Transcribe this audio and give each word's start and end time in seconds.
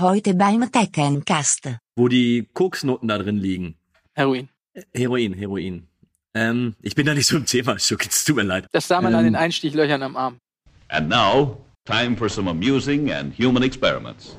Heute 0.00 0.34
beim 0.34 0.70
Teckencast. 0.70 1.68
Wo 1.96 2.08
die 2.08 2.48
Koksnoten 2.52 3.08
da 3.08 3.18
drin 3.18 3.38
liegen. 3.38 3.74
Heroin. 4.14 4.48
Heroin, 4.94 5.32
Heroin. 5.34 5.88
Ähm, 6.34 6.74
ich 6.82 6.94
bin 6.94 7.06
da 7.06 7.14
nicht 7.14 7.26
so 7.26 7.36
im 7.36 7.46
Thema, 7.46 7.78
Schuck, 7.78 8.06
es 8.06 8.24
tut 8.24 8.36
mir 8.36 8.42
leid. 8.42 8.66
Das 8.72 8.86
sah 8.86 9.00
man 9.00 9.14
an 9.14 9.20
Ähm. 9.24 9.32
den 9.32 9.36
Einstichlöchern 9.36 10.02
am 10.02 10.16
Arm. 10.16 10.36
And 10.88 11.08
now, 11.08 11.58
time 11.84 12.16
for 12.16 12.28
some 12.28 12.48
amusing 12.50 13.10
and 13.10 13.32
human 13.36 13.62
experiments. 13.62 14.36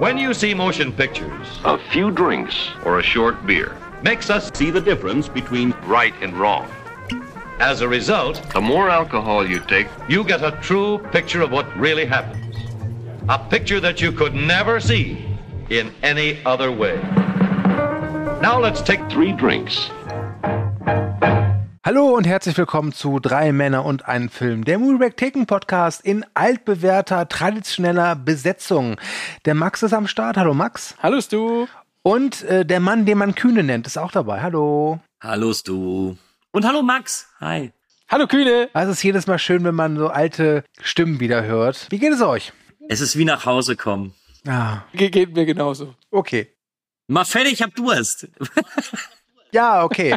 When 0.00 0.16
you 0.16 0.32
see 0.32 0.54
motion 0.54 0.92
pictures, 0.92 1.46
A 1.64 1.76
few 1.90 2.10
drinks 2.10 2.54
or 2.84 2.98
a 2.98 3.02
short 3.02 3.34
beer. 3.46 3.72
makes 4.02 4.30
us 4.30 4.50
See 4.54 4.70
the 4.70 4.80
difference 4.80 5.28
between 5.28 5.74
Right 5.86 6.14
and 6.22 6.32
wrong. 6.38 6.66
As 7.60 7.80
a 7.80 7.88
result, 7.88 8.40
The 8.52 8.60
more 8.60 8.88
alcohol 8.88 9.46
you 9.46 9.60
take, 9.60 9.88
you 10.08 10.24
get 10.24 10.42
a 10.42 10.52
true 10.62 10.98
picture 11.12 11.42
of 11.42 11.50
what 11.50 11.66
really 11.76 12.06
happens. 12.06 12.56
A 13.28 13.38
picture 13.38 13.80
that 13.80 14.00
you 14.00 14.12
could 14.12 14.34
never 14.34 14.80
see 14.80 15.18
in 15.68 15.92
any 16.02 16.38
other 16.46 16.70
way. 16.70 16.98
Now 18.40 18.60
let's 18.60 18.80
take 18.82 19.00
three 19.10 19.32
drinks. 19.32 19.90
Hallo 21.84 22.14
und 22.14 22.26
herzlich 22.26 22.56
willkommen 22.58 22.92
zu 22.92 23.18
Drei 23.18 23.50
Männer 23.52 23.84
und 23.84 24.06
ein 24.06 24.28
Film, 24.28 24.64
der 24.64 24.78
Movieback 24.78 25.16
Taken 25.16 25.46
Podcast 25.46 26.02
in 26.02 26.24
altbewährter, 26.34 27.28
traditioneller 27.28 28.14
Besetzung. 28.14 28.96
Der 29.46 29.54
Max 29.54 29.82
ist 29.82 29.94
am 29.94 30.06
Start. 30.06 30.36
Hallo 30.36 30.54
Max. 30.54 30.94
Hallo 31.02 31.20
Stu. 31.20 31.66
Und 32.02 32.42
äh, 32.44 32.64
der 32.64 32.80
Mann, 32.80 33.04
den 33.06 33.18
man 33.18 33.34
Kühne 33.34 33.62
nennt, 33.62 33.86
ist 33.86 33.98
auch 33.98 34.12
dabei. 34.12 34.42
Hallo. 34.42 35.00
Hallo 35.22 35.52
Stu. 35.52 36.16
Und 36.58 36.66
hallo 36.66 36.82
Max. 36.82 37.28
Hi. 37.38 37.70
Hallo 38.08 38.26
Kühne. 38.26 38.68
Also 38.72 38.90
es 38.90 38.98
ist 38.98 39.04
jedes 39.04 39.28
Mal 39.28 39.38
schön, 39.38 39.62
wenn 39.62 39.76
man 39.76 39.96
so 39.96 40.08
alte 40.08 40.64
Stimmen 40.82 41.20
wieder 41.20 41.44
hört. 41.44 41.86
Wie 41.90 42.00
geht 42.00 42.12
es 42.12 42.20
euch? 42.20 42.52
Es 42.88 43.00
ist 43.00 43.16
wie 43.16 43.24
nach 43.24 43.46
Hause 43.46 43.76
kommen. 43.76 44.12
Ah, 44.44 44.78
Ge 44.92 45.08
geht 45.10 45.36
mir 45.36 45.46
genauso. 45.46 45.94
okay. 46.10 46.48
Mal 47.06 47.24
fertig, 47.24 47.52
ich 47.52 47.62
hab 47.62 47.76
Durst. 47.76 48.26
Ja, 49.52 49.84
okay. 49.84 50.16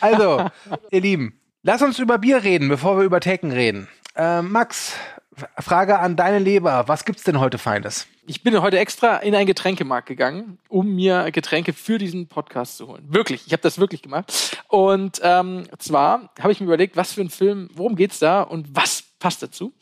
Also, 0.00 0.48
ihr 0.92 1.00
Lieben, 1.00 1.40
lass 1.64 1.82
uns 1.82 1.98
über 1.98 2.18
Bier 2.18 2.44
reden, 2.44 2.68
bevor 2.68 2.96
wir 2.96 3.04
über 3.04 3.18
Taken 3.18 3.50
reden. 3.50 3.88
Äh, 4.14 4.42
Max, 4.42 4.94
Frage 5.58 5.98
an 5.98 6.14
deine 6.14 6.38
Leber. 6.38 6.86
Was 6.86 7.04
gibt's 7.04 7.24
denn 7.24 7.40
heute 7.40 7.58
Feines? 7.58 8.06
Ich 8.28 8.42
bin 8.42 8.60
heute 8.60 8.78
extra 8.78 9.16
in 9.16 9.34
einen 9.34 9.46
Getränkemarkt 9.46 10.06
gegangen, 10.06 10.58
um 10.68 10.94
mir 10.94 11.30
Getränke 11.30 11.72
für 11.72 11.96
diesen 11.96 12.26
Podcast 12.28 12.76
zu 12.76 12.86
holen. 12.86 13.02
Wirklich, 13.08 13.46
ich 13.46 13.52
habe 13.54 13.62
das 13.62 13.78
wirklich 13.78 14.02
gemacht. 14.02 14.58
Und 14.68 15.18
ähm, 15.22 15.64
zwar 15.78 16.28
habe 16.38 16.52
ich 16.52 16.60
mir 16.60 16.66
überlegt, 16.66 16.98
was 16.98 17.14
für 17.14 17.22
ein 17.22 17.30
Film, 17.30 17.70
worum 17.72 17.96
geht's 17.96 18.18
da 18.18 18.42
und 18.42 18.76
was 18.76 19.02
passt 19.18 19.42
dazu. 19.42 19.72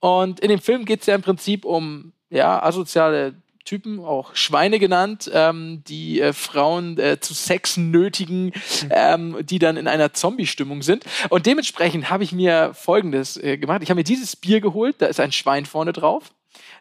Und 0.00 0.40
in 0.40 0.48
dem 0.48 0.58
Film 0.58 0.86
geht's 0.86 1.06
ja 1.06 1.14
im 1.14 1.22
Prinzip 1.22 1.64
um 1.64 2.12
ja 2.30 2.60
asoziale 2.60 3.36
Typen, 3.64 4.00
auch 4.00 4.34
Schweine 4.34 4.80
genannt, 4.80 5.30
ähm, 5.32 5.84
die 5.86 6.20
äh, 6.20 6.32
Frauen 6.32 6.98
äh, 6.98 7.20
zu 7.20 7.32
Sex 7.32 7.76
nötigen, 7.76 8.52
ähm, 8.90 9.38
die 9.42 9.60
dann 9.60 9.76
in 9.76 9.86
einer 9.86 10.12
Zombie-Stimmung 10.12 10.82
sind. 10.82 11.04
Und 11.28 11.46
dementsprechend 11.46 12.10
habe 12.10 12.24
ich 12.24 12.32
mir 12.32 12.74
Folgendes 12.74 13.36
äh, 13.36 13.56
gemacht. 13.56 13.84
Ich 13.84 13.90
habe 13.90 14.00
mir 14.00 14.04
dieses 14.04 14.34
Bier 14.34 14.60
geholt, 14.60 14.96
da 14.98 15.06
ist 15.06 15.20
ein 15.20 15.30
Schwein 15.30 15.64
vorne 15.64 15.92
drauf. 15.92 16.32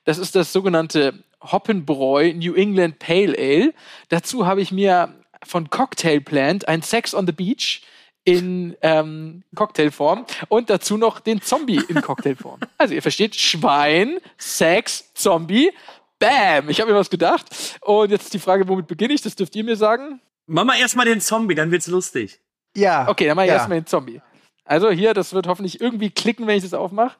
Das 0.03 0.17
ist 0.17 0.35
das 0.35 0.53
sogenannte 0.53 1.23
Hoppenbräu 1.41 2.33
New 2.33 2.53
England 2.53 2.99
Pale 2.99 3.35
Ale. 3.37 3.73
Dazu 4.09 4.45
habe 4.45 4.61
ich 4.61 4.71
mir 4.71 5.13
von 5.45 5.69
Cocktail 5.69 6.21
Plant 6.21 6.67
ein 6.67 6.81
Sex 6.81 7.13
on 7.13 7.25
the 7.25 7.33
Beach 7.33 7.81
in 8.25 8.77
ähm, 8.81 9.43
Cocktailform 9.55 10.25
und 10.47 10.69
dazu 10.69 10.97
noch 10.97 11.19
den 11.19 11.41
Zombie 11.41 11.81
in 11.89 12.01
Cocktailform. 12.01 12.59
Also 12.77 12.95
ihr 12.95 13.01
versteht, 13.01 13.35
Schwein, 13.35 14.19
Sex, 14.37 15.13
Zombie, 15.13 15.71
Bam! 16.19 16.69
Ich 16.69 16.79
habe 16.79 16.91
mir 16.91 16.97
was 16.97 17.09
gedacht. 17.09 17.47
Und 17.81 18.11
jetzt 18.11 18.23
ist 18.23 18.33
die 18.33 18.39
Frage, 18.39 18.67
womit 18.67 18.87
beginne 18.87 19.13
ich? 19.13 19.21
Das 19.21 19.35
dürft 19.35 19.55
ihr 19.55 19.63
mir 19.63 19.75
sagen. 19.75 20.21
Mach 20.47 20.63
mal 20.63 20.77
erstmal 20.77 21.05
den 21.05 21.21
Zombie, 21.21 21.55
dann 21.55 21.71
wird's 21.71 21.87
lustig. 21.87 22.39
Ja. 22.75 23.07
Okay, 23.09 23.27
dann 23.27 23.35
mache 23.35 23.45
ich 23.45 23.49
ja. 23.49 23.55
erstmal 23.55 23.79
den 23.79 23.87
Zombie. 23.87 24.21
Also 24.65 24.89
hier, 24.89 25.13
das 25.13 25.33
wird 25.33 25.47
hoffentlich 25.47 25.81
irgendwie 25.81 26.09
klicken, 26.09 26.47
wenn 26.47 26.57
ich 26.57 26.63
das 26.63 26.73
aufmache. 26.73 27.15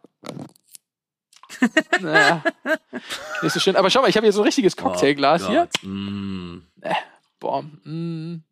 Naja, 2.01 2.43
nicht 3.41 3.53
so 3.53 3.59
schön. 3.59 3.75
Aber 3.75 3.89
schau 3.89 4.01
mal, 4.01 4.09
ich 4.09 4.15
habe 4.15 4.25
hier 4.25 4.33
so 4.33 4.41
ein 4.41 4.45
richtiges 4.45 4.75
Cocktailglas 4.75 5.45
Oh 5.45 5.49
hier. 5.49 5.67
Mm. 5.81 6.63
Boah, 7.39 7.63
mm, 7.83 8.43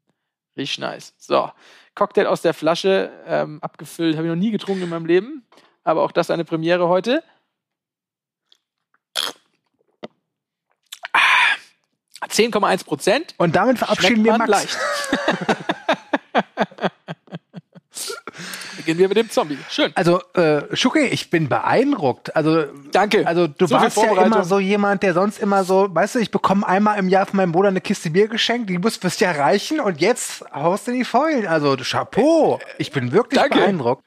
riecht 0.57 0.79
nice. 0.79 1.13
So, 1.17 1.51
Cocktail 1.95 2.27
aus 2.27 2.41
der 2.41 2.53
Flasche, 2.53 3.11
ähm, 3.25 3.59
abgefüllt, 3.61 4.17
habe 4.17 4.27
ich 4.27 4.33
noch 4.33 4.39
nie 4.39 4.51
getrunken 4.51 4.83
in 4.83 4.89
meinem 4.89 5.05
Leben. 5.05 5.45
Aber 5.83 6.03
auch 6.03 6.11
das 6.11 6.29
eine 6.29 6.45
Premiere 6.45 6.87
heute. 6.87 7.23
Ah, 11.13 12.27
10,1 12.27 12.85
Prozent. 12.85 13.33
Und 13.37 13.55
damit 13.55 13.79
verabschieden 13.79 14.23
wir 14.23 14.37
Max. 14.37 14.49
leicht. 14.49 14.77
Beginnen 18.81 18.99
wir 18.99 19.07
mit 19.07 19.17
dem 19.17 19.29
Zombie. 19.29 19.57
Schön. 19.69 19.91
Also, 19.95 20.21
äh, 20.33 20.75
Schucke, 20.75 21.07
ich 21.07 21.29
bin 21.29 21.47
beeindruckt. 21.49 22.35
Also, 22.35 22.65
Danke. 22.91 23.25
also 23.27 23.47
du 23.47 23.67
So 23.67 23.75
warst 23.75 23.97
ja 23.97 24.23
immer 24.23 24.43
so 24.43 24.59
jemand, 24.59 25.03
der 25.03 25.13
sonst 25.13 25.39
immer 25.39 25.63
so, 25.63 25.87
weißt 25.93 26.15
du, 26.15 26.19
ich 26.19 26.31
bekomme 26.31 26.67
einmal 26.67 26.97
im 26.97 27.09
Jahr 27.09 27.25
von 27.25 27.37
meinem 27.37 27.51
Bruder 27.51 27.67
eine 27.69 27.81
Kiste 27.81 28.09
Bier 28.09 28.27
geschenkt, 28.27 28.69
die 28.69 28.77
muss 28.77 28.97
fürs 28.97 29.19
Jahr 29.19 29.37
reichen 29.37 29.79
und 29.79 30.01
jetzt 30.01 30.43
haust 30.53 30.87
du 30.87 30.91
die 30.91 31.05
Fäulen. 31.05 31.45
Also, 31.47 31.77
Chapeau. 31.77 32.59
Ich 32.77 32.91
bin 32.91 33.11
wirklich 33.11 33.39
Danke. 33.39 33.59
beeindruckt. 33.59 34.03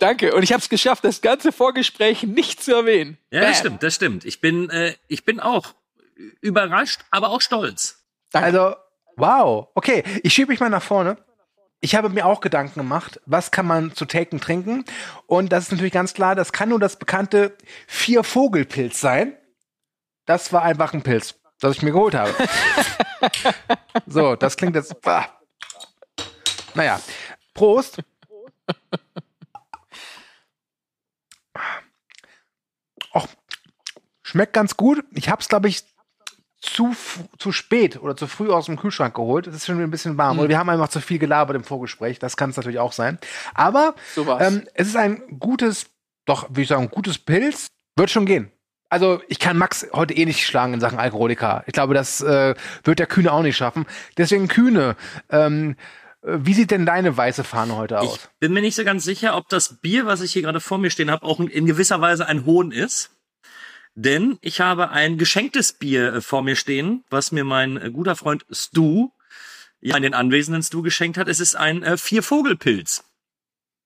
Danke. 0.00 0.34
Und 0.34 0.42
ich 0.42 0.52
habe 0.52 0.60
es 0.60 0.68
geschafft, 0.68 1.04
das 1.04 1.20
ganze 1.20 1.52
Vorgespräch 1.52 2.22
nicht 2.22 2.62
zu 2.62 2.74
erwähnen. 2.74 3.18
Ja, 3.30 3.40
das 3.42 3.50
Bam. 3.50 3.60
stimmt, 3.60 3.82
das 3.82 3.94
stimmt. 3.94 4.24
Ich 4.24 4.40
bin, 4.40 4.70
äh, 4.70 4.94
ich 5.08 5.24
bin 5.24 5.38
auch 5.40 5.74
überrascht, 6.40 7.02
aber 7.10 7.28
auch 7.30 7.40
stolz. 7.40 8.04
Danke. 8.32 8.46
Also, 8.46 8.76
wow. 9.16 9.68
Okay, 9.74 10.02
ich 10.22 10.32
schiebe 10.32 10.50
mich 10.50 10.60
mal 10.60 10.70
nach 10.70 10.82
vorne. 10.82 11.18
Ich 11.86 11.94
habe 11.94 12.08
mir 12.08 12.26
auch 12.26 12.40
Gedanken 12.40 12.80
gemacht, 12.80 13.20
was 13.26 13.52
kann 13.52 13.64
man 13.64 13.94
zu 13.94 14.06
Taken 14.06 14.40
trinken? 14.40 14.84
Und 15.28 15.52
das 15.52 15.66
ist 15.66 15.70
natürlich 15.70 15.92
ganz 15.92 16.14
klar, 16.14 16.34
das 16.34 16.50
kann 16.50 16.70
nur 16.70 16.80
das 16.80 16.96
bekannte 16.98 17.56
Vier-Vogel-Pilz 17.86 19.00
sein. 19.00 19.36
Das 20.24 20.52
war 20.52 20.62
einfach 20.62 20.94
ein 20.94 21.02
Pilz, 21.02 21.36
das 21.60 21.76
ich 21.76 21.82
mir 21.82 21.92
geholt 21.92 22.16
habe. 22.16 22.34
so, 24.08 24.34
das 24.34 24.56
klingt 24.56 24.74
jetzt. 24.74 24.96
Ah. 25.06 25.26
Naja, 26.74 27.00
Prost. 27.54 28.02
Och, 33.14 33.28
schmeckt 34.24 34.54
ganz 34.54 34.76
gut. 34.76 35.04
Ich 35.12 35.28
habe 35.28 35.40
es, 35.40 35.46
glaube 35.48 35.68
ich, 35.68 35.84
zu, 36.66 36.94
zu 37.38 37.52
spät 37.52 38.00
oder 38.00 38.16
zu 38.16 38.26
früh 38.26 38.50
aus 38.50 38.66
dem 38.66 38.76
Kühlschrank 38.78 39.14
geholt. 39.14 39.46
Es 39.46 39.54
ist 39.56 39.66
schon 39.66 39.80
ein 39.80 39.90
bisschen 39.90 40.18
warm. 40.18 40.38
Oder 40.38 40.48
wir 40.48 40.58
haben 40.58 40.68
einfach 40.70 40.88
zu 40.88 41.00
viel 41.00 41.18
gelabert 41.18 41.56
im 41.56 41.64
Vorgespräch. 41.64 42.18
Das 42.18 42.36
kann 42.36 42.50
es 42.50 42.56
natürlich 42.56 42.78
auch 42.78 42.92
sein. 42.92 43.18
Aber 43.54 43.94
So 44.14 44.26
ähm, 44.38 44.66
es 44.74 44.88
ist 44.88 44.96
ein 44.96 45.22
gutes, 45.40 45.86
doch, 46.26 46.48
würde 46.50 46.62
ich 46.62 46.68
sagen, 46.68 46.88
gutes 46.90 47.18
Pilz. 47.18 47.66
Wird 47.96 48.10
schon 48.10 48.26
gehen. 48.26 48.50
Also 48.88 49.20
ich 49.28 49.38
kann 49.38 49.56
Max 49.56 49.86
heute 49.92 50.14
eh 50.14 50.24
nicht 50.26 50.46
schlagen 50.46 50.74
in 50.74 50.80
Sachen 50.80 50.98
Alkoholiker. 50.98 51.64
Ich 51.66 51.72
glaube, 51.72 51.94
das 51.94 52.20
äh, 52.20 52.54
wird 52.84 52.98
der 52.98 53.06
Kühne 53.06 53.32
auch 53.32 53.42
nicht 53.42 53.56
schaffen. 53.56 53.86
Deswegen 54.16 54.46
Kühne, 54.48 54.96
ähm, 55.30 55.76
äh, 56.22 56.36
wie 56.38 56.54
sieht 56.54 56.70
denn 56.70 56.86
deine 56.86 57.16
weiße 57.16 57.42
Fahne 57.42 57.76
heute 57.76 57.96
Ich 57.96 58.00
aus? 58.10 58.28
bin 58.38 58.52
mir 58.52 58.60
nicht 58.60 58.76
so 58.76 58.84
ganz 58.84 59.02
sicher, 59.04 59.36
ob 59.36 59.48
das 59.48 59.80
Bier, 59.80 60.06
was 60.06 60.20
ich 60.20 60.32
hier 60.32 60.42
gerade 60.42 60.60
vor 60.60 60.78
mir 60.78 60.90
stehen 60.90 61.10
habe, 61.10 61.24
auch 61.26 61.40
in 61.40 61.66
gewisser 61.66 62.00
Weise 62.00 62.26
ein 62.28 62.44
Hohn 62.44 62.70
ist. 62.70 63.10
Denn 63.98 64.38
ich 64.42 64.60
habe 64.60 64.90
ein 64.90 65.16
geschenktes 65.16 65.72
Bier 65.72 66.14
äh, 66.14 66.20
vor 66.20 66.42
mir 66.42 66.54
stehen, 66.54 67.02
was 67.08 67.32
mir 67.32 67.44
mein 67.44 67.78
äh, 67.78 67.90
guter 67.90 68.14
Freund 68.14 68.44
Stu, 68.50 69.10
ja, 69.80 69.96
in 69.96 70.02
den 70.02 70.12
anwesenden 70.12 70.62
Stu 70.62 70.82
geschenkt 70.82 71.16
hat. 71.16 71.28
Es 71.28 71.40
ist 71.40 71.56
ein 71.56 71.82
äh, 71.82 71.96
Viervogelpilz. 71.96 73.04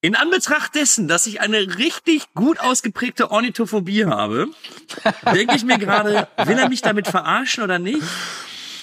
In 0.03 0.16
Anbetracht 0.16 0.75
dessen, 0.75 1.06
dass 1.06 1.26
ich 1.26 1.41
eine 1.41 1.78
richtig 1.78 2.32
gut 2.34 2.59
ausgeprägte 2.59 3.31
Ornithophobie 3.31 4.06
habe, 4.06 4.48
denke 5.32 5.54
ich 5.54 5.62
mir 5.62 5.78
gerade, 5.78 6.27
will 6.45 6.59
er 6.59 6.68
mich 6.68 6.83
damit 6.83 7.07
verarschen 7.07 7.62
oder 7.62 7.78
nicht? 7.78 8.03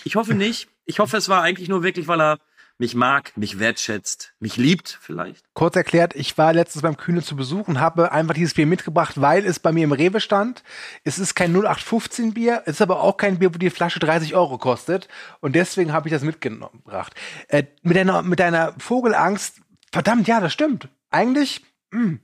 Ich 0.06 0.16
hoffe 0.16 0.34
nicht. 0.34 0.70
Ich 0.86 1.00
hoffe, 1.00 1.18
es 1.18 1.28
war 1.28 1.42
eigentlich 1.42 1.68
nur 1.68 1.84
wirklich, 1.84 2.08
weil 2.08 2.22
er 2.22 2.38
mich 2.80 2.94
mag, 2.94 3.36
mich 3.36 3.58
wertschätzt, 3.58 4.34
mich 4.40 4.58
liebt 4.58 5.00
vielleicht. 5.02 5.46
Kurz 5.54 5.76
erklärt, 5.76 6.16
ich 6.16 6.38
war 6.38 6.54
letztens 6.54 6.84
beim 6.84 6.96
Kühne 6.96 7.24
zu 7.24 7.36
Besuch 7.36 7.68
und 7.68 7.80
habe 7.80 8.12
einfach 8.12 8.36
dieses 8.36 8.54
Bier 8.54 8.68
mitgebracht, 8.68 9.20
weil 9.20 9.46
es 9.46 9.60
bei 9.60 9.72
mir 9.72 9.84
im 9.84 9.92
Rewe 9.92 10.22
stand. 10.22 10.64
Es 11.04 11.18
ist 11.18 11.34
kein 11.34 11.52
0815 11.56 12.34
Bier, 12.34 12.62
es 12.66 12.76
ist 12.76 12.82
aber 12.82 13.02
auch 13.02 13.18
kein 13.18 13.40
Bier, 13.40 13.54
wo 13.54 13.58
die 13.58 13.72
Flasche 13.72 14.00
30 14.00 14.36
Euro 14.36 14.58
kostet. 14.60 15.08
Und 15.40 15.56
deswegen 15.56 15.92
habe 15.92 16.08
ich 16.08 16.14
das 16.14 16.22
mitgebracht. 16.22 17.16
Äh, 17.48 17.64
mit, 17.82 17.98
deiner, 17.98 18.22
mit 18.22 18.40
deiner 18.40 18.74
Vogelangst, 18.78 19.62
verdammt, 19.92 20.28
ja, 20.28 20.40
das 20.40 20.54
stimmt. 20.54 20.88
Eigentlich, 21.10 21.66
mh, 21.92 22.20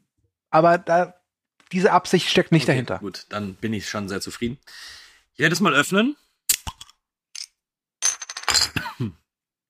aber 0.51 0.77
da, 0.77 1.15
diese 1.71 1.91
Absicht 1.91 2.29
steckt 2.29 2.51
nicht 2.51 2.63
Okay, 2.63 2.73
dahinter. 2.73 2.99
Gut, 2.99 3.25
dann 3.29 3.55
bin 3.55 3.73
ich 3.73 3.89
schon 3.89 4.07
sehr 4.07 4.21
zufrieden. 4.21 4.59
Ich 5.33 5.39
werde 5.39 5.53
es 5.53 5.61
mal 5.61 5.73
öffnen. 5.73 6.15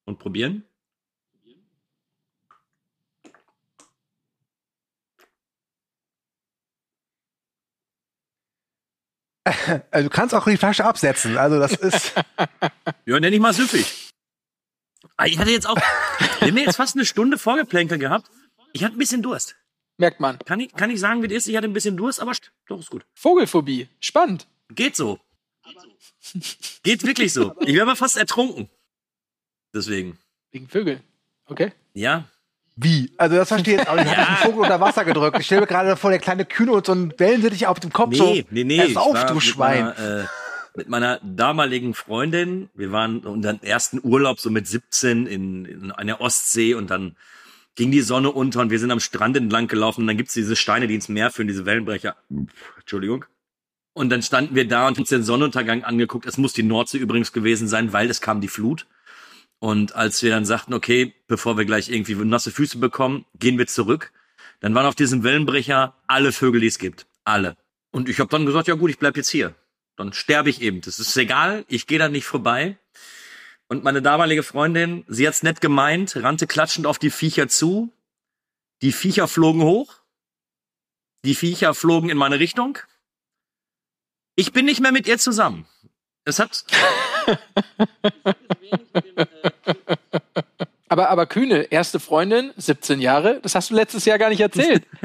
Und 0.06 0.19
probieren. 0.19 0.65
Also 9.92 10.07
du 10.07 10.10
kannst 10.10 10.34
auch 10.34 10.45
die 10.45 10.57
Flasche 10.57 10.86
absetzen. 10.86 11.38
Also 11.38 11.60
das 11.60 11.74
ist. 11.74 12.13
Ja, 13.06 13.19
nenn 13.19 13.34
ich 13.34 13.40
mal 13.42 13.54
süffig. 13.54 14.12
Ah, 15.18 15.25
Ich 15.25 15.38
hatte 15.38 15.51
jetzt 15.51 15.68
auch, 15.68 15.75
wir 16.40 16.48
haben 16.48 16.57
jetzt 16.57 16.78
fast 16.78 16.95
eine 16.95 17.06
Stunde 17.06 17.38
Vorgeplänkel 17.38 17.98
gehabt. 17.98 18.30
Ich 18.72 18.84
hatte 18.84 18.95
ein 18.95 18.98
bisschen 18.98 19.22
Durst. 19.22 19.56
Merkt 19.98 20.19
man. 20.22 20.40
Kann 20.40 20.60
ich, 20.62 20.74
kann 20.74 20.90
ich 20.90 21.00
sagen, 21.00 21.22
wie 21.22 21.28
das 21.28 21.40
ist? 21.40 21.48
Ich 21.48 21.57
hatte 21.57 21.68
ein 21.68 21.74
bisschen 21.74 21.98
Durst, 21.98 22.22
aber 22.22 22.31
doch, 22.68 22.80
ist 22.80 22.90
gut. 22.90 23.06
Vogelphobie. 23.13 23.90
Spannend. 24.00 24.48
Geht 24.69 24.95
so. 24.95 25.19
Geht 26.84 27.04
wirklich 27.06 27.34
so. 27.34 27.54
Ich 27.62 27.75
wäre 27.75 27.86
mal 27.86 27.95
fast 27.95 28.16
ertrunken. 28.18 28.69
Deswegen. 29.74 30.18
Wegen 30.51 30.68
Vögeln. 30.69 31.01
Okay. 31.45 31.74
Ja. 31.94 32.30
Wie? 32.75 33.11
Also 33.17 33.35
das 33.35 33.47
verstehe 33.47 33.75
ich 33.75 33.79
jetzt 33.81 33.93
nicht. 33.93 34.05
Ich 34.05 34.17
habe 34.17 34.27
einen 34.27 34.37
Vogel 34.37 34.61
unter 34.61 34.79
Wasser 34.79 35.05
gedrückt. 35.05 35.37
Ich 35.39 35.45
stelle 35.45 35.61
mir 35.61 35.67
gerade 35.67 35.95
vor, 35.95 36.09
der 36.09 36.19
kleine 36.19 36.45
Kühne 36.45 36.71
und 36.71 36.85
so 36.85 36.93
ein 36.93 37.13
Wellensittich 37.17 37.67
auf 37.67 37.79
dem 37.79 37.93
Kopf. 37.93 38.15
so, 38.15 38.33
Nee, 38.33 38.45
nee, 38.49 38.63
nee. 38.63 38.93
Pass 38.93 38.97
auf, 38.97 39.25
du 39.25 39.39
Schwein. 39.39 39.85
Meiner, 39.85 40.21
äh, 40.21 40.25
mit 40.75 40.89
meiner 40.89 41.19
damaligen 41.23 41.93
Freundin. 41.93 42.69
Wir 42.73 42.91
waren 42.91 43.19
unseren 43.19 43.61
ersten 43.61 43.99
Urlaub 44.01 44.39
so 44.39 44.49
mit 44.49 44.67
17 44.67 45.27
in, 45.27 45.65
in 45.65 45.91
einer 45.91 46.19
Ostsee 46.19 46.73
und 46.73 46.89
dann 46.89 47.15
ging 47.75 47.91
die 47.91 48.01
Sonne 48.01 48.31
unter 48.31 48.61
und 48.61 48.71
wir 48.71 48.79
sind 48.79 48.91
am 48.91 48.99
Strand 48.99 49.37
entlang 49.37 49.67
gelaufen 49.67 50.01
und 50.01 50.07
dann 50.07 50.17
gibt's 50.17 50.33
diese 50.33 50.55
Steine, 50.55 50.87
die 50.87 50.95
ins 50.95 51.09
Meer 51.09 51.31
führen, 51.31 51.47
diese 51.47 51.65
Wellenbrecher. 51.65 52.15
Entschuldigung. 52.79 53.25
Und 53.93 54.09
dann 54.09 54.23
standen 54.23 54.55
wir 54.55 54.67
da 54.67 54.87
und 54.87 54.97
uns 54.97 55.09
den 55.09 55.23
Sonnenuntergang 55.23 55.83
angeguckt. 55.83 56.25
Es 56.25 56.37
muss 56.37 56.53
die 56.53 56.63
Nordsee 56.63 56.97
übrigens 56.97 57.31
gewesen 57.31 57.67
sein, 57.67 57.93
weil 57.93 58.09
es 58.09 58.21
kam 58.21 58.41
die 58.41 58.47
Flut. 58.47 58.87
Und 59.63 59.95
als 59.95 60.21
wir 60.21 60.30
dann 60.30 60.44
sagten, 60.44 60.74
okay, 60.74 61.15
bevor 61.27 61.57
wir 61.57 61.63
gleich 61.63 61.88
irgendwie 61.88 62.15
nasse 62.15 62.51
Füße 62.51 62.80
bekommen, 62.80 63.24
gehen 63.39 63.57
wir 63.57 63.65
zurück, 63.65 64.12
dann 64.60 64.75
waren 64.75 64.86
auf 64.86 64.95
diesem 64.95 65.24
Wellenbrecher 65.24 65.95
alle 66.06 66.33
Vögel, 66.33 66.60
die 66.60 66.68
es 66.68 66.80
gibt. 66.80 67.07
Alle. 67.24 67.56
Und 67.89 68.10
ich 68.10 68.19
habe 68.19 68.30
dann 68.30 68.45
gesagt, 68.45 68.68
ja 68.68 68.74
gut, 68.74 68.89
ich 68.89 69.00
bleib 69.00 69.15
jetzt 69.15 69.30
hier. 69.30 69.56
Dann 69.95 70.12
sterbe 70.12 70.50
ich 70.50 70.62
eben. 70.62 70.81
Das 70.81 71.00
ist 71.00 71.15
egal, 71.15 71.63
ich 71.69 71.88
gehe 71.88 71.98
da 71.98 72.10
nicht 72.10 72.25
vorbei. 72.25 72.77
Und 73.69 73.86
meine 73.86 74.01
damalige 74.01 74.44
Freundin, 74.44 75.06
sie 75.07 75.25
hat's 75.25 75.44
nett 75.44 75.62
gemeint, 75.62 76.18
rannte 76.18 76.45
klatschend 76.45 76.86
auf 76.86 77.00
die 77.00 77.09
Viecher 77.09 77.48
zu. 77.48 77.89
Die 78.81 78.92
Viecher 78.92 79.30
flogen 79.30 79.62
hoch. 79.62 79.95
Die 81.24 81.36
Viecher 81.36 81.74
flogen 81.74 82.09
in 82.09 82.18
meine 82.18 82.38
Richtung. 82.38 82.80
Ich 84.36 84.51
bin 84.51 84.66
nicht 84.66 84.81
mehr 84.81 84.92
mit 84.92 85.07
ihr 85.07 85.19
zusammen. 85.19 85.66
Es 86.25 86.39
hat 86.39 86.66
Aber, 90.94 91.10
aber 91.10 91.25
Kühne, 91.25 91.63
erste 91.72 92.00
Freundin, 92.00 92.51
17 92.56 93.01
Jahre, 93.01 93.40
das 93.42 93.56
hast 93.56 93.72
du 93.72 93.74
letztes 93.74 94.06
Jahr 94.06 94.19
gar 94.19 94.30
nicht 94.30 94.42
erzählt. 94.42 94.86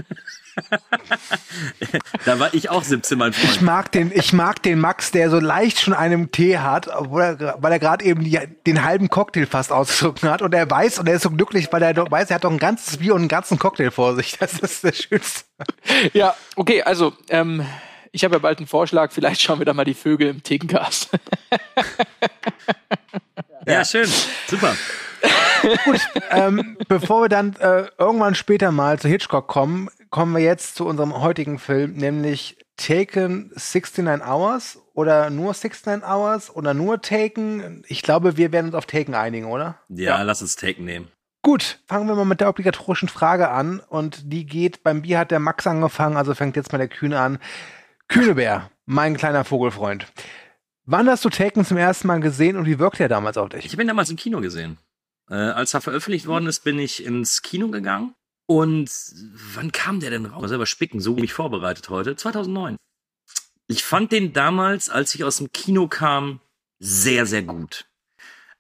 Da 2.25 2.40
war 2.40 2.52
ich 2.52 2.69
auch 2.69 2.82
17, 2.82 3.17
mein 3.17 3.31
Ich 3.31 3.37
Freund. 3.38 3.62
mag 3.62 3.93
den, 3.93 4.11
ich 4.12 4.32
mag 4.32 4.61
den 4.64 4.81
Max, 4.81 5.12
der 5.12 5.31
so 5.31 5.38
leicht 5.38 5.79
schon 5.79 5.94
einen 5.94 6.32
Tee 6.32 6.58
hat, 6.58 6.88
obwohl 6.88 7.23
er, 7.23 7.56
weil 7.61 7.70
er 7.70 7.79
gerade 7.79 8.05
eben 8.05 8.25
die, 8.25 8.40
den 8.67 8.82
halben 8.85 9.08
Cocktail 9.08 9.46
fast 9.46 9.70
ausgetrunken 9.70 10.29
hat 10.29 10.43
und 10.43 10.52
er 10.52 10.69
weiß 10.69 10.99
und 10.99 11.08
er 11.08 11.14
ist 11.14 11.23
so 11.23 11.31
glücklich, 11.31 11.69
weil 11.70 11.81
er 11.82 11.94
doch 11.94 12.11
weiß, 12.11 12.31
er 12.31 12.35
hat 12.35 12.44
doch 12.44 12.50
ein 12.50 12.58
ganzes 12.58 12.96
Bier 12.96 13.14
und 13.14 13.20
einen 13.20 13.29
ganzen 13.29 13.58
Cocktail 13.61 13.90
vor 13.93 14.17
sich. 14.17 14.37
Das 14.38 14.58
ist 14.58 14.82
das 14.82 14.99
Schönste. 14.99 15.44
ja, 16.12 16.35
okay, 16.56 16.82
also, 16.82 17.12
ähm, 17.31 17.64
ich 18.11 18.25
habe 18.25 18.35
ja 18.35 18.38
bald 18.40 18.58
einen 18.58 18.67
Vorschlag, 18.67 19.12
vielleicht 19.12 19.40
schauen 19.40 19.61
wir 19.61 19.64
da 19.64 19.73
mal 19.73 19.85
die 19.85 19.94
Vögel 19.94 20.29
im 20.29 20.43
Thekencast. 20.43 21.11
Ja, 23.64 23.85
schön. 23.85 24.08
Super. 24.49 24.75
ähm, 26.30 26.76
bevor 26.88 27.22
wir 27.22 27.28
dann 27.28 27.56
äh, 27.56 27.86
irgendwann 27.98 28.34
später 28.34 28.72
mal 28.72 28.98
zu 28.98 29.08
Hitchcock 29.08 29.48
kommen, 29.48 29.88
kommen 30.10 30.34
wir 30.34 30.42
jetzt 30.42 30.76
zu 30.76 30.86
unserem 30.86 31.20
heutigen 31.20 31.58
Film, 31.58 31.94
nämlich 31.94 32.56
Taken 32.76 33.50
69 33.50 34.26
Hours 34.26 34.78
oder 34.94 35.30
nur 35.30 35.52
69 35.52 36.02
Hours 36.08 36.54
oder 36.54 36.74
nur 36.74 37.00
Taken. 37.02 37.82
Ich 37.88 38.02
glaube, 38.02 38.36
wir 38.36 38.52
werden 38.52 38.66
uns 38.66 38.74
auf 38.74 38.86
Taken 38.86 39.14
einigen, 39.14 39.46
oder? 39.46 39.78
Ja, 39.88 40.22
lass 40.22 40.42
uns 40.42 40.56
Take 40.56 40.82
nehmen. 40.82 41.08
Gut, 41.42 41.80
fangen 41.86 42.08
wir 42.08 42.14
mal 42.14 42.24
mit 42.24 42.40
der 42.40 42.48
obligatorischen 42.48 43.08
Frage 43.08 43.50
an 43.50 43.80
und 43.80 44.32
die 44.32 44.44
geht, 44.44 44.82
beim 44.82 45.02
Bier 45.02 45.18
hat 45.18 45.30
der 45.30 45.38
Max 45.38 45.66
angefangen, 45.66 46.16
also 46.16 46.34
fängt 46.34 46.56
jetzt 46.56 46.72
mal 46.72 46.78
der 46.78 46.88
Kühne 46.88 47.20
an. 47.20 47.38
Kühnebär, 48.08 48.70
mein 48.86 49.16
kleiner 49.16 49.44
Vogelfreund. 49.44 50.06
Wann 50.84 51.08
hast 51.08 51.24
du 51.24 51.28
Taken 51.28 51.64
zum 51.64 51.76
ersten 51.76 52.08
Mal 52.08 52.20
gesehen 52.20 52.56
und 52.56 52.66
wie 52.66 52.78
wirkte 52.78 53.02
er 53.02 53.08
damals 53.08 53.36
auf 53.36 53.50
dich? 53.50 53.66
Ich 53.66 53.72
habe 53.72 53.82
ihn 53.82 53.88
damals 53.88 54.10
im 54.10 54.16
Kino 54.16 54.40
gesehen. 54.40 54.78
Äh, 55.30 55.34
als 55.34 55.75
er 55.75 55.80
veröffentlicht 55.80 56.26
worden 56.26 56.46
ist, 56.46 56.64
bin 56.64 56.78
ich 56.78 57.04
ins 57.04 57.42
Kino 57.42 57.69
gegangen. 57.69 58.14
Und 58.46 58.90
wann 59.54 59.72
kam 59.72 60.00
der 60.00 60.10
denn 60.10 60.26
raus? 60.26 60.40
Mal 60.40 60.48
selber 60.48 60.66
spicken, 60.66 61.00
so 61.00 61.14
mich 61.14 61.34
vorbereitet 61.34 61.90
heute. 61.90 62.16
2009. 62.16 62.76
Ich 63.66 63.84
fand 63.84 64.10
den 64.10 64.32
damals, 64.32 64.88
als 64.88 65.14
ich 65.14 65.25
aus 65.25 65.36
dem 65.36 65.52
Kino 65.52 65.86
kam, 65.86 66.40
sehr, 66.78 67.26
sehr 67.26 67.42
gut. 67.42 67.84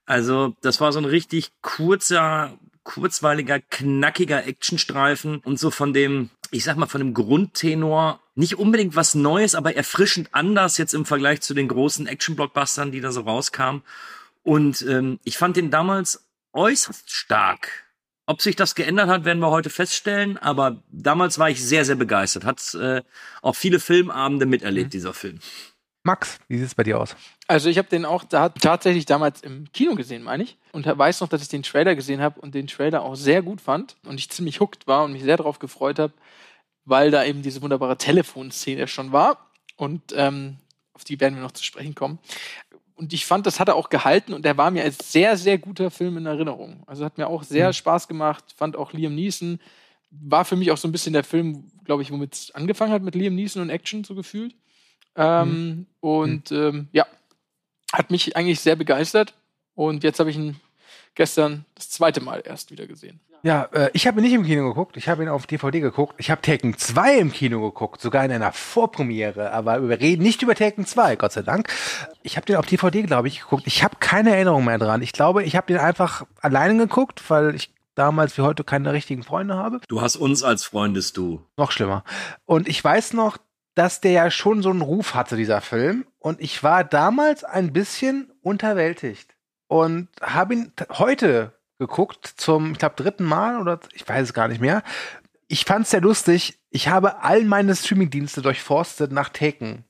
Also, 0.04 0.54
das 0.60 0.80
war 0.80 0.92
so 0.92 0.98
ein 0.98 1.06
richtig 1.06 1.52
kurzer, 1.62 2.58
kurzweiliger, 2.82 3.60
knackiger 3.60 4.46
Actionstreifen 4.46 5.38
und 5.38 5.58
so 5.58 5.70
von 5.70 5.94
dem, 5.94 6.28
ich 6.50 6.64
sag 6.64 6.76
mal, 6.76 6.86
von 6.86 7.00
dem 7.00 7.14
Grundtenor 7.14 8.20
nicht 8.34 8.58
unbedingt 8.58 8.96
was 8.96 9.14
Neues, 9.14 9.54
aber 9.54 9.74
erfrischend 9.74 10.28
anders 10.32 10.76
jetzt 10.76 10.94
im 10.94 11.06
Vergleich 11.06 11.40
zu 11.40 11.54
den 11.54 11.68
großen 11.68 12.06
Action-Blockbustern, 12.06 12.92
die 12.92 13.00
da 13.00 13.10
so 13.10 13.22
rauskamen. 13.22 13.82
Und 14.42 14.82
ähm, 14.82 15.18
ich 15.24 15.38
fand 15.38 15.56
den 15.56 15.70
damals 15.70 16.27
äußerst 16.58 17.10
stark. 17.10 17.70
Ob 18.26 18.42
sich 18.42 18.56
das 18.56 18.74
geändert 18.74 19.08
hat, 19.08 19.24
werden 19.24 19.38
wir 19.38 19.50
heute 19.50 19.70
feststellen. 19.70 20.36
Aber 20.36 20.82
damals 20.90 21.38
war 21.38 21.48
ich 21.48 21.64
sehr, 21.64 21.84
sehr 21.84 21.94
begeistert. 21.94 22.44
Hat 22.44 22.74
äh, 22.74 23.02
auch 23.40 23.56
viele 23.56 23.80
Filmabende 23.80 24.44
miterlebt, 24.44 24.92
dieser 24.92 25.14
Film. 25.14 25.38
Max, 26.04 26.38
wie 26.48 26.58
sieht 26.58 26.66
es 26.66 26.74
bei 26.74 26.82
dir 26.82 27.00
aus? 27.00 27.16
Also 27.46 27.68
ich 27.68 27.78
habe 27.78 27.88
den 27.88 28.04
auch 28.04 28.24
da 28.24 28.50
tatsächlich 28.50 29.06
damals 29.06 29.40
im 29.40 29.72
Kino 29.72 29.94
gesehen, 29.94 30.22
meine 30.22 30.42
ich. 30.42 30.58
Und 30.72 30.86
weiß 30.86 31.20
noch, 31.20 31.28
dass 31.28 31.42
ich 31.42 31.48
den 31.48 31.62
Trailer 31.62 31.94
gesehen 31.94 32.20
habe 32.20 32.40
und 32.40 32.54
den 32.54 32.66
Trailer 32.66 33.02
auch 33.02 33.14
sehr 33.14 33.42
gut 33.42 33.60
fand 33.60 33.96
und 34.04 34.18
ich 34.18 34.28
ziemlich 34.30 34.60
hooked 34.60 34.86
war 34.86 35.04
und 35.04 35.12
mich 35.12 35.22
sehr 35.22 35.36
darauf 35.36 35.58
gefreut 35.58 35.98
habe, 35.98 36.12
weil 36.84 37.10
da 37.10 37.24
eben 37.24 37.42
diese 37.42 37.62
wunderbare 37.62 37.96
Telefonszene 37.96 38.88
schon 38.88 39.12
war. 39.12 39.50
Und 39.76 40.02
ähm, 40.14 40.56
auf 40.92 41.04
die 41.04 41.20
werden 41.20 41.36
wir 41.36 41.42
noch 41.42 41.52
zu 41.52 41.64
sprechen 41.64 41.94
kommen. 41.94 42.18
Und 42.98 43.12
ich 43.12 43.26
fand, 43.26 43.46
das 43.46 43.60
hat 43.60 43.68
er 43.68 43.76
auch 43.76 43.90
gehalten 43.90 44.34
und 44.34 44.44
der 44.44 44.56
war 44.56 44.72
mir 44.72 44.82
als 44.82 45.12
sehr, 45.12 45.36
sehr 45.36 45.56
guter 45.56 45.88
Film 45.88 46.16
in 46.16 46.26
Erinnerung. 46.26 46.82
Also 46.86 47.04
hat 47.04 47.16
mir 47.16 47.28
auch 47.28 47.44
sehr 47.44 47.72
Spaß 47.72 48.08
gemacht, 48.08 48.44
fand 48.56 48.76
auch 48.76 48.92
Liam 48.92 49.14
Neeson. 49.14 49.60
War 50.10 50.44
für 50.44 50.56
mich 50.56 50.72
auch 50.72 50.76
so 50.76 50.88
ein 50.88 50.92
bisschen 50.92 51.12
der 51.12 51.22
Film, 51.22 51.70
glaube 51.84 52.02
ich, 52.02 52.10
womit 52.10 52.34
es 52.34 52.50
angefangen 52.50 52.92
hat 52.92 53.02
mit 53.02 53.14
Liam 53.14 53.36
Neeson 53.36 53.62
und 53.62 53.70
Action 53.70 54.02
so 54.02 54.16
gefühlt. 54.16 54.56
Ähm, 55.14 55.86
Und 56.00 56.50
ähm, 56.50 56.88
ja, 56.92 57.06
hat 57.92 58.10
mich 58.10 58.36
eigentlich 58.36 58.58
sehr 58.58 58.74
begeistert. 58.74 59.34
Und 59.76 60.02
jetzt 60.02 60.18
habe 60.18 60.30
ich 60.30 60.36
ihn 60.36 60.56
gestern 61.14 61.64
das 61.76 61.90
zweite 61.90 62.20
Mal 62.20 62.42
erst 62.44 62.72
wieder 62.72 62.88
gesehen. 62.88 63.20
Ja, 63.42 63.68
äh, 63.72 63.90
ich 63.92 64.06
habe 64.06 64.20
ihn 64.20 64.24
nicht 64.24 64.32
im 64.32 64.44
Kino 64.44 64.68
geguckt, 64.68 64.96
ich 64.96 65.08
habe 65.08 65.22
ihn 65.22 65.28
auf 65.28 65.46
DVD 65.46 65.80
geguckt. 65.80 66.14
Ich 66.18 66.30
habe 66.30 66.42
Taken 66.42 66.76
2 66.76 67.18
im 67.18 67.32
Kino 67.32 67.60
geguckt, 67.60 68.00
sogar 68.00 68.24
in 68.24 68.32
einer 68.32 68.52
Vorpremiere, 68.52 69.52
aber 69.52 69.88
wir 69.88 70.00
reden 70.00 70.22
nicht 70.22 70.42
über 70.42 70.54
Taken 70.54 70.86
2, 70.86 71.16
Gott 71.16 71.32
sei 71.32 71.42
Dank. 71.42 71.68
Ich 72.22 72.36
habe 72.36 72.46
den 72.46 72.56
auf 72.56 72.66
DVD, 72.66 73.02
glaube 73.02 73.28
ich, 73.28 73.40
geguckt. 73.40 73.64
Ich 73.66 73.84
habe 73.84 73.96
keine 74.00 74.34
Erinnerung 74.34 74.64
mehr 74.64 74.78
dran. 74.78 75.02
Ich 75.02 75.12
glaube, 75.12 75.44
ich 75.44 75.56
habe 75.56 75.66
den 75.66 75.78
einfach 75.78 76.26
alleine 76.40 76.76
geguckt, 76.76 77.22
weil 77.28 77.54
ich 77.54 77.72
damals 77.94 78.38
wie 78.38 78.42
heute 78.42 78.64
keine 78.64 78.92
richtigen 78.92 79.22
Freunde 79.22 79.56
habe. 79.56 79.80
Du 79.88 80.00
hast 80.00 80.16
uns 80.16 80.42
als 80.42 80.64
Freundes 80.64 81.12
du. 81.12 81.44
Noch 81.56 81.72
schlimmer. 81.72 82.04
Und 82.44 82.68
ich 82.68 82.82
weiß 82.82 83.12
noch, 83.12 83.38
dass 83.74 84.00
der 84.00 84.12
ja 84.12 84.30
schon 84.30 84.62
so 84.62 84.70
einen 84.70 84.82
Ruf 84.82 85.14
hatte, 85.14 85.36
dieser 85.36 85.60
Film. 85.60 86.06
Und 86.18 86.40
ich 86.40 86.62
war 86.62 86.84
damals 86.84 87.44
ein 87.44 87.72
bisschen 87.72 88.32
unterwältigt. 88.42 89.36
Und 89.66 90.08
habe 90.22 90.54
ihn 90.54 90.72
heute 90.90 91.57
geguckt 91.78 92.26
zum, 92.36 92.72
ich 92.72 92.78
glaube, 92.78 92.96
dritten 92.96 93.24
Mal 93.24 93.60
oder 93.60 93.80
ich 93.94 94.06
weiß 94.06 94.28
es 94.28 94.34
gar 94.34 94.48
nicht 94.48 94.60
mehr. 94.60 94.82
Ich 95.46 95.64
fand 95.64 95.84
es 95.84 95.90
sehr 95.90 96.00
lustig. 96.00 96.58
Ich 96.70 96.88
habe 96.88 97.22
all 97.22 97.44
meine 97.44 97.74
Streamingdienste 97.74 98.42
durchforstet 98.42 99.12
nach 99.12 99.30
Taken. 99.30 99.84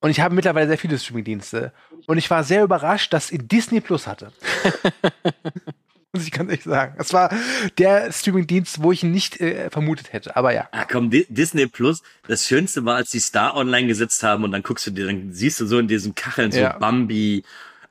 Und 0.00 0.10
ich 0.10 0.20
habe 0.20 0.34
mittlerweile 0.34 0.66
sehr 0.68 0.78
viele 0.78 0.98
Streamingdienste. 0.98 1.72
Und 2.06 2.18
ich 2.18 2.30
war 2.30 2.44
sehr 2.44 2.64
überrascht, 2.64 3.12
dass 3.12 3.30
ihn 3.30 3.48
Disney 3.48 3.80
Plus 3.80 4.06
hatte. 4.06 4.32
Muss 6.12 6.24
ich 6.24 6.32
ganz 6.32 6.50
ehrlich 6.50 6.64
sagen. 6.64 6.94
Das 6.98 7.12
war 7.12 7.30
der 7.78 8.10
Streamingdienst, 8.12 8.82
wo 8.82 8.92
ich 8.92 9.02
ihn 9.02 9.12
nicht 9.12 9.40
äh, 9.40 9.70
vermutet 9.70 10.12
hätte. 10.12 10.36
Aber 10.36 10.52
ja. 10.52 10.68
Ah, 10.72 10.86
komm, 10.90 11.10
Di 11.10 11.26
Disney 11.28 11.66
Plus. 11.66 12.02
Das 12.26 12.46
Schönste 12.46 12.84
war, 12.84 12.96
als 12.96 13.10
die 13.10 13.20
Star 13.20 13.54
Online 13.54 13.86
gesetzt 13.86 14.22
haben 14.22 14.44
und 14.44 14.52
dann 14.52 14.62
guckst 14.62 14.86
du 14.86 14.90
dir, 14.90 15.06
dann 15.06 15.32
siehst 15.32 15.60
du 15.60 15.66
so 15.66 15.78
in 15.78 15.88
diesen 15.88 16.14
Kacheln 16.14 16.52
so 16.52 16.60
Ja. 16.60 16.78
Bambi, 16.78 17.44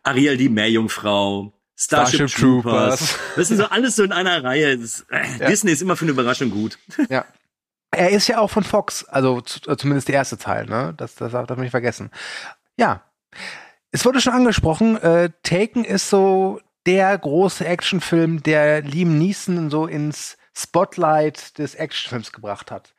Ariel 0.04 0.38
die 0.38 0.50
Meerjungfrau, 0.50 1.52
Starship, 1.76 2.30
Starship 2.30 2.40
Troopers. 2.40 3.00
Troopers. 3.00 3.20
Das 3.36 3.48
sind 3.50 3.58
so 3.58 3.66
alles 3.66 3.96
so 3.96 4.04
in 4.04 4.12
einer 4.12 4.44
Reihe. 4.44 4.78
Das, 4.78 5.06
äh, 5.10 5.48
Disney 5.48 5.72
ist 5.72 5.82
immer 5.82 5.96
für 5.96 6.06
eine 6.06 6.12
Überraschung 6.12 6.50
gut. 6.52 6.78
Ja. 7.10 7.26
Er 7.92 8.10
ist 8.10 8.28
ja 8.28 8.40
auch 8.40 8.50
von 8.50 8.64
Fox, 8.64 9.06
also 9.06 9.42
äh, 9.68 9.78
zumindest 9.78 10.10
der 10.10 10.16
erste 10.16 10.38
Teil, 10.38 10.66
ne? 10.66 10.94
Das, 10.98 11.16
das 11.16 11.32
darf 11.32 11.48
man 11.50 11.62
nicht 11.62 11.72
vergessen. 11.72 12.12
Ja. 12.78 13.04
Es 13.92 14.04
wurde 14.04 14.20
schon 14.20 14.34
angesprochen, 14.34 14.98
äh, 14.98 15.30
Taken 15.44 15.86
ist 15.86 16.10
so 16.10 16.60
der 16.86 17.18
große 17.18 17.66
Actionfilm, 17.66 18.44
der 18.44 18.82
Liam 18.82 19.18
Neeson 19.18 19.70
so 19.70 19.88
ins 19.88 20.38
Spotlight 20.58 21.58
des 21.58 21.76
Actionfilms 21.76 22.34
gebracht 22.34 22.72
hat. 22.72 22.95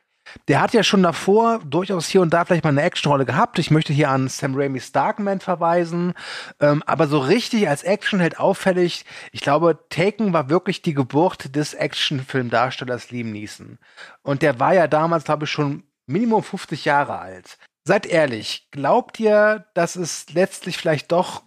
Der 0.47 0.61
hat 0.61 0.73
ja 0.73 0.83
schon 0.83 1.03
davor 1.03 1.59
durchaus 1.65 2.07
hier 2.07 2.21
und 2.21 2.33
da 2.33 2.45
vielleicht 2.45 2.63
mal 2.63 2.71
eine 2.71 2.83
Actionrolle 2.83 3.25
gehabt. 3.25 3.59
Ich 3.59 3.71
möchte 3.71 3.93
hier 3.93 4.09
an 4.09 4.27
Sam 4.27 4.55
Raimi's 4.55 4.91
Darkman 4.91 5.39
verweisen. 5.39 6.13
Ähm, 6.59 6.83
aber 6.85 7.07
so 7.07 7.19
richtig 7.19 7.67
als 7.69 7.83
Actionheld 7.83 8.39
auffällig, 8.39 9.05
ich 9.31 9.41
glaube, 9.41 9.79
Taken 9.89 10.33
war 10.33 10.49
wirklich 10.49 10.81
die 10.81 10.93
Geburt 10.93 11.55
des 11.55 11.73
Actionfilmdarstellers 11.73 13.11
Liam 13.11 13.31
Neeson. 13.31 13.77
Und 14.21 14.41
der 14.41 14.59
war 14.59 14.73
ja 14.73 14.87
damals, 14.87 15.23
glaube 15.23 15.45
ich, 15.45 15.51
schon 15.51 15.83
Minimum 16.05 16.43
50 16.43 16.85
Jahre 16.85 17.19
alt. 17.19 17.57
Seid 17.83 18.05
ehrlich, 18.05 18.67
glaubt 18.71 19.19
ihr, 19.19 19.65
dass 19.73 19.95
es 19.95 20.33
letztlich 20.33 20.77
vielleicht 20.77 21.11
doch 21.11 21.43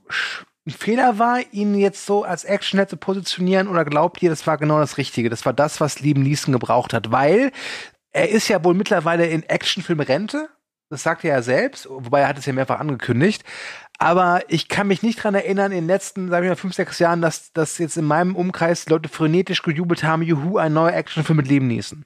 ein 0.66 0.70
Fehler 0.70 1.18
war, 1.18 1.40
ihn 1.52 1.74
jetzt 1.74 2.06
so 2.06 2.24
als 2.24 2.44
Actionheld 2.44 2.90
zu 2.90 2.96
positionieren 2.96 3.68
oder 3.68 3.84
glaubt 3.84 4.22
ihr, 4.22 4.30
das 4.30 4.46
war 4.46 4.58
genau 4.58 4.78
das 4.78 4.98
Richtige? 4.98 5.30
Das 5.30 5.44
war 5.44 5.52
das, 5.52 5.80
was 5.80 6.00
Liam 6.00 6.22
Neeson 6.22 6.52
gebraucht 6.52 6.92
hat, 6.92 7.10
weil 7.10 7.52
er 8.12 8.28
ist 8.28 8.48
ja 8.48 8.62
wohl 8.64 8.74
mittlerweile 8.74 9.26
in 9.26 9.42
Actionfilm 9.42 10.00
Rente. 10.00 10.48
Das 10.88 11.04
sagt 11.04 11.24
er 11.24 11.36
ja 11.36 11.42
selbst, 11.42 11.86
wobei 11.88 12.20
er 12.20 12.28
hat 12.28 12.38
es 12.38 12.46
ja 12.46 12.52
mehrfach 12.52 12.80
angekündigt. 12.80 13.44
Aber 13.98 14.42
ich 14.48 14.68
kann 14.68 14.88
mich 14.88 15.02
nicht 15.02 15.22
dran 15.22 15.34
erinnern, 15.34 15.70
in 15.72 15.82
den 15.82 15.86
letzten, 15.86 16.30
sagen 16.30 16.42
wir 16.42 16.50
mal, 16.50 16.56
fünf, 16.56 16.74
sechs 16.74 16.98
Jahren, 16.98 17.22
dass, 17.22 17.52
dass 17.52 17.78
jetzt 17.78 17.96
in 17.96 18.06
meinem 18.06 18.34
Umkreis 18.34 18.88
Leute 18.88 19.08
frenetisch 19.08 19.62
gejubelt 19.62 20.02
haben, 20.02 20.22
juhu, 20.22 20.58
ein 20.58 20.72
neuer 20.72 20.94
Actionfilm 20.94 21.36
mit 21.36 21.48
Leben 21.48 21.68
Neeson. 21.68 22.04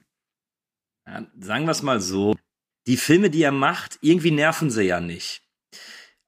Ja, 1.07 1.25
sagen 1.39 1.65
wir 1.65 1.71
es 1.71 1.81
mal 1.81 1.99
so. 1.99 2.35
Die 2.85 2.97
Filme, 2.97 3.29
die 3.29 3.41
er 3.41 3.51
macht, 3.51 3.97
irgendwie 4.01 4.31
nerven 4.31 4.69
sie 4.69 4.83
ja 4.83 4.99
nicht. 4.99 5.41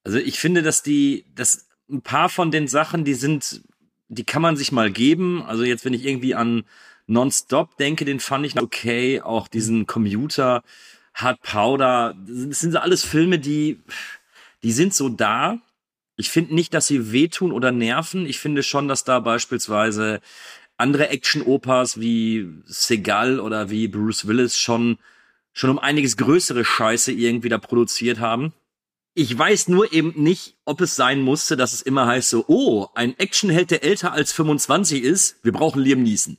Also 0.03 0.17
ich 0.17 0.39
finde, 0.39 0.63
dass 0.63 0.81
die, 0.81 1.25
dass 1.35 1.67
ein 1.89 2.01
paar 2.01 2.29
von 2.29 2.49
den 2.49 2.67
Sachen, 2.67 3.03
die 3.03 3.13
sind, 3.13 3.61
die 4.07 4.23
kann 4.23 4.41
man 4.41 4.57
sich 4.57 4.71
mal 4.71 4.89
geben. 4.89 5.43
Also 5.43 5.63
jetzt, 5.63 5.85
wenn 5.85 5.93
ich 5.93 6.05
irgendwie 6.05 6.33
an 6.33 6.63
Nonstop 7.07 7.77
denke, 7.77 8.05
den 8.05 8.19
fand 8.19 8.45
ich 8.45 8.59
okay. 8.59 9.21
Auch 9.21 9.47
diesen 9.47 9.87
Commuter, 9.87 10.61
Hard 11.13 11.41
Powder, 11.41 12.15
das 12.27 12.59
sind 12.59 12.75
alles 12.75 13.03
Filme, 13.03 13.39
die, 13.39 13.79
die 14.61 14.71
sind 14.71 14.93
so 14.93 15.09
da. 15.09 15.59
Ich 16.17 16.29
finde 16.29 16.53
nicht, 16.53 16.73
dass 16.73 16.87
sie 16.87 17.11
wehtun 17.11 17.51
oder 17.51 17.71
nerven. 17.71 18.25
Ich 18.25 18.39
finde 18.39 18.61
schon, 18.61 18.87
dass 18.87 19.03
da 19.03 19.19
beispielsweise 19.19 20.19
andere 20.75 21.09
Action-Opas 21.09 21.99
wie 21.99 22.47
Segal 22.65 23.39
oder 23.39 23.69
wie 23.69 23.87
Bruce 23.87 24.27
Willis 24.27 24.59
schon, 24.59 24.97
schon 25.53 25.69
um 25.69 25.79
einiges 25.79 26.17
größere 26.17 26.65
Scheiße 26.65 27.11
irgendwie 27.11 27.49
da 27.49 27.57
produziert 27.57 28.19
haben. 28.19 28.53
Ich 29.13 29.35
weiß 29.35 29.69
nur 29.69 29.91
eben 29.93 30.13
nicht, 30.21 30.55
ob 30.65 30.81
es 30.81 30.95
sein 30.95 31.21
musste, 31.21 31.57
dass 31.57 31.73
es 31.73 31.81
immer 31.81 32.05
heißt 32.05 32.29
so, 32.29 32.45
oh, 32.47 32.87
ein 32.93 33.17
Actionheld, 33.17 33.71
der 33.71 33.83
älter 33.83 34.11
als 34.11 34.31
25 34.31 35.01
ist, 35.03 35.43
wir 35.43 35.53
brauchen 35.53 35.81
Liam 35.81 36.03
Neeson 36.03 36.37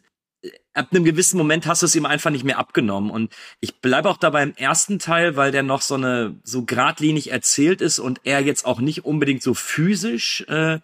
ab 0.78 0.88
einem 0.92 1.04
gewissen 1.04 1.37
Moment 1.38 1.66
hast 1.66 1.82
du 1.82 1.87
es 1.87 1.97
ihm 1.97 2.06
einfach 2.06 2.30
nicht 2.30 2.44
mehr 2.44 2.58
abgenommen. 2.58 3.11
Und 3.11 3.35
ich 3.61 3.80
bleibe 3.80 4.08
auch 4.08 4.16
dabei 4.16 4.42
im 4.42 4.54
ersten 4.56 4.99
Teil, 4.99 5.37
weil 5.37 5.52
der 5.52 5.62
noch 5.62 5.82
so 5.82 5.94
eine 5.94 6.38
so 6.44 6.64
geradlinig 6.64 7.30
erzählt 7.30 7.80
ist 7.80 7.99
und 7.99 8.20
er 8.25 8.40
jetzt 8.40 8.64
auch 8.64 8.80
nicht 8.80 9.04
unbedingt 9.04 9.42
so 9.42 9.54
physisch 9.54 10.42
äh, 10.49 10.80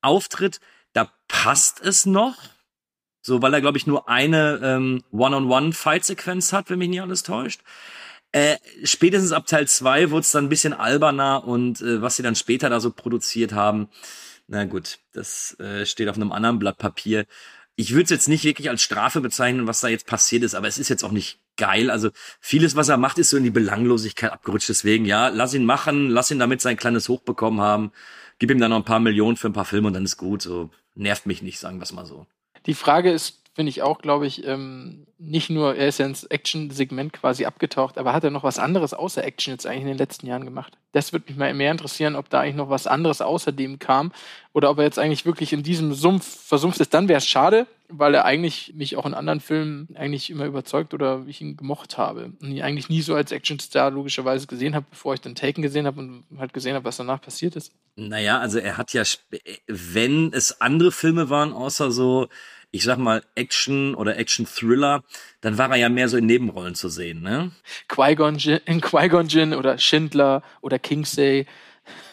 auftritt. 0.00 0.60
Da 0.92 1.10
passt 1.28 1.80
es 1.80 2.06
noch. 2.06 2.36
So, 3.20 3.42
weil 3.42 3.52
er, 3.52 3.60
glaube 3.60 3.76
ich, 3.76 3.88
nur 3.88 4.08
eine 4.08 4.60
ähm, 4.62 5.02
One-on-One-Fight-Sequenz 5.10 6.52
hat, 6.52 6.70
wenn 6.70 6.78
mich 6.78 6.88
nicht 6.88 7.02
alles 7.02 7.24
täuscht. 7.24 7.60
Äh, 8.30 8.56
spätestens 8.84 9.32
ab 9.32 9.46
Teil 9.46 9.66
2 9.66 10.10
wurde 10.10 10.20
es 10.20 10.30
dann 10.30 10.44
ein 10.44 10.48
bisschen 10.48 10.72
alberner 10.72 11.44
und 11.44 11.80
äh, 11.80 12.02
was 12.02 12.16
sie 12.16 12.22
dann 12.22 12.36
später 12.36 12.70
da 12.70 12.78
so 12.80 12.90
produziert 12.90 13.52
haben, 13.52 13.88
na 14.48 14.64
gut, 14.64 14.98
das 15.12 15.58
äh, 15.58 15.84
steht 15.86 16.08
auf 16.08 16.16
einem 16.16 16.30
anderen 16.30 16.58
Blatt 16.58 16.78
Papier 16.78 17.26
ich 17.76 17.92
würde 17.92 18.04
es 18.04 18.10
jetzt 18.10 18.28
nicht 18.28 18.44
wirklich 18.44 18.70
als 18.70 18.82
Strafe 18.82 19.20
bezeichnen, 19.20 19.66
was 19.66 19.80
da 19.80 19.88
jetzt 19.88 20.06
passiert 20.06 20.42
ist, 20.42 20.54
aber 20.54 20.66
es 20.66 20.78
ist 20.78 20.88
jetzt 20.88 21.04
auch 21.04 21.12
nicht 21.12 21.38
geil. 21.56 21.90
Also 21.90 22.10
vieles, 22.40 22.74
was 22.74 22.88
er 22.88 22.96
macht, 22.96 23.18
ist 23.18 23.30
so 23.30 23.36
in 23.36 23.44
die 23.44 23.50
Belanglosigkeit 23.50 24.32
abgerutscht. 24.32 24.70
Deswegen, 24.70 25.04
ja, 25.04 25.28
lass 25.28 25.52
ihn 25.52 25.66
machen, 25.66 26.08
lass 26.08 26.30
ihn 26.30 26.38
damit 26.38 26.62
sein 26.62 26.78
kleines 26.78 27.08
Hoch 27.10 27.20
bekommen 27.20 27.60
haben, 27.60 27.92
gib 28.38 28.50
ihm 28.50 28.58
dann 28.58 28.70
noch 28.70 28.78
ein 28.78 28.84
paar 28.84 29.00
Millionen 29.00 29.36
für 29.36 29.48
ein 29.48 29.52
paar 29.52 29.66
Filme 29.66 29.88
und 29.88 29.94
dann 29.94 30.06
ist 30.06 30.16
gut. 30.16 30.40
So 30.40 30.70
nervt 30.94 31.26
mich 31.26 31.42
nicht, 31.42 31.58
sagen 31.58 31.78
wir 31.78 31.84
es 31.84 31.92
mal 31.92 32.06
so. 32.06 32.26
Die 32.64 32.74
Frage 32.74 33.12
ist, 33.12 33.42
finde 33.56 33.70
ich 33.70 33.80
auch, 33.80 34.00
glaube 34.02 34.26
ich, 34.26 34.46
ähm, 34.46 35.06
nicht 35.16 35.48
nur, 35.48 35.76
er 35.76 35.88
ist 35.88 35.98
ja 35.98 36.04
ins 36.04 36.24
Action-Segment 36.24 37.14
quasi 37.14 37.46
abgetaucht, 37.46 37.96
aber 37.96 38.12
hat 38.12 38.22
er 38.22 38.30
noch 38.30 38.42
was 38.42 38.58
anderes 38.58 38.92
außer 38.92 39.24
Action 39.24 39.50
jetzt 39.54 39.66
eigentlich 39.66 39.80
in 39.80 39.88
den 39.88 39.96
letzten 39.96 40.26
Jahren 40.26 40.44
gemacht? 40.44 40.76
Das 40.92 41.14
würde 41.14 41.24
mich 41.28 41.38
mal 41.38 41.54
mehr 41.54 41.70
interessieren, 41.70 42.16
ob 42.16 42.28
da 42.28 42.40
eigentlich 42.40 42.56
noch 42.56 42.68
was 42.68 42.86
anderes 42.86 43.22
außerdem 43.22 43.78
kam 43.78 44.12
oder 44.52 44.68
ob 44.68 44.76
er 44.76 44.84
jetzt 44.84 44.98
eigentlich 44.98 45.24
wirklich 45.24 45.54
in 45.54 45.62
diesem 45.62 45.94
Sumpf 45.94 46.26
versumpft 46.26 46.80
ist. 46.80 46.92
Dann 46.92 47.08
wäre 47.08 47.16
es 47.16 47.26
schade, 47.26 47.66
weil 47.88 48.14
er 48.14 48.26
eigentlich 48.26 48.74
mich 48.76 48.96
auch 48.96 49.06
in 49.06 49.14
anderen 49.14 49.40
Filmen 49.40 49.88
eigentlich 49.94 50.28
immer 50.28 50.44
überzeugt 50.44 50.92
oder 50.92 51.24
ich 51.26 51.40
ihn 51.40 51.56
gemocht 51.56 51.96
habe 51.96 52.32
und 52.42 52.50
ihn 52.50 52.60
eigentlich 52.60 52.90
nie 52.90 53.00
so 53.00 53.14
als 53.14 53.32
Actionstar 53.32 53.90
logischerweise 53.90 54.46
gesehen 54.46 54.74
habe, 54.74 54.84
bevor 54.90 55.14
ich 55.14 55.22
dann 55.22 55.34
Taken 55.34 55.62
gesehen 55.62 55.86
habe 55.86 55.98
und 55.98 56.24
halt 56.36 56.52
gesehen 56.52 56.74
habe, 56.74 56.84
was 56.84 56.98
danach 56.98 57.22
passiert 57.22 57.56
ist. 57.56 57.72
Naja, 57.96 58.38
also 58.38 58.58
er 58.58 58.76
hat 58.76 58.92
ja, 58.92 59.02
wenn 59.66 60.30
es 60.34 60.60
andere 60.60 60.92
Filme 60.92 61.30
waren, 61.30 61.54
außer 61.54 61.90
so 61.90 62.28
ich 62.76 62.84
sag 62.84 62.98
mal, 62.98 63.22
Action 63.34 63.94
oder 63.94 64.18
Action-Thriller, 64.18 65.02
dann 65.40 65.58
war 65.58 65.70
er 65.70 65.76
ja 65.76 65.88
mehr 65.88 66.08
so 66.08 66.16
in 66.16 66.26
Nebenrollen 66.26 66.74
zu 66.74 66.88
sehen, 66.88 67.22
ne? 67.22 67.50
Qui-Gon 67.88 68.36
Jinn 68.36 69.54
oder 69.58 69.78
Schindler 69.78 70.42
oder 70.60 70.78
Kingsey. 70.78 71.46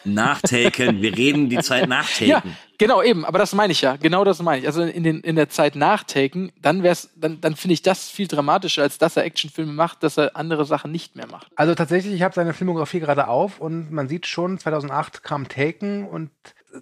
Nachtaken, 0.04 1.02
wir 1.02 1.16
reden 1.16 1.48
die 1.48 1.58
Zeit 1.58 1.88
nachtaken. 1.88 2.28
Ja, 2.28 2.42
genau, 2.78 3.02
eben, 3.02 3.24
aber 3.24 3.38
das 3.38 3.54
meine 3.54 3.72
ich 3.72 3.80
ja, 3.80 3.96
genau 3.96 4.24
das 4.24 4.40
meine 4.40 4.60
ich. 4.60 4.66
Also 4.66 4.82
in, 4.82 5.02
den, 5.02 5.20
in 5.20 5.36
der 5.36 5.48
Zeit 5.48 5.76
nachtaken, 5.76 6.52
dann 6.60 6.82
wär's, 6.82 7.10
dann, 7.16 7.40
dann 7.40 7.56
finde 7.56 7.74
ich 7.74 7.82
das 7.82 8.08
viel 8.08 8.28
dramatischer, 8.28 8.82
als 8.82 8.98
dass 8.98 9.16
er 9.16 9.24
Actionfilme 9.24 9.72
macht, 9.72 10.02
dass 10.02 10.16
er 10.16 10.36
andere 10.36 10.64
Sachen 10.64 10.92
nicht 10.92 11.16
mehr 11.16 11.26
macht. 11.26 11.48
Also 11.56 11.74
tatsächlich, 11.74 12.14
ich 12.14 12.22
habe 12.22 12.34
seine 12.34 12.54
Filmografie 12.54 13.00
gerade 13.00 13.28
auf 13.28 13.60
und 13.60 13.90
man 13.90 14.08
sieht 14.08 14.26
schon, 14.26 14.58
2008 14.58 15.22
kam 15.22 15.48
Taken 15.48 16.06
und 16.06 16.30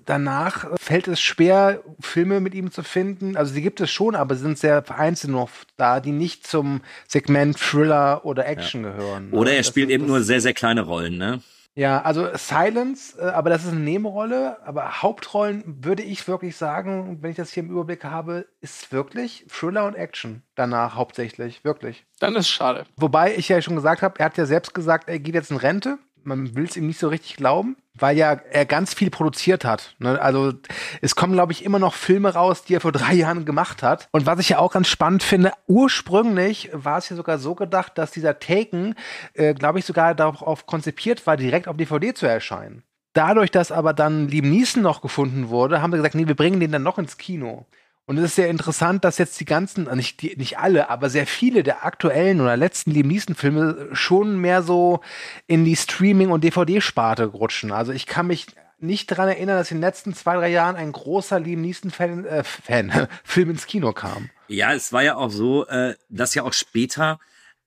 danach 0.04 0.66
fällt 0.78 1.08
es 1.08 1.20
schwer, 1.20 1.82
Filme 2.00 2.40
mit 2.40 2.54
ihm 2.54 2.70
zu 2.70 2.82
finden. 2.82 3.36
Also 3.36 3.52
sie 3.52 3.62
gibt 3.62 3.80
es 3.80 3.90
schon, 3.90 4.14
aber 4.14 4.34
sie 4.34 4.42
sind 4.42 4.58
sehr 4.58 4.82
vereinzelt 4.82 5.32
noch 5.32 5.50
da, 5.76 6.00
die 6.00 6.12
nicht 6.12 6.46
zum 6.46 6.82
Segment 7.06 7.58
Thriller 7.58 8.24
oder 8.24 8.46
Action 8.46 8.84
ja. 8.84 8.90
gehören. 8.90 9.30
Ne? 9.30 9.36
Oder 9.36 9.52
er 9.52 9.58
das 9.58 9.66
spielt 9.66 9.90
eben 9.90 10.06
nur 10.06 10.22
sehr, 10.22 10.40
sehr 10.40 10.54
kleine 10.54 10.82
Rollen, 10.82 11.16
ne? 11.16 11.40
Ja, 11.74 12.02
also 12.02 12.28
Silence, 12.34 13.18
äh, 13.18 13.30
aber 13.30 13.48
das 13.48 13.64
ist 13.64 13.70
eine 13.70 13.80
Nebenrolle. 13.80 14.58
Aber 14.66 15.02
Hauptrollen 15.02 15.62
würde 15.82 16.02
ich 16.02 16.28
wirklich 16.28 16.56
sagen, 16.56 17.18
wenn 17.22 17.30
ich 17.30 17.36
das 17.36 17.50
hier 17.50 17.62
im 17.62 17.70
Überblick 17.70 18.04
habe, 18.04 18.46
ist 18.60 18.92
wirklich 18.92 19.46
Thriller 19.48 19.86
und 19.86 19.94
Action 19.94 20.42
danach 20.54 20.96
hauptsächlich, 20.96 21.64
wirklich. 21.64 22.04
Dann 22.20 22.36
ist 22.36 22.48
schade. 22.48 22.84
Wobei 22.96 23.34
ich 23.34 23.48
ja 23.48 23.62
schon 23.62 23.76
gesagt 23.76 24.02
habe, 24.02 24.18
er 24.18 24.26
hat 24.26 24.36
ja 24.36 24.44
selbst 24.44 24.74
gesagt, 24.74 25.08
er 25.08 25.18
geht 25.18 25.34
jetzt 25.34 25.50
in 25.50 25.56
Rente 25.56 25.98
man 26.24 26.54
will 26.54 26.64
es 26.64 26.76
ihm 26.76 26.86
nicht 26.86 26.98
so 26.98 27.08
richtig 27.08 27.36
glauben, 27.36 27.76
weil 27.94 28.16
ja 28.16 28.32
er 28.50 28.66
ganz 28.66 28.94
viel 28.94 29.10
produziert 29.10 29.64
hat. 29.64 29.94
Ne? 29.98 30.20
Also 30.20 30.52
es 31.00 31.14
kommen, 31.14 31.34
glaube 31.34 31.52
ich, 31.52 31.64
immer 31.64 31.78
noch 31.78 31.94
Filme 31.94 32.34
raus, 32.34 32.64
die 32.64 32.74
er 32.74 32.80
vor 32.80 32.92
drei 32.92 33.14
Jahren 33.14 33.44
gemacht 33.44 33.82
hat. 33.82 34.08
Und 34.12 34.26
was 34.26 34.38
ich 34.38 34.50
ja 34.50 34.58
auch 34.58 34.72
ganz 34.72 34.88
spannend 34.88 35.22
finde, 35.22 35.52
ursprünglich 35.66 36.70
war 36.72 36.98
es 36.98 37.08
ja 37.08 37.16
sogar 37.16 37.38
so 37.38 37.54
gedacht, 37.54 37.98
dass 37.98 38.10
dieser 38.10 38.38
Taken, 38.38 38.94
äh, 39.34 39.54
glaube 39.54 39.78
ich, 39.78 39.84
sogar 39.84 40.14
darauf 40.14 40.66
konzipiert 40.66 41.26
war, 41.26 41.36
direkt 41.36 41.68
auf 41.68 41.76
DVD 41.76 42.14
zu 42.14 42.26
erscheinen. 42.26 42.82
Dadurch, 43.14 43.50
dass 43.50 43.70
aber 43.70 43.92
dann 43.92 44.28
Liam 44.28 44.48
Neeson 44.48 44.82
noch 44.82 45.02
gefunden 45.02 45.50
wurde, 45.50 45.82
haben 45.82 45.92
wir 45.92 45.98
gesagt, 45.98 46.14
nee, 46.14 46.26
wir 46.26 46.34
bringen 46.36 46.60
den 46.60 46.72
dann 46.72 46.82
noch 46.82 46.98
ins 46.98 47.18
Kino. 47.18 47.66
Und 48.04 48.18
es 48.18 48.24
ist 48.24 48.34
sehr 48.34 48.48
interessant, 48.48 49.04
dass 49.04 49.18
jetzt 49.18 49.38
die 49.38 49.44
ganzen, 49.44 49.86
äh, 49.86 49.94
nicht, 49.94 50.22
die, 50.22 50.36
nicht 50.36 50.58
alle, 50.58 50.90
aber 50.90 51.08
sehr 51.08 51.26
viele 51.26 51.62
der 51.62 51.84
aktuellen 51.84 52.40
oder 52.40 52.56
letzten 52.56 52.90
Liam 52.90 53.08
Neeson-Filme 53.08 53.90
schon 53.92 54.38
mehr 54.38 54.62
so 54.62 55.00
in 55.46 55.64
die 55.64 55.76
Streaming- 55.76 56.30
und 56.30 56.42
DVD-Sparte 56.42 57.26
rutschen. 57.26 57.70
Also 57.70 57.92
ich 57.92 58.06
kann 58.06 58.26
mich 58.26 58.46
nicht 58.78 59.10
daran 59.10 59.28
erinnern, 59.28 59.56
dass 59.56 59.70
in 59.70 59.76
den 59.76 59.82
letzten 59.82 60.14
zwei, 60.14 60.34
drei 60.34 60.48
Jahren 60.48 60.74
ein 60.74 60.90
großer 60.90 61.38
Liam 61.38 61.60
Neeson-Fan 61.60 62.24
äh, 62.24 62.42
Fan, 62.42 63.08
Film 63.24 63.50
ins 63.50 63.66
Kino 63.66 63.92
kam. 63.92 64.30
Ja, 64.48 64.72
es 64.74 64.92
war 64.92 65.02
ja 65.02 65.14
auch 65.14 65.30
so, 65.30 65.66
äh, 65.68 65.94
dass 66.08 66.34
ja 66.34 66.42
auch 66.42 66.52
später 66.52 67.20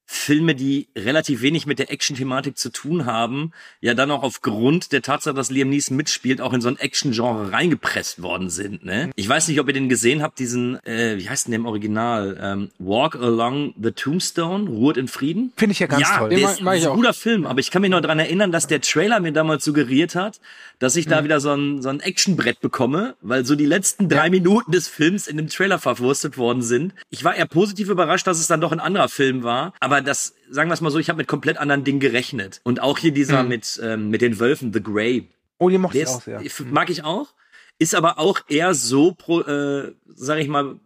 Filme, 0.08 0.54
die 0.54 0.88
relativ 0.96 1.42
wenig 1.42 1.66
mit 1.66 1.80
der 1.80 1.92
Action-Thematik 1.92 2.58
zu 2.58 2.70
tun 2.70 3.06
haben, 3.06 3.52
ja 3.82 3.96
dann 3.96 4.12
auch 4.12 4.22
aufgrund 4.22 4.92
der 4.92 5.02
Tatsache, 5.02 5.34
dass 5.34 5.50
Liam 5.50 5.70
Neeson 5.70 5.98
mitspielt, 5.98 6.42
auch 6.42 6.54
in 6.54 6.62
so 6.62 6.68
ein 6.68 6.78
Action-Genre 6.78 7.52
reingepresst 7.52 8.22
worden 8.22 8.50
sind. 8.50 8.86
Ne? 8.86 9.10
Ich 9.16 9.28
weiß 9.28 9.48
nicht, 9.48 9.60
ob 9.60 9.68
ihr 9.68 9.74
den 9.74 9.90
gesehen 9.90 10.22
habt, 10.22 10.38
diesen, 10.38 10.84
äh, 10.86 11.18
wie 11.18 11.28
heißt 11.28 11.48
denn 11.48 11.52
der 11.52 11.60
im 11.60 11.66
Original? 11.66 12.38
Ähm, 12.42 12.72
Walk 12.78 13.16
Along 13.16 13.74
the 13.82 13.92
Tombstone, 13.92 14.70
Ruht 14.70 14.98
in 14.98 15.08
Frieden. 15.08 15.54
Finde 15.58 15.74
ich 15.74 15.80
ja 15.80 15.88
ganz 15.88 16.02
ja, 16.02 16.20
toll. 16.20 16.30
Der 16.30 16.40
ist, 16.40 16.60
ist 16.62 16.68
ein 16.68 16.96
guter 16.96 17.14
Film, 17.14 17.46
aber 17.48 17.60
ich 17.60 17.72
kann 17.72 17.82
mich 17.82 17.92
noch 17.92 18.02
dran 18.02 18.20
erinnern, 18.20 18.52
dass 18.52 18.68
der 18.68 18.82
Trailer 18.82 19.20
mir 19.20 19.32
damals 19.32 19.64
suggeriert 19.64 20.16
hat, 20.16 20.40
dass 20.80 20.96
ich 20.96 21.08
da 21.08 21.22
mhm. 21.22 21.26
wieder 21.26 21.40
so 21.40 21.52
ein, 21.52 21.82
so 21.82 21.90
ein 21.90 22.00
Actionbrett 22.00 22.62
bekomme, 22.62 23.16
weil 23.22 23.46
so 23.46 23.56
die 23.56 23.66
letzten 23.66 24.10
drei 24.10 24.26
ja. 24.26 24.30
Minuten 24.30 24.72
des 24.72 24.88
Films 24.88 25.28
in 25.28 25.38
dem 25.38 25.48
Trailer 25.48 25.80
verwurstet 25.80 26.38
worden 26.38 26.62
sind. 26.62 26.94
Ich 27.10 27.24
war 27.24 27.36
eher 27.36 27.46
positiv 27.46 27.90
überrascht, 27.90 28.28
dass 28.28 28.40
es 28.40 28.48
dann 28.48 28.62
doch 28.62 28.72
ein 28.72 28.80
anderer 28.80 29.10
Film 29.10 29.44
war, 29.44 29.74
aber 29.80 29.95
aber 29.96 30.06
das, 30.06 30.36
sagen 30.50 30.70
wir 30.70 30.74
es 30.74 30.82
mal 30.82 30.90
so, 30.92 31.00
ich 31.00 31.10
habe 31.10 31.18
mit 31.18 31.28
komplett 31.28 31.58
anderen 31.58 31.84
Dingen 31.84 32.00
gerechnet. 32.00 32.60
Und 32.64 32.82
auch 32.82 32.98
hier 32.98 33.12
dieser 33.12 33.44
mhm. 33.44 33.50
mit, 33.50 33.80
ähm, 33.82 34.10
mit 34.10 34.22
den 34.22 34.40
Wölfen, 34.40 34.74
The 34.74 34.84
Grey. 34.84 35.30
Oh, 35.58 35.70
die 35.70 35.78
mochte 35.78 35.98
ich 35.98 36.08
auch 36.08 36.22
sehr. 36.22 36.42
Mag 36.70 36.90
ich 36.90 37.04
auch. 37.04 37.34
Ist 37.80 37.96
aber 37.96 38.20
auch 38.20 38.42
eher 38.50 38.74
so, 38.74 39.14
pro, 39.14 39.42
äh, 39.42 39.94
sag 40.08 40.40
ich 40.40 40.48
mal, 40.48 40.80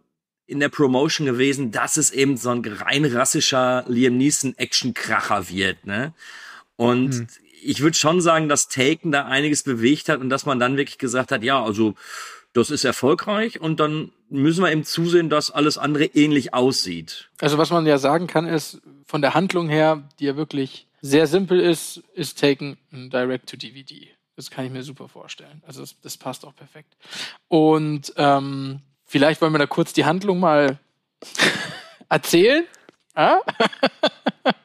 in 0.46 0.60
der 0.60 0.68
Promotion 0.68 1.26
gewesen, 1.26 1.70
dass 1.72 1.96
es 1.96 2.10
eben 2.10 2.36
so 2.36 2.50
ein 2.50 2.64
rein 2.64 3.04
rassischer 3.04 3.84
Liam 3.88 4.16
Neeson 4.16 4.54
Actionkracher 4.56 5.48
wird, 5.48 5.86
ne? 5.86 6.12
Und 6.76 7.14
Hm. 7.14 7.26
ich 7.62 7.80
würde 7.80 7.96
schon 7.96 8.20
sagen, 8.20 8.48
dass 8.48 8.68
Taken 8.68 9.12
da 9.12 9.26
einiges 9.26 9.62
bewegt 9.62 10.08
hat 10.08 10.20
und 10.20 10.30
dass 10.30 10.46
man 10.46 10.58
dann 10.58 10.76
wirklich 10.76 10.98
gesagt 10.98 11.30
hat, 11.30 11.42
ja, 11.42 11.62
also 11.62 11.94
das 12.52 12.70
ist 12.70 12.84
erfolgreich 12.84 13.60
und 13.60 13.80
dann 13.80 14.12
müssen 14.28 14.62
wir 14.62 14.72
eben 14.72 14.84
zusehen, 14.84 15.30
dass 15.30 15.50
alles 15.50 15.78
andere 15.78 16.04
ähnlich 16.04 16.54
aussieht. 16.54 17.30
Also 17.40 17.58
was 17.58 17.70
man 17.70 17.86
ja 17.86 17.98
sagen 17.98 18.26
kann, 18.26 18.46
ist 18.46 18.80
von 19.06 19.22
der 19.22 19.34
Handlung 19.34 19.68
her, 19.68 20.08
die 20.18 20.24
ja 20.24 20.36
wirklich 20.36 20.86
sehr 21.00 21.26
simpel 21.26 21.60
ist, 21.60 22.02
ist 22.14 22.40
Taken 22.40 22.76
ein 22.92 23.10
Direct-to-DVD. 23.10 24.08
Das 24.36 24.50
kann 24.50 24.64
ich 24.64 24.72
mir 24.72 24.82
super 24.82 25.08
vorstellen. 25.08 25.62
Also 25.66 25.80
das, 25.80 26.00
das 26.00 26.16
passt 26.16 26.44
auch 26.44 26.54
perfekt. 26.54 26.96
Und 27.48 28.12
ähm, 28.16 28.80
vielleicht 29.04 29.40
wollen 29.40 29.52
wir 29.52 29.58
da 29.58 29.66
kurz 29.66 29.92
die 29.92 30.04
Handlung 30.04 30.40
mal 30.40 30.78
erzählen. 32.08 32.64
Ah? 33.14 33.38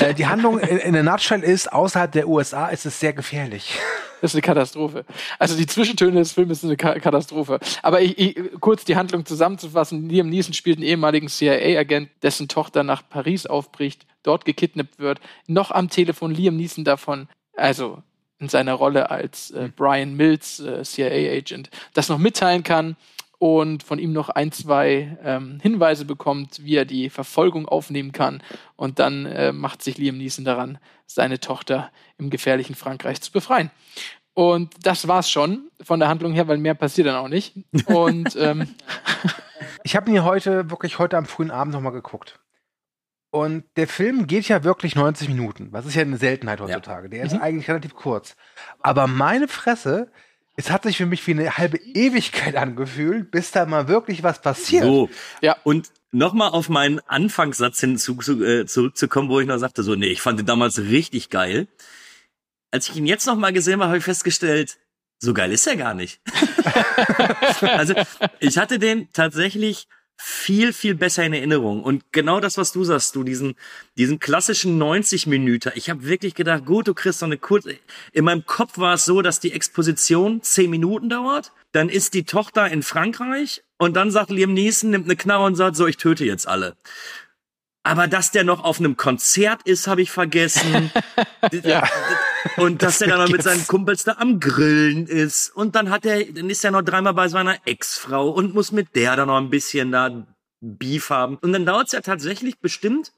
Äh, 0.00 0.14
die 0.14 0.26
Handlung 0.26 0.58
in, 0.58 0.78
in 0.78 0.92
der 0.92 1.02
Nutshell 1.02 1.42
ist, 1.42 1.72
außerhalb 1.72 2.12
der 2.12 2.28
USA 2.28 2.68
ist 2.68 2.86
es 2.86 2.98
sehr 3.00 3.12
gefährlich. 3.12 3.78
Das 4.20 4.30
ist 4.30 4.36
eine 4.36 4.42
Katastrophe. 4.42 5.04
Also 5.38 5.56
die 5.56 5.66
Zwischentöne 5.66 6.18
des 6.18 6.32
Films 6.32 6.62
sind 6.62 6.70
eine 6.70 6.76
Ka 6.78 6.98
Katastrophe. 6.98 7.60
Aber 7.82 8.00
ich, 8.00 8.18
ich, 8.18 8.36
kurz 8.60 8.84
die 8.84 8.96
Handlung 8.96 9.26
zusammenzufassen. 9.26 10.08
Liam 10.08 10.30
Neeson 10.30 10.54
spielt 10.54 10.78
einen 10.78 10.86
ehemaligen 10.86 11.28
CIA-Agent, 11.28 12.08
dessen 12.22 12.48
Tochter 12.48 12.84
nach 12.84 13.02
Paris 13.08 13.44
aufbricht, 13.44 14.06
dort 14.22 14.46
gekidnappt 14.46 14.98
wird. 14.98 15.20
Noch 15.46 15.70
am 15.70 15.90
Telefon 15.90 16.30
Liam 16.30 16.56
Neeson 16.56 16.84
davon, 16.84 17.28
also 17.54 18.02
in 18.38 18.48
seiner 18.48 18.74
Rolle 18.74 19.10
als 19.10 19.50
äh, 19.50 19.68
Brian 19.74 20.14
Mills, 20.14 20.60
äh, 20.60 20.82
CIA-Agent, 20.82 21.70
das 21.92 22.08
noch 22.08 22.18
mitteilen 22.18 22.62
kann 22.62 22.96
und 23.44 23.82
von 23.82 23.98
ihm 23.98 24.14
noch 24.14 24.30
ein, 24.30 24.52
zwei 24.52 25.18
ähm, 25.22 25.58
Hinweise 25.60 26.06
bekommt, 26.06 26.64
wie 26.64 26.76
er 26.76 26.86
die 26.86 27.10
Verfolgung 27.10 27.68
aufnehmen 27.68 28.12
kann. 28.12 28.42
Und 28.74 28.98
dann 28.98 29.26
äh, 29.26 29.52
macht 29.52 29.82
sich 29.82 29.98
Liam 29.98 30.16
Neeson 30.16 30.46
daran, 30.46 30.78
seine 31.04 31.38
Tochter 31.38 31.90
im 32.16 32.30
gefährlichen 32.30 32.74
Frankreich 32.74 33.20
zu 33.20 33.30
befreien. 33.32 33.70
Und 34.32 34.72
das 34.86 35.08
war's 35.08 35.28
schon 35.28 35.68
von 35.82 36.00
der 36.00 36.08
Handlung 36.08 36.32
her, 36.32 36.48
weil 36.48 36.56
mehr 36.56 36.72
passiert 36.72 37.06
dann 37.06 37.16
auch 37.16 37.28
nicht. 37.28 37.52
Und 37.84 38.34
ähm, 38.40 38.74
Ich 39.82 39.94
habe 39.94 40.08
ihn 40.08 40.12
hier 40.12 40.24
heute, 40.24 40.70
wirklich 40.70 40.98
heute 40.98 41.18
am 41.18 41.26
frühen 41.26 41.50
Abend 41.50 41.74
nochmal 41.74 41.92
geguckt. 41.92 42.40
Und 43.30 43.64
der 43.76 43.88
Film 43.88 44.26
geht 44.26 44.48
ja 44.48 44.64
wirklich 44.64 44.96
90 44.96 45.28
Minuten. 45.28 45.68
Was 45.70 45.84
ist 45.84 45.96
ja 45.96 46.00
eine 46.00 46.16
Seltenheit 46.16 46.62
heutzutage. 46.62 47.10
Der 47.10 47.24
ist 47.24 47.34
eigentlich 47.34 47.68
relativ 47.68 47.94
kurz. 47.94 48.36
Aber 48.80 49.06
meine 49.06 49.48
Fresse, 49.48 50.10
es 50.56 50.70
hat 50.70 50.84
sich 50.84 50.96
für 50.96 51.06
mich 51.06 51.26
wie 51.26 51.32
eine 51.32 51.56
halbe 51.56 51.78
Ewigkeit 51.78 52.56
angefühlt, 52.56 53.30
bis 53.30 53.50
da 53.50 53.66
mal 53.66 53.88
wirklich 53.88 54.22
was 54.22 54.40
passiert. 54.40 54.84
So. 54.84 55.10
Ja. 55.40 55.56
Und 55.64 55.90
nochmal 56.12 56.50
auf 56.50 56.68
meinen 56.68 57.00
Anfangssatz 57.00 57.80
hinzu, 57.80 58.16
zu, 58.16 58.44
äh, 58.44 58.66
zurückzukommen, 58.66 59.28
wo 59.28 59.40
ich 59.40 59.46
noch 59.46 59.58
sagte, 59.58 59.82
so, 59.82 59.94
nee, 59.96 60.06
ich 60.06 60.20
fand 60.20 60.38
den 60.38 60.46
damals 60.46 60.78
richtig 60.78 61.30
geil. 61.30 61.66
Als 62.70 62.88
ich 62.88 62.96
ihn 62.96 63.06
jetzt 63.06 63.26
nochmal 63.26 63.52
gesehen 63.52 63.74
habe, 63.74 63.86
habe 63.86 63.98
ich 63.98 64.04
festgestellt, 64.04 64.78
so 65.18 65.34
geil 65.34 65.52
ist 65.52 65.66
er 65.66 65.76
gar 65.76 65.94
nicht. 65.94 66.20
also, 67.60 67.94
ich 68.40 68.58
hatte 68.58 68.78
den 68.78 69.08
tatsächlich 69.12 69.88
viel, 70.16 70.72
viel 70.72 70.94
besser 70.94 71.24
in 71.24 71.32
Erinnerung. 71.32 71.82
Und 71.82 72.04
genau 72.12 72.40
das, 72.40 72.56
was 72.56 72.72
du 72.72 72.84
sagst, 72.84 73.14
du, 73.16 73.24
diesen, 73.24 73.54
diesen 73.96 74.18
klassischen 74.18 74.80
90-Minüter. 74.80 75.72
Ich 75.76 75.90
habe 75.90 76.06
wirklich 76.06 76.34
gedacht, 76.34 76.64
gut, 76.64 76.88
du 76.88 76.94
kriegst 76.94 77.18
so 77.18 77.26
eine 77.26 77.38
kurze. 77.38 77.76
In 78.12 78.24
meinem 78.24 78.46
Kopf 78.46 78.78
war 78.78 78.94
es 78.94 79.04
so, 79.04 79.22
dass 79.22 79.40
die 79.40 79.52
Exposition 79.52 80.42
10 80.42 80.70
Minuten 80.70 81.08
dauert. 81.08 81.52
Dann 81.72 81.88
ist 81.88 82.14
die 82.14 82.24
Tochter 82.24 82.68
in 82.68 82.82
Frankreich 82.82 83.64
und 83.78 83.94
dann 83.94 84.10
sagt 84.10 84.30
Liam 84.30 84.54
Neeson, 84.54 84.90
nimmt 84.90 85.06
eine 85.06 85.16
Knarre 85.16 85.44
und 85.44 85.56
sagt, 85.56 85.76
so, 85.76 85.86
ich 85.86 85.96
töte 85.96 86.24
jetzt 86.24 86.46
alle. 86.46 86.76
Aber 87.82 88.06
dass 88.06 88.30
der 88.30 88.44
noch 88.44 88.64
auf 88.64 88.78
einem 88.78 88.96
Konzert 88.96 89.62
ist, 89.64 89.86
habe 89.86 90.02
ich 90.02 90.10
vergessen. 90.10 90.90
Ja. 91.62 91.86
Und 92.56 92.82
dass 92.82 92.98
der 92.98 93.08
dann 93.08 93.20
noch 93.20 93.28
mit 93.30 93.42
seinen 93.42 93.66
Kumpels 93.66 94.04
da 94.04 94.12
am 94.18 94.40
Grillen 94.40 95.06
ist. 95.06 95.50
Und 95.50 95.74
dann 95.74 95.90
hat 95.90 96.04
er, 96.04 96.24
dann 96.24 96.50
ist 96.50 96.64
er 96.64 96.70
noch 96.70 96.82
dreimal 96.82 97.14
bei 97.14 97.28
seiner 97.28 97.56
Ex-Frau 97.66 98.28
und 98.30 98.54
muss 98.54 98.72
mit 98.72 98.94
der 98.94 99.16
dann 99.16 99.28
noch 99.28 99.38
ein 99.38 99.50
bisschen 99.50 99.92
da 99.92 100.26
Beef 100.60 101.10
haben. 101.10 101.36
Und 101.36 101.52
dann 101.52 101.66
dauert 101.66 101.86
es 101.86 101.92
ja 101.92 102.00
tatsächlich 102.00 102.58
bestimmt 102.58 103.12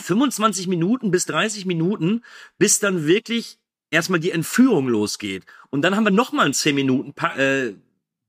25 0.00 0.66
Minuten 0.68 1.10
bis 1.10 1.26
30 1.26 1.66
Minuten, 1.66 2.22
bis 2.58 2.78
dann 2.78 3.06
wirklich 3.06 3.58
erstmal 3.90 4.20
die 4.20 4.30
Entführung 4.30 4.88
losgeht. 4.88 5.44
Und 5.70 5.82
dann 5.82 5.96
haben 5.96 6.04
wir 6.04 6.10
noch 6.12 6.32
mal 6.32 6.44
einen 6.44 6.54
10 6.54 6.74
Minuten 6.74 7.12
Pa- 7.12 7.36
äh, 7.36 7.74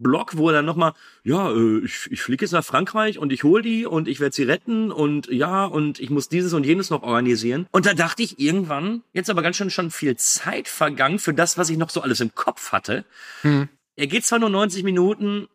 Block, 0.01 0.37
wo 0.37 0.49
er 0.49 0.53
dann 0.53 0.65
noch 0.65 0.75
mal, 0.75 0.93
ja, 1.23 1.51
äh, 1.51 1.79
ich, 1.85 2.07
ich 2.11 2.21
fliege 2.21 2.43
jetzt 2.45 2.51
nach 2.51 2.63
Frankreich 2.63 3.19
und 3.19 3.31
ich 3.31 3.43
hol 3.43 3.61
die 3.61 3.85
und 3.85 4.07
ich 4.07 4.19
werde 4.19 4.35
sie 4.35 4.43
retten 4.43 4.91
und 4.91 5.27
ja, 5.27 5.65
und 5.65 5.99
ich 5.99 6.09
muss 6.09 6.29
dieses 6.29 6.53
und 6.53 6.65
jenes 6.65 6.89
noch 6.89 7.03
organisieren. 7.03 7.67
Und 7.71 7.85
da 7.85 7.93
dachte 7.93 8.23
ich 8.23 8.39
irgendwann, 8.39 9.03
jetzt 9.13 9.29
aber 9.29 9.41
ganz 9.41 9.55
schön 9.55 9.69
schon 9.69 9.91
viel 9.91 10.15
Zeit 10.17 10.67
vergangen 10.67 11.19
für 11.19 11.33
das, 11.33 11.57
was 11.57 11.69
ich 11.69 11.77
noch 11.77 11.89
so 11.89 12.01
alles 12.01 12.19
im 12.19 12.33
Kopf 12.35 12.71
hatte. 12.71 13.05
Hm. 13.41 13.69
Er 13.95 14.07
geht 14.07 14.25
zwar 14.25 14.39
nur 14.39 14.49
90 14.49 14.83
Minuten, 14.83 15.47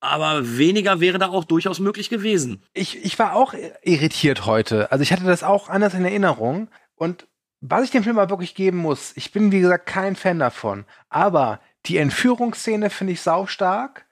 aber 0.00 0.56
weniger 0.56 1.00
wäre 1.00 1.18
da 1.18 1.28
auch 1.28 1.44
durchaus 1.44 1.80
möglich 1.80 2.08
gewesen. 2.08 2.62
Ich, 2.72 3.04
ich 3.04 3.18
war 3.18 3.34
auch 3.34 3.54
irritiert 3.82 4.46
heute. 4.46 4.92
Also 4.92 5.02
ich 5.02 5.12
hatte 5.12 5.24
das 5.24 5.42
auch 5.42 5.68
anders 5.68 5.94
in 5.94 6.04
Erinnerung. 6.04 6.68
Und 6.94 7.26
was 7.60 7.84
ich 7.84 7.90
dem 7.90 8.04
Film 8.04 8.16
mal 8.16 8.30
wirklich 8.30 8.54
geben 8.54 8.78
muss, 8.78 9.12
ich 9.16 9.32
bin 9.32 9.50
wie 9.50 9.60
gesagt 9.60 9.86
kein 9.86 10.14
Fan 10.14 10.38
davon, 10.38 10.84
aber 11.08 11.60
die 11.88 11.96
Entführungsszene 11.96 12.90
finde 12.90 13.14
ich 13.14 13.20
saustark. 13.20 14.06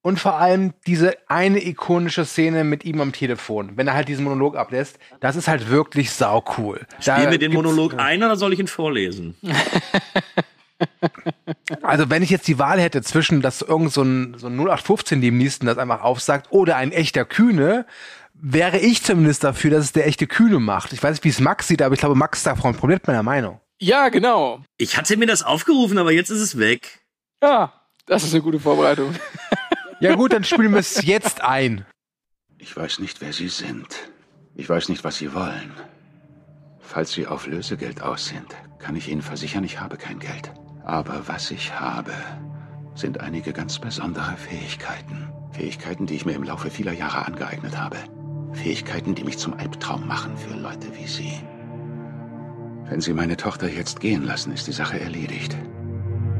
Und 0.00 0.20
vor 0.20 0.36
allem 0.36 0.74
diese 0.86 1.16
eine 1.28 1.62
ikonische 1.66 2.24
Szene 2.24 2.62
mit 2.62 2.84
ihm 2.84 3.00
am 3.00 3.12
Telefon, 3.12 3.72
wenn 3.76 3.88
er 3.88 3.94
halt 3.94 4.08
diesen 4.08 4.24
Monolog 4.24 4.56
ablässt, 4.56 4.98
das 5.20 5.34
ist 5.34 5.48
halt 5.48 5.68
wirklich 5.70 6.12
sau 6.12 6.42
cool. 6.56 6.86
Spielen 7.00 7.30
wir 7.32 7.38
den 7.38 7.52
Monolog 7.52 7.98
ein 7.98 8.22
oder 8.22 8.36
soll 8.36 8.52
ich 8.52 8.60
ihn 8.60 8.68
vorlesen? 8.68 9.34
Also 11.82 12.08
wenn 12.08 12.22
ich 12.22 12.30
jetzt 12.30 12.46
die 12.46 12.60
Wahl 12.60 12.80
hätte 12.80 13.02
zwischen, 13.02 13.42
dass 13.42 13.62
irgend 13.62 13.92
so 13.92 14.02
ein, 14.02 14.34
so 14.38 14.46
ein 14.46 14.56
0815 14.56 15.20
dem 15.20 15.36
Niesten 15.36 15.66
das 15.66 15.76
einfach 15.76 16.02
aufsagt 16.02 16.48
oder 16.50 16.76
ein 16.76 16.92
echter 16.92 17.24
Kühne, 17.24 17.84
wäre 18.34 18.78
ich 18.78 19.02
zumindest 19.02 19.42
dafür, 19.42 19.72
dass 19.72 19.86
es 19.86 19.92
der 19.92 20.06
echte 20.06 20.26
Kühne 20.28 20.60
macht. 20.60 20.92
Ich 20.92 21.02
weiß 21.02 21.12
nicht, 21.12 21.24
wie 21.24 21.30
es 21.30 21.40
Max 21.40 21.66
sieht, 21.66 21.82
aber 21.82 21.94
ich 21.94 22.00
glaube, 22.00 22.14
Max 22.14 22.38
ist 22.38 22.46
da 22.46 22.54
komplett 22.54 23.08
meiner 23.08 23.24
Meinung. 23.24 23.60
ja, 23.80 24.08
genau. 24.08 24.62
Ich 24.76 24.96
hatte 24.96 25.16
mir 25.16 25.26
das 25.26 25.42
aufgerufen, 25.42 25.98
aber 25.98 26.12
jetzt 26.12 26.30
ist 26.30 26.40
es 26.40 26.58
weg. 26.58 27.00
Ja, 27.42 27.72
das 28.06 28.24
ist 28.24 28.34
eine 28.34 28.42
gute 28.42 28.60
Vorbereitung. 28.60 29.14
Ja 30.00 30.14
gut, 30.14 30.32
dann 30.32 30.44
spielen 30.44 30.70
wir 30.70 30.78
es 30.78 31.04
jetzt 31.04 31.42
ein. 31.42 31.84
Ich 32.58 32.76
weiß 32.76 33.00
nicht, 33.00 33.20
wer 33.20 33.32
Sie 33.32 33.48
sind. 33.48 33.88
Ich 34.54 34.68
weiß 34.68 34.90
nicht, 34.90 35.02
was 35.02 35.16
Sie 35.16 35.34
wollen. 35.34 35.72
Falls 36.78 37.10
Sie 37.10 37.26
auf 37.26 37.48
Lösegeld 37.48 38.00
aus 38.00 38.26
sind, 38.26 38.46
kann 38.78 38.94
ich 38.94 39.08
Ihnen 39.08 39.22
versichern, 39.22 39.64
ich 39.64 39.80
habe 39.80 39.96
kein 39.96 40.20
Geld. 40.20 40.52
Aber 40.84 41.26
was 41.26 41.50
ich 41.50 41.80
habe, 41.80 42.12
sind 42.94 43.18
einige 43.18 43.52
ganz 43.52 43.80
besondere 43.80 44.36
Fähigkeiten. 44.36 45.32
Fähigkeiten, 45.50 46.06
die 46.06 46.14
ich 46.14 46.24
mir 46.24 46.34
im 46.34 46.44
Laufe 46.44 46.70
vieler 46.70 46.92
Jahre 46.92 47.26
angeeignet 47.26 47.76
habe. 47.76 47.96
Fähigkeiten, 48.52 49.16
die 49.16 49.24
mich 49.24 49.38
zum 49.38 49.54
Albtraum 49.54 50.06
machen 50.06 50.36
für 50.36 50.54
Leute 50.54 50.94
wie 50.96 51.08
Sie. 51.08 51.40
Wenn 52.84 53.00
Sie 53.00 53.14
meine 53.14 53.36
Tochter 53.36 53.68
jetzt 53.68 53.98
gehen 53.98 54.22
lassen, 54.24 54.52
ist 54.52 54.68
die 54.68 54.72
Sache 54.72 55.00
erledigt. 55.00 55.56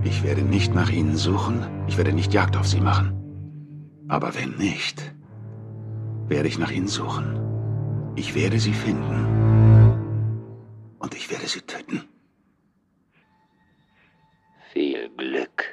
Ich 0.04 0.22
werde 0.22 0.42
nicht 0.42 0.74
nach 0.74 0.90
Ihnen 0.90 1.16
suchen, 1.16 1.66
ich 1.86 1.96
werde 1.96 2.12
nicht 2.12 2.32
Jagd 2.32 2.56
auf 2.56 2.66
Sie 2.66 2.80
machen. 2.80 3.14
Aber 4.08 4.34
wenn 4.34 4.56
nicht, 4.56 5.14
werde 6.28 6.48
ich 6.48 6.58
nach 6.58 6.70
ihnen 6.70 6.88
suchen. 6.88 8.12
Ich 8.16 8.34
werde 8.34 8.58
sie 8.58 8.72
finden. 8.72 9.26
Und 10.98 11.14
ich 11.14 11.30
werde 11.30 11.46
sie 11.46 11.60
töten. 11.60 12.08
Viel 14.72 15.10
Glück. 15.16 15.64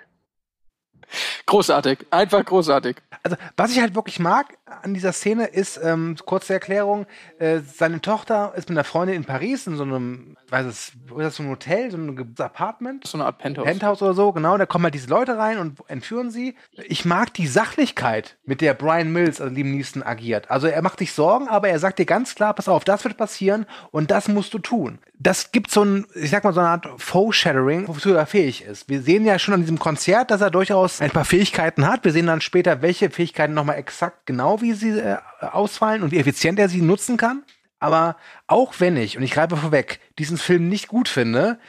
Großartig, 1.46 2.06
einfach 2.12 2.44
großartig. 2.44 2.98
Also, 3.24 3.38
was 3.56 3.72
ich 3.72 3.80
halt 3.80 3.96
wirklich 3.96 4.20
mag 4.20 4.58
an 4.66 4.96
dieser 4.96 5.14
Szene 5.14 5.46
ist, 5.46 5.80
ähm, 5.84 6.16
kurze 6.26 6.54
Erklärung, 6.54 7.06
äh, 7.38 7.60
seine 7.60 8.02
Tochter 8.02 8.54
ist 8.56 8.68
mit 8.68 8.78
einer 8.78 8.84
Freundin 8.84 9.16
in 9.16 9.26
Paris 9.26 9.68
in 9.68 9.76
so 9.76 9.84
einem, 9.84 10.38
weiß 10.50 10.66
es, 10.66 10.88
ist 10.90 10.96
das 11.18 11.36
so 11.36 11.44
ein 11.44 11.50
Hotel, 11.50 11.92
so 11.92 11.98
ein 11.98 12.36
Apartment? 12.40 13.06
So 13.06 13.18
eine 13.18 13.26
Art 13.26 13.38
Penthouse. 13.38 13.66
Penthouse 13.66 14.02
oder 14.02 14.14
so, 14.16 14.32
genau, 14.32 14.58
da 14.58 14.66
kommen 14.66 14.86
halt 14.86 14.96
diese 14.96 15.10
Leute 15.10 15.38
rein 15.38 15.60
und 15.60 15.80
entführen 15.88 16.32
sie. 16.32 16.56
Ich 16.88 17.06
mag 17.06 17.34
die 17.36 17.46
Sachlichkeit, 17.46 18.38
mit 18.46 18.62
der 18.62 18.74
Brian 18.74 19.12
Mills, 19.12 19.40
also 19.40 19.54
Liam 19.54 19.72
Neeson, 19.72 20.02
agiert. 20.02 20.50
Also 20.50 20.68
er 20.68 20.82
macht 20.82 21.00
sich 21.00 21.14
Sorgen, 21.14 21.48
aber 21.48 21.70
er 21.70 21.78
sagt 21.78 22.00
dir 22.00 22.06
ganz 22.06 22.34
klar, 22.34 22.54
pass 22.54 22.68
auf, 22.68 22.84
das 22.84 23.04
wird 23.04 23.18
passieren 23.18 23.68
und 23.92 24.10
das 24.10 24.28
musst 24.28 24.54
du 24.54 24.60
tun. 24.60 24.98
Das 25.18 25.52
gibt 25.52 25.72
so 25.72 25.84
ein, 25.84 26.06
ich 26.16 26.30
sag 26.32 26.44
mal, 26.44 26.54
so 26.54 26.60
eine 26.60 26.70
Art 26.70 26.88
Faux-Shadowing, 26.98 27.88
wozu 27.88 28.14
er 28.14 28.26
fähig 28.26 28.64
ist. 28.64 28.90
Wir 28.90 29.02
sehen 29.02 29.26
ja 29.26 29.40
schon 29.40 29.54
an 29.54 29.62
diesem 29.62 29.80
Konzert, 29.80 30.32
dass 30.32 30.42
er 30.42 30.52
durchaus 30.52 31.02
ein 31.02 31.12
paar 31.12 31.24
Fähigkeiten 31.24 31.88
hat. 31.88 32.04
Wir 32.04 32.12
sehen 32.12 32.28
dann 32.28 32.42
später, 32.42 32.82
welche 32.82 33.10
Fähigkeiten 33.10 33.54
nochmal 33.54 33.78
exakt 33.78 34.26
genau, 34.26 34.55
wie 34.62 34.74
sie 34.74 35.00
äh, 35.00 35.18
ausfallen 35.40 36.04
und 36.04 36.12
wie 36.12 36.18
effizient 36.18 36.60
er 36.60 36.70
sie 36.70 36.82
nutzen 36.82 37.18
kann. 37.18 37.44
Aber 37.80 38.18
auch 38.48 38.76
wenn 38.80 38.98
ich, 38.98 39.18
und 39.18 39.24
ich 39.24 39.32
greife 39.32 39.58
vorweg, 39.58 40.00
diesen 40.18 40.38
Film 40.38 40.70
nicht 40.70 40.88
gut 40.88 41.08
finde, 41.08 41.60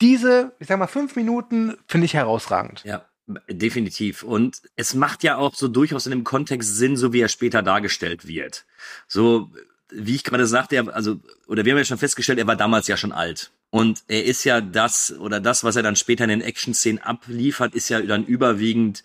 diese, 0.00 0.52
ich 0.58 0.68
sag 0.68 0.78
mal, 0.78 0.86
fünf 0.86 1.16
Minuten 1.16 1.76
finde 1.86 2.04
ich 2.04 2.14
herausragend. 2.14 2.82
Ja. 2.84 3.04
Definitiv. 3.48 4.22
Und 4.22 4.62
es 4.76 4.94
macht 4.94 5.24
ja 5.24 5.36
auch 5.36 5.52
so 5.52 5.66
durchaus 5.66 6.06
in 6.06 6.10
dem 6.10 6.22
Kontext 6.22 6.76
Sinn, 6.76 6.96
so 6.96 7.12
wie 7.12 7.20
er 7.20 7.28
später 7.28 7.60
dargestellt 7.60 8.28
wird. 8.28 8.66
So, 9.08 9.50
wie 9.90 10.14
ich 10.14 10.22
gerade 10.22 10.46
sagte, 10.46 10.94
also, 10.94 11.18
oder 11.48 11.64
wir 11.64 11.72
haben 11.72 11.78
ja 11.78 11.84
schon 11.84 11.98
festgestellt, 11.98 12.38
er 12.38 12.46
war 12.46 12.54
damals 12.54 12.86
ja 12.86 12.96
schon 12.96 13.10
alt. 13.10 13.50
Und 13.70 14.04
er 14.06 14.24
ist 14.24 14.44
ja 14.44 14.60
das, 14.60 15.12
oder 15.18 15.40
das, 15.40 15.64
was 15.64 15.74
er 15.74 15.82
dann 15.82 15.96
später 15.96 16.22
in 16.22 16.30
den 16.30 16.40
Action-Szenen 16.40 17.02
abliefert, 17.02 17.74
ist 17.74 17.88
ja 17.88 18.00
dann 18.00 18.24
überwiegend 18.24 19.02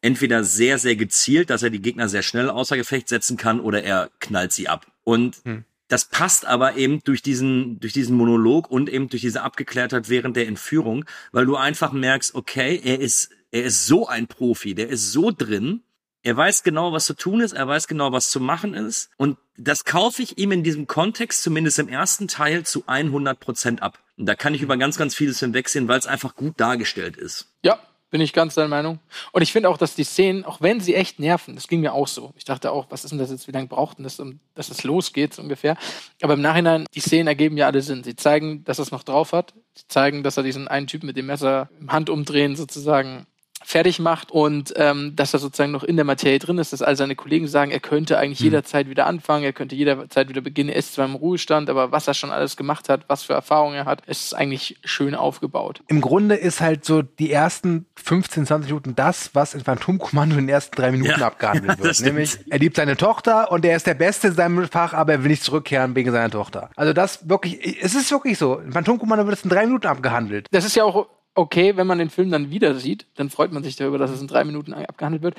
entweder 0.00 0.44
sehr, 0.44 0.78
sehr 0.78 0.96
gezielt, 0.96 1.50
dass 1.50 1.62
er 1.62 1.70
die 1.70 1.82
Gegner 1.82 2.08
sehr 2.08 2.22
schnell 2.22 2.50
außer 2.50 2.76
Gefecht 2.76 3.08
setzen 3.08 3.36
kann, 3.36 3.60
oder 3.60 3.82
er 3.82 4.10
knallt 4.20 4.52
sie 4.52 4.68
ab. 4.68 4.86
Und 5.04 5.36
hm. 5.44 5.64
das 5.88 6.04
passt 6.06 6.46
aber 6.46 6.76
eben 6.76 7.00
durch 7.04 7.22
diesen, 7.22 7.80
durch 7.80 7.92
diesen 7.92 8.16
Monolog 8.16 8.70
und 8.70 8.88
eben 8.88 9.08
durch 9.08 9.22
diese 9.22 9.42
Abgeklärtheit 9.42 10.08
während 10.08 10.36
der 10.36 10.46
Entführung, 10.46 11.04
weil 11.32 11.46
du 11.46 11.56
einfach 11.56 11.92
merkst, 11.92 12.34
okay, 12.34 12.80
er 12.82 13.00
ist, 13.00 13.30
er 13.50 13.64
ist 13.64 13.86
so 13.86 14.06
ein 14.06 14.26
Profi, 14.26 14.74
der 14.74 14.88
ist 14.88 15.12
so 15.12 15.30
drin, 15.30 15.82
er 16.22 16.36
weiß 16.36 16.62
genau, 16.62 16.92
was 16.92 17.06
zu 17.06 17.14
tun 17.14 17.40
ist, 17.40 17.52
er 17.52 17.66
weiß 17.68 17.86
genau, 17.88 18.12
was 18.12 18.30
zu 18.30 18.40
machen 18.40 18.74
ist. 18.74 19.10
Und 19.16 19.38
das 19.56 19.84
kaufe 19.84 20.22
ich 20.22 20.36
ihm 20.36 20.52
in 20.52 20.62
diesem 20.62 20.86
Kontext, 20.86 21.42
zumindest 21.42 21.78
im 21.78 21.88
ersten 21.88 22.28
Teil, 22.28 22.64
zu 22.64 22.84
100 22.86 23.38
Prozent 23.38 23.82
ab. 23.82 23.98
Und 24.16 24.26
da 24.26 24.34
kann 24.34 24.52
ich 24.52 24.62
über 24.62 24.76
ganz, 24.76 24.98
ganz 24.98 25.14
vieles 25.14 25.40
hinwegsehen, 25.40 25.88
weil 25.88 25.98
es 25.98 26.06
einfach 26.06 26.34
gut 26.34 26.60
dargestellt 26.60 27.16
ist. 27.16 27.48
Ja, 27.62 27.78
bin 28.10 28.20
ich 28.20 28.32
ganz 28.32 28.54
deiner 28.54 28.68
Meinung. 28.68 28.98
Und 29.32 29.42
ich 29.42 29.52
finde 29.52 29.68
auch, 29.68 29.76
dass 29.76 29.94
die 29.94 30.04
Szenen, 30.04 30.44
auch 30.44 30.60
wenn 30.60 30.80
sie 30.80 30.94
echt 30.94 31.18
nerven, 31.18 31.54
das 31.54 31.68
ging 31.68 31.80
mir 31.80 31.92
auch 31.92 32.08
so. 32.08 32.32
Ich 32.36 32.44
dachte 32.44 32.72
auch, 32.72 32.86
was 32.90 33.04
ist 33.04 33.10
denn 33.10 33.18
das 33.18 33.30
jetzt, 33.30 33.48
wie 33.48 33.52
lange 33.52 33.66
braucht 33.66 33.98
denn 33.98 34.04
das, 34.04 34.18
um, 34.20 34.40
dass 34.54 34.70
es 34.70 34.84
losgeht, 34.84 35.34
so 35.34 35.42
ungefähr. 35.42 35.76
Aber 36.22 36.34
im 36.34 36.40
Nachhinein, 36.40 36.86
die 36.94 37.00
Szenen 37.00 37.26
ergeben 37.26 37.56
ja 37.56 37.66
alle 37.66 37.82
Sinn. 37.82 38.04
Sie 38.04 38.16
zeigen, 38.16 38.64
dass 38.64 38.78
er 38.78 38.82
es 38.82 38.90
noch 38.90 39.02
drauf 39.02 39.32
hat. 39.32 39.54
Sie 39.74 39.86
zeigen, 39.88 40.22
dass 40.22 40.36
er 40.36 40.42
diesen 40.42 40.68
einen 40.68 40.86
Typen 40.86 41.06
mit 41.06 41.16
dem 41.16 41.26
Messer 41.26 41.68
im 41.80 41.92
Handumdrehen 41.92 42.56
sozusagen 42.56 43.26
fertig 43.68 43.98
macht 43.98 44.30
und 44.30 44.72
ähm, 44.76 45.14
dass 45.14 45.34
er 45.34 45.40
sozusagen 45.40 45.72
noch 45.72 45.84
in 45.84 45.96
der 45.96 46.06
Materie 46.06 46.38
drin 46.38 46.56
ist, 46.56 46.72
dass 46.72 46.80
all 46.80 46.96
seine 46.96 47.14
Kollegen 47.14 47.46
sagen, 47.48 47.70
er 47.70 47.80
könnte 47.80 48.16
eigentlich 48.16 48.40
mhm. 48.40 48.46
jederzeit 48.46 48.88
wieder 48.88 49.06
anfangen, 49.06 49.44
er 49.44 49.52
könnte 49.52 49.76
jederzeit 49.76 50.30
wieder 50.30 50.40
beginnen, 50.40 50.70
er 50.70 50.76
ist 50.76 50.94
zwar 50.94 51.04
im 51.04 51.14
Ruhestand, 51.14 51.68
aber 51.68 51.92
was 51.92 52.08
er 52.08 52.14
schon 52.14 52.30
alles 52.30 52.56
gemacht 52.56 52.88
hat, 52.88 53.02
was 53.08 53.24
für 53.24 53.34
Erfahrungen 53.34 53.74
er 53.74 53.84
hat, 53.84 54.06
ist 54.06 54.32
eigentlich 54.32 54.78
schön 54.84 55.14
aufgebaut. 55.14 55.82
Im 55.88 56.00
Grunde 56.00 56.34
ist 56.36 56.62
halt 56.62 56.86
so 56.86 57.02
die 57.02 57.30
ersten 57.30 57.84
15, 58.02 58.46
20 58.46 58.70
Minuten 58.70 58.94
das, 58.96 59.34
was 59.34 59.52
in 59.52 59.62
Phantomkommando 59.62 60.38
in 60.38 60.46
den 60.46 60.48
ersten 60.48 60.74
drei 60.74 60.90
Minuten 60.90 61.20
ja. 61.20 61.26
abgehandelt 61.26 61.78
wird. 61.82 62.00
Nämlich, 62.00 62.38
er 62.48 62.58
liebt 62.58 62.76
seine 62.76 62.96
Tochter 62.96 63.52
und 63.52 63.66
er 63.66 63.76
ist 63.76 63.86
der 63.86 63.92
Beste 63.92 64.28
in 64.28 64.34
seinem 64.34 64.66
Fach, 64.66 64.94
aber 64.94 65.12
er 65.12 65.22
will 65.24 65.30
nicht 65.30 65.44
zurückkehren 65.44 65.94
wegen 65.94 66.10
seiner 66.10 66.30
Tochter. 66.30 66.70
Also 66.74 66.94
das 66.94 67.28
wirklich, 67.28 67.82
es 67.82 67.94
ist 67.94 68.10
wirklich 68.10 68.38
so. 68.38 68.60
In 68.60 68.72
Phantomkommando 68.72 69.26
wird 69.26 69.36
es 69.36 69.44
in 69.44 69.50
drei 69.50 69.66
Minuten 69.66 69.88
abgehandelt. 69.88 70.46
Das 70.52 70.64
ist 70.64 70.74
ja 70.74 70.84
auch 70.84 71.06
okay, 71.38 71.76
wenn 71.76 71.86
man 71.86 71.98
den 71.98 72.10
Film 72.10 72.30
dann 72.30 72.50
wieder 72.50 72.74
sieht, 72.74 73.06
dann 73.14 73.30
freut 73.30 73.52
man 73.52 73.62
sich 73.62 73.76
darüber, 73.76 73.98
dass 73.98 74.10
es 74.10 74.20
in 74.20 74.26
drei 74.26 74.44
Minuten 74.44 74.74
abgehandelt 74.74 75.22
wird. 75.22 75.36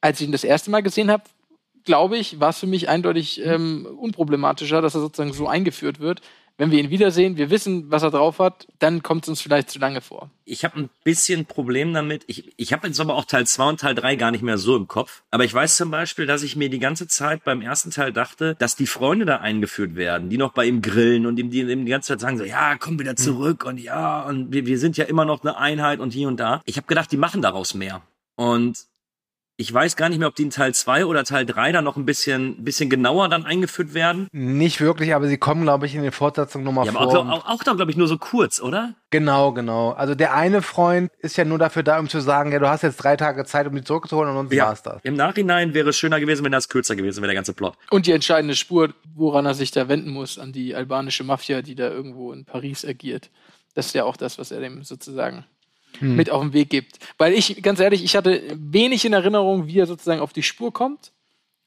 Als 0.00 0.20
ich 0.20 0.26
ihn 0.26 0.32
das 0.32 0.44
erste 0.44 0.70
Mal 0.70 0.82
gesehen 0.82 1.10
habe, 1.10 1.24
glaube 1.84 2.16
ich, 2.16 2.40
war 2.40 2.50
es 2.50 2.58
für 2.58 2.66
mich 2.66 2.88
eindeutig 2.88 3.44
ähm, 3.44 3.86
unproblematischer, 3.98 4.80
dass 4.80 4.94
er 4.94 5.00
sozusagen 5.00 5.32
so 5.32 5.46
eingeführt 5.46 6.00
wird 6.00 6.22
wenn 6.58 6.70
wir 6.70 6.78
ihn 6.78 6.90
wiedersehen, 6.90 7.36
wir 7.36 7.50
wissen, 7.50 7.90
was 7.90 8.02
er 8.02 8.10
drauf 8.10 8.38
hat, 8.38 8.66
dann 8.78 9.02
kommt 9.02 9.24
es 9.24 9.28
uns 9.28 9.40
vielleicht 9.40 9.70
zu 9.70 9.78
lange 9.78 10.00
vor. 10.00 10.30
Ich 10.44 10.64
habe 10.64 10.80
ein 10.80 10.90
bisschen 11.04 11.46
Problem 11.46 11.92
damit. 11.92 12.24
Ich, 12.26 12.52
ich 12.56 12.72
habe 12.72 12.86
jetzt 12.86 13.00
aber 13.00 13.14
auch 13.14 13.24
Teil 13.24 13.46
2 13.46 13.68
und 13.68 13.80
Teil 13.80 13.94
3 13.94 14.16
gar 14.16 14.30
nicht 14.30 14.42
mehr 14.42 14.58
so 14.58 14.76
im 14.76 14.88
Kopf. 14.88 15.22
Aber 15.30 15.44
ich 15.44 15.54
weiß 15.54 15.76
zum 15.76 15.90
Beispiel, 15.90 16.26
dass 16.26 16.42
ich 16.42 16.56
mir 16.56 16.68
die 16.68 16.78
ganze 16.78 17.08
Zeit 17.08 17.44
beim 17.44 17.62
ersten 17.62 17.90
Teil 17.90 18.12
dachte, 18.12 18.54
dass 18.58 18.76
die 18.76 18.86
Freunde 18.86 19.24
da 19.24 19.36
eingeführt 19.38 19.94
werden, 19.94 20.30
die 20.30 20.38
noch 20.38 20.52
bei 20.52 20.66
ihm 20.66 20.82
grillen 20.82 21.26
und 21.26 21.38
ihm 21.38 21.50
die, 21.50 21.60
ihm 21.60 21.84
die 21.84 21.90
ganze 21.90 22.08
Zeit 22.08 22.20
sagen 22.20 22.38
so, 22.38 22.44
ja, 22.44 22.76
komm 22.76 22.98
wieder 22.98 23.10
hm. 23.10 23.16
zurück 23.16 23.64
und 23.64 23.78
ja, 23.78 24.22
und 24.22 24.52
wir, 24.52 24.66
wir 24.66 24.78
sind 24.78 24.96
ja 24.96 25.04
immer 25.04 25.24
noch 25.24 25.42
eine 25.42 25.56
Einheit 25.56 26.00
und 26.00 26.12
hier 26.12 26.28
und 26.28 26.38
da. 26.38 26.62
Ich 26.64 26.76
habe 26.76 26.86
gedacht, 26.86 27.10
die 27.12 27.16
machen 27.16 27.42
daraus 27.42 27.74
mehr. 27.74 28.02
Und 28.36 28.86
ich 29.62 29.72
weiß 29.72 29.94
gar 29.94 30.08
nicht 30.08 30.18
mehr, 30.18 30.26
ob 30.26 30.34
die 30.34 30.42
in 30.42 30.50
Teil 30.50 30.74
2 30.74 31.06
oder 31.06 31.22
Teil 31.22 31.46
3 31.46 31.70
dann 31.70 31.84
noch 31.84 31.96
ein 31.96 32.04
bisschen, 32.04 32.64
bisschen 32.64 32.90
genauer 32.90 33.28
dann 33.28 33.46
eingeführt 33.46 33.94
werden. 33.94 34.26
Nicht 34.32 34.80
wirklich, 34.80 35.14
aber 35.14 35.28
sie 35.28 35.38
kommen, 35.38 35.62
glaube 35.62 35.86
ich, 35.86 35.94
in 35.94 36.02
den 36.02 36.10
Fortsetzungen 36.10 36.64
nochmal 36.64 36.86
ja, 36.86 36.92
vor. 36.92 37.06
Auch, 37.06 37.28
auch, 37.28 37.46
auch 37.46 37.62
da, 37.62 37.74
glaube 37.74 37.92
ich, 37.92 37.96
nur 37.96 38.08
so 38.08 38.18
kurz, 38.18 38.60
oder? 38.60 38.94
Genau, 39.10 39.52
genau. 39.52 39.92
Also 39.92 40.16
der 40.16 40.34
eine 40.34 40.62
Freund 40.62 41.12
ist 41.20 41.36
ja 41.36 41.44
nur 41.44 41.58
dafür 41.58 41.84
da, 41.84 42.00
um 42.00 42.08
zu 42.08 42.18
sagen, 42.20 42.50
ja, 42.50 42.58
du 42.58 42.68
hast 42.68 42.82
jetzt 42.82 42.96
drei 42.96 43.16
Tage 43.16 43.44
Zeit, 43.44 43.68
um 43.68 43.76
die 43.76 43.84
zurückzuholen 43.84 44.30
und 44.30 44.36
sonst 44.36 44.52
ja. 44.52 44.66
war's 44.66 44.82
das. 44.82 45.00
Im 45.04 45.14
Nachhinein 45.14 45.74
wäre 45.74 45.90
es 45.90 45.96
schöner 45.96 46.18
gewesen, 46.18 46.44
wenn 46.44 46.52
das 46.52 46.68
kürzer 46.68 46.96
gewesen 46.96 47.18
wäre, 47.22 47.28
der 47.28 47.36
ganze 47.36 47.52
Plot. 47.52 47.74
Und 47.90 48.06
die 48.06 48.12
entscheidende 48.12 48.56
Spur, 48.56 48.92
woran 49.14 49.46
er 49.46 49.54
sich 49.54 49.70
da 49.70 49.88
wenden 49.88 50.10
muss, 50.10 50.40
an 50.40 50.52
die 50.52 50.74
albanische 50.74 51.22
Mafia, 51.22 51.62
die 51.62 51.76
da 51.76 51.88
irgendwo 51.88 52.32
in 52.32 52.44
Paris 52.44 52.84
agiert. 52.84 53.30
Das 53.74 53.86
ist 53.86 53.94
ja 53.94 54.02
auch 54.04 54.16
das, 54.16 54.38
was 54.38 54.50
er 54.50 54.60
dem 54.60 54.82
sozusagen 54.82 55.44
hm. 55.98 56.16
mit 56.16 56.30
auf 56.30 56.42
den 56.42 56.52
Weg 56.52 56.70
gibt. 56.70 56.98
Weil 57.18 57.32
ich, 57.32 57.62
ganz 57.62 57.80
ehrlich, 57.80 58.04
ich 58.04 58.16
hatte 58.16 58.42
wenig 58.54 59.04
in 59.04 59.12
Erinnerung, 59.12 59.66
wie 59.66 59.78
er 59.78 59.86
sozusagen 59.86 60.20
auf 60.20 60.32
die 60.32 60.42
Spur 60.42 60.72
kommt. 60.72 61.12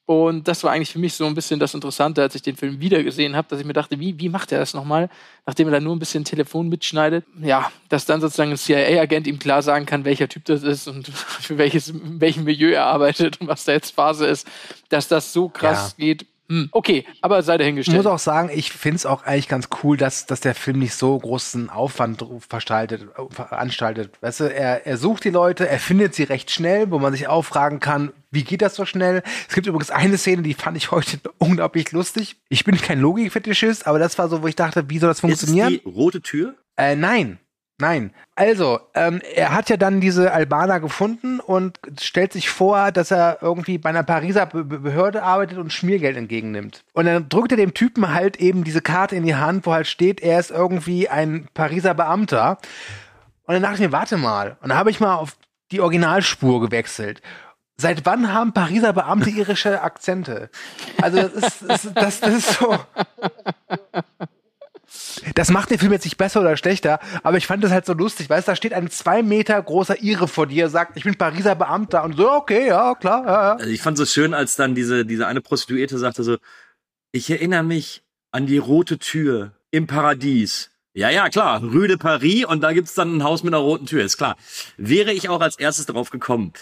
Und 0.07 0.47
das 0.47 0.63
war 0.63 0.71
eigentlich 0.71 0.91
für 0.91 0.99
mich 0.99 1.15
so 1.15 1.25
ein 1.25 1.33
bisschen 1.33 1.59
das 1.59 1.73
Interessante, 1.73 2.21
als 2.21 2.35
ich 2.35 2.43
den 2.43 2.55
Film 2.55 2.79
wieder 2.79 3.01
gesehen 3.01 3.35
habe, 3.35 3.47
dass 3.49 3.59
ich 3.59 3.65
mir 3.65 3.73
dachte, 3.73 3.99
wie, 3.99 4.19
wie 4.19 4.29
macht 4.29 4.51
er 4.51 4.59
das 4.59 4.75
nochmal, 4.75 5.09
nachdem 5.47 5.67
er 5.67 5.71
da 5.71 5.79
nur 5.79 5.95
ein 5.95 5.99
bisschen 5.99 6.23
Telefon 6.23 6.69
mitschneidet? 6.69 7.25
Ja, 7.41 7.71
dass 7.89 8.05
dann 8.05 8.21
sozusagen 8.21 8.51
ein 8.51 8.57
CIA-Agent 8.57 9.25
ihm 9.25 9.39
klar 9.39 9.63
sagen 9.63 9.87
kann, 9.87 10.05
welcher 10.05 10.29
Typ 10.29 10.45
das 10.45 10.61
ist 10.61 10.87
und 10.87 11.07
für 11.07 11.57
welches, 11.57 11.89
in 11.89 12.21
welchem 12.21 12.43
Milieu 12.43 12.69
er 12.69 12.85
arbeitet 12.85 13.41
und 13.41 13.47
was 13.47 13.65
da 13.65 13.71
jetzt 13.71 13.95
Phase 13.95 14.27
ist, 14.27 14.47
dass 14.89 15.07
das 15.07 15.33
so 15.33 15.49
krass 15.49 15.95
ja. 15.97 16.05
geht, 16.05 16.27
hm, 16.47 16.69
okay, 16.71 17.05
aber 17.21 17.41
sei 17.41 17.57
dahingestellt. 17.57 17.97
Ich 17.97 18.03
muss 18.03 18.11
auch 18.11 18.19
sagen, 18.19 18.49
ich 18.53 18.71
finde 18.71 18.97
es 18.97 19.05
auch 19.05 19.23
eigentlich 19.23 19.47
ganz 19.47 19.69
cool, 19.83 19.97
dass, 19.97 20.27
dass 20.27 20.41
der 20.41 20.53
Film 20.53 20.79
nicht 20.79 20.93
so 20.93 21.17
großen 21.17 21.69
Aufwand 21.69 22.23
verstaltet, 22.47 23.07
veranstaltet. 23.31 24.11
Weißt 24.21 24.41
du, 24.41 24.43
er, 24.53 24.85
er 24.85 24.97
sucht 24.97 25.23
die 25.23 25.31
Leute, 25.31 25.67
er 25.67 25.79
findet 25.79 26.13
sie 26.13 26.23
recht 26.23 26.51
schnell, 26.51 26.91
wo 26.91 26.99
man 26.99 27.13
sich 27.13 27.27
auch 27.27 27.43
fragen 27.43 27.79
kann, 27.79 28.11
wie 28.29 28.43
geht 28.43 28.61
das 28.61 28.75
so 28.75 28.85
schnell? 28.85 29.23
Es 29.47 29.55
gibt 29.55 29.65
übrigens 29.65 29.89
eine 29.89 30.17
Szene, 30.17 30.43
die 30.43 30.53
fand 30.53 30.77
ich 30.77 30.91
heute 30.91 31.19
unglaublich 31.39 31.91
lustig. 31.91 32.35
Ich 32.49 32.63
bin 32.63 32.77
kein 32.77 32.99
Logikfetischist, 32.99 33.87
aber 33.87 33.97
das 33.97 34.17
war 34.17 34.29
so, 34.29 34.43
wo 34.43 34.47
ich 34.47 34.55
dachte, 34.55 34.89
wie 34.89 34.99
soll 34.99 35.09
das 35.09 35.21
funktionieren? 35.21 35.73
Ist 35.73 35.77
es 35.79 35.83
die 35.83 35.89
rote 35.89 36.21
Tür? 36.21 36.55
Äh, 36.77 36.95
nein. 36.95 37.39
Nein. 37.77 38.13
Also, 38.35 38.79
ähm, 38.93 39.21
er 39.33 39.53
hat 39.53 39.69
ja 39.69 39.75
dann 39.75 39.99
diese 39.99 40.31
Albaner 40.31 40.79
gefunden 40.79 41.41
und 41.41 41.77
stellt 41.99 42.31
sich 42.31 42.49
vor, 42.49 42.91
dass 42.93 43.11
er 43.11 43.39
irgendwie 43.41 43.77
bei 43.77 43.89
einer 43.89 44.03
Pariser 44.03 44.45
Be 44.45 44.63
Behörde 44.63 45.23
arbeitet 45.23 45.57
und 45.57 45.73
Schmiergeld 45.73 46.15
entgegennimmt. 46.15 46.83
Und 46.93 47.05
dann 47.05 47.27
drückt 47.27 47.51
er 47.51 47.57
dem 47.57 47.73
Typen 47.73 48.13
halt 48.13 48.37
eben 48.37 48.63
diese 48.63 48.81
Karte 48.81 49.17
in 49.17 49.25
die 49.25 49.35
Hand, 49.35 49.65
wo 49.65 49.73
halt 49.73 49.87
steht, 49.87 50.21
er 50.21 50.39
ist 50.39 50.51
irgendwie 50.51 51.09
ein 51.09 51.49
Pariser 51.53 51.93
Beamter. 51.93 52.59
Und 53.45 53.53
dann 53.53 53.61
dachte 53.61 53.75
ich 53.75 53.81
mir, 53.81 53.91
warte 53.91 54.17
mal. 54.17 54.57
Und 54.61 54.69
dann 54.69 54.77
habe 54.77 54.89
ich 54.89 55.01
mal 55.01 55.15
auf 55.15 55.35
die 55.71 55.81
Originalspur 55.81 56.61
gewechselt. 56.61 57.21
Seit 57.75 58.05
wann 58.05 58.33
haben 58.33 58.53
Pariser 58.53 58.93
Beamte 58.93 59.29
irische 59.31 59.81
Akzente? 59.81 60.49
Also 61.01 61.17
das 61.23 61.33
ist, 61.33 61.61
das, 61.67 61.93
das, 61.93 62.19
das 62.21 62.33
ist 62.35 62.53
so. 62.53 62.77
Das 65.35 65.51
macht 65.51 65.69
den 65.69 65.79
Film 65.79 65.91
jetzt 65.91 66.05
nicht 66.05 66.17
besser 66.17 66.41
oder 66.41 66.57
schlechter, 66.57 66.99
aber 67.23 67.37
ich 67.37 67.47
fand 67.47 67.63
das 67.63 67.71
halt 67.71 67.85
so 67.85 67.93
lustig, 67.93 68.29
weißt 68.29 68.47
da 68.47 68.55
steht 68.55 68.73
ein 68.73 68.89
zwei 68.89 69.23
Meter 69.23 69.61
großer 69.61 70.01
Ire 70.01 70.27
vor 70.27 70.47
dir, 70.47 70.69
sagt, 70.69 70.97
ich 70.97 71.03
bin 71.03 71.15
Pariser 71.15 71.55
Beamter 71.55 72.03
und 72.03 72.17
so, 72.17 72.31
okay, 72.31 72.67
ja, 72.67 72.95
klar, 72.95 73.25
ja, 73.25 73.31
ja. 73.31 73.53
Also 73.53 73.69
ich 73.69 73.81
fand 73.81 73.97
so 73.97 74.05
schön, 74.05 74.33
als 74.33 74.55
dann 74.55 74.75
diese, 74.75 75.05
diese 75.05 75.27
eine 75.27 75.41
Prostituierte 75.41 75.97
sagte 75.97 76.23
so, 76.23 76.37
ich 77.11 77.29
erinnere 77.29 77.63
mich 77.63 78.03
an 78.31 78.45
die 78.45 78.57
rote 78.57 78.99
Tür 78.99 79.53
im 79.71 79.87
Paradies. 79.87 80.71
Ja, 80.93 81.09
ja, 81.09 81.27
klar, 81.27 81.61
Rue 81.61 81.87
de 81.87 81.97
Paris 81.97 82.45
und 82.45 82.61
da 82.61 82.71
gibt's 82.71 82.93
dann 82.93 83.17
ein 83.17 83.23
Haus 83.23 83.43
mit 83.43 83.53
einer 83.53 83.61
roten 83.61 83.85
Tür, 83.85 84.03
ist 84.03 84.17
klar. 84.17 84.37
Wäre 84.77 85.11
ich 85.11 85.27
auch 85.27 85.41
als 85.41 85.59
erstes 85.59 85.87
drauf 85.87 86.09
gekommen. 86.09 86.53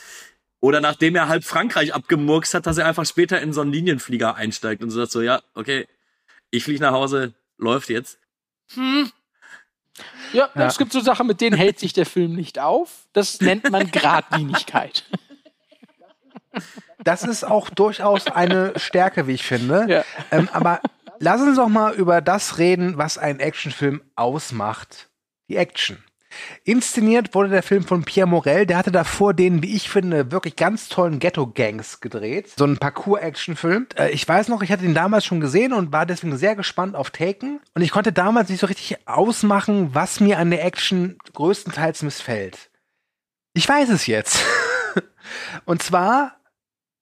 Oder 0.59 0.81
nachdem 0.81 1.15
er 1.15 1.27
halb 1.27 1.43
Frankreich 1.43 1.93
abgemurkst 1.93 2.53
hat, 2.53 2.65
dass 2.65 2.77
er 2.77 2.87
einfach 2.87 3.05
später 3.05 3.41
in 3.41 3.53
so 3.53 3.61
einen 3.61 3.71
Linienflieger 3.71 4.35
einsteigt 4.35 4.81
und 4.81 4.89
so 4.89 5.01
sagt 5.01 5.11
so, 5.11 5.21
ja, 5.21 5.41
okay, 5.53 5.87
ich 6.49 6.63
fliege 6.63 6.81
nach 6.81 6.93
Hause, 6.93 7.33
läuft 7.57 7.89
jetzt. 7.89 8.17
Hm. 8.75 9.11
Ja, 10.33 10.49
ja, 10.55 10.65
es 10.65 10.77
gibt 10.77 10.91
so 10.91 10.99
Sachen, 10.99 11.27
mit 11.27 11.41
denen 11.41 11.55
hält 11.55 11.79
sich 11.79 11.93
der 11.93 12.05
Film 12.05 12.33
nicht 12.33 12.59
auf. 12.59 13.07
Das 13.13 13.39
nennt 13.41 13.69
man 13.69 13.91
Gradlinigkeit. 13.91 15.03
Das 17.03 17.23
ist 17.23 17.43
auch 17.43 17.69
durchaus 17.69 18.27
eine 18.27 18.73
Stärke, 18.79 19.27
wie 19.27 19.33
ich 19.33 19.43
finde. 19.43 19.85
Ja. 19.87 20.03
Ähm, 20.31 20.49
aber 20.51 20.81
lass 21.19 21.41
uns 21.41 21.57
doch 21.57 21.67
mal 21.67 21.93
über 21.93 22.21
das 22.21 22.57
reden, 22.57 22.97
was 22.97 23.17
einen 23.17 23.39
Actionfilm 23.39 24.01
ausmacht. 24.15 25.09
Die 25.49 25.57
Action. 25.57 26.03
Inszeniert 26.63 27.33
wurde 27.35 27.49
der 27.49 27.63
Film 27.63 27.83
von 27.83 28.03
Pierre 28.03 28.27
Morel. 28.27 28.65
Der 28.65 28.77
hatte 28.77 28.91
davor 28.91 29.33
den, 29.33 29.63
wie 29.63 29.75
ich 29.75 29.89
finde, 29.89 30.31
wirklich 30.31 30.55
ganz 30.55 30.89
tollen 30.89 31.19
Ghetto-Gangs 31.19 31.99
gedreht. 31.99 32.51
So 32.57 32.65
ein 32.65 32.77
Parcours-Action-Film. 32.77 33.87
Äh, 33.97 34.11
ich 34.11 34.27
weiß 34.27 34.47
noch, 34.47 34.61
ich 34.61 34.71
hatte 34.71 34.85
ihn 34.85 34.93
damals 34.93 35.25
schon 35.25 35.41
gesehen 35.41 35.73
und 35.73 35.91
war 35.91 36.05
deswegen 36.05 36.37
sehr 36.37 36.55
gespannt 36.55 36.95
auf 36.95 37.11
Taken. 37.11 37.59
Und 37.73 37.81
ich 37.81 37.91
konnte 37.91 38.11
damals 38.11 38.49
nicht 38.49 38.59
so 38.59 38.67
richtig 38.67 39.07
ausmachen, 39.07 39.93
was 39.93 40.19
mir 40.19 40.37
an 40.39 40.51
der 40.51 40.63
Action 40.63 41.17
größtenteils 41.33 42.03
missfällt. 42.03 42.69
Ich 43.53 43.67
weiß 43.67 43.89
es 43.89 44.07
jetzt. 44.07 44.43
und 45.65 45.83
zwar, 45.83 46.37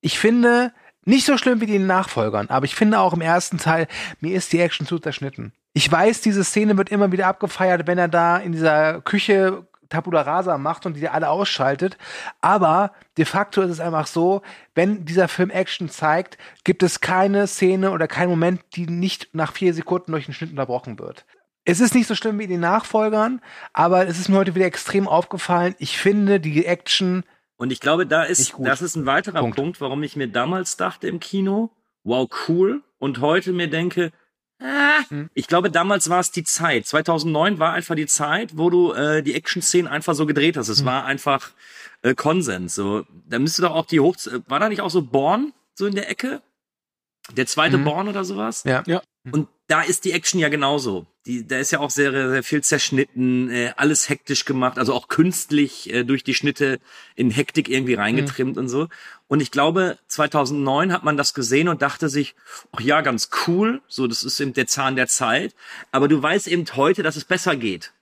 ich 0.01 0.19
finde, 0.19 0.73
nicht 1.05 1.25
so 1.25 1.37
schlimm 1.37 1.61
wie 1.61 1.65
die 1.65 1.79
Nachfolgern, 1.79 2.49
aber 2.49 2.65
ich 2.65 2.75
finde 2.75 2.99
auch 2.99 3.13
im 3.13 3.21
ersten 3.21 3.57
Teil, 3.57 3.87
mir 4.19 4.35
ist 4.35 4.53
die 4.53 4.59
Action 4.59 4.85
zu 4.85 4.99
zerschnitten. 4.99 5.53
Ich 5.73 5.89
weiß, 5.89 6.21
diese 6.21 6.43
Szene 6.43 6.77
wird 6.77 6.89
immer 6.89 7.11
wieder 7.11 7.27
abgefeiert, 7.27 7.87
wenn 7.87 7.97
er 7.97 8.09
da 8.09 8.37
in 8.37 8.51
dieser 8.51 9.01
Küche 9.01 9.65
Tabula 9.91 10.21
Rasa 10.21 10.57
macht 10.57 10.85
und 10.85 10.95
die 10.95 11.07
alle 11.07 11.29
ausschaltet. 11.29 11.97
Aber 12.39 12.93
de 13.17 13.25
facto 13.25 13.61
ist 13.61 13.71
es 13.71 13.79
einfach 13.79 14.07
so, 14.07 14.41
wenn 14.73 15.05
dieser 15.05 15.27
Film 15.27 15.51
Action 15.51 15.89
zeigt, 15.89 16.37
gibt 16.63 16.81
es 16.81 17.01
keine 17.01 17.45
Szene 17.45 17.91
oder 17.91 18.07
keinen 18.07 18.29
Moment, 18.29 18.61
die 18.75 18.87
nicht 18.87 19.29
nach 19.33 19.53
vier 19.53 19.73
Sekunden 19.73 20.11
durch 20.11 20.25
den 20.25 20.33
Schnitt 20.33 20.49
unterbrochen 20.49 20.97
wird. 20.97 21.25
Es 21.63 21.79
ist 21.79 21.93
nicht 21.93 22.07
so 22.07 22.15
schlimm 22.15 22.39
wie 22.39 22.45
in 22.45 22.49
den 22.49 22.61
Nachfolgern, 22.61 23.39
aber 23.71 24.07
es 24.07 24.17
ist 24.17 24.29
mir 24.29 24.37
heute 24.37 24.55
wieder 24.55 24.65
extrem 24.65 25.07
aufgefallen. 25.07 25.75
Ich 25.77 25.97
finde 25.97 26.39
die 26.39 26.65
Action 26.65 27.23
Und 27.57 27.71
ich 27.71 27.79
glaube, 27.79 28.07
da 28.07 28.23
ist, 28.23 28.55
das 28.59 28.81
ist 28.81 28.95
ein 28.95 29.05
weiterer 29.05 29.41
Punkt. 29.41 29.57
Punkt. 29.57 29.81
warum 29.81 30.01
ich 30.01 30.15
mir 30.15 30.27
damals 30.27 30.75
dachte 30.77 31.07
im 31.07 31.19
Kino, 31.19 31.69
wow, 32.03 32.27
cool. 32.47 32.81
Und 32.97 33.21
heute 33.21 33.51
mir 33.51 33.69
denke. 33.69 34.11
Ich 35.33 35.47
glaube, 35.47 35.71
damals 35.71 36.09
war 36.09 36.19
es 36.19 36.31
die 36.31 36.43
Zeit. 36.43 36.85
2009 36.85 37.59
war 37.59 37.73
einfach 37.73 37.95
die 37.95 38.05
Zeit, 38.05 38.57
wo 38.57 38.69
du 38.69 38.93
äh, 38.93 39.23
die 39.23 39.33
Action-Szenen 39.33 39.87
einfach 39.87 40.13
so 40.13 40.25
gedreht 40.25 40.57
hast. 40.57 40.67
Hm. 40.67 40.73
Es 40.73 40.85
war 40.85 41.05
einfach 41.05 41.51
äh, 42.03 42.13
Konsens. 42.13 42.75
So, 42.75 43.05
da 43.27 43.39
müsste 43.39 43.63
doch 43.63 43.71
auch 43.71 43.85
die 43.85 43.99
Hoch... 43.99 44.15
War 44.47 44.59
da 44.59 44.69
nicht 44.69 44.81
auch 44.81 44.89
so 44.89 45.01
Born 45.01 45.53
so 45.73 45.87
in 45.87 45.95
der 45.95 46.09
Ecke? 46.09 46.41
Der 47.35 47.45
zweite 47.45 47.77
Mhm. 47.77 47.83
Born 47.85 48.07
oder 48.07 48.23
sowas? 48.23 48.63
Ja. 48.63 48.83
Ja. 48.87 49.01
Und 49.31 49.47
da 49.71 49.81
ist 49.81 50.03
die 50.03 50.11
Action 50.11 50.37
ja 50.37 50.49
genauso. 50.49 51.07
Die, 51.25 51.47
da 51.47 51.57
ist 51.57 51.71
ja 51.71 51.79
auch 51.79 51.91
sehr, 51.91 52.11
sehr 52.11 52.43
viel 52.43 52.61
zerschnitten, 52.61 53.49
äh, 53.49 53.71
alles 53.77 54.09
hektisch 54.09 54.43
gemacht, 54.43 54.77
also 54.77 54.93
auch 54.93 55.07
künstlich 55.07 55.93
äh, 55.93 56.03
durch 56.03 56.25
die 56.25 56.33
Schnitte 56.33 56.81
in 57.15 57.31
Hektik 57.31 57.69
irgendwie 57.69 57.93
reingetrimmt 57.93 58.57
und 58.57 58.67
so. 58.67 58.89
Und 59.29 59.39
ich 59.39 59.49
glaube, 59.49 59.97
2009 60.07 60.91
hat 60.91 61.05
man 61.05 61.15
das 61.15 61.33
gesehen 61.33 61.69
und 61.69 61.81
dachte 61.81 62.09
sich, 62.09 62.35
ach 62.73 62.81
ja, 62.81 62.99
ganz 62.99 63.29
cool, 63.47 63.81
so, 63.87 64.07
das 64.07 64.23
ist 64.23 64.41
eben 64.41 64.51
der 64.51 64.67
Zahn 64.67 64.97
der 64.97 65.07
Zeit. 65.07 65.55
Aber 65.93 66.09
du 66.09 66.21
weißt 66.21 66.49
eben 66.49 66.65
heute, 66.75 67.01
dass 67.01 67.15
es 67.15 67.23
besser 67.23 67.55
geht. 67.55 67.93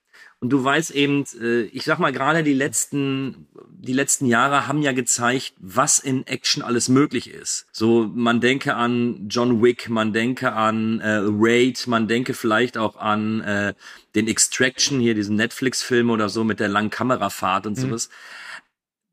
Und 0.41 0.52
du 0.52 0.63
weißt 0.63 0.91
eben, 0.91 1.25
äh, 1.41 1.63
ich 1.63 1.84
sag 1.84 1.99
mal, 1.99 2.13
gerade 2.13 2.43
die 2.43 2.54
letzten, 2.54 3.47
die 3.71 3.91
letzten 3.91 4.25
Jahre 4.25 4.67
haben 4.67 4.82
ja 4.82 4.93
gezeigt, 4.93 5.54
was 5.58 5.99
in 5.99 6.25
Action 6.28 6.63
alles 6.63 6.88
möglich 6.88 7.30
ist. 7.30 7.67
So, 7.73 8.10
man 8.13 8.39
denke 8.39 8.75
an 8.75 9.28
John 9.28 9.62
Wick, 9.62 9.89
man 9.89 10.13
denke 10.13 10.54
an 10.54 11.02
äh, 11.02 11.19
Raid, 11.23 11.88
man 11.88 12.08
denke 12.08 12.34
vielleicht 12.34 12.78
auch 12.78 12.95
an 12.95 13.41
äh, 13.41 13.73
den 14.15 14.30
Extraction, 14.30 15.02
hier 15.02 15.13
diesen 15.13 15.36
Netflix-Film 15.36 16.10
oder 16.10 16.30
so 16.30 16.45
mit 16.45 16.62
der 16.62 16.69
langen 16.69 16.89
Kamerafahrt 16.89 17.67
und 17.67 17.75
sowas. 17.75 18.10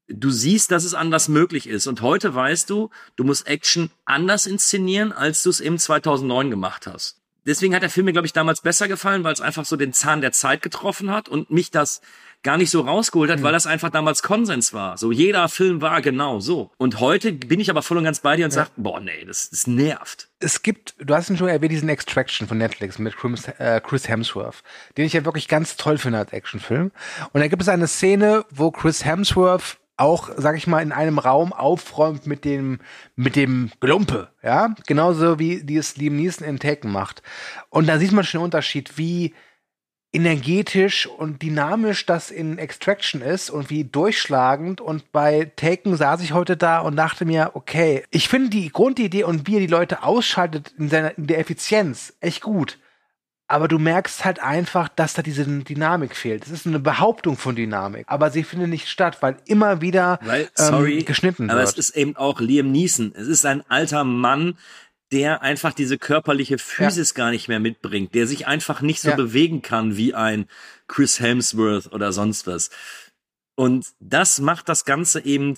Du 0.08 0.30
siehst, 0.30 0.70
dass 0.70 0.84
es 0.84 0.94
anders 0.94 1.26
möglich 1.26 1.68
ist. 1.68 1.88
Und 1.88 2.00
heute 2.00 2.32
weißt 2.32 2.70
du, 2.70 2.90
du 3.16 3.24
musst 3.24 3.48
Action 3.48 3.90
anders 4.04 4.46
inszenieren, 4.46 5.10
als 5.10 5.42
du 5.42 5.50
es 5.50 5.58
eben 5.58 5.78
2009 5.78 6.50
gemacht 6.50 6.86
hast. 6.86 7.20
Deswegen 7.46 7.74
hat 7.74 7.82
der 7.82 7.90
Film 7.90 8.06
mir, 8.06 8.12
glaube 8.12 8.26
ich, 8.26 8.32
damals 8.32 8.60
besser 8.60 8.88
gefallen, 8.88 9.24
weil 9.24 9.32
es 9.32 9.40
einfach 9.40 9.64
so 9.64 9.76
den 9.76 9.92
Zahn 9.92 10.20
der 10.20 10.32
Zeit 10.32 10.62
getroffen 10.62 11.10
hat 11.10 11.28
und 11.28 11.50
mich 11.50 11.70
das 11.70 12.00
gar 12.42 12.56
nicht 12.56 12.70
so 12.70 12.82
rausgeholt 12.82 13.30
hat, 13.30 13.42
weil 13.42 13.52
das 13.52 13.66
einfach 13.66 13.90
damals 13.90 14.22
Konsens 14.22 14.72
war. 14.72 14.98
So 14.98 15.10
jeder 15.10 15.48
Film 15.48 15.80
war 15.80 16.00
genau 16.00 16.38
so. 16.38 16.70
Und 16.76 17.00
heute 17.00 17.32
bin 17.32 17.60
ich 17.60 17.70
aber 17.70 17.82
voll 17.82 17.98
und 17.98 18.04
ganz 18.04 18.20
bei 18.20 18.36
dir 18.36 18.44
und 18.44 18.50
sag, 18.50 18.70
boah, 18.76 19.00
nee, 19.00 19.24
das, 19.24 19.50
das 19.50 19.66
nervt. 19.66 20.28
es 20.38 20.62
gibt, 20.62 20.94
du 20.98 21.14
hast 21.14 21.30
ihn 21.30 21.36
schon 21.36 21.48
erwähnt, 21.48 21.72
diesen 21.72 21.88
Extraction 21.88 22.46
von 22.46 22.58
Netflix 22.58 22.98
mit 22.98 23.16
Chris, 23.16 23.48
äh, 23.58 23.80
Chris 23.80 24.08
Hemsworth, 24.08 24.62
den 24.96 25.06
ich 25.06 25.12
ja 25.12 25.24
wirklich 25.24 25.48
ganz 25.48 25.76
toll 25.76 25.98
finde 25.98 26.18
als 26.18 26.32
Actionfilm. 26.32 26.92
Und 27.32 27.40
da 27.40 27.48
gibt 27.48 27.62
es 27.62 27.68
eine 27.68 27.88
Szene, 27.88 28.44
wo 28.50 28.70
Chris 28.70 29.04
Hemsworth 29.04 29.78
auch, 29.96 30.30
sag 30.36 30.56
ich 30.56 30.66
mal, 30.66 30.82
in 30.82 30.92
einem 30.92 31.18
Raum 31.18 31.52
aufräumt 31.52 32.26
mit 32.26 32.44
dem, 32.44 32.80
mit 33.14 33.36
dem 33.36 33.70
Gelumpe, 33.80 34.28
ja? 34.42 34.74
Genauso 34.86 35.38
wie 35.38 35.62
die 35.62 35.76
es 35.76 35.96
Liam 35.96 36.16
Neeson 36.16 36.46
in 36.46 36.58
Taken 36.58 36.92
macht. 36.92 37.22
Und 37.70 37.88
da 37.88 37.98
sieht 37.98 38.12
man 38.12 38.24
schon 38.24 38.40
den 38.40 38.44
Unterschied, 38.44 38.98
wie 38.98 39.34
energetisch 40.12 41.06
und 41.06 41.42
dynamisch 41.42 42.06
das 42.06 42.30
in 42.30 42.58
Extraction 42.58 43.20
ist 43.20 43.50
und 43.50 43.70
wie 43.70 43.84
durchschlagend. 43.84 44.80
Und 44.80 45.12
bei 45.12 45.52
Taken 45.56 45.96
saß 45.96 46.22
ich 46.22 46.32
heute 46.32 46.56
da 46.56 46.80
und 46.80 46.96
dachte 46.96 47.24
mir, 47.24 47.50
okay, 47.54 48.02
ich 48.10 48.28
finde 48.28 48.50
die 48.50 48.70
Grundidee 48.70 49.24
und 49.24 49.46
wie 49.46 49.56
er 49.56 49.60
die 49.60 49.66
Leute 49.66 50.02
ausschaltet 50.02 50.72
in, 50.78 50.88
seiner, 50.88 51.16
in 51.18 51.26
der 51.26 51.38
Effizienz 51.38 52.14
echt 52.20 52.42
gut. 52.42 52.78
Aber 53.48 53.68
du 53.68 53.78
merkst 53.78 54.24
halt 54.24 54.40
einfach, 54.40 54.88
dass 54.88 55.14
da 55.14 55.22
diese 55.22 55.44
Dynamik 55.46 56.16
fehlt. 56.16 56.44
Es 56.44 56.50
ist 56.50 56.66
eine 56.66 56.80
Behauptung 56.80 57.36
von 57.36 57.54
Dynamik, 57.54 58.04
aber 58.08 58.30
sie 58.30 58.42
findet 58.42 58.70
nicht 58.70 58.88
statt, 58.88 59.18
weil 59.20 59.36
immer 59.46 59.80
wieder 59.80 60.18
Weil, 60.22 60.50
sorry, 60.54 60.98
ähm, 60.98 61.04
geschnitten 61.04 61.48
aber 61.50 61.60
wird. 61.60 61.68
es 61.68 61.78
ist 61.78 61.96
eben 61.96 62.16
auch 62.16 62.40
Liam 62.40 62.72
Neeson. 62.72 63.12
Es 63.14 63.28
ist 63.28 63.46
ein 63.46 63.62
alter 63.68 64.02
Mann, 64.02 64.58
der 65.12 65.42
einfach 65.42 65.72
diese 65.72 65.96
körperliche 65.98 66.58
Physis 66.58 67.14
gar 67.14 67.30
nicht 67.30 67.46
mehr 67.46 67.60
mitbringt, 67.60 68.14
der 68.16 68.26
sich 68.26 68.48
einfach 68.48 68.80
nicht 68.80 69.00
so 69.00 69.10
Ja. 69.10 69.16
bewegen 69.16 69.62
kann 69.62 69.96
wie 69.96 70.14
ein 70.14 70.48
Chris 70.88 71.20
Hemsworth 71.20 71.92
oder 71.92 72.12
sonst 72.12 72.48
was. 72.48 72.70
Und 73.54 73.86
das 74.00 74.40
macht 74.40 74.68
das 74.68 74.84
Ganze 74.84 75.24
eben 75.24 75.56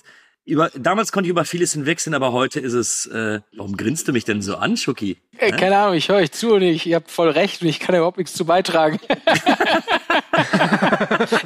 über, 0.49 0.69
damals 0.75 1.11
konnte 1.11 1.27
ich 1.27 1.31
über 1.31 1.45
vieles 1.45 1.73
hinwegsehen, 1.73 2.13
aber 2.13 2.31
heute 2.33 2.59
ist 2.59 2.73
es, 2.73 3.05
äh, 3.07 3.39
warum 3.55 3.77
grinst 3.77 4.07
du 4.07 4.11
mich 4.11 4.25
denn 4.25 4.41
so 4.41 4.55
an, 4.57 4.75
Schucky? 4.77 5.17
Äh, 5.37 5.51
keine 5.51 5.77
Ahnung, 5.77 5.95
ich 5.95 6.09
höre 6.09 6.17
euch 6.17 6.31
zu 6.31 6.53
und 6.53 6.63
ich, 6.63 6.85
ihr 6.85 6.97
habt 6.97 7.11
voll 7.11 7.29
recht 7.29 7.61
und 7.61 7.67
ich 7.67 7.79
kann 7.79 7.93
da 7.93 7.99
überhaupt 7.99 8.17
nichts 8.17 8.33
zu 8.33 8.45
beitragen. 8.45 8.99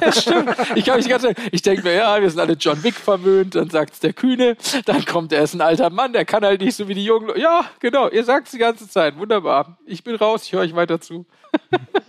das 0.00 0.22
stimmt. 0.22 0.56
Ich 0.74 0.86
mich 0.86 1.08
Zeit, 1.08 1.36
ich 1.52 1.62
denke 1.62 1.82
mir, 1.82 1.94
ja, 1.94 2.20
wir 2.20 2.28
sind 2.30 2.40
alle 2.40 2.54
John 2.54 2.82
Wick 2.82 2.94
verwöhnt, 2.94 3.54
dann 3.54 3.70
sagt's 3.70 4.00
der 4.00 4.12
Kühne, 4.12 4.56
dann 4.86 5.04
kommt 5.04 5.32
er 5.32 5.42
ist 5.42 5.54
ein 5.54 5.60
alter 5.60 5.90
Mann, 5.90 6.12
der 6.12 6.24
kann 6.24 6.44
halt 6.44 6.60
nicht 6.60 6.74
so 6.76 6.88
wie 6.88 6.94
die 6.94 7.04
Jungen. 7.04 7.30
Ja, 7.36 7.66
genau, 7.80 8.08
ihr 8.08 8.24
sagt's 8.24 8.50
die 8.52 8.58
ganze 8.58 8.88
Zeit. 8.88 9.16
Wunderbar. 9.18 9.78
Ich 9.86 10.02
bin 10.02 10.16
raus, 10.16 10.42
ich 10.44 10.52
höre 10.52 10.62
euch 10.62 10.74
weiter 10.74 11.00
zu. 11.00 11.26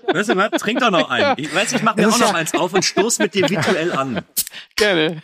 Weißt 0.08 0.30
du 0.30 0.36
was? 0.38 0.52
Trink 0.62 0.80
doch 0.80 0.92
noch 0.92 1.10
einen. 1.10 1.34
Ich 1.38 1.54
weiß, 1.54 1.74
ich 1.74 1.84
mache 1.84 2.00
mir 2.00 2.10
auch 2.10 2.18
noch 2.18 2.34
eins 2.34 2.54
auf 2.54 2.74
und 2.74 2.84
stoß 2.84 3.20
mit 3.20 3.34
dir 3.34 3.50
virtuell 3.50 3.92
an. 3.92 4.24
Gerne. 4.76 5.22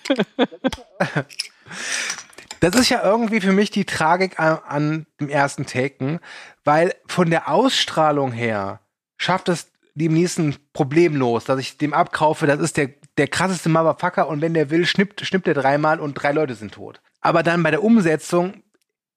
Das 2.59 2.75
ist 2.75 2.89
ja 2.89 3.03
irgendwie 3.03 3.41
für 3.41 3.53
mich 3.53 3.71
die 3.71 3.85
Tragik 3.85 4.39
an, 4.39 4.59
an 4.67 5.05
dem 5.19 5.29
ersten 5.29 5.65
Taken, 5.65 6.19
weil 6.63 6.93
von 7.07 7.29
der 7.29 7.49
Ausstrahlung 7.49 8.31
her 8.31 8.81
schafft 9.17 9.49
es 9.49 9.71
Liam 9.95 10.13
Neeson 10.13 10.55
problemlos, 10.73 11.45
dass 11.45 11.59
ich 11.59 11.77
dem 11.77 11.93
abkaufe, 11.93 12.47
das 12.47 12.59
ist 12.59 12.77
der, 12.77 12.91
der 13.17 13.27
krasseste 13.27 13.69
Motherfucker 13.69 14.27
und 14.27 14.41
wenn 14.41 14.53
der 14.53 14.69
will, 14.69 14.85
schnippt, 14.85 15.25
schnippt 15.25 15.47
er 15.47 15.53
dreimal 15.53 15.99
und 15.99 16.13
drei 16.13 16.31
Leute 16.31 16.55
sind 16.55 16.73
tot. 16.73 17.01
Aber 17.19 17.43
dann 17.43 17.63
bei 17.63 17.71
der 17.71 17.83
Umsetzung 17.83 18.63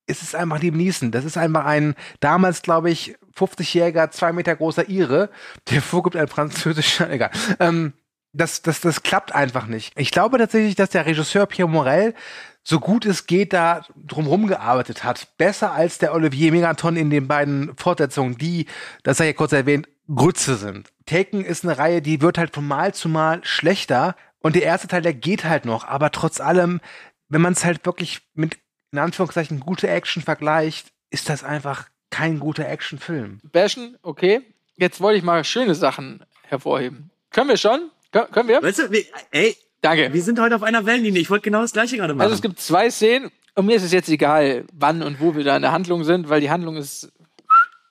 ist 0.06 0.22
es 0.22 0.34
einfach 0.34 0.60
Liam 0.60 0.76
Neeson. 0.76 1.10
Das 1.10 1.24
ist 1.24 1.36
einfach 1.36 1.64
ein 1.64 1.94
damals, 2.20 2.62
glaube 2.62 2.90
ich, 2.90 3.16
50-jähriger, 3.36 4.10
zwei 4.10 4.32
Meter 4.32 4.54
großer 4.56 4.88
Ire, 4.88 5.30
der 5.70 5.82
vorgibt 5.82 6.16
ein 6.16 6.28
französischer, 6.28 7.10
egal. 7.10 7.30
Ähm, 7.60 7.94
das, 8.34 8.62
das, 8.62 8.80
das 8.80 9.02
klappt 9.02 9.34
einfach 9.34 9.66
nicht. 9.66 9.92
Ich 9.96 10.10
glaube 10.10 10.38
tatsächlich, 10.38 10.74
dass 10.74 10.90
der 10.90 11.06
Regisseur 11.06 11.46
Pierre 11.46 11.70
Morel 11.70 12.14
so 12.62 12.80
gut 12.80 13.06
es 13.06 13.26
geht 13.26 13.52
da 13.52 13.82
drumherum 13.96 14.46
gearbeitet 14.46 15.04
hat. 15.04 15.28
Besser 15.38 15.72
als 15.72 15.98
der 15.98 16.14
Olivier 16.14 16.50
Megaton 16.50 16.96
in 16.96 17.10
den 17.10 17.28
beiden 17.28 17.76
Fortsetzungen, 17.76 18.36
die, 18.36 18.66
das 19.02 19.18
sei 19.18 19.26
ja 19.26 19.32
kurz 19.34 19.52
erwähnt, 19.52 19.88
Grütze 20.12 20.56
sind. 20.56 20.90
Taken 21.06 21.44
ist 21.44 21.64
eine 21.64 21.78
Reihe, 21.78 22.02
die 22.02 22.20
wird 22.20 22.38
halt 22.38 22.54
von 22.54 22.66
Mal 22.66 22.92
zu 22.92 23.08
Mal 23.08 23.40
schlechter. 23.44 24.16
Und 24.40 24.56
der 24.56 24.62
erste 24.62 24.88
Teil, 24.88 25.02
der 25.02 25.14
geht 25.14 25.44
halt 25.44 25.64
noch. 25.64 25.84
Aber 25.84 26.10
trotz 26.10 26.40
allem, 26.40 26.80
wenn 27.28 27.40
man 27.40 27.52
es 27.52 27.64
halt 27.64 27.86
wirklich 27.86 28.22
mit, 28.34 28.58
in 28.92 28.98
Anführungszeichen, 28.98 29.60
gute 29.60 29.88
Action 29.88 30.22
vergleicht, 30.22 30.88
ist 31.10 31.28
das 31.28 31.44
einfach 31.44 31.88
kein 32.10 32.38
guter 32.38 32.68
Actionfilm. 32.68 33.40
Bashen, 33.52 33.96
okay. 34.02 34.42
Jetzt 34.76 35.00
wollte 35.00 35.18
ich 35.18 35.24
mal 35.24 35.44
schöne 35.44 35.74
Sachen 35.74 36.24
hervorheben. 36.42 37.10
Können 37.30 37.48
wir 37.48 37.56
schon? 37.56 37.90
Kön 38.14 38.30
können 38.30 38.48
wir? 38.48 38.62
Weißt 38.62 38.78
du, 38.78 38.90
wir, 38.92 39.02
ey, 39.32 39.56
Danke. 39.80 40.12
wir 40.12 40.22
sind 40.22 40.38
heute 40.38 40.54
auf 40.54 40.62
einer 40.62 40.86
Wellenlinie. 40.86 41.20
Ich 41.20 41.30
wollte 41.30 41.42
genau 41.42 41.62
das 41.62 41.72
gleiche 41.72 41.96
gerade 41.96 42.14
machen. 42.14 42.22
Also 42.22 42.36
es 42.36 42.42
gibt 42.42 42.60
zwei 42.60 42.88
Szenen 42.88 43.32
und 43.56 43.66
mir 43.66 43.74
ist 43.74 43.82
es 43.82 43.90
jetzt 43.90 44.08
egal, 44.08 44.64
wann 44.72 45.02
und 45.02 45.20
wo 45.20 45.34
wir 45.34 45.42
da 45.42 45.56
in 45.56 45.62
der 45.62 45.72
Handlung 45.72 46.04
sind, 46.04 46.28
weil 46.28 46.40
die 46.40 46.48
Handlung 46.48 46.76
ist, 46.76 47.10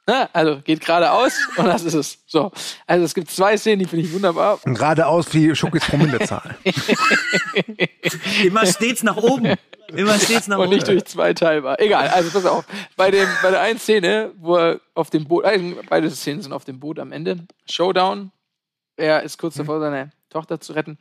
ne, 0.07 0.29
also 0.31 0.61
geht 0.63 0.79
geradeaus 0.79 1.33
und 1.57 1.65
das 1.65 1.83
ist 1.83 1.93
es. 1.93 2.19
So, 2.25 2.53
also 2.87 3.03
es 3.03 3.13
gibt 3.13 3.31
zwei 3.31 3.57
Szenen, 3.57 3.79
die 3.79 3.85
finde 3.85 4.05
ich 4.05 4.13
wunderbar. 4.13 4.59
Und 4.63 4.75
geradeaus 4.75 5.33
wie 5.33 5.53
Schuckis 5.55 5.83
Promillezahl. 5.87 6.55
Immer 8.45 8.65
stets 8.65 9.03
nach 9.03 9.17
oben. 9.17 9.55
Immer 9.93 10.17
stets 10.19 10.47
nach 10.47 10.57
und 10.57 10.67
oben. 10.67 10.75
nicht 10.75 10.87
durch 10.87 11.03
zwei 11.03 11.33
teilbar. 11.33 11.81
Egal, 11.81 12.07
also 12.07 12.29
pass 12.29 12.45
auf. 12.45 12.63
Bei, 12.95 13.11
dem, 13.11 13.27
bei 13.41 13.51
der 13.51 13.59
einen 13.59 13.77
Szene, 13.77 14.31
wo 14.37 14.55
er 14.55 14.79
auf 14.93 15.09
dem 15.09 15.25
Boot, 15.25 15.43
also 15.43 15.75
beide 15.89 16.09
Szenen 16.09 16.41
sind 16.41 16.53
auf 16.53 16.63
dem 16.63 16.79
Boot 16.79 16.97
am 16.97 17.11
Ende. 17.11 17.45
Showdown. 17.69 18.31
Er 18.97 19.23
ist 19.23 19.37
kurz 19.37 19.55
davor, 19.55 19.79
seine 19.79 20.11
Tochter 20.29 20.59
zu 20.59 20.73
retten. 20.73 20.97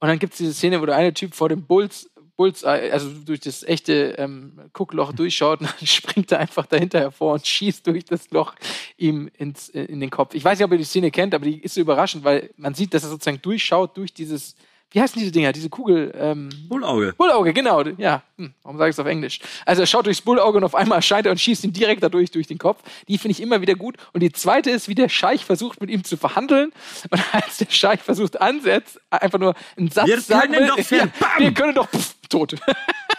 Und 0.00 0.08
dann 0.08 0.18
gibt 0.18 0.34
es 0.34 0.38
diese 0.38 0.54
Szene, 0.54 0.80
wo 0.80 0.86
der 0.86 0.96
eine 0.96 1.14
Typ 1.14 1.34
vor 1.34 1.48
dem 1.48 1.66
Bulls, 1.66 2.10
Bullseye, 2.36 2.90
also 2.90 3.10
durch 3.10 3.40
das 3.40 3.62
echte 3.62 4.16
ähm, 4.18 4.60
Guckloch 4.72 5.12
durchschaut 5.12 5.60
und 5.60 5.72
dann 5.78 5.86
springt 5.86 6.32
er 6.32 6.40
einfach 6.40 6.66
dahinter 6.66 7.00
hervor 7.00 7.34
und 7.34 7.46
schießt 7.46 7.86
durch 7.86 8.04
das 8.04 8.30
Loch 8.30 8.54
ihm 8.96 9.30
ins, 9.38 9.68
in 9.68 10.00
den 10.00 10.10
Kopf. 10.10 10.34
Ich 10.34 10.44
weiß 10.44 10.58
nicht, 10.58 10.66
ob 10.66 10.72
ihr 10.72 10.78
die 10.78 10.84
Szene 10.84 11.10
kennt, 11.10 11.34
aber 11.34 11.44
die 11.44 11.60
ist 11.60 11.74
so 11.74 11.80
überraschend, 11.80 12.24
weil 12.24 12.50
man 12.56 12.74
sieht, 12.74 12.92
dass 12.92 13.04
er 13.04 13.10
sozusagen 13.10 13.40
durchschaut 13.40 13.96
durch 13.96 14.12
dieses 14.12 14.56
wie 14.94 15.00
heißen 15.00 15.18
diese 15.18 15.32
Dinger, 15.32 15.52
diese 15.52 15.68
Kugel, 15.68 16.12
ähm, 16.16 16.48
Bullauge. 16.68 17.14
Bullauge, 17.18 17.52
genau, 17.52 17.82
ja. 17.98 18.22
Hm, 18.38 18.54
warum 18.62 18.78
sage 18.78 18.90
ich 18.90 18.94
es 18.94 19.00
auf 19.00 19.06
Englisch? 19.06 19.40
Also 19.66 19.82
er 19.82 19.86
schaut 19.86 20.06
durchs 20.06 20.20
Bullauge 20.22 20.58
und 20.58 20.64
auf 20.64 20.74
einmal 20.76 20.98
erscheint 20.98 21.26
er 21.26 21.32
und 21.32 21.40
schießt 21.40 21.64
ihm 21.64 21.72
direkt 21.72 22.02
dadurch 22.04 22.30
durch 22.30 22.46
den 22.46 22.58
Kopf. 22.58 22.80
Die 23.08 23.18
finde 23.18 23.32
ich 23.32 23.42
immer 23.42 23.60
wieder 23.60 23.74
gut. 23.74 23.96
Und 24.12 24.20
die 24.22 24.30
zweite 24.30 24.70
ist, 24.70 24.88
wie 24.88 24.94
der 24.94 25.08
Scheich 25.08 25.44
versucht, 25.44 25.80
mit 25.80 25.90
ihm 25.90 26.04
zu 26.04 26.16
verhandeln. 26.16 26.72
Und 27.10 27.20
als 27.34 27.58
der 27.58 27.70
Scheich 27.70 28.00
versucht 28.00 28.40
ansetzt, 28.40 29.00
einfach 29.10 29.38
nur 29.40 29.54
einen 29.76 29.90
Satz 29.90 30.06
Wir 30.06 30.20
sagen 30.20 30.52
können 30.52 30.68
will, 30.68 30.68
doch 30.68 30.78
fern- 30.78 31.12
ja, 31.20 31.26
wir 31.38 31.52
können 31.52 31.74
doch 31.74 31.88
pff, 31.90 32.14
tot. 32.28 32.54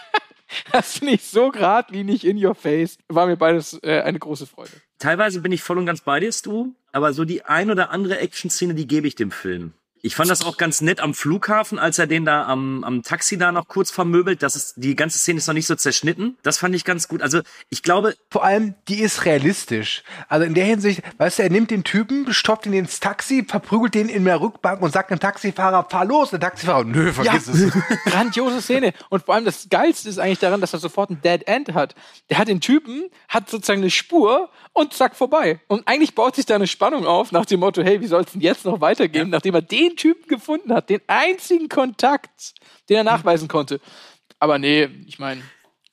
das 0.72 0.98
finde 0.98 1.14
ich 1.14 1.24
so 1.24 1.50
geradlinig 1.50 2.26
in 2.26 2.42
your 2.42 2.54
face. 2.54 2.96
War 3.08 3.26
mir 3.26 3.36
beides 3.36 3.78
äh, 3.82 4.00
eine 4.00 4.18
große 4.18 4.46
Freude. 4.46 4.70
Teilweise 4.98 5.40
bin 5.42 5.52
ich 5.52 5.62
voll 5.62 5.76
und 5.78 5.84
ganz 5.86 6.00
bei 6.00 6.20
dir, 6.20 6.32
Stu, 6.32 6.72
aber 6.92 7.12
so 7.12 7.26
die 7.26 7.44
ein 7.44 7.70
oder 7.70 7.90
andere 7.90 8.18
Action-Szene, 8.18 8.74
die 8.74 8.86
gebe 8.86 9.06
ich 9.06 9.14
dem 9.14 9.30
Film. 9.30 9.74
Ich 10.06 10.14
fand 10.14 10.30
das 10.30 10.44
auch 10.44 10.56
ganz 10.56 10.82
nett 10.82 11.00
am 11.00 11.14
Flughafen, 11.14 11.80
als 11.80 11.98
er 11.98 12.06
den 12.06 12.24
da 12.24 12.46
am, 12.46 12.84
am 12.84 13.02
Taxi 13.02 13.38
da 13.38 13.50
noch 13.50 13.66
kurz 13.66 13.90
vermöbelt. 13.90 14.40
Das 14.40 14.54
ist, 14.54 14.74
die 14.76 14.94
ganze 14.94 15.18
Szene 15.18 15.38
ist 15.38 15.48
noch 15.48 15.54
nicht 15.54 15.66
so 15.66 15.74
zerschnitten. 15.74 16.38
Das 16.44 16.58
fand 16.58 16.76
ich 16.76 16.84
ganz 16.84 17.08
gut. 17.08 17.22
Also 17.22 17.40
ich 17.70 17.82
glaube, 17.82 18.14
Vor 18.30 18.44
allem, 18.44 18.76
die 18.86 19.00
ist 19.00 19.24
realistisch. 19.24 20.04
Also 20.28 20.46
in 20.46 20.54
der 20.54 20.64
Hinsicht, 20.64 21.02
weißt 21.18 21.40
du, 21.40 21.42
er 21.42 21.50
nimmt 21.50 21.72
den 21.72 21.82
Typen, 21.82 22.32
stoppt 22.32 22.66
ihn 22.66 22.72
ins 22.72 23.00
Taxi, 23.00 23.44
verprügelt 23.48 23.96
den 23.96 24.08
in 24.08 24.24
der 24.24 24.40
Rückbank 24.40 24.80
und 24.80 24.92
sagt 24.92 25.10
dem 25.10 25.18
Taxifahrer, 25.18 25.88
fahr 25.90 26.04
los. 26.04 26.30
Der 26.30 26.38
Taxifahrer, 26.38 26.84
nö, 26.84 27.12
vergiss 27.12 27.48
es. 27.48 27.72
Grandiose 28.04 28.62
Szene. 28.62 28.94
Und 29.10 29.24
vor 29.24 29.34
allem 29.34 29.44
das 29.44 29.68
Geilste 29.68 30.08
ist 30.08 30.20
eigentlich 30.20 30.38
daran, 30.38 30.60
dass 30.60 30.72
er 30.72 30.78
sofort 30.78 31.10
ein 31.10 31.20
Dead 31.20 31.44
End 31.48 31.74
hat. 31.74 31.96
Der 32.30 32.38
hat 32.38 32.46
den 32.46 32.60
Typen, 32.60 33.06
hat 33.28 33.50
sozusagen 33.50 33.80
eine 33.80 33.90
Spur 33.90 34.50
und 34.72 34.92
zack, 34.92 35.16
vorbei. 35.16 35.58
Und 35.66 35.88
eigentlich 35.88 36.14
baut 36.14 36.36
sich 36.36 36.46
da 36.46 36.54
eine 36.54 36.68
Spannung 36.68 37.06
auf 37.06 37.32
nach 37.32 37.46
dem 37.46 37.58
Motto, 37.58 37.82
hey, 37.82 38.00
wie 38.00 38.06
soll 38.06 38.22
es 38.22 38.30
denn 38.30 38.40
jetzt 38.40 38.64
noch 38.64 38.80
weitergehen, 38.80 39.30
nachdem 39.30 39.56
er 39.56 39.62
den 39.62 39.95
Typen 39.96 40.28
gefunden 40.28 40.72
hat, 40.72 40.90
den 40.90 41.00
einzigen 41.06 41.68
Kontakt, 41.68 42.54
den 42.88 42.98
er 42.98 43.04
nachweisen 43.04 43.48
konnte. 43.48 43.80
Aber 44.38 44.58
nee, 44.58 44.88
ich 45.06 45.18
meine, 45.18 45.42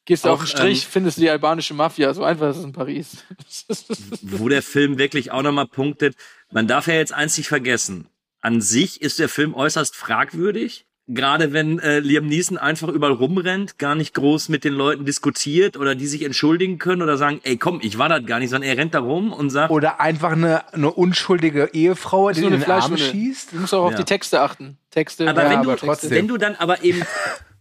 gehst 0.05 0.25
du 0.25 0.29
auf 0.29 0.41
den 0.41 0.47
Strich, 0.47 0.83
ähm, 0.83 0.89
findest 0.91 1.17
du 1.17 1.21
die 1.21 1.29
albanische 1.29 1.73
Mafia. 1.73 2.13
So 2.13 2.23
einfach 2.23 2.49
ist 2.49 2.57
es 2.57 2.63
in 2.63 2.73
Paris. 2.73 3.23
wo 4.21 4.49
der 4.49 4.61
Film 4.61 4.97
wirklich 4.97 5.31
auch 5.31 5.41
nochmal 5.41 5.67
punktet. 5.67 6.15
Man 6.51 6.67
darf 6.67 6.87
ja 6.87 6.95
jetzt 6.95 7.13
eins 7.13 7.37
nicht 7.37 7.47
vergessen. 7.47 8.07
An 8.41 8.61
sich 8.61 9.01
ist 9.01 9.19
der 9.19 9.29
Film 9.29 9.53
äußerst 9.53 9.95
fragwürdig. 9.95 10.85
Gerade 11.07 11.51
wenn 11.51 11.79
äh, 11.79 11.99
Liam 11.99 12.27
Neeson 12.27 12.57
einfach 12.57 12.87
überall 12.87 13.11
rumrennt, 13.11 13.77
gar 13.77 13.93
nicht 13.93 14.13
groß 14.13 14.47
mit 14.47 14.63
den 14.63 14.73
Leuten 14.73 15.03
diskutiert 15.03 15.75
oder 15.75 15.95
die 15.95 16.07
sich 16.07 16.23
entschuldigen 16.23 16.79
können 16.79 17.01
oder 17.01 17.17
sagen, 17.17 17.41
ey 17.43 17.57
komm, 17.57 17.79
ich 17.83 17.97
war 17.97 18.07
das 18.07 18.25
gar 18.25 18.39
nicht, 18.39 18.51
sondern 18.51 18.69
er 18.69 18.77
rennt 18.77 18.93
da 18.93 18.99
rum 18.99 19.33
und 19.33 19.49
sagt, 19.49 19.69
Oder 19.69 19.99
einfach 19.99 20.31
eine, 20.31 20.73
eine 20.73 20.89
unschuldige 20.91 21.71
Ehefrau, 21.73 22.31
die 22.31 22.39
nur 22.39 22.51
in 22.51 22.55
eine 22.55 22.63
den 22.63 22.71
Arm 22.71 22.81
Fleischwunde. 22.95 23.03
schießt. 23.03 23.51
Du 23.51 23.57
musst 23.57 23.73
auch 23.73 23.83
auf 23.83 23.91
Ja. 23.91 23.97
die 23.97 24.05
Texte 24.05 24.39
achten. 24.39 24.77
Texte, 24.91 25.29
Aber 25.29 25.43
ja, 25.43 25.49
wenn, 25.49 25.63
du, 25.63 25.71
aber 25.71 25.77
trotzdem. 25.77 26.11
wenn 26.11 26.27
du 26.29 26.37
dann 26.37 26.55
aber 26.55 26.85
eben 26.85 27.01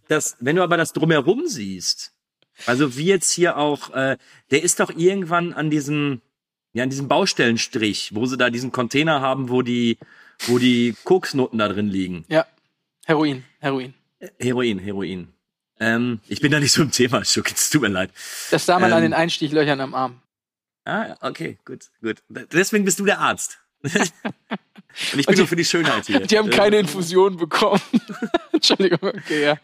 das, 0.07 0.37
wenn 0.39 0.55
du 0.55 0.63
aber 0.63 0.77
das 0.77 0.93
drumherum 0.93 1.43
siehst, 1.47 2.13
also 2.65 2.95
wie 2.95 3.07
jetzt 3.07 3.31
hier 3.33 3.57
auch, 3.57 3.89
äh, 3.93 4.15
der 4.51 4.63
ist 4.63 4.79
doch 4.79 4.91
irgendwann 4.95 5.51
an 5.51 5.69
diesem, 5.69 6.21
ja, 6.71 6.83
an 6.83 6.89
diesem 6.89 7.09
Baustellenstrich, 7.09 8.11
wo 8.13 8.25
sie 8.25 8.37
da 8.37 8.49
diesen 8.49 8.71
Container 8.71 9.19
haben, 9.19 9.49
wo 9.49 9.63
die, 9.63 9.97
wo 10.47 10.59
die 10.59 10.95
Koksnoten 11.03 11.59
da 11.59 11.67
drin 11.67 11.89
liegen. 11.89 12.23
Ja, 12.29 12.45
Heroin, 13.05 13.43
Heroin. 13.59 13.93
Heroin, 14.39 14.79
Heroin. 14.79 15.27
Ähm, 15.79 16.19
ich 16.27 16.39
bin 16.39 16.51
da 16.51 16.59
nicht 16.59 16.71
so 16.71 16.81
im 16.81 16.91
Thema, 16.91 17.25
Schuck, 17.25 17.51
es 17.51 17.69
tut 17.69 17.81
mir 17.81 17.89
leid. 17.89 18.11
Das 18.51 18.65
sah 18.65 18.79
man 18.79 18.91
Ähm, 18.91 18.97
an 18.97 19.03
den 19.03 19.13
Einstichlöchern 19.13 19.81
am 19.81 19.93
Arm. 19.93 20.21
Ah, 20.85 21.15
okay, 21.21 21.57
gut, 21.65 21.89
gut. 22.01 22.21
Deswegen 22.29 22.85
bist 22.85 22.99
du 22.99 23.05
der 23.05 23.19
Arzt. 23.19 23.59
Und 23.83 23.91
ich 25.19 25.25
bin 25.25 25.35
die- 25.35 25.41
nur 25.41 25.47
für 25.47 25.55
die 25.55 25.65
Schönheit 25.65 26.05
hier. 26.05 26.19
Die 26.21 26.37
haben 26.37 26.49
keine 26.49 26.77
Infusion 26.77 27.35
bekommen. 27.37 27.81
Entschuldigung, 28.53 28.99
okay, 29.09 29.43
ja. 29.43 29.59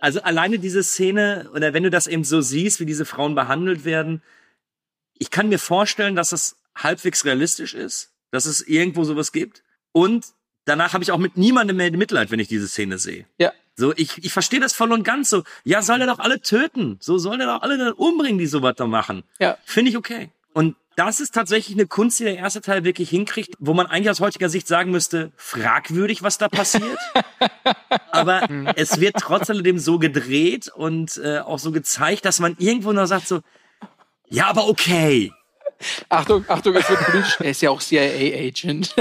Also 0.00 0.22
alleine 0.22 0.58
diese 0.58 0.82
Szene, 0.82 1.50
oder 1.54 1.74
wenn 1.74 1.82
du 1.82 1.90
das 1.90 2.06
eben 2.06 2.24
so 2.24 2.40
siehst, 2.40 2.80
wie 2.80 2.86
diese 2.86 3.04
Frauen 3.04 3.34
behandelt 3.34 3.84
werden, 3.84 4.22
ich 5.18 5.30
kann 5.30 5.48
mir 5.50 5.58
vorstellen, 5.58 6.16
dass 6.16 6.32
es 6.32 6.56
halbwegs 6.74 7.24
realistisch 7.26 7.74
ist, 7.74 8.10
dass 8.30 8.46
es 8.46 8.62
irgendwo 8.66 9.04
sowas 9.04 9.30
gibt. 9.32 9.62
Und 9.92 10.26
danach 10.70 10.94
habe 10.94 11.02
ich 11.02 11.10
auch 11.10 11.18
mit 11.18 11.36
niemandem 11.36 11.76
mehr 11.76 11.90
Mitleid, 11.90 12.30
wenn 12.30 12.40
ich 12.40 12.48
diese 12.48 12.68
Szene 12.68 12.98
sehe. 12.98 13.26
Ja. 13.38 13.52
So, 13.76 13.92
ich, 13.96 14.24
ich 14.24 14.32
verstehe 14.32 14.60
das 14.60 14.72
voll 14.72 14.92
und 14.92 15.02
ganz 15.02 15.30
so. 15.30 15.42
Ja, 15.64 15.82
soll 15.82 16.00
er 16.00 16.06
doch 16.06 16.18
alle 16.20 16.40
töten. 16.40 16.96
So 17.00 17.18
soll 17.18 17.40
er 17.40 17.46
doch 17.46 17.62
alle 17.62 17.76
dann 17.76 17.92
umbringen, 17.92 18.38
die 18.38 18.46
sowas 18.46 18.74
da 18.76 18.86
machen. 18.86 19.24
Ja. 19.38 19.58
Finde 19.64 19.90
ich 19.90 19.96
okay. 19.96 20.30
Und 20.52 20.76
das 20.96 21.18
ist 21.20 21.34
tatsächlich 21.34 21.76
eine 21.76 21.86
Kunst, 21.86 22.20
die 22.20 22.24
der 22.24 22.36
erste 22.36 22.60
Teil 22.60 22.84
wirklich 22.84 23.10
hinkriegt, 23.10 23.54
wo 23.58 23.74
man 23.74 23.86
eigentlich 23.86 24.10
aus 24.10 24.20
heutiger 24.20 24.48
Sicht 24.48 24.68
sagen 24.68 24.90
müsste, 24.90 25.32
fragwürdig, 25.36 26.22
was 26.22 26.38
da 26.38 26.48
passiert. 26.48 26.98
Aber 28.12 28.46
es 28.76 29.00
wird 29.00 29.16
trotz 29.18 29.50
alledem 29.50 29.78
so 29.78 29.98
gedreht 29.98 30.68
und 30.68 31.16
äh, 31.18 31.38
auch 31.38 31.58
so 31.58 31.72
gezeigt, 31.72 32.24
dass 32.24 32.38
man 32.38 32.56
irgendwo 32.58 32.92
noch 32.92 33.06
sagt 33.06 33.28
so, 33.28 33.40
ja, 34.28 34.46
aber 34.46 34.68
okay. 34.68 35.32
Achtung, 36.08 36.44
Achtung, 36.46 36.76
es 36.76 36.88
wird 36.88 37.00
politisch. 37.00 37.36
Er 37.40 37.50
ist 37.50 37.62
ja 37.62 37.70
auch 37.70 37.80
CIA-Agent. 37.80 38.94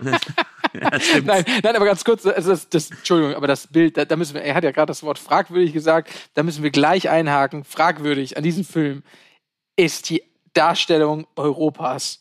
Ja, 0.80 0.90
nein, 1.22 1.44
nein, 1.62 1.76
aber 1.76 1.84
ganz 1.84 2.04
kurz, 2.04 2.24
also 2.24 2.50
das, 2.50 2.68
das, 2.68 2.90
Entschuldigung, 2.90 3.34
aber 3.34 3.46
das 3.46 3.66
Bild, 3.66 3.96
da, 3.96 4.04
da 4.04 4.16
müssen 4.16 4.34
wir, 4.34 4.42
er 4.42 4.54
hat 4.54 4.64
ja 4.64 4.70
gerade 4.70 4.86
das 4.86 5.02
Wort 5.02 5.18
fragwürdig 5.18 5.72
gesagt, 5.72 6.10
da 6.34 6.42
müssen 6.42 6.62
wir 6.62 6.70
gleich 6.70 7.10
einhaken. 7.10 7.64
Fragwürdig 7.64 8.36
an 8.36 8.42
diesem 8.42 8.64
Film 8.64 9.02
ist 9.76 10.08
die 10.08 10.22
Darstellung 10.54 11.26
Europas. 11.36 12.20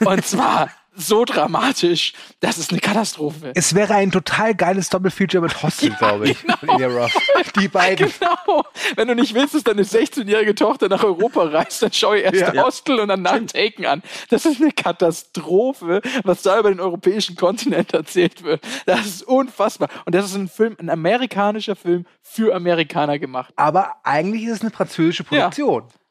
Und 0.00 0.24
zwar 0.24 0.70
so 0.94 1.24
dramatisch, 1.24 2.12
das 2.40 2.58
ist 2.58 2.72
eine 2.72 2.80
Katastrophe. 2.80 3.52
Es 3.54 3.74
wäre 3.74 3.94
ein 3.94 4.10
total 4.10 4.54
geiles 4.54 4.88
Doppelfeature 4.88 5.42
mit 5.42 5.62
Hostel, 5.62 5.90
glaube 5.90 6.30
ich. 6.30 6.36
Roth. 6.62 7.12
Die 7.58 7.68
beiden. 7.68 8.12
Genau. 8.20 8.64
Wenn 8.96 9.08
du 9.08 9.14
nicht 9.14 9.34
willst, 9.34 9.54
dass 9.54 9.62
deine 9.64 9.82
16-jährige 9.82 10.54
Tochter 10.54 10.88
nach 10.88 11.04
Europa 11.04 11.44
reist, 11.44 11.82
dann 11.82 11.92
schau 11.92 12.14
ihr 12.14 12.24
erst 12.24 12.54
Ja. 12.54 12.64
Hostel 12.64 13.00
und 13.00 13.08
dann 13.08 13.22
nach 13.22 13.38
Taken 13.46 13.86
an. 13.86 14.02
Das 14.28 14.44
ist 14.44 14.60
eine 14.60 14.72
Katastrophe, 14.72 16.02
was 16.24 16.42
da 16.42 16.58
über 16.58 16.70
den 16.70 16.80
europäischen 16.80 17.36
Kontinent 17.36 17.94
erzählt 17.94 18.42
wird. 18.42 18.62
Das 18.86 19.06
ist 19.06 19.22
unfassbar. 19.22 19.88
Und 20.04 20.14
das 20.14 20.26
ist 20.26 20.34
ein 20.34 20.48
Film, 20.48 20.76
ein 20.80 20.90
amerikanischer 20.90 21.76
Film 21.76 22.04
für 22.22 22.54
Amerikaner 22.54 23.18
gemacht. 23.18 23.52
Aber 23.56 23.96
eigentlich 24.02 24.44
ist 24.44 24.56
es 24.56 24.60
eine 24.62 24.70
französische 24.70 25.24
Ja. 25.30 25.50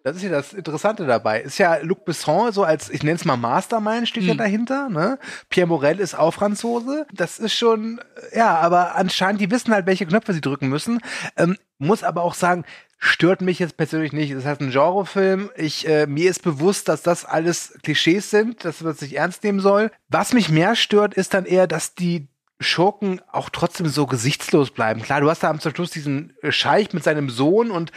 Das 0.09 0.17
ist 0.17 0.23
ja 0.23 0.29
das 0.29 0.53
Interessante 0.53 1.05
dabei. 1.05 1.41
Ist 1.41 1.57
ja 1.57 1.77
Luc 1.81 2.05
Besson 2.05 2.51
so 2.51 2.63
als, 2.63 2.89
ich 2.89 3.03
nenne 3.03 3.15
es 3.15 3.25
mal 3.25 3.37
Mastermind, 3.37 4.07
steht 4.07 4.23
Hm. 4.23 4.29
ja 4.29 4.35
dahinter. 4.35 4.89
Ne? 4.89 5.17
Pierre 5.49 5.67
Morel 5.67 5.99
ist 5.99 6.17
auch 6.17 6.33
Franzose. 6.33 7.05
Das 7.13 7.39
ist 7.39 7.53
schon, 7.53 8.01
ja, 8.33 8.57
aber 8.57 8.95
anscheinend, 8.95 9.41
die 9.41 9.51
wissen 9.51 9.73
halt, 9.73 9.85
welche 9.85 10.05
Knöpfe 10.05 10.33
sie 10.33 10.41
drücken 10.41 10.67
müssen. 10.69 10.99
Ähm, 11.37 11.57
muss 11.77 12.03
aber 12.03 12.23
auch 12.23 12.33
sagen, 12.33 12.65
stört 12.97 13.41
mich 13.41 13.59
jetzt 13.59 13.77
persönlich 13.77 14.11
nicht. 14.11 14.33
Das 14.35 14.45
heißt, 14.45 14.59
ein 14.61 14.71
Genrefilm. 14.71 15.49
Ich, 15.55 15.87
äh, 15.87 16.05
mir 16.05 16.29
ist 16.29 16.43
bewusst, 16.43 16.89
dass 16.89 17.01
das 17.01 17.23
alles 17.25 17.77
Klischees 17.83 18.29
sind, 18.29 18.65
dass 18.65 18.81
man 18.81 18.91
es 18.91 19.01
nicht 19.01 19.15
ernst 19.15 19.43
nehmen 19.43 19.61
soll. 19.61 19.91
Was 20.09 20.33
mich 20.33 20.49
mehr 20.49 20.75
stört, 20.75 21.13
ist 21.13 21.33
dann 21.33 21.45
eher, 21.45 21.65
dass 21.67 21.95
die 21.95 22.27
Schurken 22.59 23.21
auch 23.31 23.49
trotzdem 23.49 23.87
so 23.87 24.05
gesichtslos 24.05 24.71
bleiben. 24.71 25.01
Klar, 25.01 25.21
du 25.21 25.29
hast 25.29 25.43
da 25.43 25.49
am 25.49 25.61
Schluss 25.61 25.91
diesen 25.91 26.33
Scheich 26.49 26.91
mit 26.91 27.05
seinem 27.05 27.29
Sohn 27.29 27.71
und 27.71 27.93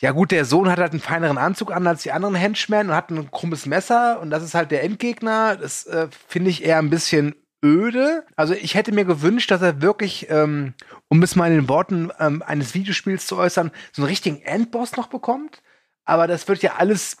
ja 0.00 0.12
gut, 0.12 0.30
der 0.30 0.44
Sohn 0.44 0.70
hat 0.70 0.78
halt 0.78 0.92
einen 0.92 1.00
feineren 1.00 1.38
Anzug 1.38 1.72
an 1.72 1.86
als 1.86 2.02
die 2.02 2.12
anderen 2.12 2.36
Henchmen 2.36 2.88
und 2.88 2.94
hat 2.94 3.10
ein 3.10 3.30
krummes 3.30 3.66
Messer 3.66 4.20
und 4.20 4.30
das 4.30 4.44
ist 4.44 4.54
halt 4.54 4.70
der 4.70 4.84
Endgegner. 4.84 5.56
Das 5.56 5.86
äh, 5.86 6.08
finde 6.28 6.50
ich 6.50 6.64
eher 6.64 6.78
ein 6.78 6.90
bisschen 6.90 7.34
öde. 7.64 8.24
Also 8.36 8.54
ich 8.54 8.74
hätte 8.74 8.92
mir 8.92 9.04
gewünscht, 9.04 9.50
dass 9.50 9.62
er 9.62 9.82
wirklich, 9.82 10.30
ähm, 10.30 10.74
um 11.08 11.22
es 11.22 11.34
mal 11.34 11.50
in 11.50 11.56
den 11.56 11.68
Worten 11.68 12.10
ähm, 12.20 12.42
eines 12.46 12.74
Videospiels 12.74 13.26
zu 13.26 13.36
äußern, 13.36 13.72
so 13.92 14.02
einen 14.02 14.08
richtigen 14.08 14.40
Endboss 14.42 14.96
noch 14.96 15.08
bekommt. 15.08 15.62
Aber 16.04 16.28
das 16.28 16.46
wird 16.46 16.62
ja 16.62 16.76
alles 16.76 17.16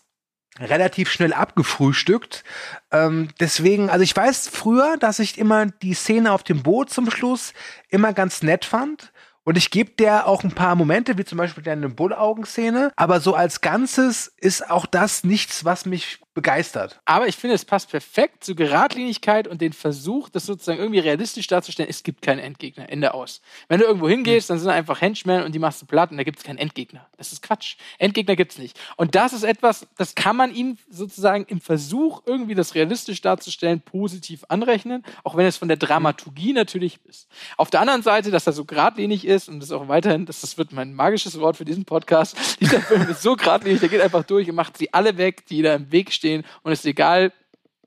relativ 0.60 1.10
schnell 1.10 1.32
abgefrühstückt. 1.32 2.44
Ähm, 2.92 3.28
deswegen, 3.40 3.90
also 3.90 4.02
ich 4.02 4.16
weiß 4.16 4.48
früher, 4.48 4.96
dass 4.98 5.18
ich 5.18 5.38
immer 5.38 5.66
die 5.66 5.94
Szene 5.94 6.32
auf 6.32 6.44
dem 6.44 6.62
Boot 6.62 6.90
zum 6.90 7.10
Schluss 7.10 7.52
immer 7.88 8.12
ganz 8.12 8.42
nett 8.42 8.64
fand. 8.64 9.12
Und 9.48 9.56
ich 9.56 9.70
gebe 9.70 9.92
der 9.92 10.26
auch 10.26 10.44
ein 10.44 10.52
paar 10.52 10.74
Momente, 10.74 11.16
wie 11.16 11.24
zum 11.24 11.38
Beispiel 11.38 11.64
deine 11.64 11.88
Bullaugen-Szene. 11.88 12.92
Aber 12.96 13.18
so 13.18 13.34
als 13.34 13.62
Ganzes 13.62 14.30
ist 14.36 14.70
auch 14.70 14.84
das 14.84 15.24
nichts, 15.24 15.64
was 15.64 15.86
mich 15.86 16.20
begeistert. 16.38 17.00
Aber 17.04 17.26
ich 17.26 17.34
finde, 17.34 17.56
es 17.56 17.64
passt 17.64 17.90
perfekt 17.90 18.44
zur 18.44 18.54
Geradlinigkeit 18.54 19.48
und 19.48 19.60
den 19.60 19.72
Versuch, 19.72 20.28
das 20.28 20.46
sozusagen 20.46 20.78
irgendwie 20.78 21.00
realistisch 21.00 21.48
darzustellen. 21.48 21.90
Es 21.90 22.04
gibt 22.04 22.22
keinen 22.22 22.38
Endgegner. 22.38 22.88
Ende 22.88 23.12
aus. 23.12 23.40
Wenn 23.66 23.80
du 23.80 23.86
irgendwo 23.86 24.08
hingehst, 24.08 24.48
dann 24.48 24.60
sind 24.60 24.68
da 24.68 24.74
einfach 24.74 25.00
Henchmen 25.00 25.42
und 25.42 25.52
die 25.52 25.58
machst 25.58 25.82
du 25.82 25.86
platt 25.86 26.12
und 26.12 26.16
da 26.16 26.22
gibt 26.22 26.38
es 26.38 26.44
keinen 26.44 26.58
Endgegner. 26.58 27.08
Das 27.16 27.32
ist 27.32 27.42
Quatsch. 27.42 27.74
Endgegner 27.98 28.36
gibt 28.36 28.52
es 28.52 28.58
nicht. 28.58 28.78
Und 28.94 29.16
das 29.16 29.32
ist 29.32 29.42
etwas, 29.42 29.88
das 29.96 30.14
kann 30.14 30.36
man 30.36 30.54
ihm 30.54 30.78
sozusagen 30.88 31.44
im 31.48 31.60
Versuch, 31.60 32.22
irgendwie 32.24 32.54
das 32.54 32.76
realistisch 32.76 33.20
darzustellen, 33.20 33.80
positiv 33.80 34.44
anrechnen, 34.48 35.02
auch 35.24 35.36
wenn 35.36 35.46
es 35.46 35.56
von 35.56 35.66
der 35.66 35.76
Dramaturgie 35.76 36.52
natürlich 36.52 37.00
ist. 37.08 37.26
Auf 37.56 37.70
der 37.70 37.80
anderen 37.80 38.02
Seite, 38.02 38.30
dass 38.30 38.46
er 38.46 38.52
so 38.52 38.64
geradlinig 38.64 39.26
ist 39.26 39.48
und 39.48 39.58
das 39.58 39.72
auch 39.72 39.88
weiterhin, 39.88 40.24
das, 40.24 40.42
das 40.42 40.56
wird 40.56 40.70
mein 40.70 40.94
magisches 40.94 41.40
Wort 41.40 41.56
für 41.56 41.64
diesen 41.64 41.84
Podcast, 41.84 42.36
dieser 42.60 42.80
Film 42.80 43.08
ist 43.08 43.22
so 43.22 43.34
geradlinig, 43.34 43.80
der 43.80 43.88
geht 43.88 44.02
einfach 44.02 44.22
durch 44.22 44.48
und 44.48 44.54
macht 44.54 44.76
sie 44.76 44.94
alle 44.94 45.18
weg, 45.18 45.44
die 45.46 45.62
da 45.62 45.74
im 45.74 45.90
Weg 45.90 46.12
stehen 46.12 46.27
und 46.36 46.72
es 46.72 46.80
ist 46.80 46.86
egal, 46.86 47.32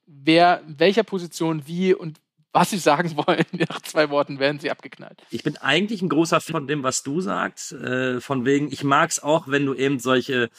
wer 0.06 0.62
welcher 0.68 1.04
Position 1.04 1.64
wie 1.68 1.94
und 1.94 2.20
was 2.54 2.70
sie 2.72 2.78
sagen 2.80 3.16
wollen. 3.28 3.46
Nach 3.70 3.82
zwei 3.82 4.10
Worten 4.10 4.40
werden 4.40 4.60
sie 4.60 4.72
abgeknallt. 4.72 5.22
Ich 5.30 5.44
bin 5.44 5.58
eigentlich 5.58 6.02
ein 6.02 6.10
großer 6.10 6.42
Fan 6.42 6.52
von 6.54 6.68
dem, 6.68 6.84
was 6.84 7.02
du 7.04 7.22
sagst. 7.22 7.72
Äh, 7.72 8.20
von 8.20 8.46
wegen, 8.46 8.72
ich 8.72 8.84
mag's 8.84 9.20
auch, 9.20 9.48
wenn 9.48 9.66
du 9.66 9.74
eben 9.74 10.00
solche, 10.00 10.50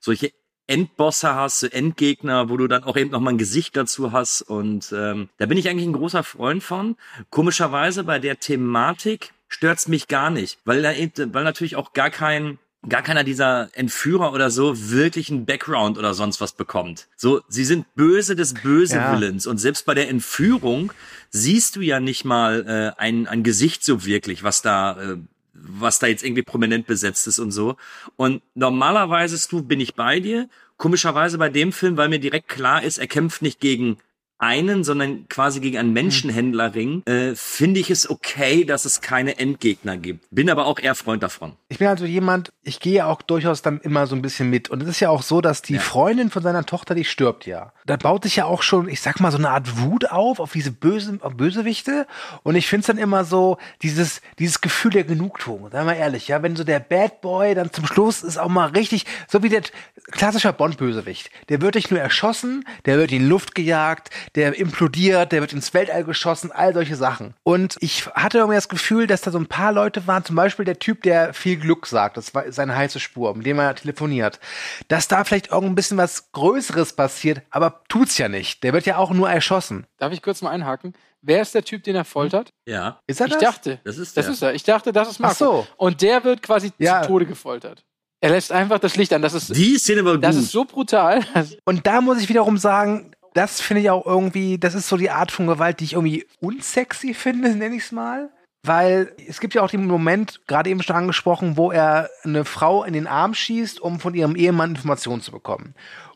solche 0.00 0.32
Endbosse 0.66 1.34
hast, 1.34 1.62
Endgegner, 1.64 2.48
wo 2.48 2.56
du 2.56 2.66
dann 2.66 2.84
auch 2.84 2.96
eben 2.96 3.10
nochmal 3.10 3.34
ein 3.34 3.38
Gesicht 3.38 3.76
dazu 3.76 4.12
hast. 4.12 4.40
Und 4.40 4.90
ähm, 4.96 5.28
da 5.36 5.44
bin 5.44 5.58
ich 5.58 5.68
eigentlich 5.68 5.86
ein 5.86 5.92
großer 5.92 6.22
Freund 6.24 6.62
von. 6.62 6.96
Komischerweise 7.28 8.04
bei 8.04 8.18
der 8.18 8.40
Thematik 8.40 9.34
stört's 9.48 9.86
mich 9.88 10.08
gar 10.08 10.30
nicht, 10.30 10.58
weil, 10.64 10.80
da, 10.80 10.94
eben- 10.94 11.34
weil 11.34 11.44
natürlich 11.44 11.76
auch 11.76 11.92
gar 11.92 12.08
kein 12.08 12.58
gar 12.88 13.02
keiner 13.02 13.24
dieser 13.24 13.68
Entführer 13.72 14.32
oder 14.32 14.50
so 14.50 14.90
wirklich 14.90 15.30
einen 15.30 15.46
Background 15.46 15.98
oder 15.98 16.14
sonst 16.14 16.40
was 16.40 16.52
bekommt. 16.52 17.08
So, 17.16 17.40
sie 17.48 17.64
sind 17.64 17.92
böse 17.94 18.36
des 18.36 18.54
Bösewillens 18.54 19.46
und 19.46 19.58
selbst 19.58 19.86
bei 19.86 19.94
der 19.94 20.08
Entführung 20.08 20.92
siehst 21.30 21.76
du 21.76 21.80
ja 21.80 22.00
nicht 22.00 22.24
mal 22.24 22.94
äh, 22.96 23.00
ein, 23.00 23.26
ein 23.26 23.42
Gesicht 23.42 23.84
so 23.84 24.04
wirklich, 24.04 24.42
was 24.42 24.62
da 24.62 25.00
äh, 25.00 25.16
was 25.54 25.98
da 25.98 26.06
jetzt 26.06 26.24
irgendwie 26.24 26.42
prominent 26.42 26.86
besetzt 26.86 27.26
ist 27.26 27.38
und 27.38 27.52
so. 27.52 27.76
Und 28.16 28.42
normalerweise 28.54 29.48
du 29.48 29.62
bin 29.62 29.80
ich 29.80 29.94
bei 29.94 30.20
dir. 30.20 30.48
Komischerweise 30.76 31.38
bei 31.38 31.48
dem 31.48 31.72
Film, 31.72 31.96
weil 31.96 32.08
mir 32.08 32.18
direkt 32.18 32.48
klar 32.48 32.82
ist, 32.82 32.98
er 32.98 33.06
kämpft 33.06 33.42
nicht 33.42 33.60
gegen 33.60 33.98
einen, 34.44 34.84
sondern 34.84 35.28
quasi 35.28 35.60
gegen 35.60 35.78
einen 35.78 35.92
Menschenhändlerring, 35.92 37.02
äh, 37.06 37.34
finde 37.34 37.80
ich 37.80 37.90
es 37.90 38.08
okay, 38.08 38.64
dass 38.64 38.84
es 38.84 39.00
keine 39.00 39.38
Endgegner 39.38 39.96
gibt. 39.96 40.26
Bin 40.30 40.50
aber 40.50 40.66
auch 40.66 40.78
eher 40.78 40.94
Freund 40.94 41.22
davon. 41.22 41.52
Ich 41.68 41.78
bin 41.78 41.88
also 41.88 42.04
jemand, 42.04 42.52
ich 42.62 42.78
gehe 42.78 43.06
auch 43.06 43.22
durchaus 43.22 43.62
dann 43.62 43.80
immer 43.80 44.06
so 44.06 44.14
ein 44.14 44.22
bisschen 44.22 44.50
mit. 44.50 44.68
Und 44.70 44.82
es 44.82 44.88
ist 44.88 45.00
ja 45.00 45.08
auch 45.08 45.22
so, 45.22 45.40
dass 45.40 45.62
die 45.62 45.78
Freundin 45.78 46.30
von 46.30 46.42
seiner 46.42 46.64
Tochter, 46.64 46.94
die 46.94 47.04
stirbt 47.04 47.46
ja. 47.46 47.72
Da 47.86 47.96
baut 47.96 48.24
sich 48.24 48.36
ja 48.36 48.44
auch 48.44 48.62
schon, 48.62 48.88
ich 48.88 49.00
sag 49.00 49.20
mal, 49.20 49.30
so 49.30 49.38
eine 49.38 49.50
Art 49.50 49.80
Wut 49.80 50.10
auf, 50.10 50.40
auf 50.40 50.52
diese 50.52 50.70
bösen, 50.70 51.22
auf 51.22 51.36
Bösewichte. 51.36 52.06
Und 52.42 52.54
ich 52.54 52.68
find's 52.68 52.86
dann 52.86 52.98
immer 52.98 53.24
so, 53.24 53.58
dieses, 53.82 54.20
dieses 54.38 54.60
Gefühl 54.60 54.92
der 54.92 55.04
Genugtuung. 55.04 55.70
Sei 55.70 55.84
mal 55.84 55.94
ehrlich, 55.94 56.28
ja, 56.28 56.42
wenn 56.42 56.56
so 56.56 56.64
der 56.64 56.80
Bad 56.80 57.20
Boy 57.20 57.54
dann 57.54 57.72
zum 57.72 57.86
Schluss 57.86 58.22
ist 58.22 58.38
auch 58.38 58.48
mal 58.48 58.70
richtig, 58.70 59.06
so 59.28 59.42
wie 59.42 59.48
der 59.48 59.62
klassischer 60.10 60.52
Bond-Bösewicht. 60.52 61.30
Der 61.48 61.60
wird 61.60 61.74
nicht 61.74 61.90
nur 61.90 62.00
erschossen, 62.00 62.64
der 62.84 62.98
wird 62.98 63.12
in 63.12 63.20
die 63.20 63.26
Luft 63.26 63.54
gejagt, 63.54 64.10
der 64.34 64.58
implodiert, 64.58 65.32
der 65.32 65.40
wird 65.40 65.52
ins 65.52 65.72
Weltall 65.74 66.04
geschossen, 66.04 66.50
all 66.52 66.74
solche 66.74 66.96
Sachen. 66.96 67.34
Und 67.44 67.76
ich 67.80 68.06
hatte 68.14 68.38
irgendwie 68.38 68.56
das 68.56 68.68
Gefühl, 68.68 69.06
dass 69.06 69.20
da 69.20 69.30
so 69.30 69.38
ein 69.38 69.46
paar 69.46 69.72
Leute 69.72 70.06
waren, 70.06 70.24
zum 70.24 70.36
Beispiel 70.36 70.64
der 70.64 70.78
Typ, 70.78 71.02
der 71.02 71.32
viel 71.34 71.56
Glück 71.56 71.86
sagt, 71.86 72.16
das 72.16 72.34
war 72.34 72.50
seine 72.50 72.74
heiße 72.76 72.98
Spur, 73.00 73.34
mit 73.36 73.46
dem 73.46 73.58
er 73.58 73.74
telefoniert, 73.74 74.40
dass 74.88 75.08
da 75.08 75.24
vielleicht 75.24 75.52
irgend 75.52 75.70
ein 75.70 75.74
bisschen 75.74 75.98
was 75.98 76.32
Größeres 76.32 76.94
passiert, 76.94 77.42
aber 77.50 77.82
tut's 77.88 78.18
ja 78.18 78.28
nicht. 78.28 78.62
Der 78.64 78.72
wird 78.72 78.86
ja 78.86 78.96
auch 78.96 79.10
nur 79.12 79.30
erschossen. 79.30 79.86
Darf 79.98 80.12
ich 80.12 80.22
kurz 80.22 80.42
mal 80.42 80.50
einhaken? 80.50 80.94
Wer 81.22 81.40
ist 81.40 81.54
der 81.54 81.64
Typ, 81.64 81.82
den 81.84 81.94
er 81.96 82.04
foltert? 82.04 82.52
Ja. 82.66 83.00
Ist 83.06 83.20
er 83.20 83.26
Ich 83.28 83.32
das? 83.34 83.42
dachte, 83.42 83.80
Das 83.84 83.96
ist 83.98 84.16
das 84.16 84.26
der. 84.26 84.34
ist 84.34 84.42
er. 84.42 84.54
Ich 84.54 84.62
dachte, 84.64 84.92
das 84.92 85.08
ist 85.08 85.20
Marco. 85.20 85.32
Ach 85.34 85.38
so. 85.38 85.66
Und 85.76 86.02
der 86.02 86.22
wird 86.24 86.42
quasi 86.42 86.72
Ja. 86.78 87.00
zu 87.02 87.08
Tode 87.08 87.24
gefoltert. 87.26 87.82
Er 88.20 88.30
lässt 88.30 88.52
einfach 88.52 88.78
das 88.78 88.96
Licht 88.96 89.12
an. 89.12 89.20
Das 89.22 89.34
ist, 89.34 89.54
Die 89.54 89.76
Szene 89.78 90.04
war 90.04 90.16
das 90.18 90.34
gut. 90.34 90.44
ist 90.44 90.50
so 90.52 90.64
brutal. 90.64 91.20
Und 91.66 91.86
da 91.86 92.00
muss 92.00 92.20
ich 92.20 92.28
wiederum 92.28 92.56
sagen, 92.56 93.13
das 93.34 93.60
finde 93.60 93.82
ich 93.82 93.90
auch 93.90 94.06
irgendwie, 94.06 94.58
das 94.58 94.74
ist 94.74 94.88
so 94.88 94.96
die 94.96 95.10
Art 95.10 95.30
von 95.30 95.46
Gewalt, 95.46 95.80
die 95.80 95.84
ich 95.84 95.92
irgendwie 95.94 96.26
unsexy 96.40 97.14
finde, 97.14 97.50
nenne 97.54 97.74
ich 97.76 97.84
es 97.84 97.92
mal. 97.92 98.30
Weil 98.66 99.12
es 99.28 99.40
gibt 99.40 99.52
ja 99.52 99.60
auch 99.60 99.68
den 99.68 99.86
Moment, 99.86 100.40
gerade 100.46 100.70
eben 100.70 100.82
schon 100.82 100.96
angesprochen, 100.96 101.58
wo 101.58 101.70
er 101.70 102.08
eine 102.22 102.46
Frau 102.46 102.82
in 102.84 102.94
den 102.94 103.06
Arm 103.06 103.34
schießt, 103.34 103.78
um 103.78 104.00
von 104.00 104.14
ihrem 104.14 104.36
Ehemann 104.36 104.70
Informationen 104.70 105.20
zu 105.20 105.32
bekommen. 105.32 105.74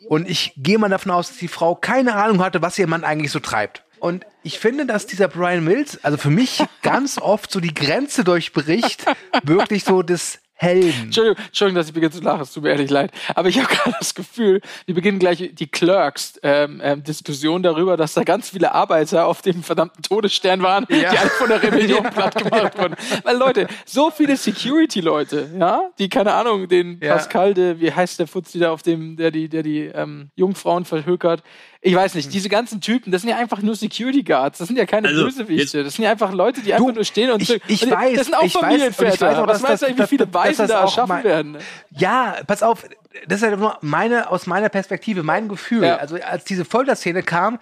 Und 0.09 0.27
ich 0.31 0.55
gehe 0.57 0.79
mal 0.79 0.89
davon 0.89 1.12
aus, 1.12 1.29
dass 1.29 1.37
die 1.37 1.49
Frau 1.49 1.75
keine 1.75 2.14
Ahnung 2.14 2.43
hatte, 2.43 2.62
was 2.62 2.79
ihr 2.79 2.87
Mann 2.87 3.05
eigentlich 3.05 3.33
so 3.33 3.41
treibt. 3.41 3.85
Und 3.99 4.25
ich 4.43 4.59
finde, 4.59 4.87
dass 4.87 5.07
dieser 5.07 5.29
Brian 5.29 5.62
Mills, 5.62 6.03
also 6.03 6.16
für 6.16 6.31
mich 6.31 6.64
ganz 6.83 7.19
oft 7.19 7.51
so 7.51 7.61
die 7.61 7.75
Grenze 7.75 8.25
durchbricht, 8.25 9.05
wirklich 9.43 9.85
so 9.85 10.03
des 10.03 10.39
Helden. 10.61 10.92
Entschuldigung, 11.04 11.44
Entschuldigung, 11.46 11.76
dass 11.76 11.86
ich 11.88 11.94
beginne 11.94 12.11
zu 12.12 12.20
lachen, 12.20 12.40
es 12.42 12.52
tut 12.52 12.64
mir 12.64 12.70
ehrlich 12.70 12.90
leid. 12.90 13.12
Aber 13.34 13.48
ich 13.48 13.59
habe 13.62 13.72
gerade 13.72 13.94
das 13.98 14.14
Gefühl, 14.14 14.61
wir 14.86 14.94
beginnen 14.94 15.18
gleich 15.20 15.50
die 15.52 15.66
Clerks-Diskussion 15.68 17.62
darüber, 17.62 17.96
dass 17.96 18.14
da 18.14 18.24
ganz 18.24 18.50
viele 18.50 18.72
Arbeiter 18.72 19.26
auf 19.26 19.40
dem 19.42 19.62
verdammten 19.62 20.02
Todesstern 20.02 20.62
waren, 20.62 20.86
Ja. 20.90 21.11
die 21.11 21.18
alle 21.18 21.30
von 21.30 21.48
der 21.48 21.62
Rebellion 21.62 22.02
platt 22.11 22.34
gemacht 22.34 22.76
wurden. 22.78 22.96
Weil 23.22 23.36
Leute, 23.36 23.68
so 23.84 24.11
viele 24.11 24.36
Security-Leute, 24.36 25.50
ja, 25.59 25.90
die, 25.98 26.09
keine 26.09 26.32
Ahnung, 26.34 26.68
den 26.68 26.98
Ja. 27.00 27.14
Pascal, 27.14 27.54
der, 27.54 27.80
wie 27.80 27.92
heißt 27.92 28.18
der 28.18 28.26
Fuzzi 28.26 28.59
da 28.59 28.72
auf 28.72 28.82
dem, 28.82 29.16
der 29.16 29.30
die, 29.30 29.48
der 29.48 29.62
die 29.62 29.84
ähm, 29.86 30.30
Jungfrauen 30.36 30.84
verhökert. 30.84 31.42
Ich 31.81 31.95
weiß 31.95 32.14
nicht, 32.16 32.33
diese 32.35 32.49
ganzen 32.49 32.81
Typen, 32.81 33.12
das 33.12 33.22
sind 33.22 33.31
ja 33.31 33.37
einfach 33.37 33.62
nur 33.62 33.76
Security 33.76 34.24
Guards, 34.24 34.59
das 34.59 34.66
sind 34.66 34.76
ja 34.76 34.85
keine 34.85 35.09
Also, 35.09 35.24
Bösewichte, 35.24 35.85
das 35.85 35.95
sind 35.95 36.05
ja 36.05 36.11
einfach 36.11 36.33
Leute, 36.33 36.61
die 36.61 36.74
einfach 36.74 36.93
nur 36.93 37.05
stehen 37.05 37.31
und 37.31 37.41
ich- 37.41 37.49
so- 37.49 37.55
ich 37.68 37.85
und 37.85 37.93
weiß, 37.93 38.16
Das 38.16 38.26
sind 38.26 38.35
auch 38.35 38.43
ich 38.43 38.55
weiß, 38.57 38.62
und 38.64 38.70
ich 38.70 38.76
Familienväter. 38.97 39.26
weiß 39.29 39.37
auch, 39.39 39.47
Was 39.47 39.62
meinst 39.62 39.83
du 39.83 39.87
eigentlich, 39.87 40.05
wie 40.05 40.07
viele 40.09 40.26
das 40.26 40.57
da 40.57 40.64
auch 40.81 40.83
erschaffen 40.83 41.09
mein- 41.09 41.24
werden? 41.24 41.59
Ja, 41.91 42.37
pass 42.49 42.64
auf, 42.64 42.85
das 43.29 43.43
ist 43.43 43.49
ja 43.49 43.57
nur 43.57 43.79
meine, 43.81 44.29
aus 44.31 44.47
meiner 44.49 44.68
Perspektive, 44.70 45.22
mein 45.22 45.49
Gefühl. 45.49 45.85
Ja. 45.85 45.97
Also 45.99 46.16
als 46.16 46.45
diese 46.45 46.64
Folterszene 46.64 47.22
kam, 47.22 47.61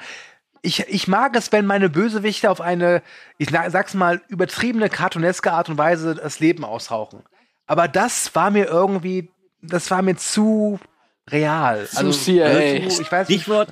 ich, 0.63 0.81
ich 0.89 1.07
mag 1.09 1.37
es, 1.37 1.53
wenn 1.53 1.67
meine 1.67 1.91
Bösewichte 1.91 2.51
auf 2.51 2.63
eine, 2.63 3.03
ich 3.37 3.51
sag's 3.51 3.93
mal, 3.93 4.23
übertriebene, 4.29 4.89
cartooneske 4.89 5.53
Art 5.53 5.69
und 5.69 5.77
Weise 5.77 6.15
das 6.15 6.41
Leben 6.41 6.65
aushauchen. 6.65 7.21
Aber 7.67 7.87
das 7.87 8.35
war 8.35 8.51
mir 8.51 8.65
irgendwie, 8.65 9.29
das 9.61 9.91
war 9.91 10.01
mir 10.01 10.17
zu 10.17 10.81
real. 11.31 11.87
Also, 11.95 12.13
CIA. 12.13 12.89
Zu, 12.91 13.03
ich 13.03 13.13
weiß 13.13 13.29
nicht, 13.29 13.43
Stichwort, 13.43 13.69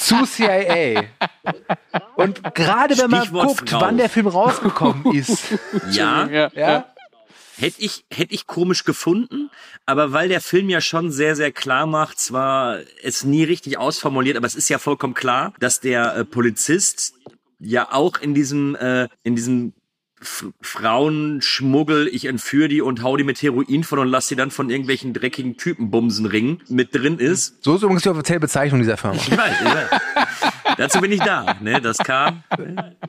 zu 0.00 0.24
CIA. 0.24 1.04
Und 2.16 2.54
gerade 2.54 2.96
wenn 2.98 3.10
man 3.10 3.22
Stichwort 3.22 3.48
guckt, 3.48 3.70
Frau. 3.70 3.80
wann 3.80 3.96
der 3.96 4.08
Film 4.08 4.26
rausgekommen 4.26 5.06
ist, 5.14 5.54
ja, 5.90 6.26
Ja, 6.26 6.50
ja, 6.54 6.86
hätte 7.56 7.80
ich, 7.80 8.04
hätte 8.12 8.34
ich 8.34 8.46
komisch 8.46 8.84
gefunden, 8.84 9.50
aber 9.86 10.12
weil 10.12 10.28
der 10.28 10.40
Film 10.40 10.68
ja 10.68 10.80
schon 10.80 11.10
sehr, 11.10 11.36
sehr 11.36 11.52
klar 11.52 11.86
macht, 11.86 12.18
zwar 12.18 12.78
es 13.02 13.24
nie 13.24 13.44
richtig 13.44 13.78
ausformuliert, 13.78 14.36
aber 14.36 14.46
es 14.46 14.54
ist 14.54 14.68
ja 14.68 14.78
vollkommen 14.78 15.14
klar, 15.14 15.52
dass 15.60 15.80
der 15.80 16.16
äh, 16.16 16.24
Polizist 16.24 17.14
ja 17.58 17.92
auch 17.92 18.18
in 18.20 18.34
diesem, 18.34 18.74
äh, 18.76 19.08
in 19.22 19.36
diesem 19.36 19.72
Frauenschmuggel, 20.24 22.08
ich 22.08 22.24
entführe 22.24 22.68
die 22.68 22.82
und 22.82 23.02
hau 23.02 23.16
die 23.16 23.24
mit 23.24 23.42
Heroin 23.42 23.84
von 23.84 23.98
und 23.98 24.08
lass 24.08 24.28
sie 24.28 24.36
dann 24.36 24.50
von 24.50 24.70
irgendwelchen 24.70 25.12
dreckigen 25.12 25.56
Typen 25.56 25.90
bumsen 25.90 26.26
ringen, 26.26 26.62
mit 26.68 26.94
drin 26.94 27.18
ist. 27.18 27.62
so 27.62 27.76
ist 27.76 27.82
übrigens 27.82 28.02
die 28.02 28.08
offizielle 28.08 28.40
Bezeichnung 28.40 28.80
dieser 28.80 28.96
Firma. 28.96 29.16
Ich 29.16 29.30
weiß, 29.30 29.60
ich 29.60 29.66
weiß. 29.66 29.90
Dazu 30.76 31.00
bin 31.00 31.12
ich 31.12 31.20
da, 31.20 31.56
ne? 31.60 31.80
Das 31.80 31.98
kam 31.98 32.42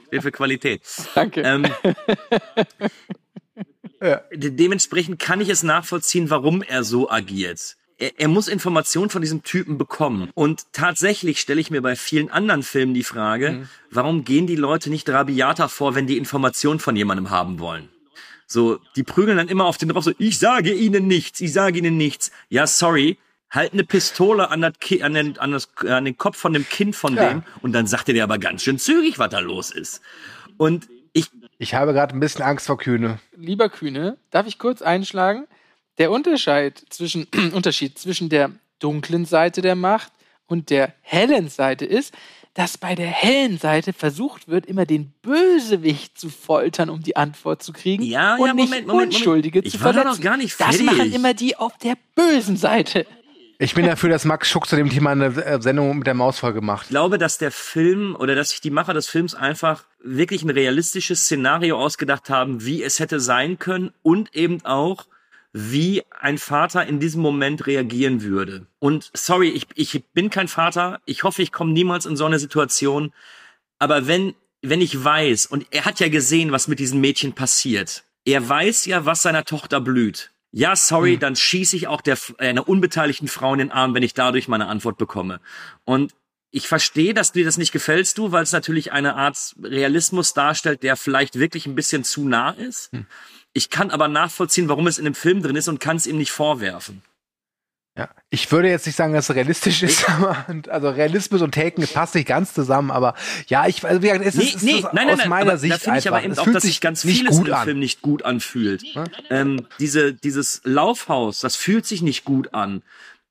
steht 0.07 0.21
für 0.21 0.31
Qualität. 0.31 0.81
danke. 1.15 1.41
Ähm, 1.41 1.65
de 4.33 4.51
dementsprechend 4.51 5.19
kann 5.19 5.41
ich 5.41 5.49
es 5.49 5.63
nachvollziehen, 5.63 6.29
warum 6.29 6.61
er 6.61 6.83
so 6.83 7.09
agiert. 7.09 7.77
Er, 7.97 8.19
er 8.19 8.27
muss 8.27 8.47
Informationen 8.47 9.09
von 9.09 9.21
diesem 9.21 9.43
Typen 9.43 9.77
bekommen. 9.77 10.29
Und 10.33 10.65
tatsächlich 10.73 11.39
stelle 11.39 11.61
ich 11.61 11.71
mir 11.71 11.81
bei 11.81 11.95
vielen 11.95 12.29
anderen 12.29 12.63
Filmen 12.63 12.93
die 12.93 13.03
Frage, 13.03 13.67
warum 13.91 14.23
gehen 14.25 14.47
die 14.47 14.55
Leute 14.55 14.89
nicht 14.89 15.09
rabiater 15.09 15.69
vor, 15.69 15.95
wenn 15.95 16.07
die 16.07 16.17
Informationen 16.17 16.79
von 16.79 16.95
jemandem 16.95 17.29
haben 17.29 17.59
wollen? 17.59 17.89
So, 18.47 18.79
die 18.95 19.03
prügeln 19.03 19.37
dann 19.37 19.47
immer 19.47 19.65
auf 19.65 19.77
den 19.77 19.89
drauf, 19.89 20.03
so, 20.03 20.11
ich 20.19 20.37
sage 20.37 20.71
ihnen 20.71 21.07
nichts, 21.07 21.41
ich 21.41 21.51
sage 21.51 21.79
ihnen 21.79 21.97
nichts. 21.97 22.31
Ja, 22.49 22.67
sorry, 22.67 23.17
halt 23.49 23.73
eine 23.73 23.83
Pistole 23.83 24.51
an, 24.51 24.61
das 24.61 24.73
an, 25.01 25.13
den, 25.15 25.39
an, 25.39 25.51
das, 25.51 25.69
an 25.87 26.05
den 26.05 26.17
Kopf 26.17 26.37
von 26.37 26.53
dem 26.53 26.67
Kind 26.69 26.95
von 26.95 27.15
Ja. 27.15 27.29
dem 27.29 27.43
und 27.61 27.71
dann 27.73 27.87
sagt 27.87 28.07
er 28.09 28.13
dir 28.13 28.23
aber 28.23 28.37
ganz 28.37 28.61
schön 28.61 28.77
zügig, 28.77 29.17
was 29.17 29.29
da 29.29 29.39
los 29.39 29.71
ist. 29.71 30.01
Und 30.57 30.87
ich, 31.13 31.29
Ich 31.57 31.73
habe 31.73 31.93
gerade 31.93 32.13
ein 32.13 32.19
bisschen 32.19 32.43
Angst 32.43 32.67
vor 32.67 32.77
Kühne. 32.77 33.19
Lieber 33.35 33.69
Kühne, 33.69 34.17
darf 34.29 34.45
ich 34.47 34.59
kurz 34.59 34.81
einschlagen? 34.81 35.47
Der 35.97 36.11
Unterschied 36.11 36.83
zwischen, 36.89 37.27
Unterschied 37.53 37.97
zwischen 37.97 38.29
der 38.29 38.51
dunklen 38.79 39.25
Seite 39.25 39.61
der 39.61 39.75
Macht 39.75 40.11
und 40.47 40.69
der 40.69 40.93
hellen 41.01 41.49
Seite 41.49 41.85
ist, 41.85 42.13
dass 42.53 42.77
bei 42.77 42.95
der 42.95 43.07
hellen 43.07 43.57
Seite 43.57 43.91
versucht 43.91 44.47
wird, 44.47 44.65
immer 44.65 44.85
den 44.85 45.11
Bösewicht 45.21 46.17
zu 46.17 46.29
foltern, 46.29 46.89
um 46.89 47.01
die 47.03 47.15
Antwort 47.17 47.61
zu 47.63 47.73
kriegen 47.73 48.03
Ja, 48.03 48.35
und 48.35 48.47
ja, 48.47 48.53
nicht 48.53 48.65
Moment, 48.65 48.69
Moment, 48.69 48.87
Moment. 48.87 49.13
Unschuldige 49.15 49.59
Ich 49.59 49.73
zu 49.73 49.83
war 49.83 49.91
da 49.93 50.01
verletzen. 50.01 50.17
noch 50.21 50.23
gar 50.23 50.37
nicht 50.37 50.59
das 50.59 50.67
fertig. 50.77 50.85
machen 50.85 51.11
immer 51.13 51.33
die 51.33 51.57
auf 51.57 51.77
der 51.79 51.95
bösen 52.15 52.55
Seite. 52.55 53.05
Ich 53.57 53.73
bin 53.73 53.85
dafür, 53.85 54.09
dass 54.09 54.25
Max 54.25 54.49
Schuck 54.49 54.67
zu 54.67 54.75
dem 54.75 54.89
Thema 54.89 55.11
eine 55.11 55.25
äh, 55.27 55.61
Sendung 55.61 55.97
mit 55.97 56.07
der 56.07 56.13
Mausfolge 56.13 56.59
macht. 56.61 56.83
Ich 56.83 56.89
glaube, 56.89 57.17
dass 57.17 57.37
der 57.37 57.51
Film 57.51 58.15
oder 58.19 58.35
dass 58.35 58.49
sich 58.49 58.59
die 58.61 58.69
Macher 58.69 58.93
des 58.93 59.07
Films 59.07 59.33
einfach 59.33 59.85
wirklich 60.03 60.43
ein 60.43 60.49
realistisches 60.49 61.23
Szenario 61.23 61.77
ausgedacht 61.77 62.29
haben, 62.29 62.65
wie 62.65 62.83
es 62.83 62.99
hätte 62.99 63.19
sein 63.21 63.57
können 63.59 63.91
und 64.01 64.33
eben 64.35 64.63
auch, 64.65 65.05
wie 65.57 66.03
ein 66.19 66.37
Vater 66.37 66.85
in 66.85 66.99
diesem 66.99 67.21
Moment 67.21 67.65
reagieren 67.65 68.23
würde. 68.23 68.67
Und 68.79 69.09
sorry, 69.13 69.47
ich, 69.47 69.67
ich 69.75 70.03
bin 70.13 70.29
kein 70.29 70.49
Vater. 70.49 70.99
Ich 71.05 71.23
hoffe, 71.23 71.41
ich 71.41 71.53
komme 71.53 71.71
niemals 71.71 72.05
in 72.05 72.17
so 72.17 72.25
eine 72.25 72.39
Situation. 72.39 73.13
Aber 73.79 74.05
wenn, 74.05 74.35
wenn 74.61 74.81
ich 74.81 75.01
weiß, 75.01 75.45
und 75.45 75.65
er 75.71 75.85
hat 75.85 76.01
ja 76.01 76.09
gesehen, 76.09 76.51
was 76.51 76.67
mit 76.67 76.79
diesem 76.79 76.99
Mädchen 76.99 77.31
passiert. 77.31 78.03
Er 78.25 78.49
weiß 78.49 78.85
ja, 78.85 79.05
was 79.05 79.21
seiner 79.21 79.45
Tochter 79.45 79.79
blüht. 79.79 80.31
Ja, 80.51 80.75
sorry, 80.75 81.17
dann 81.17 81.37
schieße 81.37 81.77
ich 81.77 81.87
auch 81.87 82.01
der, 82.01 82.17
einer 82.37 82.67
unbeteiligten 82.67 83.29
Frau 83.29 83.53
in 83.53 83.59
den 83.59 83.71
Arm, 83.71 83.93
wenn 83.93 84.03
ich 84.03 84.13
dadurch 84.13 84.49
meine 84.49 84.67
Antwort 84.67 84.97
bekomme. 84.97 85.39
Und 85.85 86.13
ich 86.51 86.67
verstehe, 86.67 87.13
dass 87.13 87.31
dir 87.31 87.45
das 87.45 87.57
nicht 87.57 87.71
gefällst, 87.71 88.17
du, 88.17 88.33
weil 88.33 88.43
es 88.43 88.51
natürlich 88.51 88.91
eine 88.91 89.15
Art 89.15 89.55
Realismus 89.63 90.33
darstellt, 90.33 90.83
der 90.83 90.97
vielleicht 90.97 91.39
wirklich 91.39 91.65
ein 91.65 91.75
bisschen 91.75 92.03
zu 92.03 92.27
nah 92.27 92.51
ist. 92.51 92.91
Hm. 92.91 93.05
Ich 93.57 93.69
kann 93.69 93.89
aber 93.89 94.09
nachvollziehen, 94.09 94.67
warum 94.67 94.85
es 94.85 94.97
in 94.97 95.05
dem 95.05 95.15
Film 95.15 95.41
drin 95.41 95.55
ist 95.55 95.69
und 95.69 95.79
kann 95.79 95.95
es 95.95 96.05
ihm 96.07 96.17
nicht 96.17 96.31
vorwerfen. 96.31 97.01
Ja. 97.97 98.09
Ich 98.29 98.51
würde 98.51 98.67
jetzt 98.67 98.85
nicht 98.85 98.97
sagen, 98.97 99.13
dass 99.13 99.29
es 99.29 99.35
realistisch 99.37 99.81
ist, 99.81 100.09
aber 100.09 100.45
also 100.67 100.89
Realismus 100.89 101.41
und 101.41 101.55
Taken 101.55 101.87
passt 101.87 102.15
nicht 102.15 102.27
ganz 102.27 102.53
zusammen, 102.53 102.91
aber 102.91 103.15
ja, 103.47 103.65
ich 103.67 103.85
also 103.85 104.01
wie 104.01 104.07
gesagt, 104.07 104.25
es 104.25 104.35
Nee, 104.35 104.43
ist, 104.43 104.55
es 104.55 104.61
nee, 104.63 104.71
ist 104.71 104.83
nein, 104.83 104.91
nein, 104.93 105.09
aus 105.11 105.17
nein, 105.19 105.29
meiner 105.29 105.51
aber 105.51 105.57
Sicht 105.57 105.73
da 105.73 105.77
finde 105.77 105.99
ich 105.99 106.07
aber 106.09 106.21
eben 106.21 106.37
auch, 106.37 106.51
dass 106.51 106.63
sich 106.63 106.81
ganz 106.81 107.03
vieles 107.03 107.41
dem 107.41 107.53
an. 107.53 107.63
Film 107.63 107.79
nicht 107.79 108.01
gut 108.01 108.23
anfühlt. 108.23 108.83
Ähm, 109.29 109.65
diese, 109.79 110.13
dieses 110.13 110.59
Laufhaus, 110.65 111.39
das 111.39 111.55
fühlt 111.55 111.85
sich 111.85 112.01
nicht 112.01 112.25
gut 112.25 112.53
an. 112.53 112.83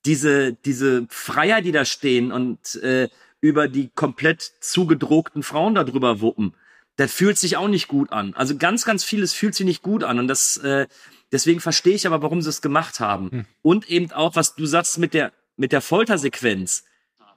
Diese, 0.07 0.55
diese 0.55 1.07
Freier, 1.11 1.61
die 1.61 1.73
da 1.73 1.85
stehen 1.85 2.33
und 2.33 2.77
äh, 2.77 3.11
über 3.43 3.69
die 3.69 3.91
komplett 3.95 4.41
zugedruckten 4.61 5.43
Frauen 5.43 5.75
da 5.75 5.85
drüber 5.85 6.23
wuppen, 6.23 6.55
das 6.97 7.13
fühlt 7.13 7.39
sich 7.39 7.57
auch 7.57 7.69
nicht 7.69 7.89
gut 7.89 8.13
an. 8.13 8.35
Also 8.35 8.57
ganz, 8.57 8.85
ganz 8.85 9.05
vieles 9.05 9.33
fühlt 9.33 9.55
sich 9.55 9.67
nicht 9.67 9.83
gut 9.83 10.05
an 10.05 10.19
und 10.19 10.29
das, 10.29 10.57
äh, 10.59 10.87
deswegen 11.33 11.61
verstehe 11.61 11.95
ich 11.95 12.07
aber, 12.07 12.23
warum 12.23 12.41
sie 12.43 12.49
es 12.49 12.63
gemacht 12.63 13.01
haben. 13.01 13.31
Hm. 13.31 13.47
Und 13.63 13.91
eben 13.91 14.13
auch, 14.13 14.37
was 14.37 14.55
du 14.55 14.67
sagst 14.67 14.99
mit 14.99 15.15
der, 15.15 15.33
mit 15.57 15.73
der 15.73 15.81
Foltersequenz. 15.81 16.85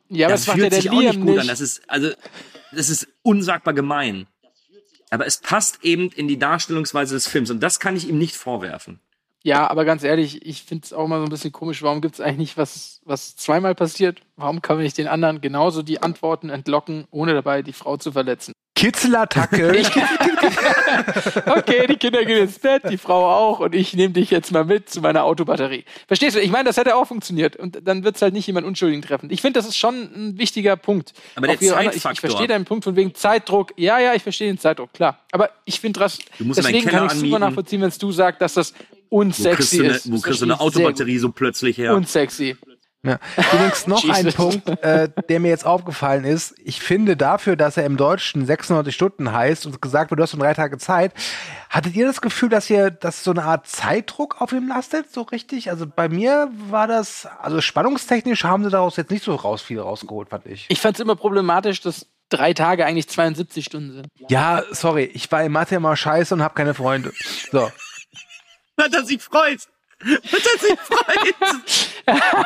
Ja, 0.09 0.27
aber 0.27 0.33
das 0.33 0.45
das 0.45 0.55
fühlt 0.55 0.73
sich 0.73 0.89
auch 0.89 0.99
nicht 0.99 1.19
gut 1.19 1.29
nicht. 1.29 1.39
an. 1.39 1.47
Das 1.47 1.59
ist, 1.59 1.81
also, 1.89 2.11
das 2.71 2.89
ist 2.89 3.07
unsagbar 3.23 3.73
gemein. 3.73 4.27
Aber 5.09 5.25
es 5.25 5.37
passt 5.37 5.83
eben 5.83 6.11
in 6.11 6.27
die 6.27 6.37
Darstellungsweise 6.37 7.15
des 7.15 7.27
Films 7.27 7.49
und 7.49 7.61
das 7.61 7.79
kann 7.79 7.95
ich 7.95 8.07
ihm 8.07 8.17
nicht 8.17 8.35
vorwerfen. 8.35 8.99
Ja, 9.47 9.69
aber 9.71 9.85
ganz 9.85 10.03
ehrlich, 10.03 10.45
ich 10.45 10.63
finde 10.63 10.83
es 10.83 10.91
auch 10.91 11.07
mal 11.07 11.19
so 11.19 11.23
ein 11.23 11.29
bisschen 11.29 11.53
komisch. 11.53 11.81
Warum 11.81 12.01
gibt 12.01 12.15
es 12.15 12.19
eigentlich 12.19 12.37
nicht 12.37 12.57
was, 12.57 12.99
was 13.05 13.37
zweimal 13.37 13.75
passiert? 13.75 14.19
Warum 14.35 14.61
kann 14.61 14.75
man 14.75 14.83
nicht 14.83 14.97
den 14.97 15.07
anderen 15.07 15.39
genauso 15.39 15.83
die 15.83 16.01
Antworten 16.03 16.49
entlocken, 16.49 17.05
ohne 17.11 17.33
dabei 17.33 17.61
die 17.61 17.71
Frau 17.71 17.95
zu 17.95 18.11
verletzen? 18.11 18.51
Kitzelattacke. 18.75 19.71
Okay, 21.45 21.87
die 21.87 21.95
Kinder 21.97 22.23
gehen 22.25 22.43
ins 22.43 22.59
Bett, 22.59 22.83
die 22.89 22.97
Frau 22.97 23.29
auch 23.29 23.59
und 23.59 23.75
ich 23.75 23.93
nehme 23.93 24.13
dich 24.13 24.29
jetzt 24.31 24.51
mal 24.51 24.65
mit 24.65 24.89
zu 24.89 25.01
meiner 25.01 25.23
Autobatterie. 25.23 25.83
Verstehst 26.07 26.35
du? 26.35 26.41
Ich 26.41 26.51
meine, 26.51 26.65
das 26.65 26.77
hätte 26.77 26.95
auch 26.95 27.05
funktioniert 27.05 27.55
und 27.55 27.79
dann 27.87 28.03
wird 28.03 28.15
es 28.15 28.21
halt 28.21 28.33
nicht 28.33 28.47
jemand 28.47 28.65
Unschuldigen 28.65 29.01
treffen. 29.01 29.29
Ich 29.31 29.41
finde, 29.41 29.59
das 29.59 29.67
ist 29.67 29.77
schon 29.77 29.95
ein 29.95 30.37
wichtiger 30.37 30.75
Punkt. 30.75 31.13
Aber 31.35 31.47
der 31.47 31.55
andere- 31.55 31.81
ich, 31.91 31.97
ich 31.97 32.01
Zeitfaktor. 32.03 32.29
verstehe 32.29 32.47
deinen 32.47 32.65
Punkt 32.65 32.83
von 32.83 32.95
wegen 32.95 33.13
Zeitdruck. 33.15 33.73
Ja, 33.77 33.99
ja, 33.99 34.13
ich 34.13 34.23
verstehe 34.23 34.47
den 34.47 34.57
Zeitdruck, 34.59 34.93
klar. 34.93 35.19
Aber 35.31 35.49
ich 35.65 35.79
finde 35.79 35.99
das, 35.99 36.19
deswegen 36.39 36.87
kann 36.87 37.05
ich 37.07 37.11
super 37.13 37.39
nachvollziehen, 37.39 37.81
wenn 37.81 37.91
du 37.97 38.11
sagst, 38.11 38.41
dass 38.41 38.53
das 38.55 38.73
unsexy 39.09 39.79
eine, 39.79 39.89
ist. 39.89 40.11
wo 40.11 40.19
kriegst 40.19 40.41
du 40.41 40.45
eine 40.45 40.59
Autobatterie 40.59 41.17
so 41.19 41.31
plötzlich 41.31 41.77
her? 41.77 41.93
Unsexy. 41.95 42.57
Ja. 43.03 43.19
Übrigens 43.37 43.87
noch 43.87 44.07
ein. 44.09 44.33
Punkt, 44.33 44.67
äh, 44.83 45.09
der 45.29 45.39
mir 45.39 45.49
jetzt 45.49 45.65
aufgefallen 45.65 46.25
ist. 46.25 46.55
Ich 46.63 46.81
finde 46.81 47.15
dafür, 47.15 47.55
dass 47.55 47.77
er 47.77 47.85
im 47.85 47.97
Deutschen 47.97 48.45
96 48.45 48.93
Stunden 48.93 49.31
heißt 49.31 49.65
und 49.65 49.81
gesagt 49.81 50.11
wird, 50.11 50.19
du 50.19 50.23
hast 50.23 50.33
nur 50.33 50.45
drei 50.45 50.53
Tage 50.53 50.77
Zeit. 50.77 51.13
Hattet 51.69 51.95
ihr 51.95 52.05
das 52.05 52.21
Gefühl, 52.21 52.49
dass 52.49 52.69
ihr, 52.69 52.91
dass 52.91 53.23
so 53.23 53.31
eine 53.31 53.43
Art 53.43 53.67
Zeitdruck 53.67 54.41
auf 54.41 54.51
ihm 54.51 54.67
lastet, 54.67 55.11
so 55.11 55.21
richtig? 55.21 55.69
Also 55.69 55.85
bei 55.87 56.09
mir 56.09 56.49
war 56.69 56.87
das, 56.87 57.27
also 57.41 57.61
spannungstechnisch 57.61 58.43
haben 58.43 58.63
sie 58.63 58.69
daraus 58.69 58.97
jetzt 58.97 59.11
nicht 59.11 59.23
so 59.23 59.35
raus 59.35 59.61
viel 59.61 59.79
rausgeholt, 59.79 60.29
fand 60.29 60.45
ich. 60.45 60.65
Ich 60.69 60.79
fand 60.79 60.97
es 60.97 60.99
immer 60.99 61.15
problematisch, 61.15 61.81
dass 61.81 62.07
drei 62.29 62.53
Tage 62.53 62.85
eigentlich 62.85 63.07
72 63.07 63.65
Stunden 63.65 63.93
sind. 63.93 64.07
Ja, 64.29 64.63
sorry, 64.71 65.09
ich 65.13 65.31
war 65.31 65.43
in 65.43 65.51
Mathe 65.51 65.75
immer 65.75 65.95
scheiße 65.95 66.33
und 66.33 66.41
habe 66.41 66.55
keine 66.55 66.73
Freunde. 66.73 67.13
So. 67.51 67.69
Hat 68.77 68.93
er 68.93 69.03
sich 69.03 69.21
freut! 69.21 69.61
Hat 69.99 70.21
er 70.33 70.59
sich 70.59 70.79
freut! 70.79 71.35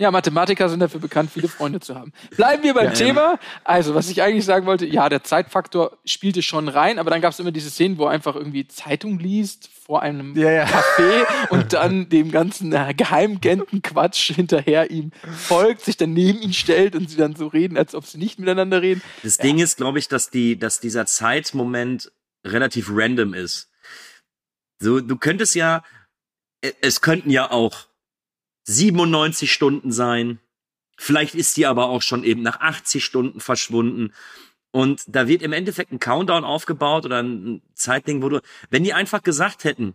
Ja, 0.00 0.10
Mathematiker 0.10 0.70
sind 0.70 0.80
dafür 0.80 0.98
bekannt, 0.98 1.30
viele 1.30 1.46
Freunde 1.46 1.78
zu 1.78 1.94
haben. 1.94 2.14
Bleiben 2.34 2.62
wir 2.62 2.72
beim 2.72 2.94
Thema. 2.94 3.38
Also, 3.64 3.94
was 3.94 4.08
ich 4.08 4.22
eigentlich 4.22 4.46
sagen 4.46 4.64
wollte, 4.64 4.86
ja, 4.86 5.10
der 5.10 5.22
Zeitfaktor 5.22 5.98
spielte 6.06 6.40
schon 6.40 6.68
rein, 6.68 6.98
aber 6.98 7.10
dann 7.10 7.20
gab 7.20 7.34
es 7.34 7.38
immer 7.38 7.52
diese 7.52 7.68
Szenen, 7.68 7.98
wo 7.98 8.06
er 8.06 8.12
einfach 8.12 8.34
irgendwie 8.34 8.66
Zeitung 8.66 9.18
liest 9.18 9.68
vor 9.84 10.00
einem 10.00 10.34
Ja, 10.38 10.50
ja. 10.50 10.64
Café 10.64 11.26
und 11.50 11.74
dann 11.74 12.08
dem 12.08 12.30
ganzen 12.30 12.72
äh, 12.72 12.94
Geheimagenten-Quatsch 12.96 14.32
hinterher 14.32 14.90
ihm 14.90 15.10
folgt, 15.36 15.82
sich 15.82 15.98
dann 15.98 16.14
neben 16.14 16.40
ihn 16.40 16.54
stellt 16.54 16.96
und 16.96 17.10
sie 17.10 17.18
dann 17.18 17.36
so 17.36 17.48
reden, 17.48 17.76
als 17.76 17.94
ob 17.94 18.06
sie 18.06 18.16
nicht 18.16 18.38
miteinander 18.38 18.80
reden. 18.80 19.02
Das 19.22 19.36
Ding 19.36 19.58
ist, 19.58 19.76
glaube 19.76 19.98
ich, 19.98 20.08
dass 20.08 20.30
die, 20.30 20.58
dass 20.58 20.80
dieser 20.80 21.04
Zeitmoment 21.04 22.10
relativ 22.42 22.88
random 22.90 23.34
ist. 23.34 23.69
So, 24.80 25.00
du 25.00 25.16
könntest 25.16 25.54
ja, 25.54 25.84
äh, 26.62 26.72
es 26.80 27.00
könnten 27.00 27.30
ja 27.30 27.50
auch 27.50 27.86
97 28.64 29.52
Stunden 29.52 29.92
sein. 29.92 30.40
Vielleicht 30.98 31.34
ist 31.34 31.56
die 31.56 31.66
aber 31.66 31.88
auch 31.88 32.02
schon 32.02 32.24
eben 32.24 32.42
nach 32.42 32.60
80 32.60 33.04
Stunden 33.04 33.40
verschwunden. 33.40 34.12
Und 34.72 35.02
da 35.06 35.28
wird 35.28 35.42
im 35.42 35.52
Endeffekt 35.52 35.92
ein 35.92 35.98
Countdown 35.98 36.44
aufgebaut 36.44 37.04
oder 37.04 37.22
ein 37.22 37.62
Zeitding, 37.74 38.22
wo 38.22 38.28
du, 38.28 38.40
wenn 38.70 38.84
die 38.84 38.92
einfach 38.92 39.22
gesagt 39.22 39.64
hätten, 39.64 39.94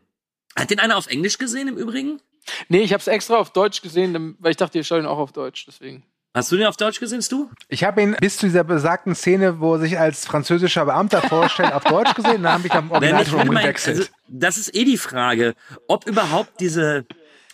hat 0.56 0.70
den 0.70 0.80
einer 0.80 0.98
auf 0.98 1.08
Englisch 1.08 1.38
gesehen 1.38 1.68
im 1.68 1.78
Übrigen? 1.78 2.22
Nee, 2.70 2.82
ich 2.82 2.94
habe 2.94 3.02
es 3.02 3.08
extra 3.08 3.38
auf 3.38 3.52
Deutsch 3.52 3.82
gesehen, 3.82 4.36
weil 4.40 4.52
ich 4.52 4.58
dachte, 4.58 4.78
ihr 4.78 4.92
ihn 4.92 5.06
auch 5.06 5.18
auf 5.18 5.32
Deutsch, 5.32 5.66
deswegen. 5.66 6.04
Hast 6.36 6.52
du 6.52 6.58
den 6.58 6.68
auf 6.68 6.76
Deutsch 6.78 7.00
gesehen, 7.00 7.24
du? 7.32 7.50
Ich 7.70 7.84
habe 7.86 8.02
ihn 8.02 8.16
bis 8.20 8.38
zu 8.38 8.46
dieser 8.46 8.64
besagten 8.66 9.16
Szene, 9.16 9.60
wo 9.62 9.76
er 9.76 9.80
sich 9.80 9.98
als 9.98 10.26
französischer 10.26 10.84
Beamter 10.86 11.22
vorstellt, 11.22 11.72
auf 11.74 11.84
Deutsch 11.86 12.14
gesehen. 12.14 12.44
Dann 12.44 12.52
habe 12.54 12.68
ich 12.68 12.74
am 12.74 12.88
Nein, 12.90 12.96
Original 12.98 13.22
ich 13.24 13.28
schon 13.30 13.38
würde 13.40 13.52
meinen, 13.52 13.58
umgewechselt. 13.66 13.98
also, 14.00 14.10
das 14.28 14.58
ist 14.58 14.76
eh 14.76 14.84
die 14.84 14.98
Frage, 14.98 15.56
ob 15.88 16.06
überhaupt 16.08 16.60
diese, 16.60 17.06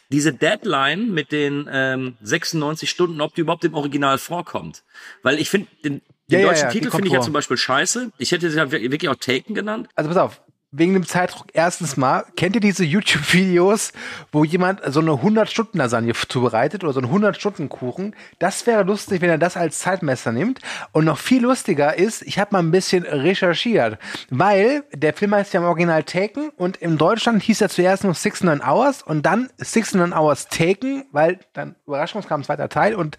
diese 0.09 0.33
Deadline 0.33 1.11
mit 1.13 1.31
den 1.31 1.69
ähm, 1.71 2.17
96 2.23 2.89
Stunden, 2.89 3.21
ob 3.21 3.35
die 3.35 3.41
überhaupt 3.41 3.63
im 3.65 3.75
Original 3.75 4.17
vorkommt. 4.17 4.83
Weil 5.21 5.39
ich 5.39 5.49
finde, 5.51 5.67
den, 5.85 5.93
den 5.93 6.01
Ja, 6.27 6.39
ja, 6.39 6.47
deutschen 6.47 6.63
ja, 6.65 6.71
die 6.71 6.79
Titel 6.79 6.91
finde 6.91 7.07
ich 7.07 7.13
ja 7.13 7.21
zum 7.21 7.33
Beispiel 7.33 7.57
scheiße. 7.57 8.11
Ich 8.17 8.31
hätte 8.31 8.49
sie 8.49 8.57
ja 8.57 8.71
wir- 8.71 8.81
wirklich 8.81 9.09
auch 9.09 9.15
Taken 9.15 9.53
genannt. 9.53 9.89
also 9.95 10.09
pass 10.09 10.17
auf, 10.17 10.41
wegen 10.73 10.93
dem 10.93 11.05
Zeitdruck 11.05 11.47
erstens 11.51 11.97
mal, 11.97 12.23
kennt 12.37 12.55
ihr 12.55 12.61
diese 12.61 12.85
YouTube-Videos, 12.85 13.91
wo 14.31 14.45
jemand 14.45 14.81
so 14.87 15.01
eine 15.01 15.11
100-Stunden-Lasagne 15.11 16.13
zubereitet 16.13 16.85
oder 16.85 16.93
so 16.93 17.01
einen 17.01 17.11
100-Stunden-Kuchen? 17.11 18.15
Das 18.39 18.65
wäre 18.65 18.83
lustig, 18.83 19.21
wenn 19.21 19.29
er 19.29 19.37
das 19.37 19.57
als 19.57 19.79
Zeitmesser 19.79 20.31
nimmt. 20.31 20.59
Und 20.93 21.03
noch 21.03 21.17
viel 21.17 21.41
lustiger 21.41 21.97
ist, 21.97 22.21
ich 22.21 22.39
habe 22.39 22.53
mal 22.53 22.59
ein 22.59 22.71
bisschen 22.71 23.03
recherchiert, 23.03 23.99
weil 24.29 24.85
der 24.93 25.13
Film 25.13 25.35
heißt 25.35 25.53
ja 25.53 25.59
im 25.59 25.65
Original 25.65 26.03
Taken 26.03 26.49
und 26.55 26.77
in 26.77 26.97
Deutschland 26.97 27.43
hieß 27.43 27.59
er 27.59 27.69
zuerst 27.69 28.03
nur 28.03 28.13
69 28.13 28.65
Hours 28.65 29.03
und 29.03 29.25
dann 29.25 29.49
69 29.57 30.15
Hours 30.17 30.47
Taken, 30.47 31.03
weil 31.11 31.39
dann 31.51 31.75
Überraschung, 31.85 32.21
kam 32.21 32.41
ein 32.41 32.43
zweiter 32.45 32.69
Teil 32.69 32.95
und 32.95 33.17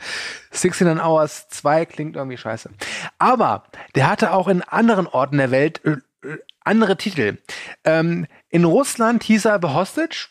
69 0.53 1.05
Hours 1.05 1.49
2 1.51 1.85
klingt 1.85 2.17
irgendwie 2.17 2.39
scheiße. 2.39 2.71
Aber 3.19 3.65
der 3.95 4.09
hatte 4.09 4.33
auch 4.33 4.49
in 4.49 4.63
anderen 4.63 5.07
Orten 5.07 5.37
der 5.37 5.51
Welt 5.51 5.85
äh, 5.85 5.97
äh, 6.23 6.39
andere 6.65 6.97
Titel. 6.97 7.39
Ähm, 7.85 8.27
in 8.49 8.65
Russland 8.65 9.23
hieß 9.25 9.47
er 9.47 9.59
The 9.63 9.69
Hostage, 9.69 10.29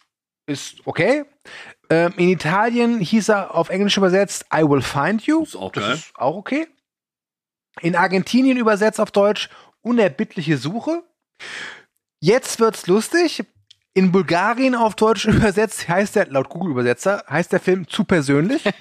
ist 0.48 0.82
okay. 0.86 1.26
Ähm, 1.90 2.14
in 2.18 2.30
Italien 2.30 3.00
hieß 3.00 3.30
er 3.30 3.56
auf 3.56 3.70
Englisch 3.70 3.98
übersetzt 3.98 4.46
I 4.54 4.64
Will 4.64 4.82
Find 4.82 5.24
You. 5.24 5.44
Ist 5.44 5.56
auch 5.56 5.72
das 5.72 5.84
geil. 5.84 5.94
ist 5.94 6.12
auch 6.16 6.36
okay. 6.36 6.68
In 7.82 7.96
Argentinien 7.96 8.58
übersetzt 8.58 9.00
auf 9.00 9.12
Deutsch 9.12 9.50
Unerbittliche 9.82 10.58
Suche. 10.58 11.04
Jetzt 12.20 12.60
wird's 12.60 12.86
lustig. 12.88 13.44
In 13.94 14.12
Bulgarien 14.12 14.76
auf 14.76 14.96
Deutsch 14.96 15.26
übersetzt 15.26 15.88
heißt 15.88 16.16
der, 16.16 16.28
laut 16.28 16.50
Google-Übersetzer, 16.50 17.26
heißt 17.30 17.52
der 17.52 17.60
Film 17.60 17.88
zu 17.88 18.04
persönlich. 18.04 18.64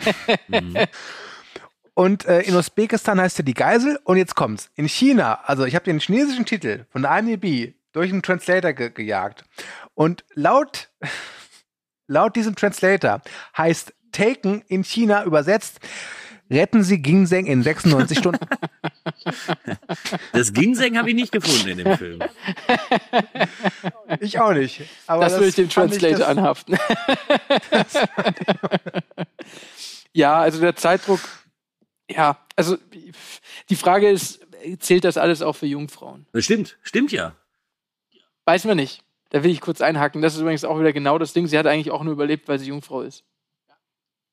Und 2.01 2.25
äh, 2.25 2.41
in 2.41 2.57
Usbekistan 2.57 3.21
heißt 3.21 3.41
er 3.41 3.45
die 3.45 3.53
Geisel. 3.53 4.01
Und 4.05 4.17
jetzt 4.17 4.35
kommt's. 4.35 4.71
In 4.75 4.89
China, 4.89 5.41
also 5.45 5.67
ich 5.67 5.75
habe 5.75 5.85
den 5.85 6.01
chinesischen 6.01 6.47
Titel 6.47 6.87
von 6.89 7.03
der 7.03 7.19
IMDb 7.19 7.75
durch 7.93 8.11
einen 8.11 8.23
Translator 8.23 8.73
ge 8.73 8.89
gejagt. 8.89 9.45
Und 9.93 10.25
laut, 10.33 10.89
laut 12.07 12.37
diesem 12.37 12.57
Translator 12.57 13.21
heißt 13.55 13.93
Taken 14.13 14.63
in 14.69 14.83
China 14.83 15.25
übersetzt, 15.25 15.79
retten 16.51 16.83
Sie 16.85 17.03
Ginseng 17.03 17.45
in 17.45 17.63
96 17.63 18.19
Stunden. 18.19 18.47
Das 20.33 20.55
Ginseng 20.55 20.97
habe 20.97 21.11
ich 21.11 21.15
nicht 21.15 21.33
gefunden 21.33 21.69
in 21.69 21.85
dem 21.85 21.99
Film. 21.99 22.21
ich 24.21 24.41
auch 24.41 24.55
nicht. 24.55 24.89
Aber 25.07 25.25
das, 25.25 25.35
würde 25.35 25.49
ich 25.49 25.55
dem 25.55 25.69
Translator 25.69 26.21
das- 26.21 26.29
anhaften. 26.29 26.79
ja, 30.15 30.41
also 30.41 30.63
der 30.63 30.77
Zeitdruck, 30.77 31.21
ja, 32.15 32.39
also 32.57 32.77
die 33.69 33.77
Frage 33.77 34.09
ist, 34.09 34.41
zählt 34.79 35.05
das 35.05 35.17
alles 35.17 35.43
auch 35.43 35.55
für 35.55 35.67
Jungfrauen? 35.67 36.27
Das 36.33 36.45
stimmt, 36.45 36.77
stimmt 36.83 37.13
ja. 37.13 37.35
Weiß 38.45 38.65
man 38.65 38.77
nicht. 38.77 39.03
Da 39.31 39.45
will 39.45 39.51
ich 39.51 39.61
kurz 39.61 39.81
einhaken. 39.81 40.23
Das 40.23 40.35
ist 40.35 40.41
übrigens 40.41 40.65
auch 40.65 40.81
wieder 40.81 40.93
genau 40.93 41.19
das 41.19 41.33
Ding. 41.33 41.47
Sie 41.47 41.57
hat 41.57 41.67
eigentlich 41.67 41.93
auch 41.93 42.03
nur 42.03 42.13
überlebt, 42.13 42.49
weil 42.49 42.59
sie 42.59 42.67
Jungfrau 42.67 43.03
ist. 43.03 43.25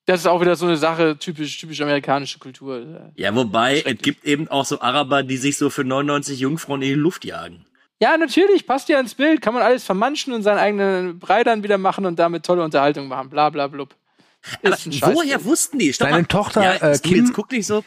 Das 0.06 0.22
ist 0.22 0.26
auch 0.26 0.42
wieder 0.42 0.56
so 0.56 0.66
eine 0.66 0.78
Sache, 0.78 1.18
typisch, 1.20 1.60
typisch 1.60 1.82
amerikanische 1.82 2.40
Kultur. 2.40 3.12
Ja, 3.16 3.36
wobei, 3.36 3.84
es 3.86 3.98
gibt 3.98 4.24
eben 4.24 4.48
auch 4.48 4.66
so 4.66 4.80
Araber, 4.80 5.22
die 5.22 5.38
sich 5.38 5.58
so 5.58 5.70
für 5.70 5.84
99 5.84 6.40
Jungfrauen 6.40 6.82
in 6.82 6.88
die 6.88 6.94
Luft 6.94 7.26
jagen. 7.26 7.66
Ja, 8.00 8.16
natürlich, 8.18 8.66
passt 8.66 8.90
ja 8.90 9.00
ins 9.00 9.16
Bild, 9.16 9.42
kann 9.42 9.54
man 9.54 9.64
alles 9.64 9.84
vermanschen 9.84 10.32
und 10.34 10.44
seinen 10.44 10.60
eigenen 10.60 11.20
Brei 11.20 11.44
dann 11.44 11.62
wieder 11.62 11.78
machen 11.78 12.06
und 12.06 12.18
damit 12.20 12.46
tolle 12.46 12.64
Unterhaltung 12.64 13.08
machen, 13.08 13.30
bla 13.30 13.50
bla 13.50 13.68
blub. 13.68 13.96
Aber 14.64 14.76
Ist 14.76 15.02
woher 15.02 15.44
wussten 15.46 15.80
die? 15.80 15.92
Stopp 15.94 16.08
Deine 16.10 16.22
mal. 16.22 16.28
Tochter, 16.28 16.64
ja, 16.64 16.92
äh, 16.94 17.00
Kim- 17.00 17.18
jetzt 17.26 17.34
guck 17.34 17.52
nicht 17.52 17.66
so. 17.66 17.84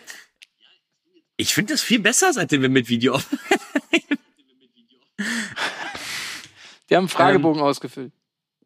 Ich 1.37 1.55
finde 1.55 1.73
das 1.75 1.81
viel 1.83 1.99
besser, 2.01 2.33
seitdem 2.33 2.61
wir 2.63 2.69
mit 2.69 2.89
Video. 2.89 3.19
Die 5.19 5.25
haben 6.97 7.03
einen 7.05 7.09
Fragebogen 7.09 7.63
ausgefüllt. 7.63 8.13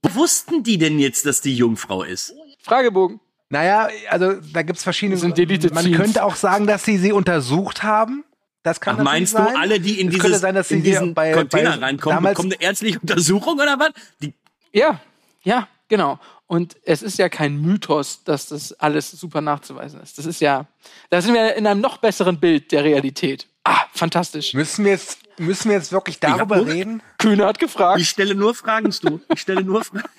Wo 0.03 0.15
wussten 0.17 0.63
die 0.63 0.79
denn 0.79 0.99
jetzt, 0.99 1.25
dass 1.27 1.41
die 1.41 1.55
Jungfrau 1.57 2.03
ist? 2.03 2.35
Fragebogen. 2.63 3.21
Naja, 3.51 3.89
also 4.11 4.33
da 4.53 4.63
gibt's 4.63 4.83
verschiedene. 4.83 5.15
Das 5.15 5.23
sind 5.23 5.39
Deleted 5.39 5.73
Man 5.75 5.85
Scenes. 5.85 5.99
könnte 6.01 6.25
auch 6.25 6.35
sagen, 6.35 6.67
dass 6.67 6.85
sie 6.85 6.99
sie 6.99 7.13
untersucht 7.13 7.83
haben. 7.83 8.25
Das 8.63 8.81
kann 8.81 8.97
Ach, 8.99 9.05
meinst 9.05 9.35
sein. 9.35 9.53
du, 9.53 9.59
alle, 9.61 9.79
die 9.79 10.01
in 10.01 10.09
Es 10.09 10.15
dieses 10.15 10.41
sein, 10.41 10.55
dass 10.55 10.69
sie 10.69 10.77
in 10.77 10.83
diesen 10.83 11.15
bei- 11.15 11.33
Container 11.33 11.77
bei- 11.77 11.85
reinkommen, 11.87 12.23
bekommen 12.25 12.53
eine 12.53 12.63
ärztliche 12.63 12.99
Untersuchung 12.99 13.55
oder 13.59 13.79
was? 13.79 13.91
Die, 14.23 14.33
Ja, 14.73 15.01
ja, 15.43 15.69
genau. 15.89 16.19
Und 16.47 16.77
es 16.85 17.03
ist 17.03 17.19
ja 17.19 17.29
kein 17.29 17.61
Mythos, 17.61 18.23
dass 18.25 18.47
das 18.49 18.73
alles 18.75 19.11
super 19.11 19.41
nachzuweisen 19.41 20.01
ist. 20.01 20.19
Das 20.19 20.27
ist 20.27 20.41
ja, 20.41 20.67
da 21.11 21.21
sind 21.23 21.35
wir 21.35 21.55
in 21.55 21.67
einem 21.67 21.81
noch 21.81 21.97
besseren 21.99 22.39
Bild 22.39 22.71
der 22.73 22.85
Realität. 22.85 23.47
Ah, 23.65 23.85
fantastisch. 23.93 24.53
Müssen 24.53 24.85
wir 24.85 24.93
jetzt, 24.93 25.21
müssen 25.39 25.71
wir 25.71 25.77
jetzt 25.79 25.91
wirklich 25.91 26.21
darüber 26.21 26.57
nur- 26.59 26.67
reden? 26.67 27.03
Kühne 27.19 27.47
hat 27.47 27.59
gefragt. 27.59 27.99
ich 28.01 28.11
stelle 28.11 28.35
nur 28.35 28.55
Fragen, 28.55 28.95
du. 29.03 29.21
Ich 29.33 29.41
stelle 29.41 29.63
nur 29.65 29.83
Fragen. 29.85 30.05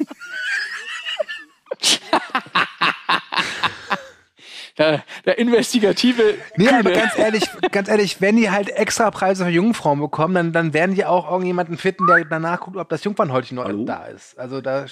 Der, 4.78 5.04
der 5.24 5.38
investigative 5.38 6.38
Nee, 6.58 6.68
aber 6.68 6.82
Kühne. 6.92 6.96
ganz 6.96 7.18
ehrlich, 7.18 7.44
ganz 7.72 7.88
ehrlich, 7.88 8.20
wenn 8.20 8.36
die 8.36 8.52
halt 8.52 8.70
extra 8.70 9.10
Preise 9.10 9.46
für 9.46 9.50
Jungfrauen 9.50 10.02
bekommen, 10.02 10.34
dann, 10.36 10.52
dann 10.52 10.74
werden 10.74 10.96
die 10.96 11.06
auch 11.06 11.30
irgendjemanden 11.32 11.78
finden, 11.78 12.06
der 12.08 12.26
danach 12.26 12.60
guckt, 12.60 12.76
ob 12.76 12.90
das 12.90 13.02
Jungfernhäutchen 13.06 13.56
noch 13.56 13.64
Hallo? 13.64 13.86
da 13.86 14.04
ist. 14.08 14.38
Also 14.38 14.60
da, 14.60 14.86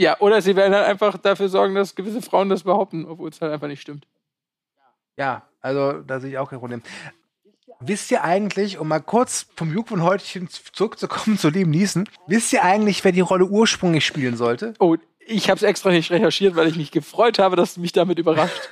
Ja, 0.00 0.18
oder 0.20 0.40
sie 0.40 0.56
werden 0.56 0.74
halt 0.74 0.86
einfach 0.86 1.18
dafür 1.18 1.50
sorgen, 1.50 1.74
dass 1.74 1.94
gewisse 1.94 2.22
Frauen 2.22 2.48
das 2.48 2.62
behaupten, 2.62 3.04
obwohl 3.04 3.28
es 3.28 3.42
halt 3.42 3.52
einfach 3.52 3.68
nicht 3.68 3.82
stimmt. 3.82 4.06
ja, 5.18 5.42
also 5.60 6.00
da 6.00 6.20
sehe 6.20 6.30
ich 6.30 6.38
auch 6.38 6.48
kein 6.48 6.58
Problem. 6.58 6.82
Wisst 7.80 8.10
ihr 8.10 8.24
eigentlich, 8.24 8.78
um 8.78 8.88
mal 8.88 9.00
kurz 9.00 9.46
vom 9.56 9.70
Jungfernhäutchen 9.74 10.48
zurückzukommen 10.72 11.36
zu 11.36 11.50
Liam 11.50 11.68
Neeson, 11.68 12.08
wisst 12.26 12.50
ihr 12.54 12.64
eigentlich, 12.64 13.04
wer 13.04 13.12
die 13.12 13.20
Rolle 13.20 13.44
ursprünglich 13.44 14.06
spielen 14.06 14.38
sollte? 14.38 14.72
Oh, 14.78 14.96
ich 15.18 15.50
habe 15.50 15.56
es 15.58 15.62
extra 15.62 15.90
nicht 15.90 16.10
recherchiert, 16.10 16.56
weil 16.56 16.68
ich 16.68 16.76
mich 16.76 16.92
gefreut 16.92 17.38
habe, 17.38 17.56
dass 17.56 17.74
du 17.74 17.82
mich 17.82 17.92
damit 17.92 18.18
überrascht. 18.18 18.70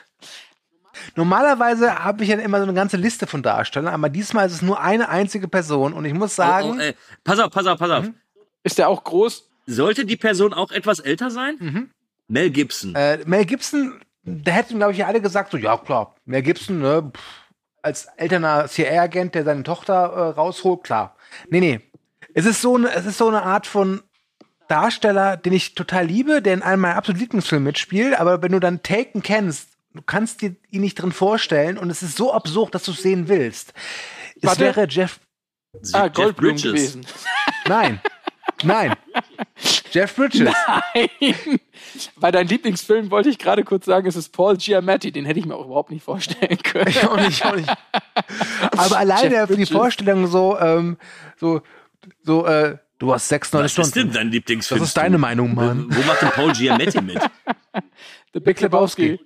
Normalerweise 1.15 2.05
habe 2.05 2.25
ich 2.25 2.31
ja 2.31 2.39
immer 2.39 2.57
so 2.57 2.65
eine 2.65 2.73
ganze 2.75 2.97
Liste 2.97 3.27
von 3.27 3.43
Darstellern, 3.43 3.93
aber 3.93 4.09
diesmal 4.09 4.47
ist 4.47 4.55
es 4.55 4.63
nur 4.63 4.81
eine 4.81 5.11
einzige 5.11 5.47
Person 5.47 5.93
und 5.93 6.07
ich 6.07 6.15
muss 6.15 6.35
sagen, 6.35 6.81
Oh, 6.81 6.83
oh, 6.83 6.93
pass 7.23 7.39
auf, 7.39 7.51
pass 7.51 7.67
auf, 7.67 7.79
pass 7.79 7.91
auf. 7.91 8.05
Mhm. 8.05 8.15
Ist 8.63 8.79
der 8.79 8.89
auch 8.89 9.05
groß? 9.05 9.48
Sollte 9.71 10.05
die 10.07 10.17
Person 10.17 10.55
auch 10.55 10.71
etwas 10.73 10.99
älter 10.99 11.31
sein? 11.31 11.91
Mel 12.27 12.51
Gibson. 12.51 12.95
äh, 12.95 13.19
Mel 13.27 13.45
Gibson, 13.45 14.01
da 14.25 14.53
hätten, 14.53 14.79
glaube 14.79 14.93
ich, 14.93 15.05
alle 15.05 15.21
gesagt, 15.21 15.51
so, 15.51 15.59
ja 15.59 15.77
klar, 15.77 16.15
Mel 16.25 16.43
Gibson, 16.43 16.79
ne, 16.81 17.11
pff, 17.15 17.23
als 17.83 18.07
elterner 18.17 18.67
CIA-Agent, 18.67 19.35
der 19.35 19.45
seine 19.45 19.63
Tochter 19.63 19.95
äh, 19.95 20.21
rausholt, 20.31 20.85
klar. 20.85 21.17
Nee, 21.51 21.61
nee. 21.61 21.81
Es 22.35 22.47
ist 22.47 22.61
so 22.63 22.77
eine, 22.77 22.91
es 22.95 23.05
ist 23.07 23.19
so 23.19 23.29
eine 23.29 23.43
Art 23.43 23.67
von 23.67 24.03
Darsteller, 24.69 25.37
den 25.37 25.53
ich 25.53 25.75
total 25.75 26.07
liebe, 26.07 26.43
der 26.43 26.55
in 26.55 26.63
einem 26.63 26.83
meiner 26.83 26.97
absoluten 26.97 27.21
Lieblingsfilme 27.21 27.65
mitspielt, 27.65 28.19
aber 28.19 28.43
wenn 28.43 28.53
du 28.53 28.61
dann 28.61 28.83
Taken 28.83 29.23
kennst, 29.23 29.71
du 29.95 30.03
kannst 30.03 30.43
dir 30.43 30.57
ihn 30.71 30.81
nicht 30.83 30.95
drin 31.01 31.13
vorstellen 31.13 31.79
und 31.79 31.91
es 31.91 32.03
ist 32.03 32.17
so 32.17 32.33
absurd, 32.33 32.75
dass 32.75 32.85
du 32.85 32.93
es 32.93 33.03
sehen 33.03 33.29
willst. 33.29 33.73
Es 34.37 34.43
Warte. 34.45 34.61
wäre 34.61 34.87
Jeff, 34.89 35.21
Ah, 35.93 36.05
Jeff 36.05 36.13
Goldblum 36.15 36.51
Bridges. 36.55 36.63
gewesen. 36.63 37.07
nein, 37.67 38.01
nein, 38.65 38.95
Jeff 39.93 40.15
Bridges. 40.17 40.41
Nein. 40.95 41.59
Bei 42.17 42.31
deinem 42.31 42.49
Lieblingsfilm 42.49 43.11
wollte 43.11 43.29
ich 43.31 43.39
gerade 43.39 43.65
kurz 43.65 43.87
sagen, 43.87 44.07
es 44.07 44.17
ist 44.17 44.31
Paul 44.31 44.57
Giamatti. 44.57 45.13
Den 45.13 45.25
hätte 45.25 45.39
ich 45.41 45.47
mir 45.47 45.55
auch 45.57 45.65
überhaupt 45.67 45.91
nicht 45.91 46.03
vorstellen 46.03 46.59
können. 46.59 46.89
Ich 46.89 47.05
auch 47.05 47.17
nicht, 47.17 47.29
ich 47.31 47.45
auch 47.45 47.57
nicht. 47.57 47.69
Aber 48.77 48.99
alleine 48.99 49.47
für 49.47 49.57
die. 49.57 49.67
Vorstellung 49.67 50.27
so, 50.27 50.59
ähm, 50.59 50.99
so, 51.37 51.63
so, 52.23 52.47
äh, 52.47 52.79
du 52.99 53.13
hast 53.13 53.29
sechs, 53.29 53.53
neun 53.53 53.65
Was 53.65 53.73
ist 53.73 53.79
denn 53.79 54.03
Stunden. 54.03 54.13
dein 54.15 54.31
Lieblingsfilm? 54.31 54.81
Das 54.81 54.89
ist 54.89 54.97
deine 54.97 55.19
Meinung, 55.19 55.55
Mann. 55.55 55.87
Wo 55.91 56.03
macht 56.03 56.23
denn 56.23 56.31
Paul 56.31 56.53
Giamatti 56.53 57.01
mit? 57.01 57.19
The 58.35 58.41
Big 58.41 58.61
Lebowski. 58.61 59.19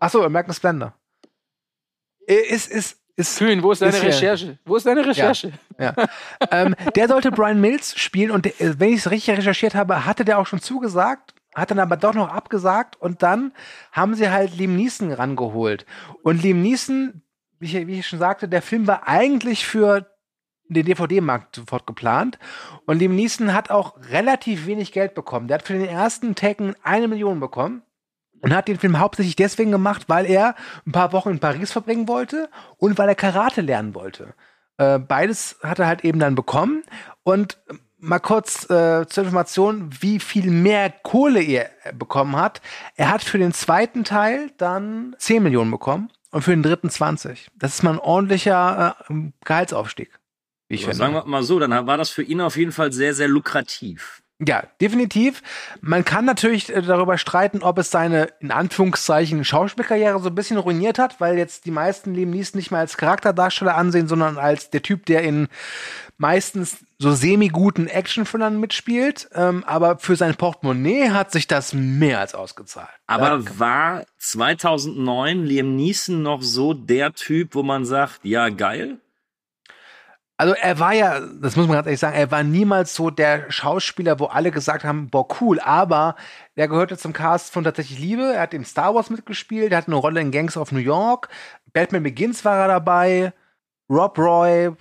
Achso, 0.00 0.22
American 0.24 0.54
Splendor. 0.54 0.94
Äh, 2.26 2.34
Ist, 2.48 2.70
ist, 2.70 2.98
ist, 3.16 3.38
Kühn, 3.38 3.62
wo 3.62 3.72
ist 3.72 3.80
deine 3.82 3.92
Ist 3.96 4.02
ja- 4.02 4.08
Recherche? 4.08 4.58
Wo 4.64 4.76
ist 4.76 4.86
deine 4.86 5.06
Recherche? 5.06 5.52
ja. 5.78 5.94
ähm, 6.50 6.74
der 6.96 7.08
sollte 7.08 7.30
Brian 7.30 7.60
Mills 7.60 7.98
spielen 7.98 8.30
und 8.30 8.44
der, 8.44 8.60
äh, 8.60 8.78
wenn 8.80 8.90
ich 8.90 8.98
es 9.00 9.10
richtig 9.10 9.36
recherchiert 9.38 9.74
habe, 9.74 10.04
hatte 10.04 10.24
der 10.24 10.38
auch 10.38 10.46
schon 10.46 10.60
zugesagt, 10.60 11.34
hat 11.54 11.70
dann 11.70 11.78
aber 11.78 11.96
doch 11.96 12.14
noch 12.14 12.28
abgesagt 12.28 12.96
und 13.00 13.22
dann 13.22 13.52
haben 13.92 14.14
sie 14.14 14.30
halt 14.30 14.56
Liam 14.56 14.74
Neeson 14.76 15.12
rangeholt. 15.12 15.86
Und 16.22 16.42
Liam 16.42 16.60
Neeson, 16.62 17.22
wie 17.60 17.66
ich, 17.66 17.86
wie 17.86 17.98
ich 18.00 18.06
schon 18.08 18.18
sagte, 18.18 18.48
der 18.48 18.62
Film 18.62 18.86
war 18.88 19.06
eigentlich 19.06 19.64
für 19.64 20.06
den 20.68 20.84
DVD-Markt 20.86 21.54
sofort 21.56 21.86
geplant. 21.86 22.38
Und 22.86 22.98
Liam 22.98 23.14
Neeson 23.14 23.52
hat 23.54 23.70
auch 23.70 23.94
relativ 24.10 24.66
wenig 24.66 24.90
Geld 24.92 25.14
bekommen. 25.14 25.46
Der 25.46 25.58
hat 25.58 25.66
für 25.66 25.74
den 25.74 25.84
ersten 25.86 26.34
Taken 26.34 26.74
eine 26.82 27.06
Million 27.06 27.38
bekommen 27.38 27.82
und 28.44 28.54
hat 28.54 28.68
den 28.68 28.78
Film 28.78 28.98
hauptsächlich 28.98 29.36
deswegen 29.36 29.70
gemacht, 29.70 30.04
weil 30.06 30.26
er 30.26 30.54
ein 30.86 30.92
paar 30.92 31.12
Wochen 31.12 31.30
in 31.30 31.38
Paris 31.38 31.72
verbringen 31.72 32.08
wollte 32.08 32.50
und 32.76 32.98
weil 32.98 33.08
er 33.08 33.14
Karate 33.14 33.62
lernen 33.62 33.94
wollte. 33.94 34.34
Äh, 34.76 34.98
beides 34.98 35.56
hat 35.62 35.78
er 35.78 35.86
halt 35.86 36.04
eben 36.04 36.18
dann 36.18 36.34
bekommen. 36.34 36.82
Und 37.22 37.58
mal 37.96 38.18
kurz 38.18 38.68
äh, 38.68 39.06
zur 39.06 39.24
Information, 39.24 39.88
wie 40.00 40.20
viel 40.20 40.50
mehr 40.50 40.90
Kohle 40.90 41.42
er 41.42 41.70
bekommen 41.94 42.36
hat. 42.36 42.60
Er 42.96 43.10
hat 43.10 43.22
für 43.22 43.38
den 43.38 43.54
zweiten 43.54 44.04
Teil 44.04 44.50
dann 44.58 45.16
10 45.18 45.42
Millionen 45.42 45.70
bekommen 45.70 46.10
und 46.30 46.42
für 46.42 46.50
den 46.50 46.62
dritten 46.62 46.90
20. 46.90 47.50
Das 47.56 47.74
ist 47.74 47.82
mal 47.82 47.94
ein 47.94 47.98
ordentlicher 47.98 48.94
äh, 49.08 49.14
Gehaltsaufstieg. 49.42 50.10
Ich 50.68 50.82
finde. 50.82 50.96
sagen 50.96 51.14
wir 51.14 51.24
mal 51.24 51.42
so, 51.42 51.58
dann 51.58 51.86
war 51.86 51.96
das 51.96 52.10
für 52.10 52.22
ihn 52.22 52.42
auf 52.42 52.58
jeden 52.58 52.72
Fall 52.72 52.92
sehr, 52.92 53.14
sehr 53.14 53.28
lukrativ. 53.28 54.22
Ja, 54.40 54.64
definitiv. 54.80 55.42
Man 55.80 56.04
kann 56.04 56.24
natürlich 56.24 56.74
äh, 56.74 56.82
darüber 56.82 57.18
streiten, 57.18 57.62
ob 57.62 57.78
es 57.78 57.92
seine, 57.92 58.30
in 58.40 58.50
Anführungszeichen, 58.50 59.44
Schauspielkarriere 59.44 60.18
so 60.20 60.28
ein 60.28 60.34
bisschen 60.34 60.56
ruiniert 60.56 60.98
hat, 60.98 61.20
weil 61.20 61.38
jetzt 61.38 61.66
die 61.66 61.70
meisten 61.70 62.14
Liam 62.14 62.30
Neeson 62.30 62.58
nicht 62.58 62.72
mehr 62.72 62.80
als 62.80 62.96
Charakterdarsteller 62.96 63.76
ansehen, 63.76 64.08
sondern 64.08 64.36
als 64.36 64.70
der 64.70 64.82
Typ, 64.82 65.06
der 65.06 65.22
in 65.22 65.46
meistens 66.16 66.78
so 66.98 67.12
semi-guten 67.12 67.86
Actionfilmern 67.86 68.58
mitspielt. 68.58 69.28
Ähm, 69.34 69.62
aber 69.66 69.98
für 69.98 70.16
sein 70.16 70.34
Portemonnaie 70.34 71.10
hat 71.10 71.30
sich 71.30 71.46
das 71.46 71.72
mehr 71.72 72.18
als 72.18 72.34
ausgezahlt. 72.34 72.88
Aber 73.06 73.38
Ja, 73.38 73.58
war 73.58 74.04
2009 74.18 75.44
Liam 75.44 75.76
Neeson 75.76 76.22
noch 76.22 76.42
so 76.42 76.74
der 76.74 77.12
Typ, 77.12 77.54
wo 77.54 77.62
man 77.62 77.84
sagt, 77.84 78.20
ja, 78.24 78.48
geil? 78.48 78.98
Also 80.36 80.54
er 80.54 80.80
war 80.80 80.92
ja, 80.92 81.20
das 81.20 81.54
muss 81.54 81.68
man 81.68 81.76
ganz 81.76 81.86
ehrlich 81.86 82.00
sagen, 82.00 82.16
er 82.16 82.30
war 82.30 82.42
niemals 82.42 82.94
so 82.94 83.10
der 83.10 83.50
Schauspieler, 83.52 84.18
wo 84.18 84.26
alle 84.26 84.50
gesagt 84.50 84.82
haben, 84.82 85.08
boah, 85.08 85.28
cool, 85.40 85.60
aber 85.60 86.16
er 86.56 86.66
gehörte 86.66 86.98
zum 86.98 87.12
Cast 87.12 87.52
von 87.52 87.62
Tatsächlich 87.62 88.00
Liebe, 88.00 88.34
er 88.34 88.42
hat 88.42 88.54
in 88.54 88.64
Star 88.64 88.94
Wars 88.94 89.10
mitgespielt, 89.10 89.70
er 89.70 89.78
hat 89.78 89.86
eine 89.86 89.94
Rolle 89.96 90.20
in 90.20 90.32
Gangs 90.32 90.56
of 90.56 90.72
New 90.72 90.80
York, 90.80 91.28
Batman 91.72 92.02
Begins 92.02 92.44
war 92.44 92.58
er 92.58 92.68
dabei, 92.68 93.32
Rob 93.88 94.18
Roy. 94.18 94.72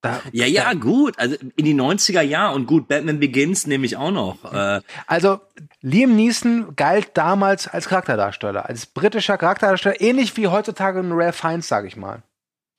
Da, 0.00 0.20
Ja, 0.32 0.46
ja, 0.46 0.72
gut. 0.74 1.16
Also 1.16 1.36
in 1.54 1.64
die 1.64 1.74
90er 1.74 2.22
Jahre 2.22 2.56
und 2.56 2.66
gut, 2.66 2.88
Batman 2.88 3.20
Begins 3.20 3.68
nehme 3.68 3.86
ich 3.86 3.96
auch 3.96 4.10
noch. 4.10 4.52
Äh, 4.52 4.80
Also 5.06 5.40
Liam 5.80 6.16
Neeson 6.16 6.74
galt 6.74 7.10
damals 7.16 7.68
als 7.68 7.88
Charakterdarsteller, 7.88 8.68
als 8.68 8.86
britischer 8.86 9.38
Charakterdarsteller, 9.38 10.00
ähnlich 10.00 10.36
wie 10.36 10.48
heutzutage 10.48 10.98
ein 10.98 11.12
Ralph 11.12 11.36
Fiennes, 11.36 11.68
sag 11.68 11.86
ich 11.86 11.96
mal. 11.96 12.24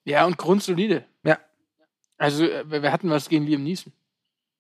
Ja, 0.04 0.26
und 0.26 0.38
grundsolide. 0.38 1.06
Ja. 2.24 2.28
Also, 2.28 2.46
äh, 2.46 2.82
wir 2.82 2.92
hatten 2.92 3.10
was 3.10 3.30
gegen 3.30 3.46
Liam 3.46 3.64
Neeson. 3.64 3.94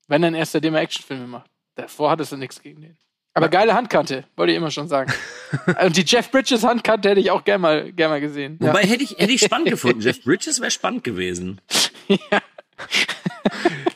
Wenn 0.07 0.21
dann 0.21 0.35
erst 0.35 0.51
seitdem 0.51 0.75
er 0.75 0.81
Actionfilme 0.81 1.27
macht. 1.27 1.49
Davor 1.75 2.11
hattest 2.11 2.31
du 2.31 2.37
nichts 2.37 2.61
gegen 2.61 2.81
den. 2.81 2.97
Aber 3.35 3.49
geile 3.49 3.73
Handkante, 3.73 4.25
wollte 4.35 4.51
ich 4.51 4.57
immer 4.57 4.69
schon 4.69 4.87
sagen. 4.87 5.11
und 5.83 5.97
die 5.97 6.03
Jeff 6.05 6.29
Bridges 6.29 6.63
Handkante 6.63 7.09
hätte 7.09 7.19
ich 7.19 7.31
auch 7.31 7.43
gern 7.43 7.61
mal, 7.61 7.91
gern 7.91 8.11
mal 8.11 8.21
gesehen. 8.21 8.57
wobei 8.59 8.83
hätte 8.83 9.03
ich, 9.03 9.11
hätte 9.17 9.31
ich 9.31 9.41
spannend 9.41 9.69
gefunden. 9.71 10.01
Jeff 10.01 10.23
Bridges 10.23 10.59
wäre 10.59 10.69
spannend 10.69 11.03
gewesen. 11.03 11.59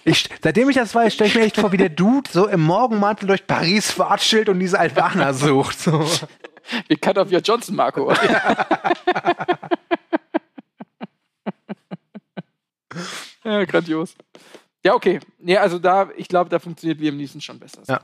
Ich, 0.06 0.30
seitdem 0.42 0.70
ich 0.70 0.76
das 0.76 0.96
weiß, 0.96 1.14
stelle 1.14 1.30
ich 1.30 1.36
mir 1.36 1.44
echt 1.44 1.58
vor, 1.58 1.72
wie 1.72 1.78
der 1.78 1.90
Dude 1.90 2.30
so 2.32 2.48
im 2.48 2.62
Morgenmantel 2.62 3.28
durch 3.28 3.46
Paris 3.46 4.00
watschelt 4.00 4.50
und 4.50 4.60
diese 4.60 4.80
Albaner 4.80 5.34
sucht. 5.34 5.80
So. 5.80 6.10
Wir 6.88 6.98
cut 6.98 7.18
off 7.18 7.32
your 7.32 7.42
Johnson, 7.42 7.76
Marco. 7.76 8.12
ja, 8.12 8.66
grandios. 13.66 14.16
Ja, 14.86 14.94
okay. 14.94 15.20
Ja, 15.40 15.62
also 15.62 15.80
da, 15.80 16.10
ich 16.16 16.28
glaube, 16.28 16.50
da 16.50 16.60
funktioniert 16.60 17.00
Liam 17.00 17.18
Neeson 17.18 17.42
schon 17.42 17.60
besser. 17.60 17.82
Ja. 17.88 18.02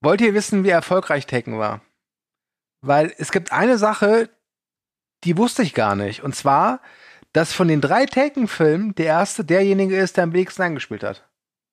Wollt 0.00 0.20
ihr 0.20 0.34
wissen, 0.34 0.64
wie 0.64 0.70
erfolgreich 0.70 1.26
Taken 1.26 1.58
war? 1.58 1.80
Weil 2.80 3.12
es 3.18 3.32
gibt 3.32 3.52
eine 3.52 3.78
Sache, 3.78 4.30
die 5.24 5.36
wusste 5.36 5.62
ich 5.62 5.74
gar 5.74 5.96
nicht. 5.96 6.22
Und 6.22 6.34
zwar, 6.34 6.80
dass 7.32 7.52
von 7.52 7.68
den 7.68 7.80
drei 7.80 8.06
Taken-Filmen 8.06 8.94
der 8.94 9.06
erste 9.06 9.44
derjenige 9.44 9.96
ist, 9.96 10.16
der 10.16 10.24
am 10.24 10.32
wenigsten 10.32 10.62
eingespielt 10.62 11.02
hat. 11.02 11.24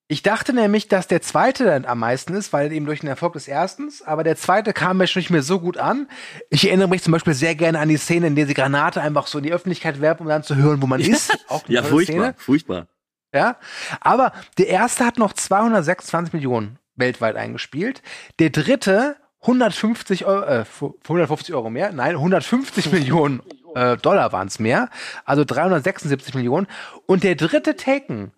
Ich 0.08 0.22
dachte 0.22 0.53
nämlich, 0.53 0.88
dass 0.88 1.08
der 1.08 1.24
zweite 1.24 1.66
dann 1.66 1.86
am 1.86 1.97
meisten 1.97 2.36
ist, 2.36 2.53
weil 2.53 2.72
eben 2.72 2.86
durch 2.86 2.99
den 2.99 3.10
Erfolg 3.10 3.34
des 3.34 3.47
erstens, 3.47 4.03
aber 4.03 4.24
der 4.24 4.36
zweite 4.36 4.72
kam 4.72 4.97
mir 4.97 5.08
schon 5.08 5.20
nicht 5.22 5.32
mehr 5.32 5.41
so 5.41 5.60
gut 5.60 5.78
an. 5.78 6.08
Ich 6.51 6.68
erinnere 6.68 6.89
mich 6.89 7.01
zum 7.01 7.12
Beispiel 7.12 7.34
sehr 7.34 7.56
gerne 7.56 7.80
an 7.80 7.89
die 7.89 7.97
Szene, 7.97 8.28
in 8.28 8.36
der 8.36 8.45
sie 8.45 8.53
Granate 8.53 9.01
einfach 9.01 9.26
so 9.26 9.39
in 9.39 9.43
die 9.45 9.51
Öffentlichkeit 9.53 10.01
werfen, 10.01 10.24
um 10.24 10.28
dann 10.30 10.43
zu 10.43 10.56
hören, 10.56 10.80
wo 10.84 10.86
man 10.86 11.01
ist. 11.01 11.36
Auch 11.47 11.66
eine 11.66 11.74
Ja, 11.74 11.82
furchtbar, 11.84 12.14
Szene. 12.14 12.36
furchtbar. 12.38 12.88
Ja, 13.36 13.58
aber 14.00 14.32
der 14.58 14.68
erste 14.70 15.06
hat 15.06 15.18
noch 15.18 15.34
226 15.34 16.34
Millionen 16.34 16.80
weltweit 16.96 17.36
eingespielt. 17.36 18.02
Der 18.40 18.50
dritte 18.50 19.18
150 19.42 20.26
Euro, 20.26 20.46
äh, 20.46 20.64
150 21.04 21.54
Euro 21.54 21.70
mehr, 21.70 21.92
nein, 21.92 22.16
150 22.16 22.94
Millionen 22.94 23.42
äh, 23.76 23.98
Dollar 23.98 24.32
waren 24.32 24.48
es 24.48 24.60
mehr, 24.60 24.90
also 25.26 25.44
376 25.44 26.34
Millionen. 26.34 26.68
Und 27.08 27.26
der 27.26 27.36
dritte 27.36 27.76
Taken 27.76 28.32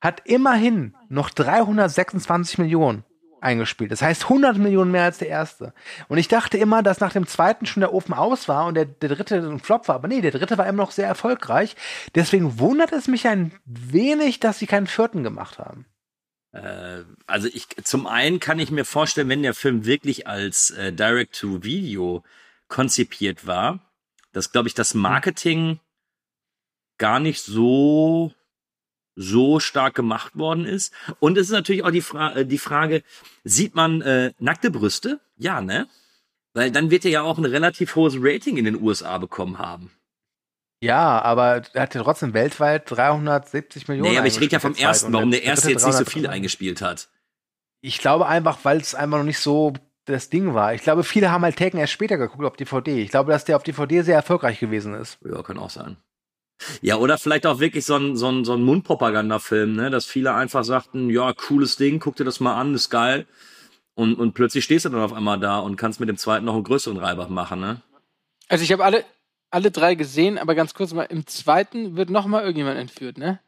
hat 0.00 0.22
immerhin 0.24 0.96
noch 1.10 1.28
326 1.28 2.56
Millionen 2.56 3.04
eingespielt. 3.42 3.90
Das 3.92 4.02
heißt 4.02 4.24
100 4.24 4.58
Millionen 4.58 4.90
mehr 4.90 5.04
als 5.04 5.18
der 5.18 5.28
erste. 5.28 5.72
Und 6.08 6.18
ich 6.18 6.28
dachte 6.28 6.58
immer, 6.58 6.82
dass 6.82 7.00
nach 7.00 7.12
dem 7.12 7.26
zweiten 7.26 7.66
schon 7.66 7.80
der 7.80 7.92
Ofen 7.92 8.14
aus 8.14 8.48
war 8.48 8.66
und 8.66 8.74
der, 8.74 8.84
der 8.84 9.08
dritte 9.08 9.36
ein 9.36 9.60
Flop 9.60 9.88
war. 9.88 9.96
Aber 9.96 10.08
nee, 10.08 10.20
der 10.20 10.30
dritte 10.30 10.58
war 10.58 10.66
immer 10.66 10.82
noch 10.82 10.90
sehr 10.90 11.06
erfolgreich. 11.06 11.76
Deswegen 12.14 12.58
wundert 12.58 12.92
es 12.92 13.08
mich 13.08 13.26
ein 13.26 13.52
wenig, 13.64 14.40
dass 14.40 14.58
sie 14.58 14.66
keinen 14.66 14.86
vierten 14.86 15.22
gemacht 15.22 15.58
haben. 15.58 15.86
Äh, 16.52 17.02
also 17.26 17.48
ich 17.48 17.68
zum 17.84 18.06
einen 18.06 18.40
kann 18.40 18.58
ich 18.58 18.70
mir 18.70 18.84
vorstellen, 18.84 19.28
wenn 19.28 19.42
der 19.42 19.54
Film 19.54 19.84
wirklich 19.84 20.26
als 20.26 20.70
äh, 20.70 20.92
Direct-to-Video 20.92 22.24
konzipiert 22.68 23.46
war, 23.46 23.80
dass 24.32 24.52
glaube 24.52 24.68
ich 24.68 24.74
das 24.74 24.94
Marketing 24.94 25.80
gar 26.98 27.20
nicht 27.20 27.42
so 27.42 28.32
so 29.20 29.60
stark 29.60 29.94
gemacht 29.94 30.36
worden 30.36 30.64
ist. 30.64 30.94
Und 31.18 31.36
es 31.36 31.48
ist 31.48 31.52
natürlich 31.52 31.84
auch 31.84 31.90
die, 31.90 32.00
Fra 32.00 32.34
äh, 32.34 32.46
die 32.46 32.58
Frage, 32.58 33.02
sieht 33.44 33.74
man 33.74 34.00
äh, 34.00 34.32
nackte 34.38 34.70
Brüste? 34.70 35.20
Ja, 35.36 35.60
ne? 35.60 35.88
Weil 36.54 36.70
dann 36.70 36.90
wird 36.90 37.04
er 37.04 37.10
ja 37.10 37.22
auch 37.22 37.38
ein 37.38 37.44
relativ 37.44 37.94
hohes 37.94 38.16
Rating 38.18 38.56
in 38.56 38.64
den 38.64 38.80
USA 38.80 39.18
bekommen 39.18 39.58
haben. 39.58 39.90
Ja, 40.82 41.20
aber 41.20 41.62
er 41.74 41.82
hat 41.82 41.94
ja 41.94 42.02
trotzdem 42.02 42.32
weltweit 42.32 42.90
370 42.90 43.88
Millionen. 43.88 44.12
Nee, 44.12 44.18
aber 44.18 44.26
ich 44.26 44.40
rede 44.40 44.52
ja 44.52 44.58
vom 44.58 44.74
der 44.74 44.84
ersten, 44.84 45.12
warum 45.12 45.26
Und 45.26 45.30
der 45.32 45.42
erste 45.42 45.70
jetzt 45.70 45.84
nicht 45.84 45.92
so 45.92 46.04
300 46.04 46.12
viel 46.12 46.26
eingespielt 46.26 46.80
hat. 46.80 47.08
Ich 47.82 47.98
glaube 47.98 48.26
einfach, 48.26 48.58
weil 48.62 48.78
es 48.78 48.94
einfach 48.94 49.18
noch 49.18 49.24
nicht 49.24 49.38
so 49.38 49.74
das 50.06 50.30
Ding 50.30 50.54
war. 50.54 50.74
Ich 50.74 50.82
glaube, 50.82 51.04
viele 51.04 51.30
haben 51.30 51.42
halt 51.42 51.56
Taken 51.56 51.78
erst 51.78 51.92
später 51.92 52.16
geguckt 52.16 52.44
auf 52.44 52.56
DVD. 52.56 53.02
Ich 53.02 53.10
glaube, 53.10 53.30
dass 53.30 53.44
der 53.44 53.56
auf 53.56 53.62
DVD 53.62 54.00
sehr 54.00 54.16
erfolgreich 54.16 54.58
gewesen 54.58 54.94
ist. 54.94 55.18
Ja, 55.22 55.42
kann 55.42 55.58
auch 55.58 55.70
sein. 55.70 55.98
Ja, 56.82 56.96
oder 56.96 57.18
vielleicht 57.18 57.46
auch 57.46 57.60
wirklich 57.60 57.84
so 57.84 57.96
ein, 57.96 58.16
so 58.16 58.28
ein, 58.28 58.44
so 58.44 58.54
ein 58.54 58.62
Mundpropagandafilm, 58.62 59.74
ne? 59.74 59.90
Dass 59.90 60.06
viele 60.06 60.34
einfach 60.34 60.64
sagten, 60.64 61.10
ja, 61.10 61.32
cooles 61.32 61.76
Ding, 61.76 62.00
guck 62.00 62.16
dir 62.16 62.24
das 62.24 62.40
mal 62.40 62.54
an, 62.54 62.74
ist 62.74 62.90
geil. 62.90 63.26
Und, 63.94 64.14
und 64.14 64.32
plötzlich 64.32 64.64
stehst 64.64 64.84
du 64.84 64.90
dann 64.90 65.00
auf 65.00 65.12
einmal 65.12 65.38
da 65.38 65.58
und 65.58 65.76
kannst 65.76 66.00
mit 66.00 66.08
dem 66.08 66.16
zweiten 66.16 66.44
noch 66.44 66.54
einen 66.54 66.64
größeren 66.64 66.96
Reibach 66.96 67.28
machen, 67.28 67.60
ne? 67.60 67.82
Also 68.48 68.64
ich 68.64 68.72
habe 68.72 68.84
alle, 68.84 69.04
alle 69.50 69.70
drei 69.70 69.94
gesehen, 69.94 70.38
aber 70.38 70.54
ganz 70.54 70.74
kurz 70.74 70.92
mal, 70.92 71.04
im 71.04 71.26
zweiten 71.26 71.96
wird 71.96 72.10
noch 72.10 72.26
mal 72.26 72.42
irgendjemand 72.42 72.78
entführt, 72.78 73.18
ne? 73.18 73.40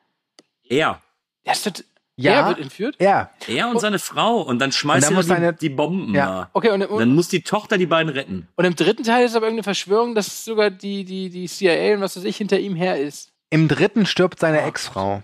Er. 0.64 1.00
Das 1.44 1.64
wird, 1.64 1.84
Ja. 2.24 2.32
er 2.40 2.48
wird 2.48 2.58
entführt? 2.60 2.96
Ja, 3.00 3.30
Er 3.48 3.68
und 3.68 3.80
seine 3.80 3.98
Frau. 3.98 4.40
Und 4.42 4.58
dann 4.58 4.72
schmeißt 4.72 5.08
Und 5.10 5.16
dann 5.16 5.18
er 5.18 5.22
die, 5.22 5.28
seine- 5.28 5.52
die 5.54 5.68
Bomben 5.68 6.14
Ja. 6.14 6.26
da. 6.26 6.50
Okay, 6.52 6.70
und, 6.70 6.82
Und 6.82 6.88
und, 6.90 6.98
dann 7.00 7.14
muss 7.14 7.28
die 7.28 7.42
Tochter 7.42 7.78
die 7.78 7.86
beiden 7.86 8.12
retten. 8.12 8.48
und 8.56 8.64
im 8.64 8.74
dritten 8.76 9.02
Teil 9.04 9.24
ist 9.26 9.34
aber 9.36 9.46
irgendeine 9.46 9.64
Verschwörung, 9.64 10.14
dass 10.14 10.44
sogar 10.44 10.70
die, 10.70 11.04
die, 11.04 11.30
die 11.30 11.46
CIA 11.48 11.94
und 11.94 12.00
was 12.00 12.16
weiß 12.16 12.24
ich 12.24 12.36
hinter 12.36 12.58
ihm 12.58 12.74
her 12.76 12.98
ist. 13.00 13.32
im 13.50 13.68
dritten 13.68 14.06
stirbt 14.06 14.38
seine 14.40 14.62
Ex-Frau. 14.62 15.22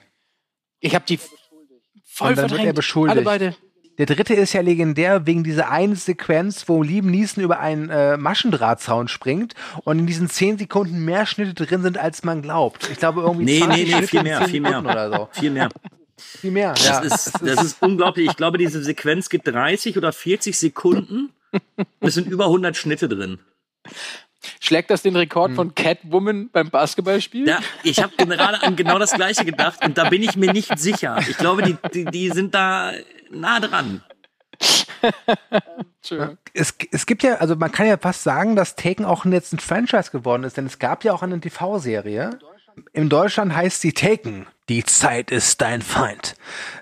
Ich 0.80 0.94
habe 0.94 1.04
die 1.08 1.18
voll 1.18 2.30
Und 2.30 2.36
dann 2.36 2.36
wird 2.36 2.48
verdrängt. 2.50 2.66
er 2.68 2.72
beschuldigt. 2.74 3.16
Alle 3.16 3.24
beide. 3.24 3.54
Der 3.98 4.06
dritte 4.06 4.34
ist 4.34 4.52
ja 4.52 4.60
legendär 4.60 5.26
wegen 5.26 5.42
dieser 5.42 5.70
einen 5.72 5.96
Sequenz, 5.96 6.68
wo 6.68 6.84
Liam 6.84 7.06
Neeson 7.10 7.42
über 7.42 7.58
einen 7.58 7.90
äh, 7.90 8.16
Maschendrahtzaun 8.16 9.08
springt 9.08 9.54
und 9.82 9.98
in 9.98 10.06
diesen 10.06 10.28
zehn 10.30 10.56
Sekunden 10.56 11.04
mehr 11.04 11.26
Schnitte 11.26 11.54
drin 11.54 11.82
sind, 11.82 11.98
als 11.98 12.22
man 12.22 12.40
glaubt. 12.40 12.88
Ich 12.92 12.98
glaube 12.98 13.22
irgendwie 13.22 13.44
Nee, 13.46 13.58
20 13.58 13.88
nee, 13.88 14.00
nee, 14.00 14.06
viel 14.06 14.22
mehr, 14.22 14.38
10 14.38 14.48
viel 14.50 14.60
mehr. 14.60 14.78
Oder 14.84 15.10
so. 15.12 15.28
Viel 15.32 15.50
mehr. 15.50 15.68
Viel 16.18 16.50
mehr. 16.50 16.72
Das, 16.74 16.86
ja. 16.86 16.98
ist, 17.00 17.32
das 17.42 17.64
ist 17.64 17.82
unglaublich. 17.82 18.28
Ich 18.28 18.36
glaube, 18.36 18.58
diese 18.58 18.82
Sequenz 18.82 19.28
geht 19.28 19.46
30 19.46 19.96
oder 19.96 20.12
40 20.12 20.58
Sekunden. 20.58 21.32
Es 22.00 22.14
sind 22.14 22.28
über 22.28 22.46
100 22.46 22.76
Schnitte 22.76 23.08
drin. 23.08 23.38
Schlägt 24.60 24.90
das 24.90 25.02
den 25.02 25.14
Hm. 25.14 25.20
Rekord 25.20 25.52
von 25.54 25.74
Catwoman 25.74 26.50
beim 26.50 26.70
Basketballspiel? 26.70 27.48
Ja, 27.48 27.58
ich 27.82 28.02
habe 28.02 28.14
gerade 28.16 28.62
an 28.62 28.76
genau 28.76 28.98
das 28.98 29.12
Gleiche 29.12 29.44
gedacht 29.44 29.84
und 29.84 29.98
da 29.98 30.08
bin 30.08 30.22
ich 30.22 30.36
mir 30.36 30.52
nicht 30.52 30.78
sicher. 30.78 31.18
Ich 31.28 31.38
glaube, 31.38 31.62
die, 31.62 31.76
die, 31.92 32.04
die 32.04 32.30
sind 32.30 32.54
da 32.54 32.92
nah 33.30 33.60
dran. 33.60 34.02
Es, 36.54 36.74
es 36.90 37.06
gibt 37.06 37.22
ja, 37.22 37.34
also 37.34 37.54
man 37.54 37.70
kann 37.70 37.86
ja 37.86 37.98
fast 37.98 38.22
sagen, 38.22 38.56
dass 38.56 38.74
Taken 38.76 39.04
auch 39.04 39.26
jetzt 39.26 39.52
ein 39.52 39.58
Franchise 39.58 40.10
geworden 40.10 40.42
ist, 40.44 40.56
denn 40.56 40.64
es 40.64 40.78
gab 40.78 41.04
ja 41.04 41.12
auch 41.12 41.22
eine 41.22 41.38
TV-Serie. 41.38 42.38
In 42.92 43.08
Deutschland 43.08 43.54
heißt 43.54 43.80
sie 43.80 43.92
Taken. 43.92 44.46
Die 44.68 44.84
Zeit 44.84 45.30
ist 45.30 45.60
dein 45.60 45.80
Feind. 45.82 46.34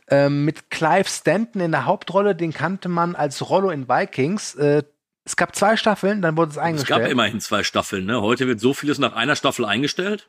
Ähm, 0.08 0.44
mit 0.44 0.70
Clive 0.70 1.08
Stanton 1.08 1.60
in 1.60 1.70
der 1.70 1.84
Hauptrolle, 1.86 2.34
den 2.34 2.52
kannte 2.52 2.88
man 2.88 3.14
als 3.14 3.48
Rollo 3.48 3.70
in 3.70 3.88
Vikings. 3.88 4.54
Äh, 4.56 4.82
es 5.24 5.36
gab 5.36 5.54
zwei 5.56 5.76
Staffeln, 5.76 6.22
dann 6.22 6.36
wurde 6.36 6.50
es 6.50 6.56
Es 6.56 6.62
eingestellt. 6.62 7.00
gab 7.02 7.10
immerhin 7.10 7.40
zwei 7.40 7.62
Staffeln. 7.64 8.06
Ne? 8.06 8.20
Heute 8.20 8.46
wird 8.46 8.60
so 8.60 8.74
vieles 8.74 8.98
nach 8.98 9.14
einer 9.14 9.36
Staffel 9.36 9.64
eingestellt. 9.64 10.28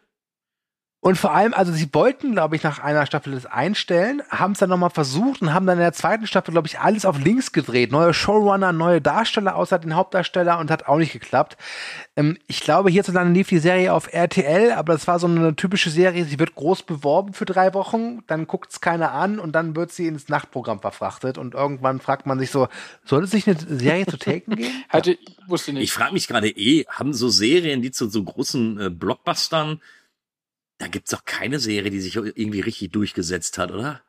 Und 1.00 1.16
vor 1.16 1.32
allem, 1.32 1.54
also 1.54 1.72
sie 1.72 1.88
wollten, 1.94 2.34
glaube 2.34 2.56
ich, 2.56 2.64
nach 2.64 2.80
einer 2.80 3.06
Staffel 3.06 3.34
das 3.34 3.46
einstellen, 3.46 4.24
haben 4.30 4.54
es 4.54 4.60
dann 4.60 4.70
nochmal 4.70 4.90
versucht 4.90 5.44
und 5.44 5.54
haben 5.54 5.68
dann 5.68 5.78
in 5.78 5.84
der 5.84 5.94
zweiten 5.94 6.26
Staffel, 6.26 6.52
glaube 6.52 6.68
ich, 6.68 6.80
alles 6.80 7.06
auf 7.06 7.20
links 7.20 7.52
gedreht. 7.52 7.92
Neue 7.92 8.16
Showrunner, 8.16 8.74
neue 8.74 9.00
Darsteller 9.00 9.56
außer 9.56 9.78
den 9.78 9.96
Hauptdarsteller 9.96 10.58
und 10.58 10.72
hat 10.72 10.88
auch 10.88 10.98
nicht 10.98 11.14
geklappt. 11.14 11.56
Ähm, 12.16 12.40
ich 12.48 12.62
glaube, 12.62 12.90
hierzulande 12.90 13.32
lief 13.32 13.48
die 13.48 13.60
Serie 13.60 13.94
auf 13.94 14.12
RTL, 14.12 14.72
aber 14.72 14.94
das 14.94 15.08
war 15.08 15.20
so 15.20 15.28
eine 15.28 15.56
typische 15.56 15.92
Serie, 15.92 16.26
sie 16.26 16.40
wird 16.40 16.56
groß 16.56 16.82
beworben 16.84 17.34
für 17.34 17.46
drei 17.46 17.76
Wochen, 17.76 18.24
dann 18.26 18.48
guckt 18.48 18.72
es 18.72 18.82
keiner 18.82 19.12
an 19.12 19.40
und 19.40 19.52
dann 19.54 19.76
wird 19.76 19.92
sie 19.92 20.08
ins 20.08 20.30
Nachtprogramm 20.30 20.82
verfrachtet 20.82 21.38
und 21.38 21.54
irgendwann 21.54 22.02
fragt 22.02 22.26
man 22.26 22.40
sich 22.40 22.50
so, 22.50 22.70
soll 23.06 23.24
es 23.26 23.32
sich 23.32 23.48
eine 23.48 23.58
Serie 23.60 24.08
zu 24.08 24.18
taken 24.18 24.56
gehen? 24.56 24.72
Hatte, 24.90 25.18
wusste 25.46 25.74
nicht. 25.74 25.84
Ich 25.84 25.94
frage 25.94 26.14
mich 26.14 26.28
gerade 26.28 26.50
eh, 26.50 26.86
haben 26.90 27.14
so 27.14 27.30
Serien, 27.30 27.84
die 27.84 27.92
zu 27.92 28.10
so 28.10 28.24
großen 28.24 28.80
äh, 28.80 28.90
Blockbustern, 28.90 29.80
da 30.78 30.88
gibt's 30.88 31.12
doch 31.12 31.26
keine 31.26 31.60
Serie, 31.60 31.92
die 31.92 32.00
sich 32.00 32.16
irgendwie 32.16 32.62
richtig 32.62 32.92
durchgesetzt 32.92 33.58
hat, 33.58 33.72
oder? 33.72 34.02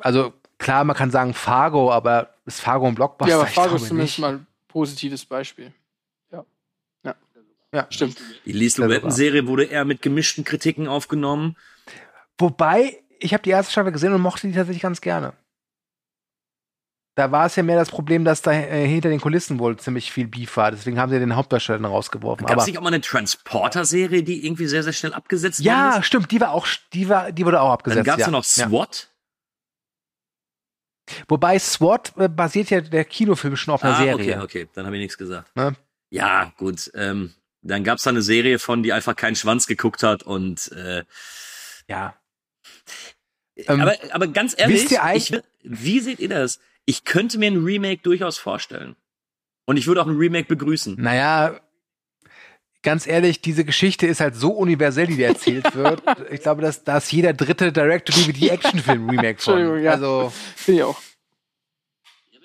Also 0.00 0.32
klar, 0.58 0.84
man 0.84 0.96
kann 0.96 1.10
sagen 1.10 1.34
Fargo, 1.34 1.90
aber 1.92 2.34
ist 2.44 2.60
Fargo 2.60 2.86
ein 2.86 2.94
Blockbuster? 2.94 3.30
ja, 3.30 3.40
aber 3.40 3.48
Fargo 3.48 3.76
ist 3.76 3.88
zumindest 3.88 4.14
nicht. 4.14 4.18
mal 4.20 4.34
ein 4.34 4.46
positives 4.68 5.24
Beispiel. 5.24 5.72
Ja. 6.30 6.44
Ja. 7.02 7.14
Ja. 7.72 7.86
Stimmt. 7.90 8.18
Die 8.44 8.52
Lies 8.52 8.76
Ja, 8.76 9.10
Serie 9.10 9.46
wurde 9.46 9.64
eher 9.64 9.84
mit 9.84 10.02
gemischten 10.02 10.44
Kritiken 10.44 10.86
aufgenommen. 10.88 11.56
Wobei, 12.38 13.02
ich 13.18 13.32
habe 13.32 13.42
die 13.42 13.50
erste 13.50 13.72
Staffel 13.72 13.92
gesehen 13.92 14.12
und 14.12 14.20
mochte 14.20 14.46
die 14.46 14.54
tatsächlich 14.54 14.82
ganz 14.82 15.00
gerne. 15.00 15.32
Da 17.16 17.32
war 17.32 17.46
es 17.46 17.56
ja 17.56 17.62
mehr 17.62 17.76
das 17.76 17.88
Problem, 17.88 18.26
dass 18.26 18.42
da 18.42 18.52
äh, 18.52 18.86
hinter 18.86 19.08
den 19.08 19.20
Kulissen 19.20 19.58
wohl 19.58 19.78
ziemlich 19.78 20.12
viel 20.12 20.28
Beef 20.28 20.54
war. 20.58 20.70
Deswegen 20.70 21.00
haben 21.00 21.10
sie 21.10 21.18
den 21.18 21.34
Hauptdarsteller 21.34 21.78
dann 21.78 21.90
rausgeworfen. 21.90 22.46
Gab 22.46 22.58
es 22.58 22.62
Aber 22.62 22.70
nicht 22.70 22.78
auch 22.78 22.82
mal 22.82 22.88
eine 22.88 23.00
Transporter-Serie, 23.00 24.22
die 24.22 24.44
irgendwie 24.44 24.66
sehr, 24.66 24.82
sehr 24.82 24.92
schnell 24.92 25.14
abgesetzt 25.14 25.60
worden 25.60 25.66
ja, 25.66 25.96
ist? 25.96 26.04
stimmt, 26.04 26.30
die 26.30 26.42
war 26.42 26.50
auch, 26.50 26.66
die 26.92 27.08
war, 27.08 27.32
die 27.32 27.46
wurde 27.46 27.62
auch 27.62 27.72
abgesetzt. 27.72 28.00
Dann 28.00 28.04
gab's 28.04 28.20
ja. 28.20 28.26
ja 28.26 28.30
noch 28.30 28.44
Ja. 28.44 28.68
SWAT. 28.68 29.08
Wobei 31.26 31.58
SWAT 31.58 32.12
äh, 32.18 32.28
basiert 32.28 32.68
ja 32.68 32.82
der 32.82 33.06
Kinofilm 33.06 33.56
schon 33.56 33.72
auf 33.72 33.82
einer 33.82 33.94
ah, 33.94 34.02
Serie. 34.02 34.34
okay, 34.34 34.38
okay, 34.44 34.68
dann 34.74 34.84
habe 34.84 34.96
ich 34.96 35.00
nichts 35.00 35.16
gesagt. 35.16 35.56
Ne? 35.56 35.74
Ja, 36.10 36.52
gut. 36.58 36.90
Ähm, 36.94 37.32
dann 37.62 37.82
gab's 37.82 38.02
da 38.02 38.10
eine 38.10 38.20
Serie 38.22 38.58
von, 38.58 38.82
die 38.82 38.92
einfach 38.92 39.16
keinen 39.16 39.36
Schwanz 39.36 39.66
geguckt 39.66 40.02
hat 40.02 40.22
und 40.22 40.70
äh, 40.72 41.04
Ja. 41.88 42.14
Ähm, 43.56 43.80
aber, 43.80 43.94
aber 44.10 44.26
ganz 44.26 44.54
ehrlich, 44.58 44.90
ich, 45.14 45.32
wie 45.62 46.00
seht 46.00 46.18
ihr 46.20 46.28
das? 46.28 46.60
Ich 46.86 47.04
könnte 47.04 47.38
mir 47.38 47.50
ein 47.50 47.64
Remake 47.64 48.00
durchaus 48.02 48.38
vorstellen. 48.38 48.94
Und 49.66 49.76
ich 49.76 49.86
würde 49.88 50.00
auch 50.02 50.06
ein 50.06 50.16
Remake 50.16 50.46
begrüßen. 50.46 50.94
Naja, 50.98 51.60
ganz 52.82 53.06
ehrlich, 53.08 53.40
diese 53.40 53.64
Geschichte 53.64 54.06
ist 54.06 54.20
halt 54.20 54.36
so 54.36 54.52
universell, 54.52 55.08
die 55.08 55.16
da 55.18 55.24
erzählt 55.24 55.74
wird. 55.74 56.02
ich 56.30 56.40
glaube, 56.40 56.62
dass 56.62 56.84
da 56.84 56.98
ist 56.98 57.10
jeder 57.12 57.32
dritte 57.32 57.72
Direct-to-DVD-Actionfilm-Remake 57.72 59.38
von. 59.42 59.54
Entschuldigung, 59.58 59.82
ja. 59.82 59.90
Also, 59.92 60.32
Finde 60.54 60.80
ich 60.80 60.84
auch. 60.84 61.00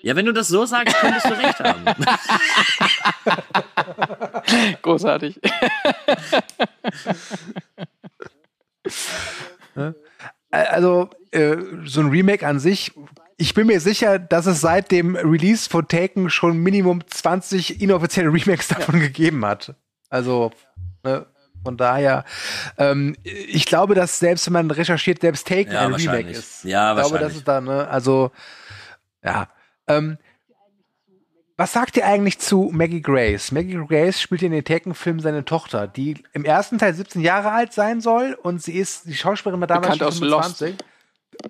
Ja, 0.02 0.16
wenn 0.16 0.26
du 0.26 0.32
das 0.32 0.48
so 0.48 0.66
sagst, 0.66 0.96
könntest 0.96 1.26
du 1.26 1.38
recht 1.38 1.60
haben. 1.60 1.84
Großartig. 4.82 5.40
also 10.50 11.08
äh, 11.30 11.56
so 11.84 12.00
ein 12.00 12.08
Remake 12.08 12.44
an 12.44 12.58
sich, 12.58 12.90
ich 13.42 13.54
bin 13.54 13.66
mir 13.66 13.80
sicher, 13.80 14.20
dass 14.20 14.46
es 14.46 14.60
seit 14.60 14.92
dem 14.92 15.16
Release 15.16 15.68
von 15.68 15.88
Taken 15.88 16.30
schon 16.30 16.58
Minimum 16.58 17.04
20 17.04 17.82
inoffizielle 17.82 18.32
Remakes 18.32 18.68
davon 18.68 19.00
gegeben 19.00 19.44
hat. 19.44 19.74
Also, 20.10 20.52
ne, 21.02 21.26
Von 21.64 21.76
daher, 21.76 22.24
ähm, 22.78 23.16
ich 23.24 23.66
glaube, 23.66 23.96
dass 23.96 24.20
selbst 24.20 24.46
wenn 24.46 24.52
man 24.52 24.70
recherchiert, 24.70 25.22
selbst 25.22 25.48
Taken 25.48 25.72
Ja, 25.72 25.86
ein 25.86 25.94
Remake 25.94 26.30
ist. 26.30 26.62
Ja, 26.62 26.92
ich 26.92 27.00
glaube, 27.00 27.18
das 27.18 27.34
wahrscheinlich. 27.34 27.36
ist 27.38 27.48
da, 27.48 27.60
ne, 27.60 27.88
also, 27.88 28.30
ja. 29.24 29.48
Ähm, 29.88 30.18
was 31.56 31.72
sagt 31.72 31.96
ihr 31.96 32.06
eigentlich 32.06 32.38
zu 32.38 32.70
Maggie 32.72 33.02
Grace? 33.02 33.50
Maggie 33.50 33.84
Grace 33.88 34.20
spielt 34.20 34.42
in 34.42 34.52
den 34.52 34.64
Taken-Film 34.64 35.18
seine 35.18 35.44
Tochter, 35.44 35.88
die 35.88 36.22
im 36.32 36.44
ersten 36.44 36.78
Teil 36.78 36.94
17 36.94 37.20
Jahre 37.20 37.50
alt 37.50 37.72
sein 37.72 38.00
soll 38.00 38.38
und 38.40 38.62
sie 38.62 38.74
ist, 38.74 39.06
die 39.06 39.14
Schauspielerin 39.14 39.60
war 39.60 39.66
damals 39.66 39.98
Bekannt 39.98 40.14
schon 40.14 40.32
aus 40.32 40.54
25. 40.58 40.76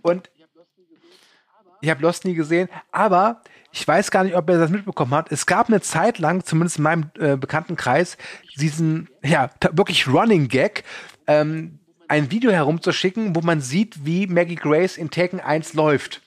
Und 0.02 0.30
ich 1.82 1.90
habe 1.90 2.00
Lost 2.00 2.24
nie 2.24 2.34
gesehen, 2.34 2.68
aber 2.92 3.42
ich 3.72 3.86
weiß 3.86 4.10
gar 4.10 4.24
nicht, 4.24 4.36
ob 4.36 4.48
er 4.48 4.58
das 4.58 4.70
mitbekommen 4.70 5.14
hat. 5.14 5.32
Es 5.32 5.46
gab 5.46 5.68
eine 5.68 5.80
Zeit 5.80 6.18
lang, 6.18 6.44
zumindest 6.44 6.78
in 6.78 6.84
meinem 6.84 7.10
äh, 7.18 7.36
Bekanntenkreis, 7.36 8.16
diesen, 8.56 9.08
ja, 9.24 9.50
wirklich 9.72 10.06
Running 10.06 10.48
Gag, 10.48 10.84
ähm, 11.26 11.80
ein 12.08 12.30
Video 12.30 12.52
herumzuschicken, 12.52 13.34
wo 13.34 13.40
man 13.40 13.60
sieht, 13.60 14.04
wie 14.04 14.26
Maggie 14.26 14.54
Grace 14.54 14.96
in 14.96 15.10
Taken 15.10 15.40
1 15.40 15.74
läuft. 15.74 16.22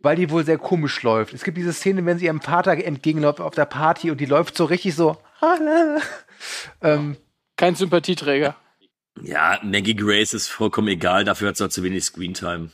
Weil 0.00 0.16
die 0.16 0.30
wohl 0.30 0.44
sehr 0.44 0.58
komisch 0.58 1.02
läuft. 1.02 1.32
Es 1.32 1.44
gibt 1.44 1.56
diese 1.56 1.72
Szene, 1.72 2.04
wenn 2.04 2.18
sie 2.18 2.26
ihrem 2.26 2.40
Vater 2.40 2.72
entgegenläuft 2.72 3.40
auf 3.40 3.54
der 3.54 3.66
Party 3.66 4.10
und 4.10 4.20
die 4.20 4.26
läuft 4.26 4.56
so 4.56 4.64
richtig 4.64 4.94
so. 4.94 5.16
ähm, 6.82 7.16
Kein 7.56 7.74
Sympathieträger. 7.74 8.56
Ja, 9.20 9.58
Maggie 9.62 9.94
Grace 9.94 10.34
ist 10.34 10.48
vollkommen 10.48 10.88
egal, 10.88 11.24
dafür 11.24 11.48
hat 11.48 11.56
sie 11.56 11.64
auch 11.64 11.68
zu 11.68 11.82
wenig 11.82 12.04
Screentime. 12.04 12.70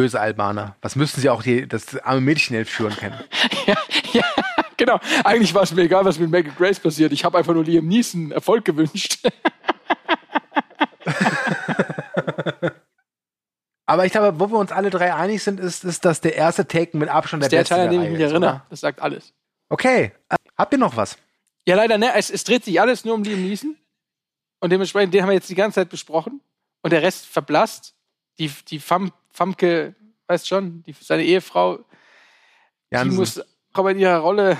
Böse 0.00 0.18
Albaner. 0.18 0.76
Was 0.80 0.96
müssten 0.96 1.20
sie 1.20 1.28
auch 1.28 1.42
die, 1.42 1.68
das 1.68 1.94
arme 1.98 2.22
Mädchen 2.22 2.56
entführen 2.56 2.96
kennen? 2.96 3.20
ja, 3.66 3.76
ja, 4.12 4.24
genau. 4.78 4.98
Eigentlich 5.24 5.52
war 5.52 5.62
es 5.62 5.72
mir 5.72 5.82
egal, 5.82 6.06
was 6.06 6.18
mit 6.18 6.30
Maggie 6.30 6.52
Grace 6.56 6.80
passiert. 6.80 7.12
Ich 7.12 7.22
habe 7.22 7.36
einfach 7.36 7.52
nur 7.52 7.64
Liam 7.64 7.86
Neeson 7.86 8.32
Erfolg 8.32 8.64
gewünscht. 8.64 9.18
Aber 13.84 14.06
ich 14.06 14.12
glaube, 14.12 14.40
wo 14.40 14.48
wir 14.50 14.58
uns 14.58 14.72
alle 14.72 14.88
drei 14.88 15.12
einig 15.14 15.42
sind, 15.42 15.60
ist, 15.60 15.84
ist 15.84 16.02
dass 16.06 16.22
der 16.22 16.34
erste 16.34 16.66
Taken 16.66 16.98
mit 16.98 17.10
Abstand 17.10 17.42
der, 17.42 17.50
der 17.50 17.58
beste 17.58 17.74
Teil, 17.74 17.88
an 17.88 17.92
den 17.92 18.04
ich 18.04 18.10
mich 18.10 18.20
erinnere. 18.20 18.38
oder? 18.38 18.66
Das 18.70 18.80
sagt 18.80 19.02
alles. 19.02 19.34
Okay, 19.68 20.12
äh, 20.30 20.36
habt 20.56 20.72
ihr 20.72 20.78
noch 20.78 20.96
was? 20.96 21.18
Ja, 21.66 21.76
leider, 21.76 21.98
ne? 21.98 22.14
Es, 22.14 22.30
es 22.30 22.44
dreht 22.44 22.64
sich 22.64 22.80
alles 22.80 23.04
nur 23.04 23.14
um 23.14 23.22
Liam 23.22 23.42
Neeson. 23.42 23.76
Und 24.60 24.70
dementsprechend, 24.70 25.12
den 25.12 25.20
haben 25.22 25.28
wir 25.28 25.34
jetzt 25.34 25.50
die 25.50 25.54
ganze 25.54 25.74
Zeit 25.74 25.90
besprochen. 25.90 26.40
Und 26.82 26.92
der 26.92 27.02
Rest 27.02 27.26
verblasst. 27.26 27.94
Die, 28.38 28.50
die 28.68 28.78
Fam, 28.78 29.12
Famke, 29.32 29.94
weißt 30.26 30.48
schon, 30.48 30.82
die, 30.84 30.94
seine 31.00 31.24
Ehefrau, 31.24 31.78
die 31.78 32.96
Jansen. 32.96 33.16
muss 33.16 33.40
auch 33.72 33.86
in 33.86 33.98
ihrer 33.98 34.18
Rolle 34.18 34.56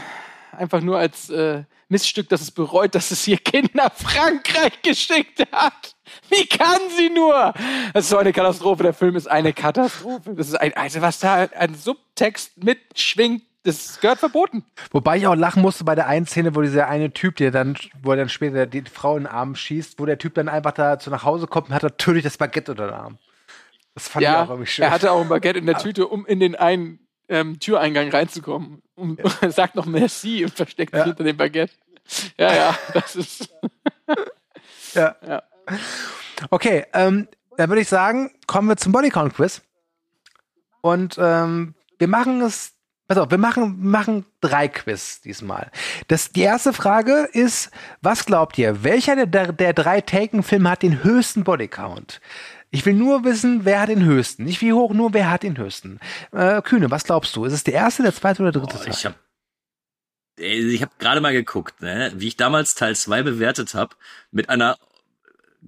einfach 0.52 0.80
nur 0.80 0.98
als 0.98 1.30
äh, 1.30 1.64
Missstück, 1.88 2.28
dass 2.28 2.40
es 2.40 2.50
bereut, 2.50 2.94
dass 2.94 3.10
es 3.10 3.26
ihr 3.26 3.38
Kind 3.38 3.74
nach 3.74 3.92
Frankreich 3.92 4.80
geschickt 4.82 5.44
hat. 5.52 5.96
Wie 6.28 6.46
kann 6.46 6.80
sie 6.96 7.10
nur? 7.10 7.52
Das 7.92 8.04
ist 8.04 8.10
so 8.10 8.18
eine 8.18 8.32
Katastrophe. 8.32 8.84
Der 8.84 8.94
Film 8.94 9.16
ist 9.16 9.28
eine 9.28 9.52
Katastrophe. 9.52 10.34
Das 10.34 10.48
ist 10.48 10.54
ein, 10.54 10.72
also 10.74 11.00
was 11.00 11.18
da 11.18 11.34
ein 11.34 11.74
Subtext 11.74 12.62
mitschwingt, 12.62 13.42
das 13.64 14.00
gehört 14.00 14.20
verboten. 14.20 14.64
Wobei 14.90 15.18
ich 15.18 15.26
auch 15.26 15.34
lachen 15.34 15.62
musste 15.62 15.84
bei 15.84 15.94
der 15.94 16.06
einen 16.06 16.26
Szene, 16.26 16.54
wo 16.54 16.62
dieser 16.62 16.88
eine 16.88 17.12
Typ, 17.12 17.36
der 17.36 17.50
dann, 17.50 17.76
wo 18.02 18.12
er 18.12 18.16
dann 18.16 18.28
später 18.28 18.66
die 18.66 18.82
Frau 18.82 19.16
in 19.16 19.24
den 19.24 19.32
Arm 19.32 19.54
schießt, 19.54 19.98
wo 19.98 20.06
der 20.06 20.18
Typ 20.18 20.34
dann 20.34 20.48
einfach 20.48 20.72
dazu 20.72 21.10
nach 21.10 21.24
Hause 21.24 21.46
kommt 21.46 21.68
und 21.68 21.74
hat 21.74 21.82
natürlich 21.82 22.22
das 22.22 22.38
Baguette 22.38 22.70
unter 22.70 22.86
den 22.86 22.94
Arm. 22.94 23.18
Das 23.94 24.08
fand 24.08 24.22
ich 24.22 24.28
Ja, 24.30 24.44
auch 24.44 24.50
irgendwie 24.50 24.66
schön. 24.66 24.84
er 24.84 24.90
hatte 24.90 25.10
auch 25.12 25.20
ein 25.20 25.28
Baguette 25.28 25.58
in 25.58 25.66
der 25.66 25.78
Tüte, 25.82 26.06
um 26.06 26.26
in 26.26 26.40
den 26.40 26.54
einen 26.54 27.00
ähm, 27.28 27.58
Türeingang 27.60 28.08
reinzukommen. 28.10 28.82
Und 28.94 29.20
er 29.40 29.50
sagt 29.52 29.74
noch 29.74 29.86
Merci 29.86 30.44
und 30.44 30.54
versteckt 30.54 30.92
sich 30.92 30.98
Ja. 31.00 31.04
hinter 31.06 31.24
dem 31.24 31.36
Baguette. 31.36 31.72
Ja, 32.38 32.54
ja, 32.54 32.78
das 32.94 33.16
ist. 33.16 33.48
ja. 34.94 35.14
Ja. 35.26 35.42
Okay, 36.50 36.84
ähm, 36.94 37.28
dann 37.56 37.68
würde 37.68 37.82
ich 37.82 37.88
sagen, 37.88 38.32
kommen 38.46 38.68
wir 38.68 38.76
zum 38.76 38.92
Bodycount-Quiz. 38.92 39.62
Und 40.80 41.16
ähm, 41.20 41.74
wir 41.98 42.08
machen 42.08 42.40
es, 42.40 42.72
pass 43.06 43.18
auf, 43.18 43.30
wir 43.30 43.38
machen, 43.38 43.76
machen 43.86 44.24
drei 44.40 44.66
Quiz 44.68 45.20
diesmal. 45.20 45.70
Das, 46.08 46.32
die 46.32 46.40
erste 46.40 46.72
Frage 46.72 47.28
ist, 47.32 47.70
was 48.00 48.24
glaubt 48.24 48.56
ihr, 48.56 48.82
welcher 48.82 49.14
der, 49.14 49.26
der, 49.26 49.52
der 49.52 49.72
drei 49.74 50.00
Taken-Filme 50.00 50.70
hat 50.70 50.82
den 50.82 51.04
höchsten 51.04 51.44
Bodycount? 51.44 52.20
Ich 52.70 52.86
will 52.86 52.94
nur 52.94 53.24
wissen, 53.24 53.64
wer 53.64 53.80
hat 53.80 53.88
den 53.88 54.04
höchsten. 54.04 54.44
Nicht 54.44 54.60
wie 54.60 54.72
hoch, 54.72 54.92
nur 54.94 55.12
wer 55.12 55.30
hat 55.30 55.42
den 55.42 55.58
höchsten. 55.58 55.98
Äh, 56.32 56.62
Kühne, 56.62 56.90
was 56.90 57.04
glaubst 57.04 57.34
du? 57.34 57.44
Ist 57.44 57.52
es 57.52 57.64
der 57.64 57.74
erste, 57.74 58.02
der 58.02 58.14
zweite 58.14 58.42
oder 58.42 58.52
der 58.52 58.62
dritte 58.62 58.76
Oh, 58.76 58.84
Teil? 58.84 58.90
ich 58.92 59.04
habe 59.06 59.16
ich 60.36 60.80
hab 60.80 60.98
gerade 60.98 61.20
mal 61.20 61.32
geguckt, 61.32 61.82
ne, 61.82 62.12
wie 62.16 62.28
ich 62.28 62.36
damals 62.36 62.74
Teil 62.74 62.96
2 62.96 63.22
bewertet 63.24 63.74
habe, 63.74 63.94
mit 64.30 64.48
einer, 64.48 64.78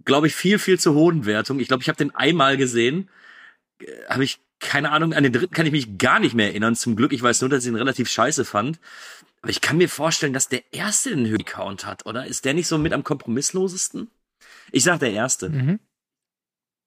glaube 0.04 0.28
ich, 0.28 0.34
viel, 0.34 0.58
viel 0.58 0.78
zu 0.80 0.94
hohen 0.94 1.26
Wertung. 1.26 1.60
Ich 1.60 1.68
glaube, 1.68 1.82
ich 1.82 1.88
habe 1.88 1.98
den 1.98 2.14
einmal 2.14 2.56
gesehen. 2.56 3.10
Habe 4.08 4.24
ich 4.24 4.40
keine 4.60 4.92
Ahnung, 4.92 5.12
an 5.12 5.24
den 5.24 5.32
dritten 5.32 5.52
kann 5.52 5.66
ich 5.66 5.72
mich 5.72 5.98
gar 5.98 6.20
nicht 6.20 6.34
mehr 6.34 6.46
erinnern. 6.46 6.76
Zum 6.76 6.94
Glück, 6.94 7.12
ich 7.12 7.22
weiß 7.22 7.40
nur, 7.40 7.50
dass 7.50 7.64
ich 7.64 7.68
ihn 7.68 7.74
relativ 7.76 8.08
scheiße 8.08 8.44
fand. 8.44 8.78
Aber 9.42 9.50
ich 9.50 9.60
kann 9.60 9.76
mir 9.76 9.88
vorstellen, 9.88 10.32
dass 10.32 10.48
der 10.48 10.62
erste 10.72 11.10
den 11.10 11.26
höchsten 11.26 11.44
Count 11.44 11.84
hat, 11.84 12.06
oder? 12.06 12.26
Ist 12.26 12.44
der 12.44 12.54
nicht 12.54 12.68
so 12.68 12.78
mit 12.78 12.92
am 12.92 13.02
kompromisslosesten? 13.02 14.08
Ich 14.70 14.84
sag 14.84 15.00
der 15.00 15.12
erste. 15.12 15.50
Mhm. 15.50 15.80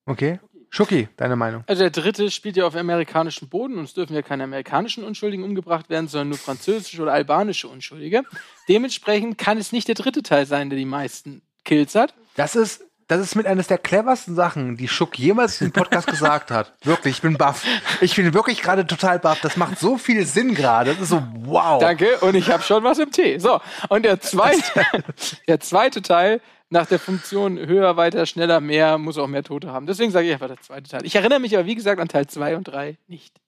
Okay. 0.05 0.39
Schucki, 0.69 1.07
deine 1.15 1.37
Meinung? 1.37 1.63
Also 1.67 1.83
der 1.83 1.89
dritte 1.89 2.29
spielt 2.29 2.57
ja 2.57 2.65
auf 2.65 2.75
amerikanischem 2.75 3.47
Boden 3.47 3.77
und 3.77 3.85
es 3.85 3.93
dürfen 3.93 4.13
ja 4.13 4.21
keine 4.21 4.43
amerikanischen 4.43 5.05
Unschuldigen 5.05 5.45
umgebracht 5.45 5.89
werden, 5.89 6.09
sondern 6.09 6.29
nur 6.29 6.37
französische 6.37 7.01
oder 7.01 7.13
albanische 7.13 7.69
Unschuldige. 7.69 8.23
Dementsprechend 8.67 9.37
kann 9.37 9.57
es 9.57 9.71
nicht 9.71 9.87
der 9.87 9.95
dritte 9.95 10.21
Teil 10.21 10.45
sein, 10.45 10.69
der 10.69 10.77
die 10.77 10.85
meisten 10.85 11.41
Kills 11.63 11.95
hat. 11.95 12.13
Das 12.35 12.57
ist, 12.57 12.83
das 13.07 13.21
ist 13.21 13.35
mit 13.35 13.45
eines 13.45 13.67
der 13.67 13.77
cleversten 13.77 14.35
Sachen, 14.35 14.75
die 14.75 14.89
Schuck 14.89 15.17
jemals 15.17 15.61
im 15.61 15.71
Podcast 15.71 16.07
gesagt 16.07 16.51
hat. 16.51 16.73
Wirklich, 16.83 17.15
ich 17.15 17.21
bin 17.21 17.37
baff. 17.37 17.63
Ich 18.01 18.15
bin 18.15 18.33
wirklich 18.33 18.61
gerade 18.61 18.85
total 18.85 19.19
baff. 19.19 19.39
Das 19.41 19.55
macht 19.55 19.79
so 19.79 19.97
viel 19.97 20.25
Sinn 20.25 20.55
gerade. 20.55 20.91
Das 20.91 21.03
ist 21.03 21.09
so, 21.09 21.23
wow. 21.35 21.79
Danke, 21.79 22.19
und 22.19 22.35
ich 22.35 22.49
habe 22.51 22.63
schon 22.63 22.83
was 22.83 22.99
im 22.99 23.11
Tee. 23.11 23.37
So, 23.37 23.61
und 23.87 24.03
der 24.03 24.19
zweite, 24.19 24.85
der 25.47 25.59
zweite 25.61 26.01
Teil 26.01 26.41
nach 26.69 26.87
der 26.87 26.99
Funktion 26.99 27.57
höher, 27.57 27.95
weiter, 27.97 28.25
schneller, 28.25 28.59
mehr, 28.59 28.97
muss 28.97 29.17
auch 29.17 29.27
mehr 29.27 29.43
Tote 29.43 29.71
haben. 29.71 29.85
Deswegen 29.85 30.11
sage 30.11 30.27
ich 30.27 30.33
einfach 30.33 30.47
der 30.47 30.61
zweite 30.61 30.89
Teil. 30.89 31.05
Ich 31.05 31.15
erinnere 31.15 31.39
mich 31.39 31.55
aber, 31.55 31.65
wie 31.65 31.75
gesagt, 31.75 31.99
an 32.01 32.07
Teil 32.07 32.27
2 32.27 32.57
und 32.57 32.63
3 32.65 32.97
nicht. 33.07 33.39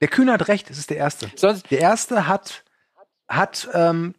Der 0.00 0.08
Kühne 0.08 0.32
hat 0.32 0.48
recht, 0.48 0.68
es 0.68 0.78
ist 0.78 0.90
der 0.90 0.96
erste. 0.96 1.30
Sonst, 1.36 1.70
Der 1.70 1.78
erste 1.78 2.26
hat, 2.26 2.64
hat 3.28 3.68
ähm, 3.72 4.14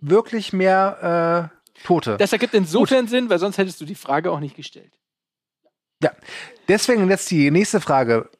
wirklich 0.00 0.52
mehr 0.52 1.50
äh, 1.52 1.86
Tote. 1.86 2.16
das 2.18 2.32
ergibt 2.32 2.54
insofern 2.54 3.08
Sinn, 3.08 3.28
weil 3.30 3.40
sonst 3.40 3.58
hättest 3.58 3.80
du 3.80 3.84
die 3.84 3.96
Frage 3.96 4.30
auch 4.30 4.38
nicht 4.38 4.54
gestellt. 4.54 4.92
Ja, 6.02 6.12
deswegen 6.68 7.08
jetzt 7.10 7.30
die 7.30 7.50
nächste 7.50 7.80
Frage. 7.80 8.30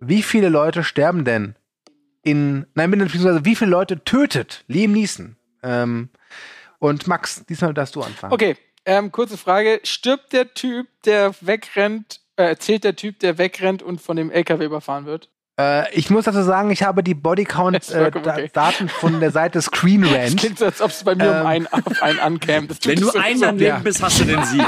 Wie 0.00 0.22
viele 0.22 0.48
Leute 0.48 0.82
sterben 0.82 1.24
denn 1.24 1.54
in, 2.22 2.66
nein, 2.74 2.90
beziehungsweise 2.90 3.44
wie 3.44 3.54
viele 3.54 3.70
Leute 3.70 4.02
tötet 4.02 4.64
Liam 4.66 4.92
Neeson? 4.92 5.36
Ähm, 5.62 6.08
und 6.80 7.06
Max, 7.06 7.44
diesmal 7.48 7.72
darfst 7.72 7.94
du 7.94 8.02
anfangen. 8.02 8.32
Okay, 8.32 8.56
ähm, 8.84 9.12
kurze 9.12 9.36
Frage. 9.36 9.80
Stirbt 9.84 10.32
der 10.32 10.52
Typ, 10.54 10.88
der 11.04 11.32
wegrennt, 11.40 12.20
äh, 12.36 12.56
zählt 12.56 12.82
der 12.82 12.96
Typ, 12.96 13.20
der 13.20 13.38
wegrennt 13.38 13.82
und 13.82 14.00
von 14.00 14.16
dem 14.16 14.30
LKW 14.32 14.64
überfahren 14.64 15.06
wird? 15.06 15.28
Äh, 15.60 15.92
ich 15.94 16.08
muss 16.08 16.24
dazu 16.24 16.42
sagen, 16.42 16.70
ich 16.70 16.82
habe 16.82 17.02
die 17.02 17.14
Bodycount-Daten 17.14 17.82
vollkommen 18.12 18.26
okay. 18.26 18.88
Von 18.88 19.20
der 19.20 19.30
Seite 19.30 19.60
Screen 19.62 20.04
Es 20.04 20.12
Rant. 20.12 20.36
klingt 20.38 20.58
so, 20.58 20.64
als 20.64 20.80
ob 20.80 20.90
es 20.90 21.04
bei 21.04 21.14
mir 21.14 21.24
Ähm. 21.24 21.40
um 21.42 21.46
einen, 21.46 21.66
auf 21.66 22.02
einen 22.02 22.18
ankäme. 22.18 22.68
Das 22.68 22.78
Wenn 22.86 22.96
du 22.98 23.06
sowieso. 23.06 23.18
ein 23.18 23.40
daneben 23.40 23.64
ja. 23.66 23.78
bist, 23.78 24.02
hast 24.02 24.20
du 24.20 24.24
den 24.24 24.42
Sieg. 24.44 24.66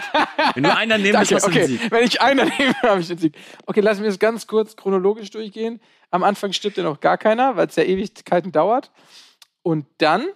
Wenn 0.54 0.64
du 0.64 0.76
ein 0.76 0.88
daneben 0.90 1.18
bist, 1.18 1.32
hast 1.32 1.46
du 1.46 1.50
den 1.50 1.62
okay. 1.62 1.66
Sieg. 1.78 1.90
Wenn 1.90 2.04
ich 2.04 2.20
einer 2.20 2.44
nehme, 2.44 2.74
habe 2.82 3.00
ich 3.00 3.08
den 3.08 3.18
Sieg. 3.18 3.34
Okay, 3.64 3.80
lassen 3.80 4.02
wir 4.02 4.10
es 4.10 4.18
ganz 4.18 4.46
kurz 4.46 4.76
chronologisch 4.76 5.30
durchgehen. 5.30 5.80
Am 6.10 6.22
Anfang 6.22 6.52
stirbt 6.52 6.76
ja 6.76 6.82
noch 6.82 7.00
gar 7.00 7.16
keiner, 7.16 7.56
weil 7.56 7.68
es 7.68 7.76
ja 7.76 7.84
Ewigkeiten 7.84 8.52
dauert. 8.52 8.90
Und 9.62 9.86
dann 9.98 10.26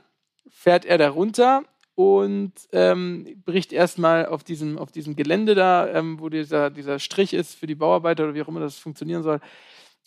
fährt 0.66 0.84
er 0.84 0.98
da 0.98 1.10
runter 1.10 1.62
und 1.94 2.52
ähm, 2.72 3.40
bricht 3.44 3.72
erstmal 3.72 4.26
auf 4.26 4.42
diesem, 4.42 4.78
auf 4.78 4.90
diesem 4.90 5.14
Gelände 5.14 5.54
da, 5.54 5.86
ähm, 5.86 6.18
wo 6.18 6.28
dieser, 6.28 6.70
dieser 6.70 6.98
Strich 6.98 7.32
ist 7.32 7.54
für 7.54 7.68
die 7.68 7.76
Bauarbeiter 7.76 8.24
oder 8.24 8.34
wie 8.34 8.42
auch 8.42 8.48
immer 8.48 8.58
das 8.58 8.76
funktionieren 8.76 9.22
soll. 9.22 9.38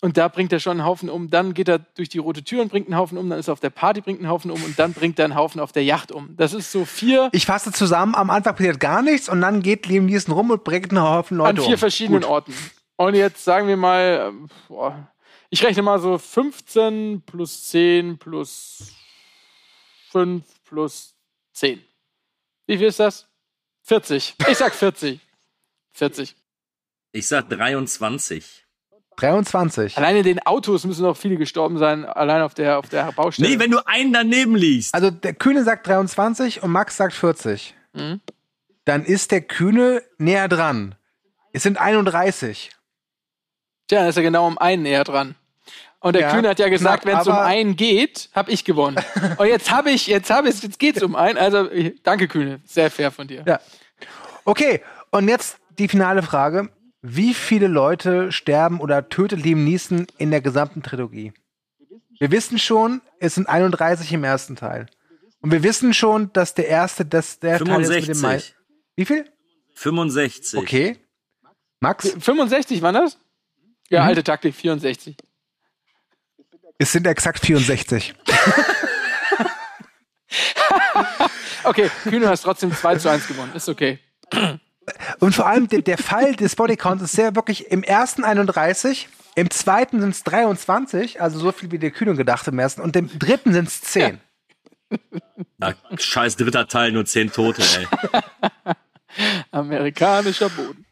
Und 0.01 0.17
da 0.17 0.27
bringt 0.27 0.51
er 0.51 0.59
schon 0.59 0.79
einen 0.79 0.85
Haufen 0.85 1.09
um. 1.09 1.29
Dann 1.29 1.53
geht 1.53 1.69
er 1.69 1.79
durch 1.79 2.09
die 2.09 2.17
rote 2.17 2.43
Tür 2.43 2.61
und 2.61 2.69
bringt 2.69 2.87
einen 2.87 2.97
Haufen 2.97 3.17
um. 3.17 3.29
Dann 3.29 3.39
ist 3.39 3.47
er 3.47 3.53
auf 3.53 3.61
der 3.61 3.69
Party, 3.69 4.01
bringt 4.01 4.19
einen 4.19 4.29
Haufen 4.29 4.51
um. 4.51 4.61
Und 4.61 4.77
dann 4.77 4.91
bringt 4.91 5.17
er 5.17 5.25
einen 5.25 5.35
Haufen 5.35 5.61
auf 5.61 5.71
der 5.71 5.85
Yacht 5.85 6.11
um. 6.11 6.35
Das 6.35 6.53
ist 6.53 6.73
so 6.73 6.83
vier 6.83 7.29
Ich 7.31 7.45
fasse 7.45 7.71
zusammen, 7.71 8.13
am 8.13 8.29
Anfang 8.29 8.55
passiert 8.55 8.81
gar 8.81 9.01
nichts 9.01 9.29
und 9.29 9.39
dann 9.39 9.61
geht 9.61 9.85
Liam 9.87 10.07
Neeson 10.07 10.33
rum 10.33 10.51
und 10.51 10.65
bringt 10.65 10.91
einen 10.91 11.01
Haufen 11.01 11.37
Leute 11.37 11.49
an 11.49 11.57
vier 11.57 11.75
um. 11.75 11.77
verschiedenen 11.77 12.21
Gut. 12.21 12.29
Orten. 12.29 12.53
Und 12.97 13.15
jetzt 13.15 13.45
sagen 13.45 13.69
wir 13.69 13.77
mal, 13.77 14.27
ähm, 14.27 14.49
boah, 14.67 15.07
ich 15.49 15.63
rechne 15.63 15.83
mal 15.83 15.99
so 15.99 16.17
15 16.17 17.23
plus 17.25 17.67
10 17.69 18.17
plus 18.17 18.93
5 20.11 20.43
plus 20.65 21.15
10. 21.53 21.81
Wie 22.67 22.77
viel 22.77 22.87
ist 22.87 22.99
das? 22.99 23.27
40. 23.83 24.35
Ich 24.47 24.57
sag 24.57 24.73
40. 24.73 25.19
40. 25.91 26.35
Ich 27.11 27.27
sag 27.27 27.49
23. 27.49 28.65
23. 29.17 29.97
Allein 29.97 30.15
in 30.17 30.23
den 30.23 30.39
Autos 30.45 30.85
müssen 30.85 31.01
noch 31.03 31.17
viele 31.17 31.35
gestorben 31.35 31.77
sein, 31.77 32.05
allein 32.05 32.41
auf 32.41 32.53
der, 32.53 32.79
auf 32.79 32.87
der 32.87 33.11
Baustelle. 33.11 33.49
Nee, 33.49 33.59
wenn 33.59 33.71
du 33.71 33.85
einen 33.85 34.13
daneben 34.13 34.55
liest. 34.55 34.93
Also 34.93 35.11
der 35.11 35.33
Kühne 35.33 35.63
sagt 35.63 35.87
23 35.87 36.63
und 36.63 36.71
Max 36.71 36.95
sagt 36.95 37.13
40. 37.13 37.75
Dann 38.85 39.05
ist 39.05 39.31
der 39.31 39.41
Kühne 39.41 40.03
näher 40.17 40.47
dran. 40.47 40.95
Es 41.51 41.63
sind 41.63 41.77
31. 41.77 42.71
Tja, 43.87 43.99
dann 43.99 44.09
ist 44.09 44.17
er 44.17 44.23
genau 44.23 44.47
um 44.47 44.57
einen 44.57 44.83
näher 44.83 45.03
dran. 45.03 45.35
Und 46.01 46.13
der 46.13 46.23
Ja, 46.23 46.31
Kühne 46.33 46.49
hat 46.49 46.59
ja 46.59 46.69
gesagt, 46.69 47.03
knapp, 47.03 47.13
wenn 47.13 47.21
es 47.21 47.27
um 47.27 47.35
einen 47.35 47.75
geht, 47.75 48.29
habe 48.33 48.51
ich 48.51 48.63
gewonnen. 48.63 48.97
Und 49.37 49.47
jetzt 49.47 49.69
habe 49.69 49.91
ich, 49.91 50.07
jetzt 50.07 50.29
habe 50.29 50.47
ich, 50.47 50.63
jetzt 50.63 50.79
geht's 50.79 51.03
um 51.03 51.15
einen. 51.15 51.37
Also 51.37 51.69
danke 52.03 52.27
Kühne, 52.27 52.61
sehr 52.65 52.89
fair 52.89 53.11
von 53.11 53.27
dir. 53.27 53.43
Ja. 53.45 53.59
Okay, 54.45 54.81
und 55.11 55.27
jetzt 55.27 55.57
die 55.77 55.87
finale 55.87 56.21
Frage. 56.23 56.69
Wie 57.01 57.33
viele 57.33 57.67
Leute 57.67 58.31
sterben 58.31 58.79
oder 58.81 59.07
tötet 59.09 59.43
Liam 59.43 59.63
Neeson 59.63 60.07
in 60.17 60.31
der 60.31 60.41
gesamten 60.41 60.83
Trilogie? 60.83 61.33
Wir 62.19 62.31
wissen 62.31 62.59
schon, 62.59 63.01
es 63.19 63.35
sind 63.35 63.47
31 63.47 64.11
im 64.11 64.23
ersten 64.23 64.55
Teil. 64.55 64.87
Und 65.41 65.51
wir 65.51 65.63
wissen 65.63 65.93
schon, 65.93 66.33
dass 66.33 66.53
der 66.53 66.67
erste, 66.67 67.05
dass 67.05 67.39
der 67.39 67.59
Teil 67.59 67.81
ist 67.81 67.89
mit 67.89 68.07
dem 68.07 68.15
65. 68.15 68.21
meisten. 68.21 68.55
Wie 68.95 69.05
viel? 69.05 69.25
65. 69.75 70.59
Okay. 70.59 70.97
Max, 71.79 72.09
65 72.19 72.81
war 72.81 72.91
das? 72.91 73.17
Ja, 73.89 74.03
alte 74.03 74.23
Taktik, 74.23 74.53
64. 74.53 75.15
es 76.79 76.91
sind 76.91 77.05
exakt 77.05 77.45
64. 77.45 78.15
Okay, 81.63 81.91
Kühne 82.03 82.27
hast 82.29 82.41
trotzdem 82.41 82.73
2 82.73 82.95
zu 82.95 83.09
1 83.09 83.27
gewonnen. 83.27 83.51
Ist 83.53 83.69
okay. 83.69 83.99
Und 85.19 85.35
vor 85.35 85.45
allem 85.45 85.67
der, 85.67 85.81
der 85.81 85.97
Fall 85.97 86.35
des 86.35 86.55
Bodycounts 86.55 87.03
ist 87.03 87.11
sehr 87.11 87.35
wirklich 87.35 87.67
im 87.67 87.83
ersten 87.83 88.23
31, 88.23 89.09
im 89.35 89.51
zweiten 89.51 90.01
sind 90.01 90.11
es 90.11 90.23
23, 90.23 91.21
also 91.21 91.37
so 91.37 91.51
viel 91.51 91.71
wie 91.71 91.77
der 91.77 91.91
Kühne 91.91 92.15
gedacht 92.15 92.47
im 92.47 92.57
ersten, 92.57 92.81
und 92.81 92.95
im 92.95 93.19
dritten 93.19 93.53
sind 93.53 93.67
es 93.67 93.81
10. 93.81 94.19
Na, 95.57 95.75
scheiß 95.95 96.37
dritter 96.37 96.67
Teil, 96.67 96.91
nur 96.91 97.05
10 97.05 97.31
Tote, 97.31 97.61
ey. 97.61 97.87
Amerikanischer 99.51 100.49
Boden. 100.49 100.85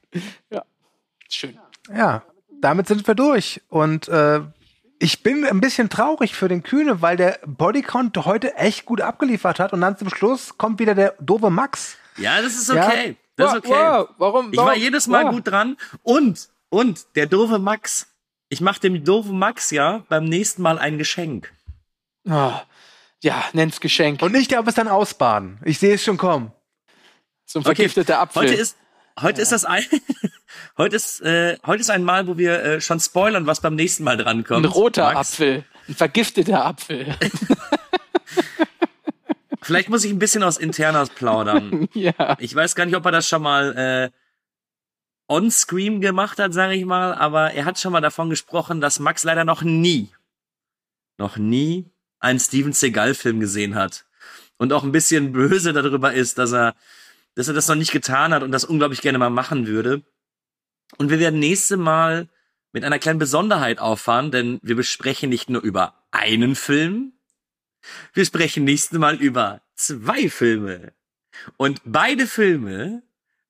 Ja. 0.51 0.63
Schön. 1.29 1.57
Ja, 1.93 2.23
damit 2.61 2.87
sind 2.87 3.07
wir 3.07 3.15
durch. 3.15 3.61
Und 3.69 4.07
äh, 4.09 4.41
ich 4.99 5.23
bin 5.23 5.45
ein 5.45 5.61
bisschen 5.61 5.89
traurig 5.89 6.33
für 6.35 6.47
den 6.47 6.63
Kühne, 6.63 7.01
weil 7.01 7.17
der 7.17 7.39
Bodycount 7.45 8.17
heute 8.25 8.55
echt 8.55 8.85
gut 8.85 9.01
abgeliefert 9.01 9.59
hat 9.59 9.73
und 9.73 9.81
dann 9.81 9.97
zum 9.97 10.09
Schluss 10.09 10.57
kommt 10.57 10.79
wieder 10.79 10.95
der 10.95 11.15
doofe 11.19 11.49
Max. 11.49 11.97
Ja, 12.17 12.41
das 12.41 12.53
ist 12.55 12.69
Ja. 12.69 12.87
okay. 12.87 13.15
Das 13.35 13.53
ist 13.53 13.65
Wow, 13.65 13.71
okay. 13.71 13.73
wow, 13.99 14.09
warum- 14.17 14.51
Ich 14.51 14.57
war 14.57 14.65
warum- 14.67 14.79
jedes 14.81 15.07
Mal 15.07 15.25
wow. 15.25 15.31
gut 15.35 15.47
dran. 15.47 15.77
Und, 16.03 16.49
und, 16.69 17.05
der 17.15 17.27
doofe 17.27 17.59
Max. 17.59 18.07
Ich 18.49 18.61
mach 18.61 18.79
dem 18.79 19.03
doofen 19.03 19.37
Max 19.37 19.69
ja 19.71 20.03
beim 20.09 20.25
nächsten 20.25 20.61
Mal 20.63 20.79
ein 20.79 20.97
Geschenk. 20.97 21.53
Oh, 22.27 22.53
ja, 23.21 23.43
nenn's 23.53 23.79
Geschenk. 23.79 24.21
Und 24.23 24.35
ich 24.35 24.47
darf 24.47 24.65
es 24.67 24.75
dann 24.75 24.87
ausbaden. 24.87 25.59
Ich 25.65 25.77
sehe 25.79 25.93
es 25.95 26.03
schon 26.03 26.17
kommen. 26.17 26.51
so 27.45 27.59
ein 27.59 27.63
vergifteter 27.63 28.19
Apfel. 28.19 28.43
Heute 28.43 28.55
ist, 28.55 28.75
heute 29.21 29.41
ist 29.41 29.51
das 29.51 29.65
ein, 29.65 29.83
heute 30.77 30.95
ist, 30.95 31.21
äh, 31.21 31.57
heute 31.65 31.81
ist 31.81 31.89
ein 31.89 32.03
Mal, 32.03 32.27
wo 32.27 32.37
wir 32.37 32.63
äh, 32.63 32.81
schon 32.81 32.99
spoilern, 32.99 33.47
was 33.47 33.61
beim 33.61 33.75
nächsten 33.75 34.03
Mal 34.03 34.17
drankommt. 34.17 34.65
ein 34.65 34.71
roter 34.71 35.13
Max. 35.13 35.33
Apfel. 35.33 35.65
Ein 35.87 35.95
vergifteter 35.95 36.65
Apfel. 36.65 37.15
Vielleicht 39.61 39.89
muss 39.89 40.05
ich 40.05 40.11
ein 40.11 40.19
bisschen 40.19 40.43
aus 40.43 40.57
Internas 40.57 41.09
plaudern. 41.09 41.89
ja. 41.93 42.37
Ich 42.39 42.55
weiß 42.55 42.75
gar 42.75 42.85
nicht, 42.85 42.95
ob 42.95 43.03
er 43.05 43.11
das 43.11 43.27
schon 43.27 43.41
mal 43.41 43.75
äh, 43.75 44.09
on-screen 45.27 45.99
gemacht 45.99 46.39
hat, 46.39 46.53
sage 46.53 46.75
ich 46.75 46.85
mal, 46.85 47.13
aber 47.13 47.51
er 47.51 47.65
hat 47.65 47.77
schon 47.77 47.91
mal 47.91 47.99
davon 47.99 48.29
gesprochen, 48.29 48.79
dass 48.79 48.99
Max 48.99 49.25
leider 49.25 49.43
noch 49.43 49.63
nie, 49.63 50.09
noch 51.17 51.35
nie 51.35 51.91
einen 52.19 52.39
Steven 52.39 52.71
Seagal-Film 52.71 53.41
gesehen 53.41 53.75
hat. 53.75 54.05
Und 54.57 54.71
auch 54.73 54.83
ein 54.83 54.93
bisschen 54.93 55.33
böse 55.33 55.73
darüber 55.73 56.13
ist, 56.13 56.37
dass 56.37 56.53
er, 56.53 56.73
dass 57.37 57.47
er 57.47 57.53
das 57.53 57.67
noch 57.67 57.75
nicht 57.75 57.91
getan 57.91 58.33
hat 58.33 58.41
und 58.41 58.51
das 58.51 58.65
unglaublich 58.65 59.01
gerne 59.01 59.19
mal 59.19 59.29
machen 59.29 59.67
würde. 59.67 60.01
Und 60.97 61.11
wir 61.11 61.19
werden 61.19 61.39
nächste 61.39 61.77
Mal 61.77 62.29
mit 62.73 62.83
einer 62.83 62.97
kleinen 62.97 63.19
Besonderheit 63.19 63.77
auffahren, 63.77 64.31
denn 64.31 64.59
wir 64.63 64.75
besprechen 64.75 65.29
nicht 65.29 65.47
nur 65.47 65.61
über 65.61 66.03
einen 66.09 66.55
Film, 66.55 67.13
wir 68.13 68.25
sprechen 68.25 68.63
nächstes 68.63 68.97
Mal 68.97 69.15
über 69.17 69.61
zwei 69.75 70.29
Filme. 70.29 70.93
Und 71.57 71.79
beide 71.85 72.25
Filme 72.25 73.03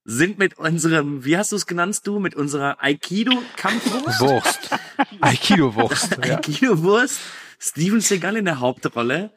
sind 0.03 0.37
mit 0.37 0.57
unserem, 0.57 1.23
wie 1.23 1.37
hast 1.37 1.53
du 1.53 1.55
es 1.55 1.65
genannt, 1.65 2.05
du, 2.05 2.19
mit 2.19 2.35
unserer 2.35 2.83
Aikido-Kampfwurst, 2.83 4.19
Wurst. 4.19 4.69
Aikido-Wurst. 5.21 6.17
ja. 6.25 6.35
Aikido-Wurst, 6.35 7.21
Steven 7.57 8.01
Seagal 8.01 8.35
in 8.35 8.45
der 8.45 8.59
Hauptrolle. 8.59 9.31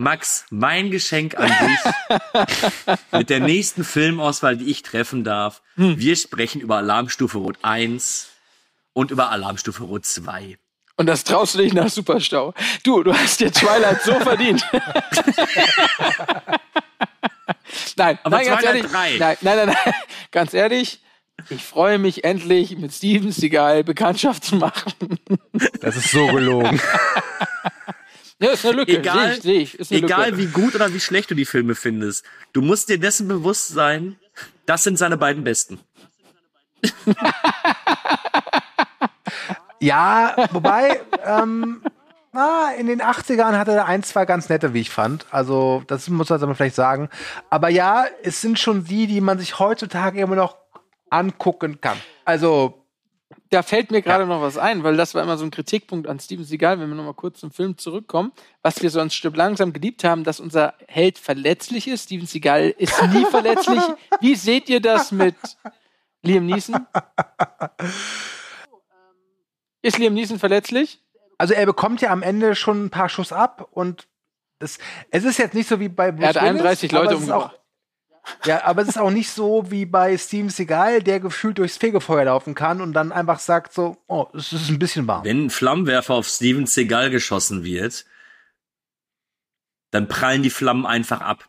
Max, 0.00 0.46
mein 0.50 0.92
Geschenk 0.92 1.36
an 1.36 1.48
dich 1.48 1.80
mit 3.10 3.30
der 3.30 3.40
nächsten 3.40 3.82
Filmauswahl, 3.82 4.56
die 4.56 4.70
ich 4.70 4.84
treffen 4.84 5.24
darf. 5.24 5.60
Wir 5.74 6.14
sprechen 6.14 6.60
über 6.60 6.76
Alarmstufe 6.76 7.36
Rot 7.38 7.58
1 7.62 8.28
und 8.92 9.10
über 9.10 9.32
Alarmstufe 9.32 9.82
Rot 9.82 10.06
2. 10.06 10.56
Und 10.94 11.06
das 11.06 11.24
traust 11.24 11.56
du 11.56 11.58
dich 11.58 11.72
nach 11.72 11.88
Superstau. 11.88 12.54
Du, 12.84 13.02
du 13.02 13.12
hast 13.12 13.40
dir 13.40 13.50
Twilight 13.50 14.00
so 14.02 14.14
verdient. 14.20 14.64
nein, 17.96 18.20
Aber 18.22 18.36
nein, 18.36 18.46
ganz 18.46 18.62
ehrlich. 18.62 18.86
drei. 18.86 19.16
Nein, 19.18 19.36
nein, 19.40 19.56
nein, 19.56 19.76
nein. 19.84 19.94
Ganz 20.30 20.54
ehrlich. 20.54 21.02
Ich 21.50 21.64
freue 21.64 21.98
mich 21.98 22.22
endlich 22.22 22.78
mit 22.78 22.92
Steven 22.92 23.32
Seagal 23.32 23.82
Bekanntschaft 23.82 24.44
zu 24.44 24.54
machen. 24.54 24.92
Das 25.80 25.96
ist 25.96 26.12
so 26.12 26.24
gelogen. 26.28 26.80
Ja, 28.40 28.50
ist 28.50 28.64
eine 28.64 28.76
Lücke. 28.76 28.98
Egal, 28.98 29.32
Sehe 29.32 29.34
ich, 29.34 29.42
sehe 29.42 29.60
ich. 29.60 29.78
Ist 29.80 29.90
eine 29.90 30.00
egal 30.02 30.30
Lücke. 30.30 30.38
wie 30.38 30.46
gut 30.46 30.74
oder 30.76 30.94
wie 30.94 31.00
schlecht 31.00 31.28
du 31.30 31.34
die 31.34 31.44
Filme 31.44 31.74
findest, 31.74 32.24
du 32.52 32.62
musst 32.62 32.88
dir 32.88 32.98
dessen 32.98 33.26
bewusst 33.26 33.68
sein, 33.68 34.16
das 34.64 34.84
sind 34.84 34.96
seine 34.96 35.16
beiden 35.16 35.42
besten. 35.42 35.80
Ja, 39.80 40.34
wobei, 40.50 41.00
ähm, 41.24 41.82
na, 42.32 42.72
in 42.76 42.86
den 42.88 43.00
80ern 43.00 43.56
hatte 43.56 43.72
er 43.72 43.86
ein, 43.86 44.02
zwei 44.02 44.26
ganz 44.26 44.48
nette, 44.48 44.74
wie 44.74 44.80
ich 44.80 44.90
fand. 44.90 45.26
Also, 45.30 45.82
das 45.86 46.08
muss 46.08 46.28
man 46.30 46.54
vielleicht 46.54 46.74
sagen. 46.74 47.08
Aber 47.48 47.68
ja, 47.68 48.06
es 48.22 48.40
sind 48.40 48.58
schon 48.58 48.84
die, 48.84 49.06
die 49.06 49.20
man 49.20 49.38
sich 49.38 49.58
heutzutage 49.58 50.20
immer 50.20 50.36
noch 50.36 50.56
angucken 51.10 51.80
kann. 51.80 51.96
Also, 52.24 52.77
Da 53.50 53.62
fällt 53.62 53.90
mir 53.90 54.02
gerade 54.02 54.26
noch 54.26 54.42
was 54.42 54.58
ein, 54.58 54.82
weil 54.84 54.96
das 54.96 55.14
war 55.14 55.22
immer 55.22 55.38
so 55.38 55.44
ein 55.44 55.50
Kritikpunkt 55.50 56.06
an 56.06 56.20
Steven 56.20 56.44
Seagal, 56.44 56.80
wenn 56.80 56.88
wir 56.88 56.94
nochmal 56.94 57.14
kurz 57.14 57.40
zum 57.40 57.50
Film 57.50 57.78
zurückkommen, 57.78 58.32
was 58.62 58.82
wir 58.82 58.90
sonst 58.90 59.14
Stück 59.14 59.36
langsam 59.36 59.72
geliebt 59.72 60.04
haben, 60.04 60.24
dass 60.24 60.40
unser 60.40 60.74
Held 60.86 61.18
verletzlich 61.18 61.88
ist. 61.88 62.04
Steven 62.04 62.26
Seagal 62.26 62.74
ist 62.76 63.02
nie 63.08 63.24
verletzlich. 63.30 63.82
Wie 64.20 64.34
seht 64.34 64.68
ihr 64.68 64.80
das 64.80 65.12
mit 65.12 65.36
Liam 66.22 66.46
Neeson? 66.46 66.86
Ist 69.82 69.98
Liam 69.98 70.14
Neeson 70.14 70.38
verletzlich? 70.38 71.00
also 71.38 71.54
er 71.54 71.64
bekommt 71.64 72.02
ja 72.02 72.10
am 72.10 72.22
Ende 72.22 72.54
schon 72.54 72.86
ein 72.86 72.90
paar 72.90 73.08
Schuss 73.08 73.32
ab 73.32 73.68
und 73.70 74.08
das, 74.58 74.78
es 75.10 75.24
ist 75.24 75.38
jetzt 75.38 75.54
nicht 75.54 75.68
so 75.68 75.78
wie 75.78 75.88
bei 75.88 76.10
Bruce 76.10 76.22
Er 76.22 76.28
hat 76.30 76.36
31 76.38 76.90
Willis, 76.90 76.92
Leute 76.92 77.14
es 77.14 77.20
umgebracht. 77.20 77.60
Ja, 78.44 78.64
aber 78.64 78.82
es 78.82 78.88
ist 78.88 78.98
auch 78.98 79.10
nicht 79.10 79.30
so 79.30 79.70
wie 79.70 79.86
bei 79.86 80.16
Steven 80.18 80.50
Seagal, 80.50 81.02
der 81.02 81.20
gefühlt 81.20 81.58
durchs 81.58 81.76
Fegefeuer 81.76 82.24
laufen 82.26 82.54
kann 82.54 82.80
und 82.80 82.92
dann 82.92 83.12
einfach 83.12 83.38
sagt 83.40 83.72
so, 83.72 83.96
oh, 84.06 84.26
es 84.34 84.52
ist 84.52 84.68
ein 84.68 84.78
bisschen 84.78 85.06
warm. 85.06 85.24
Wenn 85.24 85.46
ein 85.46 85.50
Flammenwerfer 85.50 86.14
auf 86.14 86.28
Steven 86.28 86.66
Seagal 86.66 87.10
geschossen 87.10 87.64
wird, 87.64 88.04
dann 89.90 90.08
prallen 90.08 90.42
die 90.42 90.50
Flammen 90.50 90.86
einfach 90.86 91.20
ab. 91.20 91.48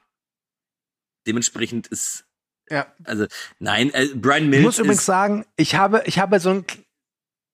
Dementsprechend 1.28 1.88
ist, 1.88 2.26
Ja. 2.70 2.88
also, 3.04 3.26
nein, 3.60 3.94
äh, 3.94 4.08
Brian 4.16 4.44
Ich 4.44 4.50
Mills 4.50 4.64
muss 4.64 4.80
übrigens 4.80 5.06
sagen, 5.06 5.46
ich 5.58 5.76
habe, 5.76 6.04
ich 6.06 6.20
habe 6.20 6.40
so 6.40 6.50
ein, 6.52 6.66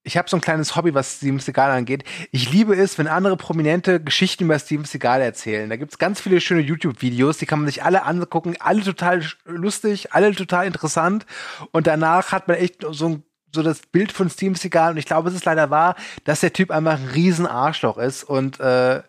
ich 0.06 0.16
habe 0.16 0.30
so 0.30 0.36
ein 0.36 0.40
kleines 0.40 0.76
Hobby, 0.76 0.94
was 0.94 1.16
Steven 1.16 1.40
Seagal 1.40 1.72
angeht. 1.72 2.04
Ich 2.30 2.52
liebe 2.52 2.76
es, 2.76 2.96
wenn 2.96 3.08
andere 3.08 3.36
Prominente 3.36 4.00
Geschichten 4.00 4.44
über 4.44 4.58
Steven 4.58 4.84
Seagal 4.84 5.20
erzählen. 5.20 5.68
Da 5.68 5.74
gibt's 5.74 5.98
ganz 5.98 6.20
viele 6.20 6.40
schöne 6.40 6.60
YouTube-Videos, 6.60 7.38
die 7.38 7.46
kann 7.46 7.58
man 7.58 7.66
sich 7.66 7.82
alle 7.82 8.04
angucken, 8.04 8.54
alle 8.60 8.82
total 8.82 9.24
lustig, 9.44 10.12
alle 10.12 10.32
total 10.32 10.66
interessant. 10.66 11.26
Und 11.72 11.88
danach 11.88 12.30
hat 12.30 12.46
man 12.46 12.56
echt 12.56 12.86
so 12.88 13.08
ein 13.08 13.22
so 13.52 13.62
das 13.62 13.80
Bild 13.80 14.12
von 14.12 14.28
Steven 14.28 14.54
Seagal 14.54 14.92
und 14.92 14.98
ich 14.98 15.06
glaube, 15.06 15.30
es 15.30 15.34
ist 15.34 15.46
leider 15.46 15.70
wahr, 15.70 15.96
dass 16.24 16.40
der 16.40 16.52
Typ 16.52 16.70
einfach 16.70 16.98
ein 16.98 17.08
riesen 17.08 17.46
Arschloch 17.46 17.96
ist 17.96 18.22
und 18.22 18.60
äh, 18.60 19.00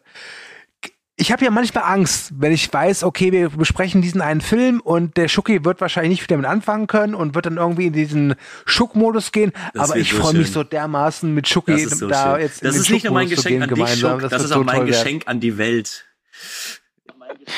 ich 1.20 1.32
habe 1.32 1.43
ja 1.43 1.49
manchmal 1.49 1.84
Angst, 1.84 2.32
wenn 2.38 2.51
ich 2.51 2.72
weiß, 2.72 3.03
okay, 3.03 3.32
wir 3.32 3.49
besprechen 3.49 4.03
diesen 4.03 4.22
einen 4.22 4.39
Film 4.39 4.80
und 4.80 5.18
der 5.18 5.28
Schucki 5.28 5.65
wird 5.65 5.82
wahrscheinlich 5.82 6.11
nicht 6.11 6.24
wieder 6.24 6.38
mit 6.38 6.45
anfangen 6.45 6.86
können 6.86 7.15
und 7.15 7.34
wird 7.34 7.47
dann 7.47 7.57
irgendwie 7.57 7.88
in 7.88 7.93
diesen 7.93 8.36
Schuck-Modus 8.65 9.32
gehen. 9.32 9.51
Das 9.74 9.89
aber 9.89 9.99
ich 9.99 10.11
so 10.11 10.18
freue 10.18 10.36
mich 10.36 10.51
so 10.51 10.63
dermaßen 10.63 11.34
mit 11.34 11.47
Schucki 11.47 11.72
das 11.72 11.86
ist 11.86 11.97
so 11.97 12.07
da 12.07 12.34
schön. 12.34 12.41
jetzt 12.41 12.61
in 12.61 12.68
Das 12.68 12.76
den 12.76 12.82
ist 12.84 12.89
nicht 12.91 13.03
nur 13.05 13.13
mein 13.13 13.30
Geschenk 13.30 13.63
an 13.63 13.70
dich, 13.70 13.70
gemeinsam. 13.70 14.11
Schuck, 14.11 14.22
das, 14.22 14.32
wird 14.32 14.41
ist 14.43 14.49
so 14.49 14.55
auch 14.59 14.63
mein 14.63 14.76
toll 14.76 14.88
werden. 14.89 15.03
Geschenk 15.03 15.24
an 15.26 15.39
die 15.39 15.57
Welt. 15.57 16.05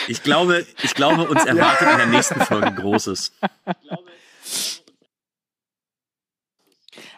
Ich 0.08 0.24
glaube, 0.24 0.66
ich 0.82 0.96
glaube, 0.96 1.28
uns 1.28 1.44
erwartet 1.46 1.88
in 1.92 1.98
der 1.98 2.08
nächsten 2.08 2.40
Folge 2.40 2.72
Großes. 2.72 3.34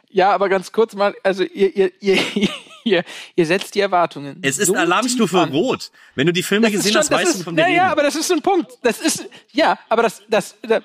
Ja, 0.10 0.32
aber 0.32 0.50
ganz 0.50 0.72
kurz 0.72 0.96
mal, 0.96 1.14
also 1.22 1.44
ihr, 1.44 1.76
ihr, 1.76 1.92
ihr, 2.02 2.50
ihr, 2.84 3.04
ihr 3.36 3.46
setzt 3.46 3.76
die 3.76 3.80
Erwartungen. 3.82 4.40
Es 4.42 4.58
ist 4.58 4.68
so 4.68 4.76
Alarmstufe 4.76 5.38
rot. 5.50 5.92
Wenn 6.16 6.28
du 6.28 6.34
die 6.34 6.44
Filme 6.44 6.68
Das 6.68 6.74
gesehen 6.74 6.94
schon- 6.94 7.00
hast, 7.02 7.12
das 7.12 7.20
weißt 7.20 7.30
ist, 7.32 7.40
du, 7.40 7.44
von 7.46 7.56
mir 7.56 7.62
Ja, 7.62 7.68
ja, 7.68 7.74
reden. 7.84 7.92
aber 7.92 8.04
das 8.04 8.16
ist 8.16 8.32
ein 8.32 8.42
Punkt. 8.42 8.72
Das 8.84 9.00
ist, 9.02 9.28
ja, 9.52 9.78
aber 9.90 10.04
das, 10.04 10.22
das, 10.30 10.56
das 10.62 10.84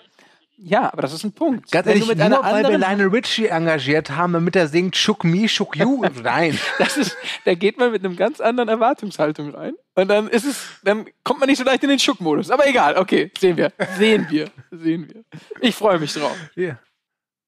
ja, 0.58 0.90
aber 0.90 1.02
das 1.02 1.12
ist 1.12 1.22
ein 1.22 1.32
Punkt. 1.32 1.70
Ganz 1.70 1.84
Wenn 1.84 1.92
ehrlich, 2.00 2.04
du 2.04 2.08
mit 2.08 2.18
nur 2.18 2.26
einer 2.26 2.42
weil 2.42 2.62
wir 2.62 2.74
anderen, 2.76 2.98
Lionel 2.98 3.08
Richie 3.08 3.46
engagiert 3.48 4.10
haben, 4.12 4.32
damit 4.32 4.56
er 4.56 4.68
singt 4.68 4.96
Shook 4.96 5.22
Me, 5.22 5.46
Shook 5.50 5.76
You. 5.76 6.02
Nein. 6.22 6.58
das 6.78 6.96
ist, 6.96 7.14
da 7.44 7.52
geht 7.54 7.76
man 7.76 7.92
mit 7.92 8.02
einem 8.02 8.16
ganz 8.16 8.40
anderen 8.40 8.70
Erwartungshaltung 8.70 9.50
rein. 9.54 9.74
Und 9.96 10.08
dann 10.08 10.28
ist 10.28 10.46
es, 10.46 10.64
dann 10.82 11.04
kommt 11.24 11.40
man 11.40 11.48
nicht 11.50 11.58
so 11.58 11.64
leicht 11.64 11.82
in 11.82 11.90
den 11.90 11.98
Schuck-Modus. 11.98 12.50
Aber 12.50 12.66
egal, 12.66 12.96
okay, 12.96 13.30
sehen 13.38 13.58
wir. 13.58 13.70
Sehen 13.98 14.26
wir. 14.30 14.48
Sehen 14.70 15.06
wir. 15.12 15.24
Ich 15.60 15.74
freue 15.74 15.98
mich 15.98 16.14
drauf. 16.14 16.34
Ja. 16.54 16.78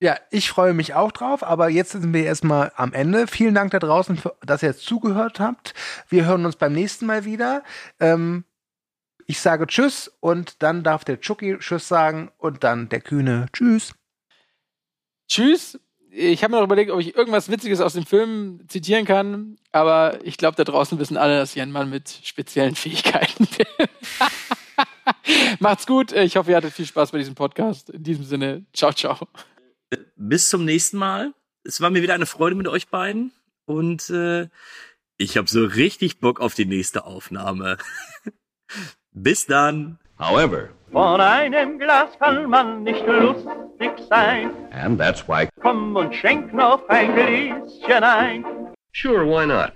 Ja, 0.00 0.16
ich 0.30 0.48
freue 0.48 0.74
mich 0.74 0.94
auch 0.94 1.10
drauf, 1.10 1.42
aber 1.42 1.68
jetzt 1.68 1.90
sind 1.90 2.14
wir 2.14 2.24
erstmal 2.24 2.70
am 2.76 2.92
Ende. 2.92 3.26
Vielen 3.26 3.54
Dank 3.54 3.72
da 3.72 3.80
draußen, 3.80 4.16
für, 4.16 4.36
dass 4.42 4.62
ihr 4.62 4.68
jetzt 4.68 4.84
zugehört 4.84 5.40
habt. 5.40 5.74
Wir 6.08 6.24
hören 6.24 6.46
uns 6.46 6.54
beim 6.54 6.72
nächsten 6.72 7.06
Mal 7.06 7.24
wieder. 7.24 7.64
Ähm, 7.98 8.44
ich 9.26 9.40
sage 9.40 9.66
Tschüss 9.66 10.10
und 10.20 10.62
dann 10.62 10.84
darf 10.84 11.04
der 11.04 11.20
Chucky 11.20 11.58
Tschüss 11.58 11.88
sagen 11.88 12.30
und 12.38 12.62
dann 12.62 12.88
der 12.88 13.00
Kühne 13.00 13.46
Tschüss. 13.52 13.92
Tschüss. 15.26 15.80
Ich 16.10 16.42
habe 16.42 16.52
mir 16.52 16.58
noch 16.58 16.66
überlegt, 16.66 16.90
ob 16.90 17.00
ich 17.00 17.16
irgendwas 17.16 17.50
Witziges 17.50 17.80
aus 17.80 17.92
dem 17.92 18.06
Film 18.06 18.60
zitieren 18.68 19.04
kann, 19.04 19.58
aber 19.72 20.20
ich 20.24 20.38
glaube, 20.38 20.56
da 20.56 20.64
draußen 20.64 20.98
wissen 20.98 21.18
alle, 21.18 21.36
dass 21.38 21.56
ein 21.56 21.70
Mann 21.70 21.90
mit 21.90 22.08
speziellen 22.22 22.74
Fähigkeiten 22.74 23.46
bin. 23.46 23.86
Macht's 25.58 25.86
gut. 25.86 26.12
Ich 26.12 26.36
hoffe, 26.36 26.52
ihr 26.52 26.56
hattet 26.56 26.72
viel 26.72 26.86
Spaß 26.86 27.10
bei 27.10 27.18
diesem 27.18 27.34
Podcast. 27.34 27.90
In 27.90 28.02
diesem 28.02 28.24
Sinne, 28.24 28.64
ciao, 28.72 28.92
ciao. 28.92 29.28
Bis 30.16 30.48
zum 30.48 30.64
nächsten 30.64 30.98
Mal. 30.98 31.32
Es 31.64 31.80
war 31.80 31.90
mir 31.90 32.02
wieder 32.02 32.14
eine 32.14 32.26
Freude 32.26 32.56
mit 32.56 32.68
euch 32.68 32.88
beiden. 32.88 33.32
Und 33.66 34.08
äh, 34.10 34.48
ich 35.16 35.36
habe 35.36 35.48
so 35.48 35.64
richtig 35.64 36.20
Bock 36.20 36.40
auf 36.40 36.54
die 36.54 36.64
nächste 36.66 37.04
Aufnahme. 37.04 37.76
Bis 39.12 39.46
dann. 39.46 39.98
However, 40.18 40.70
Von 40.90 41.20
einem 41.20 41.78
Glas 41.78 42.18
kann 42.18 42.48
man 42.50 42.82
nicht 42.82 43.06
lustig 43.06 43.92
sein. 44.08 44.50
and 44.72 44.98
that's 44.98 45.26
why 45.28 45.48
Komm 45.60 45.94
und 45.96 46.14
schenk 46.14 46.52
noch 46.52 46.88
ein 46.88 47.14
Gläschen 47.14 48.02
ein. 48.02 48.44
Sure, 48.92 49.24
why 49.26 49.46
not? 49.46 49.72